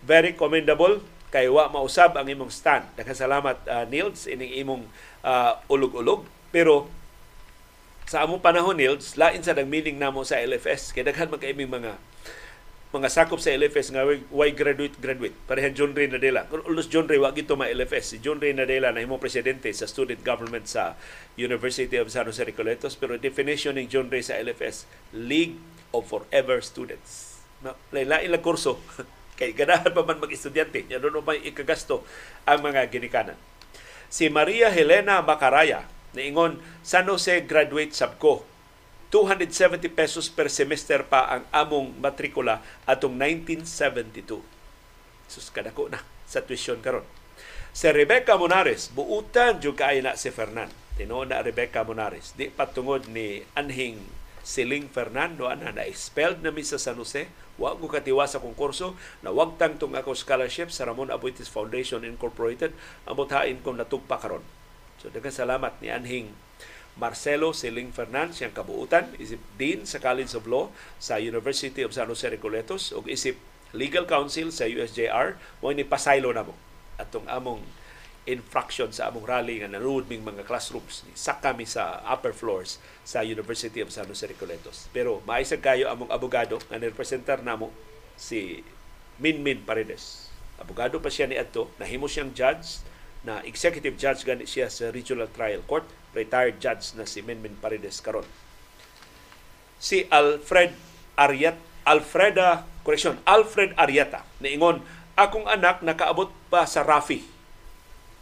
Very 0.05 0.33
commendable 0.37 1.01
kay 1.27 1.51
wa 1.51 1.67
mausab 1.67 2.15
ang 2.15 2.29
imong 2.29 2.53
stand. 2.53 2.87
Nagkasalamat 2.95 3.57
uh, 3.67 3.85
Nils 3.89 4.29
ining 4.29 4.53
imong 4.63 4.83
uh, 5.25 5.59
ulog-ulog 5.67 6.23
pero 6.53 6.87
sa 8.07 8.23
among 8.23 8.39
panahon 8.39 8.79
Nils 8.79 9.19
lain 9.19 9.43
sa 9.43 9.51
nag 9.51 9.67
meaning 9.67 9.99
namo 9.99 10.23
sa 10.23 10.39
LFS 10.39 10.95
kay 10.95 11.03
daghan 11.03 11.27
man 11.27 11.43
kay 11.43 11.51
mga 11.51 11.99
mga 12.97 13.13
sakop 13.13 13.37
sa 13.37 13.53
LFS 13.53 13.93
nga 13.93 14.01
why 14.33 14.49
graduate 14.49 14.97
graduate? 14.97 15.37
Parehan 15.45 15.77
John 15.77 15.93
Ray 15.93 16.09
Nadela 16.09 16.49
ulos 16.65 16.89
John 16.89 17.05
Ray 17.05 17.21
wa 17.21 17.29
gito 17.29 17.53
ma 17.53 17.69
LFS 17.69 18.05
si 18.09 18.17
John 18.17 18.41
Ray 18.41 18.57
Nadela 18.57 18.89
na 18.89 19.05
himo 19.05 19.21
presidente 19.21 19.69
sa 19.69 19.85
student 19.85 20.17
government 20.25 20.65
sa 20.65 20.97
University 21.37 21.93
of 22.01 22.09
San 22.09 22.25
Jose 22.25 22.41
Recoletos. 22.41 22.97
Pero 22.97 23.21
definition 23.21 23.77
ni 23.77 23.85
John 23.85 24.09
Ray 24.09 24.25
sa 24.25 24.41
LFS 24.41 24.89
League 25.13 25.61
of 25.93 26.09
Forever 26.09 26.65
Students. 26.65 27.37
Na 27.61 27.77
lain 27.93 28.33
lang 28.33 28.41
kurso. 28.41 28.81
Kay 29.37 29.53
ganahan 29.53 29.93
pa 29.93 30.01
man 30.01 30.17
mag-estudyante. 30.17 30.89
Nya 30.89 30.97
doon 30.97 31.21
may 31.21 31.37
ikagasto 31.45 32.01
ang 32.49 32.65
mga 32.65 32.89
ginikanan? 32.89 33.37
Si 34.09 34.25
Maria 34.33 34.73
Helena 34.73 35.21
Macaraya 35.21 35.85
niingon 36.17 36.57
San 36.81 37.05
Jose 37.05 37.45
graduate 37.45 37.93
sabko 37.93 38.56
270 39.09 39.87
pesos 39.95 40.27
per 40.27 40.51
semester 40.51 41.07
pa 41.07 41.27
ang 41.31 41.43
among 41.55 41.95
matrikula 42.03 42.59
atong 42.83 43.15
1972. 43.15 44.43
Sus 45.31 45.47
kadako 45.51 45.87
na 45.87 46.03
sa 46.27 46.43
tuition 46.43 46.83
karon. 46.83 47.07
Si 47.71 47.87
Rebecca 47.87 48.35
Monares, 48.35 48.91
buutan 48.91 49.63
jud 49.63 49.79
kay 49.79 50.03
na 50.03 50.19
si 50.19 50.33
Fernan. 50.33 50.67
Tinuod 50.97 51.29
na 51.29 51.45
Rebecca 51.45 51.85
Monares. 51.85 52.33
Di 52.33 52.49
patungod 52.51 53.05
ni 53.07 53.45
anhing 53.53 54.01
Siling 54.47 54.87
Fernando 54.87 55.51
ana 55.51 55.75
na 55.75 55.83
expelled 55.83 56.39
na 56.39 56.55
mi 56.55 56.63
sa 56.63 56.79
San 56.79 56.95
Jose. 56.95 57.27
Wa 57.59 57.75
ko 57.75 57.91
katiwa 57.91 58.23
sa 58.25 58.39
konkurso 58.39 58.95
na 59.19 59.29
wag 59.29 59.59
tang 59.59 59.75
tung 59.75 59.91
ako 59.91 60.15
scholarship 60.15 60.71
sa 60.71 60.87
Ramon 60.87 61.11
Abuitis 61.11 61.51
Foundation 61.51 62.07
Incorporated. 62.07 62.71
Amot 63.03 63.27
hain 63.35 63.59
ko 63.59 63.75
natugpa 63.75 64.15
karon. 64.15 64.41
So 65.03 65.11
daghang 65.11 65.35
salamat 65.35 65.77
ni 65.83 65.91
anhing 65.91 66.27
Marcelo 66.97 67.53
Siling 67.53 67.93
Fernandez 67.93 68.41
siyang 68.41 68.57
kabuutan 68.57 69.13
isip 69.21 69.37
Dean 69.55 69.85
sa 69.85 70.01
College 70.01 70.33
of 70.33 70.49
Law 70.49 70.73
sa 70.97 71.21
University 71.21 71.85
of 71.85 71.93
San 71.93 72.09
Jose 72.09 72.25
Recoletos 72.25 72.89
ug 72.89 73.05
isip 73.05 73.37
Legal 73.77 74.09
Counsel 74.09 74.49
sa 74.49 74.65
USJR 74.65 75.37
mo 75.61 75.69
ni 75.69 75.85
pasaylo 75.85 76.33
namo 76.33 76.57
atong 76.97 77.29
among 77.29 77.61
infraction 78.27 78.91
sa 78.91 79.07
among 79.07 79.23
rally 79.23 79.63
nga 79.63 79.71
nanood 79.71 80.09
ming 80.11 80.25
mga 80.25 80.43
classrooms 80.43 81.07
ni 81.07 81.15
sak 81.15 81.39
kami 81.39 81.63
sa 81.63 82.03
upper 82.03 82.35
floors 82.35 82.81
sa 83.07 83.23
University 83.23 83.79
of 83.79 83.93
San 83.93 84.09
Jose 84.09 84.27
Recoletos. 84.27 84.91
Pero 84.91 85.23
maisag 85.23 85.63
kayo 85.63 85.87
among 85.87 86.11
abogado 86.11 86.59
nga 86.67 86.75
nirepresentar 86.75 87.39
namo 87.39 87.71
si 88.19 88.65
Minmin 89.21 89.63
Paredes. 89.63 90.27
Abogado 90.59 90.99
pa 90.99 91.07
siya 91.07 91.29
ni 91.29 91.39
adto. 91.39 91.71
Nahimo 91.79 92.09
siyang 92.11 92.35
judge 92.35 92.83
na 93.23 93.39
executive 93.47 93.95
judge 93.95 94.27
gani 94.27 94.43
siya 94.43 94.67
sa 94.67 94.91
Regional 94.91 95.31
Trial 95.31 95.63
Court 95.63 95.87
retired 96.17 96.57
judge 96.57 96.97
na 96.97 97.05
si 97.05 97.21
Minmin 97.21 97.53
Paredes 97.61 98.01
karon. 98.01 98.25
Si 99.77 100.09
Alfred 100.09 100.73
Ariat 101.13 101.61
Alfreda 101.85 102.65
correction 102.81 103.21
Alfred 103.29 103.77
Ariata 103.77 104.25
niingon 104.41 104.81
akong 105.13 105.45
anak 105.45 105.85
nakaabot 105.85 106.33
pa 106.49 106.65
sa 106.65 106.81
Rafi. 106.81 107.21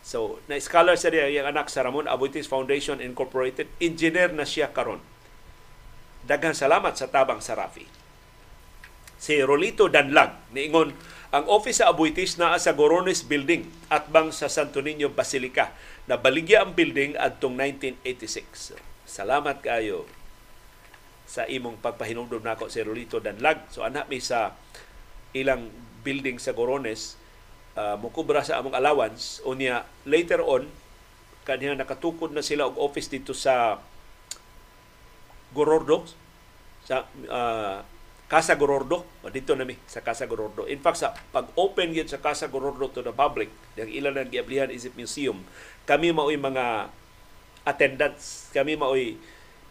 So, 0.05 0.37
na 0.45 0.61
scholar 0.61 0.93
sa 0.99 1.09
diya 1.09 1.33
yung 1.33 1.49
anak 1.49 1.71
sa 1.71 1.81
Ramon 1.81 2.05
Abuitis 2.05 2.45
Foundation 2.45 3.01
Incorporated, 3.01 3.65
engineer 3.81 4.29
na 4.29 4.45
siya 4.45 4.69
karon. 4.69 5.01
Daghang 6.29 6.53
salamat 6.53 6.93
sa 6.93 7.09
tabang 7.09 7.41
sa 7.41 7.57
Rafi. 7.57 7.89
Si 9.17 9.33
Rolito 9.41 9.89
Danlag 9.89 10.53
niingon 10.53 10.93
ang 11.33 11.45
office 11.49 11.81
sa 11.81 11.89
Abuitis 11.91 12.37
naa 12.37 12.55
sa 12.61 12.77
Gorones 12.77 13.25
Building 13.25 13.67
at 13.91 14.07
bang 14.07 14.29
sa 14.29 14.47
Santo 14.47 14.79
Niño 14.79 15.11
Basilica 15.11 15.73
na 16.05 16.21
baligya 16.21 16.61
ang 16.61 16.77
building 16.77 17.17
adtong 17.17 17.57
1986. 17.57 18.77
Salamat 19.05 19.61
kayo 19.61 20.05
sa 21.25 21.49
imong 21.49 21.81
pagpahinumdum 21.81 22.45
nako 22.45 22.69
si 22.69 22.85
Rolito 22.85 23.17
Danlag. 23.17 23.65
So 23.73 23.81
anak 23.81 24.05
mi 24.05 24.21
sa 24.21 24.53
ilang 25.33 25.73
building 26.05 26.37
sa 26.37 26.53
Gorones 26.53 27.17
uh, 27.73 27.97
mukubra 27.97 28.45
sa 28.45 28.61
among 28.61 28.77
allowance 28.77 29.41
unya 29.43 29.83
later 30.05 30.45
on 30.45 30.69
kaniya 31.45 31.77
nakatukod 31.77 32.33
na 32.33 32.41
sila 32.41 32.69
og 32.69 32.77
office 32.77 33.09
dito 33.09 33.33
sa 33.33 33.81
Gorordo 35.53 36.05
sa 36.85 37.05
uh, 37.29 37.81
Casa 38.35 38.59
Gorordo, 38.59 39.07
dito 39.31 39.55
nami 39.55 39.79
sa 39.87 40.03
Casa 40.03 40.27
Gorordo. 40.27 40.67
In 40.67 40.83
fact, 40.83 40.99
sa 40.99 41.15
pag-open 41.15 41.95
yun 41.95 42.03
sa 42.03 42.19
Casa 42.19 42.51
Gorordo 42.51 42.91
to 42.91 42.99
the 42.99 43.15
public, 43.15 43.47
yung 43.79 43.87
ilan 43.87 44.19
ang 44.19 44.27
giablihan 44.27 44.67
isip 44.67 44.91
museum, 44.99 45.39
kami 45.87 46.11
mao'y 46.11 46.35
mga 46.35 46.91
attendants, 47.63 48.51
kami 48.51 48.75
mao'y 48.75 49.15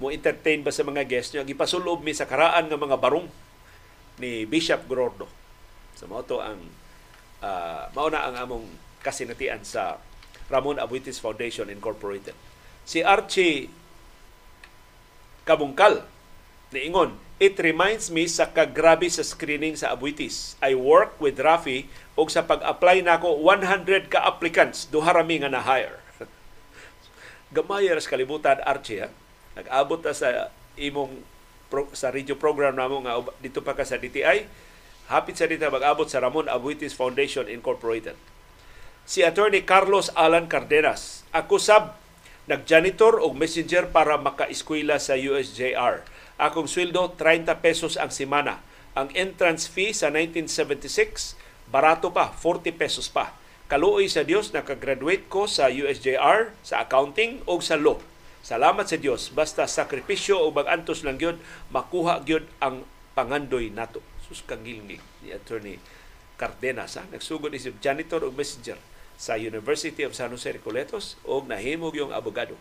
mo 0.01 0.09
entertain 0.09 0.65
ba 0.65 0.73
sa 0.73 0.81
mga 0.81 1.05
guests 1.05 1.36
nyo, 1.36 1.45
gipasulob 1.45 2.01
mi 2.01 2.16
sa 2.16 2.24
karaan 2.24 2.73
ng 2.73 2.81
mga 2.81 2.97
barong 2.97 3.28
ni 4.16 4.49
Bishop 4.49 4.89
Gorordo. 4.89 5.28
So 5.93 6.09
mao 6.09 6.24
to 6.24 6.41
ang 6.41 6.65
uh, 7.45 7.93
mauna 7.93 8.32
ang 8.32 8.49
among 8.49 8.65
kasinatian 9.05 9.61
sa 9.61 10.01
Ramon 10.49 10.81
Abuitis 10.81 11.20
Foundation 11.20 11.69
Incorporated. 11.69 12.32
Si 12.89 13.05
Archie 13.05 13.69
Kabungkal 15.45 16.14
niingon 16.75 17.15
It 17.43 17.59
reminds 17.59 18.15
me 18.15 18.31
sa 18.31 18.47
kagrabe 18.47 19.11
sa 19.11 19.27
screening 19.27 19.75
sa 19.75 19.91
Abuitis. 19.91 20.55
I 20.63 20.79
work 20.79 21.19
with 21.19 21.43
Rafi 21.43 21.91
og 22.15 22.31
sa 22.31 22.47
pag-apply 22.47 23.03
nako 23.03 23.43
100 23.43 24.07
ka 24.07 24.23
applicants 24.23 24.87
duha 24.87 25.11
rami 25.11 25.43
nga 25.43 25.51
na-hire. 25.51 25.99
Gamay 27.55 27.91
ras 27.91 28.07
kalibutan 28.07 28.63
Archie 28.63 29.03
ha. 29.03 29.09
Nag-abot 29.59 29.99
ta 29.99 30.15
sa 30.15 30.55
imong 30.79 31.27
pro, 31.67 31.91
sa 31.91 32.15
radio 32.15 32.39
program 32.39 32.79
namo 32.79 33.03
nga 33.03 33.19
dito 33.43 33.67
pa 33.67 33.75
ka 33.75 33.83
sa 33.83 33.99
DTI. 33.99 34.47
Hapit 35.11 35.35
sa 35.35 35.51
dito 35.51 35.67
mag-abot 35.67 36.07
sa 36.07 36.23
Ramon 36.23 36.47
Abuitis 36.47 36.95
Foundation 36.95 37.51
Incorporated. 37.51 38.15
Si 39.11 39.27
Attorney 39.27 39.67
Carlos 39.67 40.09
Alan 40.15 40.47
Cardenas, 40.47 41.27
ako 41.35 41.59
sab 41.59 41.99
nag-janitor 42.47 43.19
og 43.19 43.35
messenger 43.35 43.91
para 43.91 44.17
maka-eskwela 44.23 45.03
sa 45.03 45.19
USJR 45.19 46.14
Akong 46.40 46.66
sweldo 46.66 47.15
30 47.16 47.62
pesos 47.62 47.94
ang 47.94 48.11
semana. 48.11 48.62
Ang 48.94 49.11
entrance 49.15 49.66
fee 49.66 49.94
sa 49.94 50.11
1976 50.11 51.39
Barato 51.69 52.12
pa, 52.12 52.28
40 52.28 52.77
pesos 52.77 53.09
pa. 53.09 53.32
Kaluoy 53.66 54.06
sa 54.12 54.20
Dios, 54.20 54.52
nakagraduate 54.52 55.24
ko 55.32 55.48
sa 55.48 55.73
USJR, 55.73 56.52
sa 56.61 56.85
accounting 56.85 57.40
o 57.48 57.56
sa 57.65 57.81
law. 57.81 57.97
Salamat 58.44 58.85
sa 58.85 59.01
Dios. 59.01 59.32
Basta 59.32 59.65
sakripisyo 59.65 60.36
o 60.36 60.52
magantos 60.52 61.01
lang 61.01 61.16
gyud 61.16 61.40
makuha 61.73 62.20
gyud 62.28 62.44
ang 62.61 62.85
pangandoy 63.16 63.73
nato. 63.73 64.05
Sus 64.28 64.44
kagilngig 64.44 65.01
ni 65.24 65.32
Attorney 65.32 65.81
Cardenas. 66.36 67.01
Ha? 67.01 67.09
Nagsugod 67.09 67.56
isip 67.56 67.81
janitor 67.81 68.20
o 68.20 68.28
messenger 68.28 68.77
sa 69.16 69.40
University 69.40 70.05
of 70.05 70.12
San 70.12 70.28
Jose 70.28 70.52
Recoletos 70.52 71.16
o 71.24 71.40
nahimog 71.40 71.97
yung 71.97 72.12
abogado. 72.12 72.61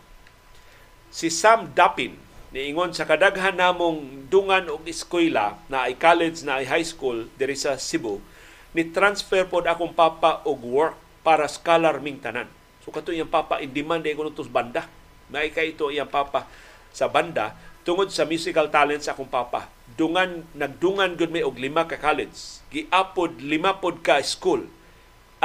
Si 1.12 1.28
Sam 1.28 1.68
Dapin, 1.76 2.16
niingon 2.54 2.94
sa 2.94 3.02
kadaghan 3.02 3.58
namong 3.58 4.30
dungan 4.30 4.70
og 4.70 4.86
eskwela 4.86 5.58
na 5.66 5.90
ay 5.90 5.98
college 5.98 6.46
na 6.46 6.62
ay 6.62 6.70
high 6.70 6.86
school 6.86 7.26
diri 7.34 7.58
sa 7.58 7.74
Cebu, 7.74 8.22
ni 8.70 8.94
transfer 8.94 9.42
pod 9.42 9.66
akong 9.66 9.90
papa 9.90 10.38
og 10.46 10.62
work 10.62 10.94
para 11.26 11.50
scholar 11.50 11.98
ming 11.98 12.22
tanan. 12.22 12.46
So 12.86 12.94
kato 12.94 13.10
iyang 13.10 13.26
papa 13.26 13.58
in 13.58 13.74
demand 13.74 14.06
ay 14.06 14.14
kuno 14.14 14.30
banda 14.46 14.86
may 15.34 15.50
kay 15.50 15.74
ito 15.74 15.90
iyang 15.90 16.06
papa 16.06 16.46
sa 16.94 17.10
banda 17.10 17.58
tungod 17.82 18.14
sa 18.14 18.22
musical 18.22 18.70
talent 18.70 19.02
sa 19.02 19.18
akong 19.18 19.26
papa. 19.26 19.66
Dungan 19.98 20.46
nagdungan 20.54 21.18
gud 21.18 21.34
may 21.34 21.42
og 21.42 21.58
lima 21.58 21.90
ka 21.90 21.98
college. 21.98 22.62
Giapod 22.70 23.42
lima 23.42 23.82
pod 23.82 23.98
ka 23.98 24.22
school. 24.22 24.62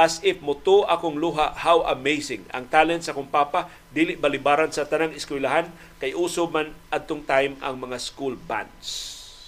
As 0.00 0.16
if 0.24 0.40
moto 0.40 0.88
akong 0.88 1.20
luha 1.20 1.52
how 1.60 1.84
amazing 1.92 2.48
ang 2.56 2.64
talent 2.72 3.04
sa 3.04 3.12
akong 3.12 3.28
papa 3.28 3.68
dili 3.92 4.16
balibaran 4.16 4.72
sa 4.72 4.88
tanang 4.88 5.12
eskwelahan 5.12 5.68
kay 6.00 6.16
uso 6.16 6.48
man 6.48 6.72
adtong 6.88 7.20
time 7.28 7.60
ang 7.60 7.76
mga 7.76 8.00
school 8.00 8.32
bands. 8.32 8.88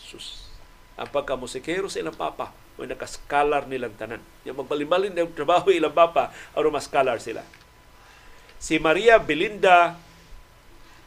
Sus. 0.04 0.44
Ang 1.00 1.08
pagkamusikero 1.08 1.88
sa 1.88 2.04
ilang 2.04 2.12
papa 2.12 2.52
o 2.76 2.84
nakaskalar 2.84 3.64
nilang 3.64 3.96
tanan. 3.96 4.20
Yung 4.44 4.60
magbalibalin 4.60 5.16
ng 5.16 5.32
trabaho 5.32 5.72
ilang 5.72 5.96
papa 5.96 6.28
aron 6.52 6.68
mas 6.68 6.84
scholar 6.84 7.16
sila. 7.16 7.40
Si 8.60 8.76
Maria 8.76 9.16
Belinda 9.16 9.96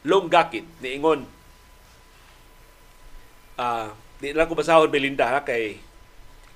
Longgakit 0.02 0.66
niingon 0.82 1.22
uh, 3.58 3.88
di 4.18 4.32
lang 4.32 4.46
ko 4.48 4.54
basahon 4.58 4.90
Belinda 4.90 5.28
ha, 5.28 5.40
kay 5.42 5.78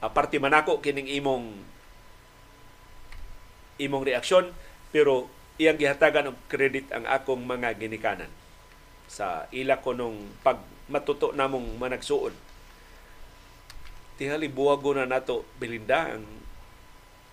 uh, 0.01 0.11
parte 0.11 0.43
man 0.43 0.55
ako 0.55 0.79
kining 0.79 1.09
imong 1.21 1.70
imong 3.81 4.05
reaksyon 4.05 4.53
pero 4.93 5.33
iyang 5.57 5.81
gihatagan 5.81 6.33
og 6.33 6.39
credit 6.53 6.93
ang 6.93 7.09
akong 7.09 7.43
mga 7.45 7.77
ginikanan. 7.81 8.29
Sa 9.09 9.49
ila 9.51 9.81
ko 9.81 9.97
nung 9.97 10.37
pag 10.45 10.61
matuto 10.91 11.33
namong 11.33 11.81
managsuon 11.81 12.35
tihali 14.21 14.53
buwago 14.53 14.93
na 14.93 15.09
nato 15.09 15.49
Belinda 15.57 16.13
ang 16.13 16.29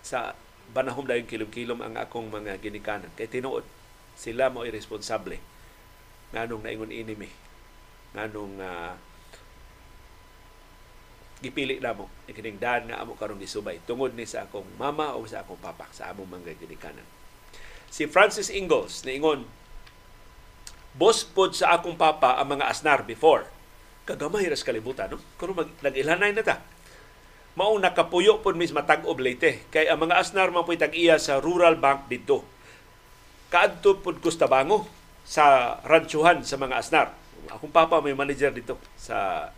sa 0.00 0.32
banahom 0.72 1.04
dayon 1.04 1.28
kilom-kilom 1.28 1.84
ang 1.84 2.00
akong 2.00 2.32
mga 2.32 2.56
ginikanan. 2.64 3.12
Kay 3.12 3.28
tinuod 3.28 3.64
sila 4.16 4.48
mo 4.48 4.64
irresponsable 4.64 5.36
nganong 6.32 6.64
naingon 6.64 6.92
ini 6.92 7.12
mi. 7.12 7.28
Nganong 8.16 8.56
uh, 8.60 8.92
gipili 11.38 11.78
namo 11.78 12.10
ikining 12.26 12.58
daan 12.58 12.90
nga 12.90 12.98
amo 13.02 13.14
karon 13.14 13.38
gisubay. 13.38 13.78
Tungod 13.86 14.14
ni 14.14 14.26
sa 14.26 14.46
akong 14.46 14.66
mama 14.74 15.14
o 15.14 15.22
sa 15.24 15.46
akong 15.46 15.60
papa 15.62 15.86
sa 15.94 16.10
among 16.10 16.38
mga 16.38 16.58
ginikanan. 16.58 17.06
Si 17.88 18.04
Francis 18.10 18.50
Ingalls 18.50 19.06
niingon 19.06 19.46
boss 20.98 21.22
pod 21.22 21.54
sa 21.54 21.78
akong 21.78 21.94
papa 21.94 22.36
ang 22.42 22.58
mga 22.58 22.66
asnar 22.66 23.06
before. 23.06 23.46
Kagamay 24.02 24.50
ras 24.50 24.66
kalibutan 24.66 25.14
no? 25.14 25.22
Kuno 25.38 25.54
mag 25.54 25.70
nag-ilanay 25.78 26.34
na 26.34 26.42
ta. 26.42 26.58
Mao 27.54 27.74
nakapuyo 27.78 28.42
pod 28.42 28.58
mis 28.58 28.74
matag 28.74 29.06
oblate 29.06 29.62
kay 29.70 29.86
ang 29.86 30.02
mga 30.02 30.18
asnar 30.18 30.50
man 30.50 30.66
tag-iya 30.66 31.22
sa 31.22 31.38
rural 31.38 31.78
bank 31.78 32.10
didto. 32.10 32.42
Kaadto 33.48 34.02
pod 34.02 34.18
Gustabango 34.18 34.90
sa 35.22 35.76
ranchuhan 35.86 36.42
sa 36.42 36.58
mga 36.58 36.74
asnar. 36.82 37.08
Akong 37.48 37.70
papa 37.70 38.02
may 38.02 38.12
manager 38.12 38.50
dito 38.50 38.74
sa 38.98 39.48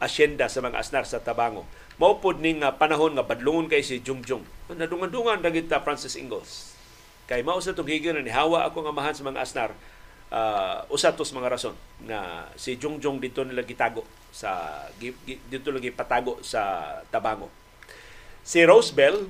asyenda 0.00 0.48
sa 0.48 0.64
mga 0.64 0.80
asnar 0.80 1.04
sa 1.04 1.20
Tabango. 1.20 1.68
Maupod 2.00 2.40
ning 2.40 2.64
uh, 2.64 2.72
panahon 2.72 3.12
nga 3.12 3.22
badlungon 3.22 3.68
kay 3.68 3.84
si 3.84 4.00
Jungjung. 4.00 4.42
Nadungan-dungan 4.72 5.44
dagit 5.44 5.68
ta 5.68 5.84
Francis 5.84 6.16
Ingalls. 6.16 6.72
Kay 7.28 7.44
mao 7.44 7.60
sa 7.60 7.76
tunghigan 7.76 8.18
ni 8.18 8.32
hawa 8.32 8.66
ako 8.66 8.88
nga 8.88 8.96
mahan 8.96 9.14
sa 9.14 9.22
mga 9.22 9.38
asnar 9.44 9.70
uh, 10.32 10.82
usa 10.88 11.12
tos 11.12 11.34
mga 11.34 11.50
rason 11.52 11.76
na 12.06 12.48
si 12.54 12.78
Jungjung 12.78 13.20
dito 13.20 13.44
nila 13.44 13.66
gitago 13.66 14.06
sa 14.30 14.82
dito 14.96 15.68
lagi 15.70 15.92
patago 15.92 16.40
sa 16.40 16.82
Tabango. 17.10 17.50
Si 18.40 18.62
Rosebell 18.64 19.28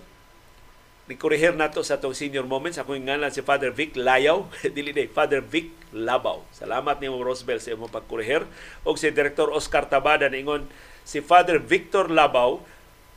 Nikurihir 1.11 1.59
nato 1.59 1.83
sa 1.83 1.99
tong 1.99 2.15
senior 2.15 2.47
moments. 2.47 2.79
Ako 2.79 2.95
yung 2.95 3.11
ngalan 3.11 3.35
si 3.35 3.43
Father 3.43 3.75
Vic 3.75 3.99
Layaw. 3.99 4.47
Dili 4.79 4.95
day, 4.95 5.11
Father 5.11 5.43
Vic 5.43 5.75
Labaw. 5.91 6.47
Salamat 6.55 7.03
ni 7.03 7.11
mo 7.11 7.19
Rosbel 7.19 7.59
sa 7.59 7.75
imong 7.75 7.91
pagkurihir. 7.91 8.47
O 8.87 8.95
si 8.95 9.11
Director 9.11 9.51
Oscar 9.51 9.91
Tabada 9.91 10.31
ingon 10.31 10.71
si 11.03 11.19
Father 11.19 11.59
Victor 11.59 12.07
Labaw 12.15 12.63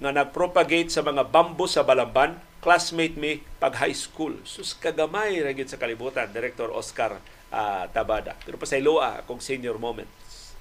nga 0.01 0.09
nagpropagate 0.09 0.89
sa 0.89 1.05
mga 1.05 1.29
bambo 1.29 1.69
sa 1.69 1.85
Balamban, 1.85 2.41
classmate 2.65 3.13
mi 3.13 3.45
pag 3.61 3.77
high 3.77 3.93
school. 3.93 4.41
Sus 4.41 4.73
kagamay 4.73 5.37
ra 5.45 5.53
sa 5.69 5.77
kalibutan, 5.77 6.33
Director 6.33 6.73
Oscar 6.73 7.21
uh, 7.53 7.85
Tabada. 7.93 8.33
Pero 8.41 8.57
pasayloa 8.57 9.21
akong 9.21 9.37
senior 9.37 9.77
moments. 9.77 10.57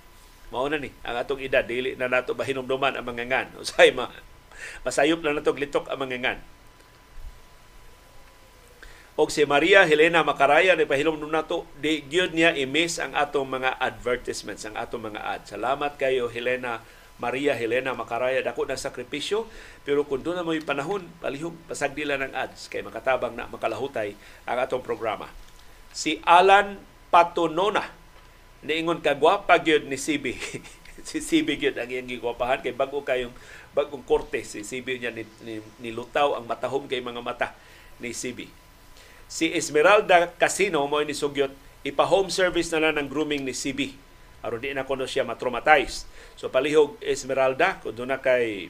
Mao 0.52 0.68
na 0.68 0.76
ni 0.76 0.92
ang 1.00 1.16
atong 1.16 1.40
edad 1.40 1.64
dili 1.64 1.96
na 1.96 2.12
nato 2.12 2.36
bahinomduman 2.36 2.92
ang 2.92 3.08
mga 3.08 3.24
ngan. 3.24 3.46
Usay 3.64 3.88
ma 3.96 4.12
masayop 4.84 5.24
na 5.24 5.32
nato 5.32 5.56
litok 5.56 5.88
ang 5.88 6.04
mga 6.04 6.20
ngan 6.20 6.40
og 9.22 9.30
si 9.30 9.46
Maria 9.46 9.86
Helena 9.86 10.26
Macaraya 10.26 10.74
ni 10.74 10.82
pahilom 10.82 11.14
nun 11.14 11.30
nato 11.30 11.62
di 11.78 12.02
gyud 12.10 12.34
niya 12.34 12.58
i-miss 12.58 12.98
ang 12.98 13.14
atong 13.14 13.46
mga 13.54 13.78
advertisements 13.78 14.66
ang 14.66 14.74
atong 14.74 15.14
mga 15.14 15.22
ads. 15.22 15.54
Salamat 15.54 15.94
kayo 15.94 16.26
Helena 16.26 16.82
Maria 17.22 17.54
Helena 17.54 17.94
Macaraya. 17.94 18.42
Dako 18.42 18.66
na 18.66 18.74
sakripisyo 18.74 19.46
pero 19.86 20.02
kun 20.02 20.26
na 20.26 20.42
mo 20.42 20.50
panahon 20.66 21.06
palihog 21.22 21.54
pasagdila 21.70 22.18
ng 22.18 22.34
ads 22.34 22.66
kay 22.66 22.82
makatabang 22.82 23.38
na 23.38 23.46
makalahutay 23.46 24.18
ang 24.42 24.58
atong 24.58 24.82
programa. 24.82 25.30
Si 25.94 26.18
Alan 26.26 26.82
Patonona 27.14 27.94
niingon 28.66 28.98
kagwapa 28.98 29.62
gyud 29.62 29.86
ni 29.86 30.02
CB 30.02 30.34
si 31.08 31.22
CB 31.22 31.62
gyud 31.62 31.76
ang 31.78 31.86
iyang 31.86 32.10
gigwapahan 32.10 32.58
kay 32.58 32.74
bago 32.74 33.06
kayong 33.06 33.30
bagong 33.70 34.02
korte 34.02 34.42
si 34.42 34.66
CB 34.66 34.98
niya 34.98 35.14
ni, 35.14 35.22
ni, 35.46 35.62
nilutaw 35.78 36.34
ang 36.34 36.50
matahom 36.50 36.90
kay 36.90 36.98
mga 36.98 37.22
mata 37.22 37.54
ni 38.02 38.10
CB 38.10 38.61
si 39.32 39.48
Esmeralda 39.56 40.28
Casino 40.36 40.84
mo 40.84 41.00
ni 41.00 41.16
sugyot 41.16 41.56
ipa-home 41.88 42.28
service 42.28 42.68
na 42.68 42.84
lang 42.84 43.00
ng 43.00 43.08
grooming 43.08 43.48
ni 43.48 43.56
CB. 43.56 43.96
Aron 44.44 44.60
di 44.60 44.76
na 44.76 44.84
kuno 44.84 45.08
siya 45.08 45.24
matraumatize. 45.24 46.04
So 46.36 46.52
palihog 46.52 47.00
Esmeralda 47.00 47.80
kung 47.80 47.96
doon 47.96 48.12
na 48.12 48.20
kay 48.20 48.68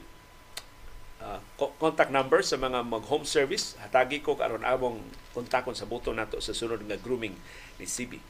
uh, 1.19 1.43
contact 1.83 2.15
number 2.15 2.47
sa 2.47 2.55
mga 2.63 2.87
mag-home 2.87 3.27
service, 3.27 3.75
hatagi 3.83 4.23
ko 4.23 4.39
karon 4.39 4.63
among 4.63 5.03
kontakon 5.35 5.75
sa 5.75 5.83
buto 5.83 6.15
nato 6.15 6.39
sa 6.39 6.55
sunod 6.55 6.87
nga 6.87 6.95
grooming 6.95 7.35
ni 7.83 7.87
CB. 7.89 8.23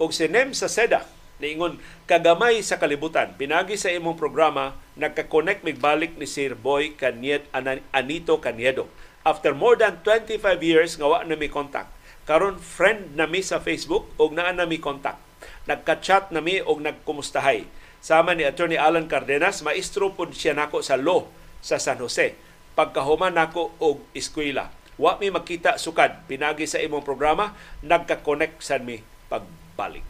Og 0.00 0.16
si 0.16 0.32
Nem 0.32 0.56
sa 0.56 0.72
Seda, 0.72 1.04
niingon 1.44 1.76
kagamay 2.08 2.64
sa 2.64 2.80
kalibutan 2.80 3.36
pinagi 3.36 3.76
sa 3.76 3.92
imong 3.92 4.16
programa 4.16 4.80
nagka-connect 4.96 5.60
migbalik 5.60 6.16
ni 6.16 6.24
Sir 6.24 6.56
Boy 6.56 6.96
Kanyed 6.96 7.44
Anito 7.92 8.40
Caniedo 8.40 8.88
after 9.26 9.50
more 9.50 9.74
than 9.74 9.98
25 10.06 10.38
years 10.62 10.94
nga 10.94 11.10
wa 11.10 11.26
na 11.26 11.34
mi 11.34 11.50
contact. 11.50 11.90
Karon 12.22 12.62
friend 12.62 13.18
na 13.18 13.26
mi 13.26 13.42
sa 13.42 13.58
Facebook 13.58 14.06
og 14.22 14.38
naa 14.38 14.54
na 14.54 14.70
mi 14.70 14.78
contact. 14.78 15.18
Nagka-chat 15.66 16.30
na 16.30 16.38
mi 16.38 16.62
og 16.62 16.78
nagkumustahay. 16.78 17.66
Sama 17.98 18.38
ni 18.38 18.46
Attorney 18.46 18.78
Alan 18.78 19.10
Cardenas, 19.10 19.66
maestro 19.66 20.14
pud 20.14 20.30
siya 20.30 20.54
nako 20.54 20.78
sa 20.78 20.94
law 20.94 21.26
sa 21.58 21.82
San 21.82 21.98
Jose. 21.98 22.38
Pagkahuman 22.78 23.34
nako 23.34 23.74
og 23.82 24.06
eskwela. 24.14 24.70
Wa 24.94 25.18
mi 25.18 25.34
makita 25.34 25.74
sukad 25.74 26.22
pinagi 26.30 26.70
sa 26.70 26.78
imong 26.78 27.02
programa, 27.02 27.58
nagka-connect 27.82 28.62
sa 28.62 28.78
mi 28.78 29.02
pagbalik. 29.26 30.06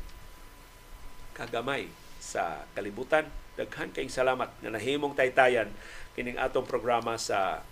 Kagamay 1.33 1.89
sa 2.21 2.69
kalibutan. 2.77 3.25
Daghan 3.57 3.89
kayong 3.89 4.13
salamat 4.13 4.53
na 4.61 4.77
nahimong 4.77 5.17
taytayan 5.17 5.73
kining 6.13 6.37
atong 6.37 6.69
programa 6.69 7.17
sa 7.17 7.65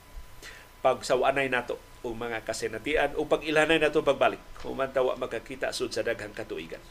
pagsawanay 0.85 1.49
nato 1.49 1.81
o 2.05 2.13
mga 2.13 2.45
kasenatian 2.45 3.17
o 3.17 3.25
pag-ilanay 3.25 3.81
nato 3.81 4.05
pagbalik 4.05 4.61
human 4.61 4.93
tawa 4.93 5.17
magkakita 5.17 5.73
sud 5.73 5.97
sa 5.97 6.05
daghang 6.05 6.37
katuigan. 6.37 6.85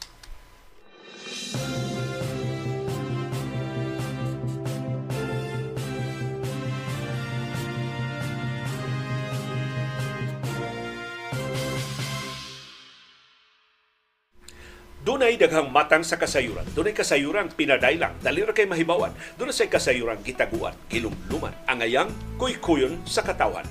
Dunay 15.03 15.35
daghang 15.35 15.67
matang 15.67 15.99
sa 15.99 16.15
kasayuran. 16.15 16.63
Dunay 16.71 16.95
kasayuran 16.95 17.51
pinadailang, 17.51 18.15
dali 18.23 18.39
ra 18.39 18.55
kay 18.55 18.63
mahibawan. 18.63 19.11
Dunay 19.35 19.51
sa 19.51 19.67
kasayuran 19.67 20.23
gitaguan, 20.23 20.71
kilumluman, 20.87 21.51
angayang 21.67 22.07
kuykuyon 22.39 23.03
sa 23.03 23.19
katawan. 23.19 23.67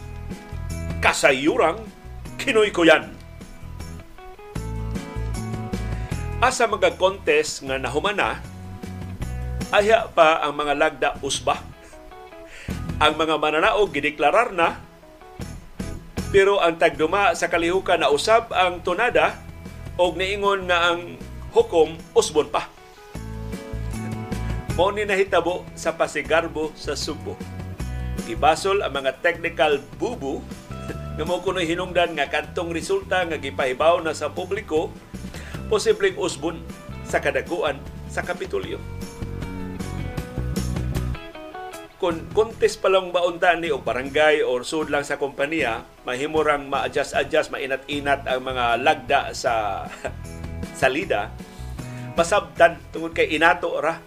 Kasayuran 1.02 1.82
kinoy-kuyan. 2.38 3.10
Asa 6.38 6.70
mga 6.70 6.94
contest 6.94 7.66
nga 7.66 7.74
nahumana, 7.74 8.38
aya 9.74 10.06
pa 10.14 10.38
ang 10.46 10.54
mga 10.54 10.74
lagda 10.78 11.10
usba. 11.18 11.58
Ang 13.02 13.18
mga 13.18 13.34
mananaog 13.34 13.90
gideklarar 13.90 14.54
na 14.54 14.78
pero 16.30 16.62
ang 16.62 16.78
tagduma 16.78 17.34
sa 17.34 17.50
kalihukan 17.50 17.98
na 17.98 18.08
usab 18.08 18.54
ang 18.54 18.78
tunada 18.80 19.36
og 19.98 20.14
niingon 20.14 20.70
nga 20.70 20.94
ang 20.94 21.18
hukom 21.50 21.98
usbon 22.14 22.46
pa. 22.46 22.70
Mo 24.78 24.88
ni 24.94 25.02
nahitabo 25.04 25.66
sa 25.74 25.92
pasigarbo 25.92 26.72
sa 26.78 26.94
Subo. 26.94 27.36
Gibasol 28.24 28.80
ang 28.80 28.96
mga 28.96 29.20
technical 29.20 29.82
bubu 29.98 30.40
nga 31.12 31.24
mo 31.28 31.44
kuno 31.44 31.60
hinungdan 31.60 32.16
nga 32.16 32.32
kantong 32.32 32.72
resulta 32.72 33.28
nga 33.28 33.36
gipahibaw 33.36 34.00
na 34.00 34.16
sa 34.16 34.32
publiko 34.32 34.88
posibleng 35.68 36.16
usbon 36.16 36.60
sa 37.04 37.20
kadaguan 37.20 37.76
sa 38.08 38.24
Kapitolyo. 38.24 38.76
Kung 41.96 42.18
contest 42.34 42.82
pa 42.82 42.90
lang 42.90 43.14
baunta 43.14 43.54
ni 43.54 43.70
o 43.70 43.78
barangay 43.78 44.42
or 44.42 44.66
sud 44.66 44.90
lang 44.90 45.06
sa 45.06 45.22
kompanya, 45.22 45.86
mahimurang 46.02 46.66
ma-adjust-adjust, 46.66 47.54
mainat-inat 47.54 48.26
ang 48.26 48.42
mga 48.42 48.64
lagda 48.82 49.20
sa 49.32 49.86
salida, 50.80 51.30
masabtan 52.18 52.82
tungod 52.90 53.14
kay 53.14 53.30
inato 53.38 53.78
ra. 53.78 54.02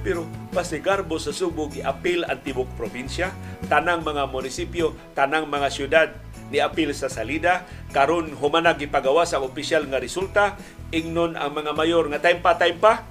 Pero 0.00 0.24
pasigarbo 0.56 1.20
sa 1.20 1.34
Subo 1.36 1.68
giapil 1.68 2.24
ang 2.24 2.40
tibok 2.40 2.70
probinsya, 2.80 3.28
tanang 3.68 4.00
mga 4.00 4.24
munisipyo, 4.32 4.96
tanang 5.12 5.52
mga 5.52 5.68
syudad 5.68 6.08
ni 6.48 6.58
apil 6.60 6.92
sa 6.96 7.12
salida. 7.12 7.64
Karon 7.92 8.32
humanag 8.36 8.80
gipagawa 8.80 9.24
sa 9.24 9.40
opisyal 9.40 9.86
nga 9.88 10.00
resulta. 10.00 10.56
Ingnon 10.92 11.36
ang 11.36 11.52
mga 11.52 11.72
mayor 11.76 12.08
nga 12.12 12.20
time 12.20 12.40
pa 12.40 12.56
time 12.56 12.78
pa. 12.80 13.04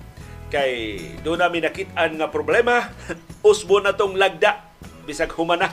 Kay 0.48 1.00
do 1.22 1.36
namin 1.36 1.68
nakitaan 1.68 2.18
nga 2.18 2.28
problema. 2.32 2.94
Usbo 3.50 3.82
na 3.84 3.94
tong 3.94 4.18
lagda. 4.18 4.66
Bisag 5.06 5.32
humana. 5.36 5.72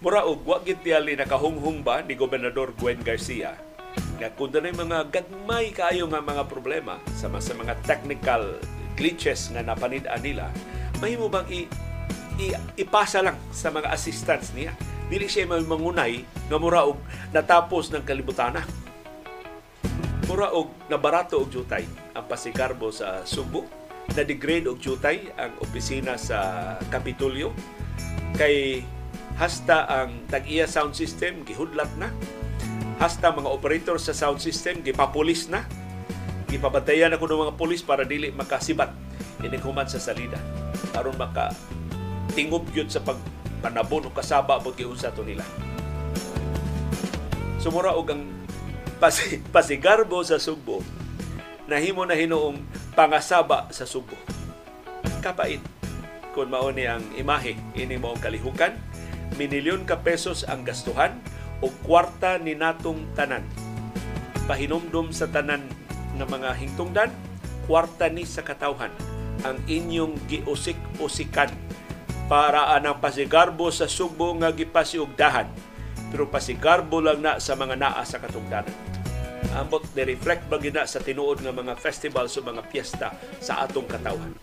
Mura 0.00 0.22
og 0.22 0.46
wa 0.46 0.62
gid 0.62 0.84
tiyali 0.86 1.18
nakahunghung 1.18 1.82
ba 1.82 2.04
ni 2.04 2.14
gobernador 2.14 2.70
Gwen 2.78 3.02
Garcia? 3.02 3.58
Nga 4.20 4.32
kung 4.38 4.52
na 4.52 4.70
mga 4.70 4.98
gagmay 5.10 5.72
kaayo 5.72 6.06
nga 6.06 6.22
mga 6.22 6.46
problema 6.46 7.00
sama 7.16 7.40
sa 7.42 7.56
mga 7.56 7.74
technical 7.84 8.60
glitches 8.96 9.52
nga 9.52 9.60
napanid-an 9.60 10.20
nila 10.24 10.48
mahimo 11.00 11.28
bang 11.28 11.48
i, 11.52 11.60
ipasa 12.76 13.24
lang 13.24 13.36
sa 13.50 13.72
mga 13.72 13.88
assistants 13.92 14.52
niya. 14.52 14.76
Dili 15.06 15.30
siya 15.30 15.46
may 15.46 15.62
mangunay 15.62 16.26
nga 16.50 16.58
mura 16.58 16.82
og 16.84 16.98
natapos 17.30 17.94
ng 17.94 18.02
kalibutana. 18.02 18.66
Mura 20.26 20.50
og 20.50 20.74
nabarato 20.90 21.38
og 21.38 21.48
jutay 21.48 21.86
ang 22.12 22.26
pasikarbo 22.26 22.90
sa 22.90 23.22
Subo. 23.22 23.64
Na 24.14 24.22
degrade 24.22 24.70
og 24.70 24.78
jutay 24.82 25.30
ang 25.38 25.54
opisina 25.62 26.14
sa 26.18 26.78
Kapitolyo 26.90 27.50
kay 28.34 28.82
hasta 29.36 29.84
ang 29.88 30.24
tag-iya 30.30 30.66
sound 30.66 30.98
system 30.98 31.46
gihudlat 31.46 31.90
na. 31.96 32.10
Hasta 32.96 33.28
mga 33.28 33.50
operator 33.52 34.00
sa 34.00 34.16
sound 34.16 34.42
system 34.42 34.82
gipapulis 34.82 35.46
na. 35.46 35.62
Gipabantayan 36.50 37.14
ako 37.14 37.24
ng 37.26 37.40
mga 37.46 37.54
pulis 37.58 37.82
para 37.82 38.02
dili 38.02 38.32
makasibat. 38.34 38.90
Inikuman 39.44 39.86
sa 39.86 40.00
salida. 40.02 40.38
Aron 40.96 41.14
maka 41.18 41.52
tingob 42.34 42.66
yun 42.74 42.88
sa 42.90 43.04
pag 43.04 43.20
panabon 43.60 44.08
o 44.08 44.10
kasaba 44.10 44.58
mo 44.62 44.72
giunsa 44.72 45.12
to 45.12 45.22
nila. 45.22 45.44
Sumura 47.62 47.94
og 47.94 48.10
ang 48.10 48.22
pasi, 49.02 49.42
pasigarbo 49.54 50.22
sa 50.22 50.40
Subo 50.40 50.80
nahimo 51.66 52.06
na 52.06 52.14
hinuong 52.14 52.62
pangasaba 52.94 53.66
sa 53.74 53.84
Subo. 53.84 54.14
Kapait 55.18 55.58
kung 56.30 56.52
mao 56.52 56.70
ni 56.70 56.86
ang 56.86 57.02
imahe 57.18 57.58
ini 57.74 57.98
mo 57.98 58.14
kalihukan 58.20 58.76
minilyon 59.34 59.82
ka 59.82 59.98
pesos 59.98 60.46
ang 60.46 60.62
gastuhan 60.62 61.18
o 61.58 61.72
kwarta 61.82 62.38
ni 62.38 62.54
natong 62.54 63.02
tanan. 63.18 63.42
Pahinumdum 64.46 65.10
sa 65.10 65.26
tanan 65.26 65.66
ng 66.14 66.28
mga 66.28 66.54
hingtungdan, 66.54 67.10
kwarta 67.66 68.06
ni 68.06 68.22
sa 68.22 68.46
katawhan 68.46 68.94
ang 69.42 69.58
inyong 69.66 70.14
giusik-usikan 70.30 71.50
para 72.26 72.74
anang 72.74 72.98
pasigarbo 72.98 73.70
sa 73.70 73.86
Subo 73.86 74.34
nga 74.42 74.50
gipasiugdahan. 74.50 75.46
Pero 76.10 76.26
pasigarbo 76.26 76.98
lang 76.98 77.22
na 77.22 77.38
sa 77.38 77.54
mga 77.54 77.78
naa 77.78 78.02
sa 78.02 78.18
katungdanan. 78.18 78.74
Ambot 79.54 79.82
ni 79.94 80.02
reflect 80.02 80.50
ba 80.50 80.58
gina 80.58 80.84
sa 80.84 80.98
tinuod 80.98 81.40
nga 81.40 81.54
mga 81.54 81.78
festival 81.78 82.26
sa 82.26 82.42
mga 82.42 82.62
piyesta 82.66 83.08
sa 83.38 83.62
atong 83.62 83.86
katawhan. 83.86 84.34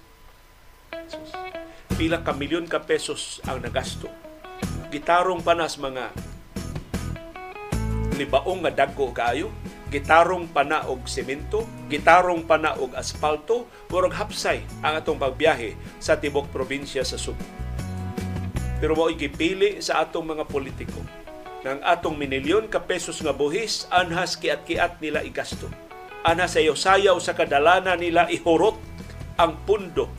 Pila 1.93 2.23
ka 2.23 2.34
milyon 2.34 2.65
ka 2.72 2.81
pesos 2.81 3.43
ang 3.45 3.60
nagasto. 3.61 4.07
Gitarong 4.89 5.43
panas 5.43 5.76
mga 5.76 6.10
libaong 8.15 8.64
nga 8.64 8.73
dagko 8.73 9.11
kaayo. 9.11 9.51
Gitarong 9.93 10.49
pana 10.49 10.89
og 10.89 11.05
semento 11.05 11.69
gitarong 11.85 12.49
pana 12.49 12.73
og 12.81 12.97
asfalto. 12.97 13.69
Murag 13.93 14.18
hapsay 14.18 14.65
ang 14.81 14.97
atong 14.97 15.22
pagbiyahe 15.22 15.77
sa 16.01 16.18
tibok 16.18 16.49
probinsya 16.49 17.05
sa 17.05 17.19
Subo 17.19 17.64
pero 18.84 18.99
mo 18.99 19.07
gipili 19.07 19.80
sa 19.80 20.03
atong 20.03 20.35
mga 20.35 20.43
politiko 20.43 20.99
ng 21.64 21.80
atong 21.88 22.19
minilyon 22.19 22.68
ka 22.68 22.84
pesos 22.84 23.23
nga 23.23 23.31
buhis 23.31 23.88
anhas 23.88 24.35
kiat-kiat 24.35 24.99
nila 24.99 25.23
igasto 25.23 25.72
anhas 26.27 26.60
sayaw-sayaw 26.60 27.15
sa 27.23 27.31
kadalana 27.31 27.95
nila 27.95 28.27
ihurot 28.27 28.76
ang 29.39 29.55
pundo 29.64 30.11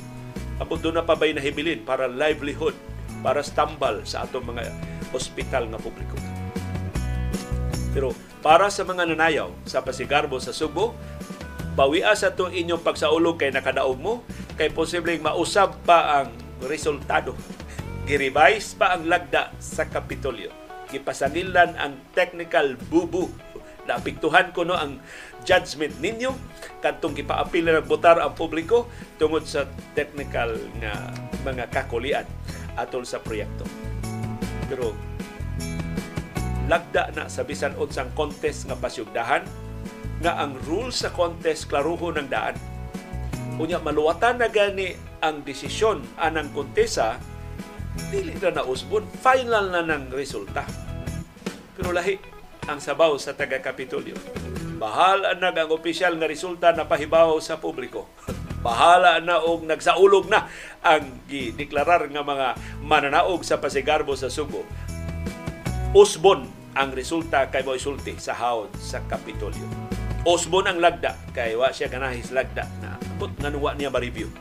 Abot 0.63 0.79
doon 0.79 0.95
na 0.95 1.03
pa 1.03 1.19
ba'y 1.19 1.35
nahibilin 1.35 1.83
para 1.83 2.07
livelihood 2.07 2.79
para 3.27 3.43
stambal 3.43 4.07
sa 4.07 4.23
atong 4.23 4.55
mga 4.55 4.71
ospital 5.11 5.67
nga 5.67 5.81
publiko. 5.81 6.15
Pero 7.91 8.15
para 8.39 8.71
sa 8.71 8.87
mga 8.87 9.07
nanayaw 9.09 9.51
sa 9.67 9.83
pasigarbo 9.83 10.39
sa 10.39 10.55
Subo, 10.55 10.95
bawia 11.75 12.15
sa 12.15 12.31
to 12.31 12.51
inyong 12.51 12.83
pagsaulog 12.87 13.35
kay 13.41 13.51
nakadaog 13.51 13.99
mo, 13.99 14.15
kay 14.55 14.71
posibleng 14.71 15.23
mausab 15.23 15.75
pa 15.83 16.23
ang 16.23 16.29
resultado. 16.71 17.35
Girevise 18.05 18.77
pa 18.77 18.93
ang 18.93 19.09
lagda 19.09 19.49
sa 19.57 19.89
Kapitolyo. 19.89 20.53
Gipasangilan 20.93 21.73
ang 21.81 21.97
technical 22.13 22.77
bubu. 22.93 23.33
Naapiktuhan 23.89 24.53
ko 24.53 24.69
no 24.69 24.77
ang 24.77 25.01
judgment 25.49 25.97
ninyo 26.05 26.37
kantong 26.85 27.17
gipaapil 27.17 27.65
na 27.65 27.81
botar 27.81 28.21
ang 28.21 28.37
publiko 28.37 28.93
tungod 29.17 29.49
sa 29.49 29.65
technical 29.97 30.53
nga 30.85 31.17
mga 31.49 31.73
kakulian 31.73 32.29
atol 32.77 33.09
sa 33.09 33.25
proyekto. 33.25 33.65
Pero 34.69 34.93
lagda 36.69 37.09
na 37.17 37.33
sa 37.33 37.41
bisan 37.41 37.73
unsang 37.81 38.13
contest 38.13 38.69
nga 38.69 38.77
pasyugdahan 38.77 39.49
nga 40.21 40.45
ang 40.45 40.61
rules 40.69 41.01
sa 41.01 41.09
contest 41.09 41.73
klaruho 41.73 42.13
ng 42.13 42.29
daan. 42.29 42.57
Unya 43.57 43.81
maluwatan 43.81 44.45
na 44.45 44.53
gani 44.53 44.93
ang 45.25 45.41
desisyon 45.41 46.05
anang 46.21 46.53
kontesa 46.53 47.17
dili 48.11 48.35
na 48.39 48.63
nausbon 48.63 49.07
final 49.23 49.71
na 49.71 49.83
ng 49.83 50.11
resulta. 50.15 50.67
Pero 51.75 51.91
lahi 51.91 52.19
ang 52.67 52.81
sabaw 52.81 53.15
sa 53.21 53.35
taga 53.37 53.61
Kapitolyo. 53.61 54.17
Bahal 54.79 55.27
nag 55.39 55.55
ang 55.55 55.71
opisyal 55.71 56.19
nga 56.19 56.31
resulta 56.31 56.75
na 56.75 56.89
pahibaw 56.89 57.39
sa 57.39 57.59
publiko. 57.61 58.11
bahala 58.65 59.21
na 59.21 59.45
og 59.45 59.69
nagsaulog 59.69 60.33
na 60.33 60.49
ang 60.81 61.21
gideklarar 61.29 62.09
nga 62.09 62.25
mga 62.25 62.49
mananaog 62.81 63.45
sa 63.45 63.61
pasigarbo 63.61 64.17
sa 64.17 64.33
Subo. 64.33 64.65
Usbon 65.93 66.49
ang 66.73 66.91
resulta 66.97 67.53
kay 67.53 67.61
mo 67.61 67.77
isulti 67.77 68.17
sa 68.17 68.33
hawd 68.33 68.73
sa 68.81 69.05
Kapitolyo. 69.05 69.69
Usbon 70.25 70.65
ang 70.65 70.81
lagda 70.81 71.13
kay 71.37 71.53
wa 71.53 71.69
siya 71.69 71.93
ganahis 71.93 72.33
lagda 72.33 72.65
na 72.81 72.97
put 73.21 73.37
nanuwa 73.45 73.77
niya 73.77 73.93
ma-review. 73.93 74.33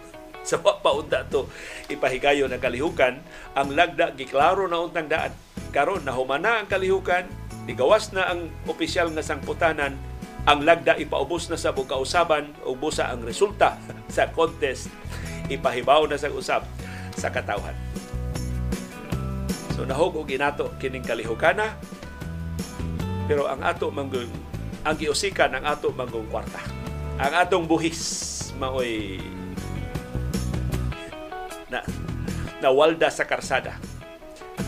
Sa 0.49 0.59
so, 0.59 0.75
paunda 0.83 1.23
to 1.31 1.47
ipahigayo 1.87 2.51
na 2.51 2.59
kalihukan, 2.59 3.23
ang 3.55 3.69
lagda 3.71 4.11
giklaro 4.11 4.67
na 4.67 4.83
untang 4.83 5.07
daan. 5.07 5.31
Karon 5.71 6.03
nahumana 6.03 6.59
ang 6.59 6.67
kalihukan, 6.67 7.25
digawas 7.63 8.11
na 8.11 8.27
ang 8.27 8.51
opisyal 8.67 9.07
nga 9.15 9.23
sangputanan 9.23 9.95
ang 10.43 10.59
lagda 10.67 10.99
ipaubos 10.99 11.47
na 11.47 11.55
sa 11.55 11.71
kausaban 11.71 12.51
o 12.67 12.75
busa 12.75 13.07
ang 13.07 13.23
resulta 13.23 13.79
sa 14.15 14.27
contest 14.27 14.91
ipahibaw 15.47 16.03
na 16.07 16.19
sa 16.19 16.27
usab 16.27 16.67
sa 17.15 17.31
katawhan. 17.31 17.75
So 19.73 19.87
nahog 19.87 20.19
og 20.19 20.29
inato 20.29 20.75
kining 20.77 21.07
kalihokana 21.07 21.79
pero 23.25 23.47
ang 23.47 23.63
ato 23.63 23.87
manggong 23.87 24.29
ang 24.83 24.95
giusikan 24.99 25.55
ang 25.55 25.63
ato 25.63 25.95
manggong 25.95 26.27
kwarta. 26.27 26.59
Ang 27.23 27.33
atong 27.39 27.63
buhis 27.63 28.51
maoy 28.59 29.23
na 31.73 31.81
nawalda 32.61 33.09
sa 33.09 33.25
karsada 33.25 33.81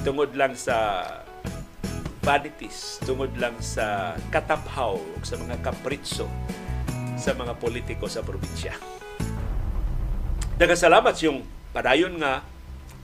tungod 0.01 0.33
lang 0.33 0.57
sa 0.57 1.05
vanities, 2.25 2.97
tungod 3.05 3.29
lang 3.37 3.53
sa 3.61 4.17
kataphaw 4.33 4.97
sa 5.21 5.37
mga 5.37 5.61
kapritso 5.61 6.25
sa 7.15 7.37
mga 7.37 7.53
politiko 7.61 8.09
sa 8.09 8.25
probinsya. 8.25 8.73
Nagasalamat 10.57 11.15
yung 11.21 11.45
padayon 11.69 12.17
nga 12.17 12.41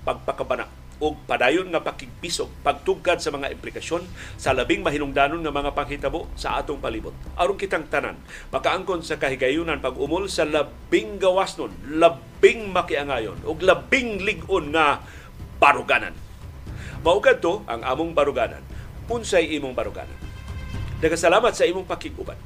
pagpakabana 0.02 0.81
o 1.02 1.18
padayon 1.26 1.74
nga 1.74 1.82
pakigpisog, 1.82 2.54
pagtugkad 2.62 3.18
sa 3.18 3.34
mga 3.34 3.50
implikasyon 3.58 4.06
sa 4.38 4.54
labing 4.54 4.86
mahinungdanon 4.86 5.42
nga 5.42 5.50
mga 5.50 5.74
panghitabo 5.74 6.30
sa 6.38 6.62
atong 6.62 6.78
palibot. 6.78 7.18
Aron 7.36 7.58
kitang 7.58 7.90
tanan, 7.90 8.22
makaangkon 8.54 9.02
sa 9.02 9.18
kahigayunan 9.18 9.82
pag 9.82 9.98
umol 9.98 10.30
sa 10.30 10.46
labing 10.46 11.18
gawas 11.18 11.58
nun, 11.58 11.74
labing 11.90 12.70
makiangayon, 12.70 13.42
o 13.42 13.58
labing 13.58 14.22
ligon 14.22 14.70
nga 14.70 15.02
baruganan. 15.58 16.14
Maugad 17.02 17.42
to 17.42 17.66
ang 17.66 17.82
among 17.82 18.14
baruganan. 18.14 18.62
Unsay 19.10 19.58
imong 19.58 19.74
baruganan. 19.74 20.16
Nagasalamat 21.02 21.58
sa 21.58 21.66
imong 21.66 21.90
pakiguban. 21.90 22.38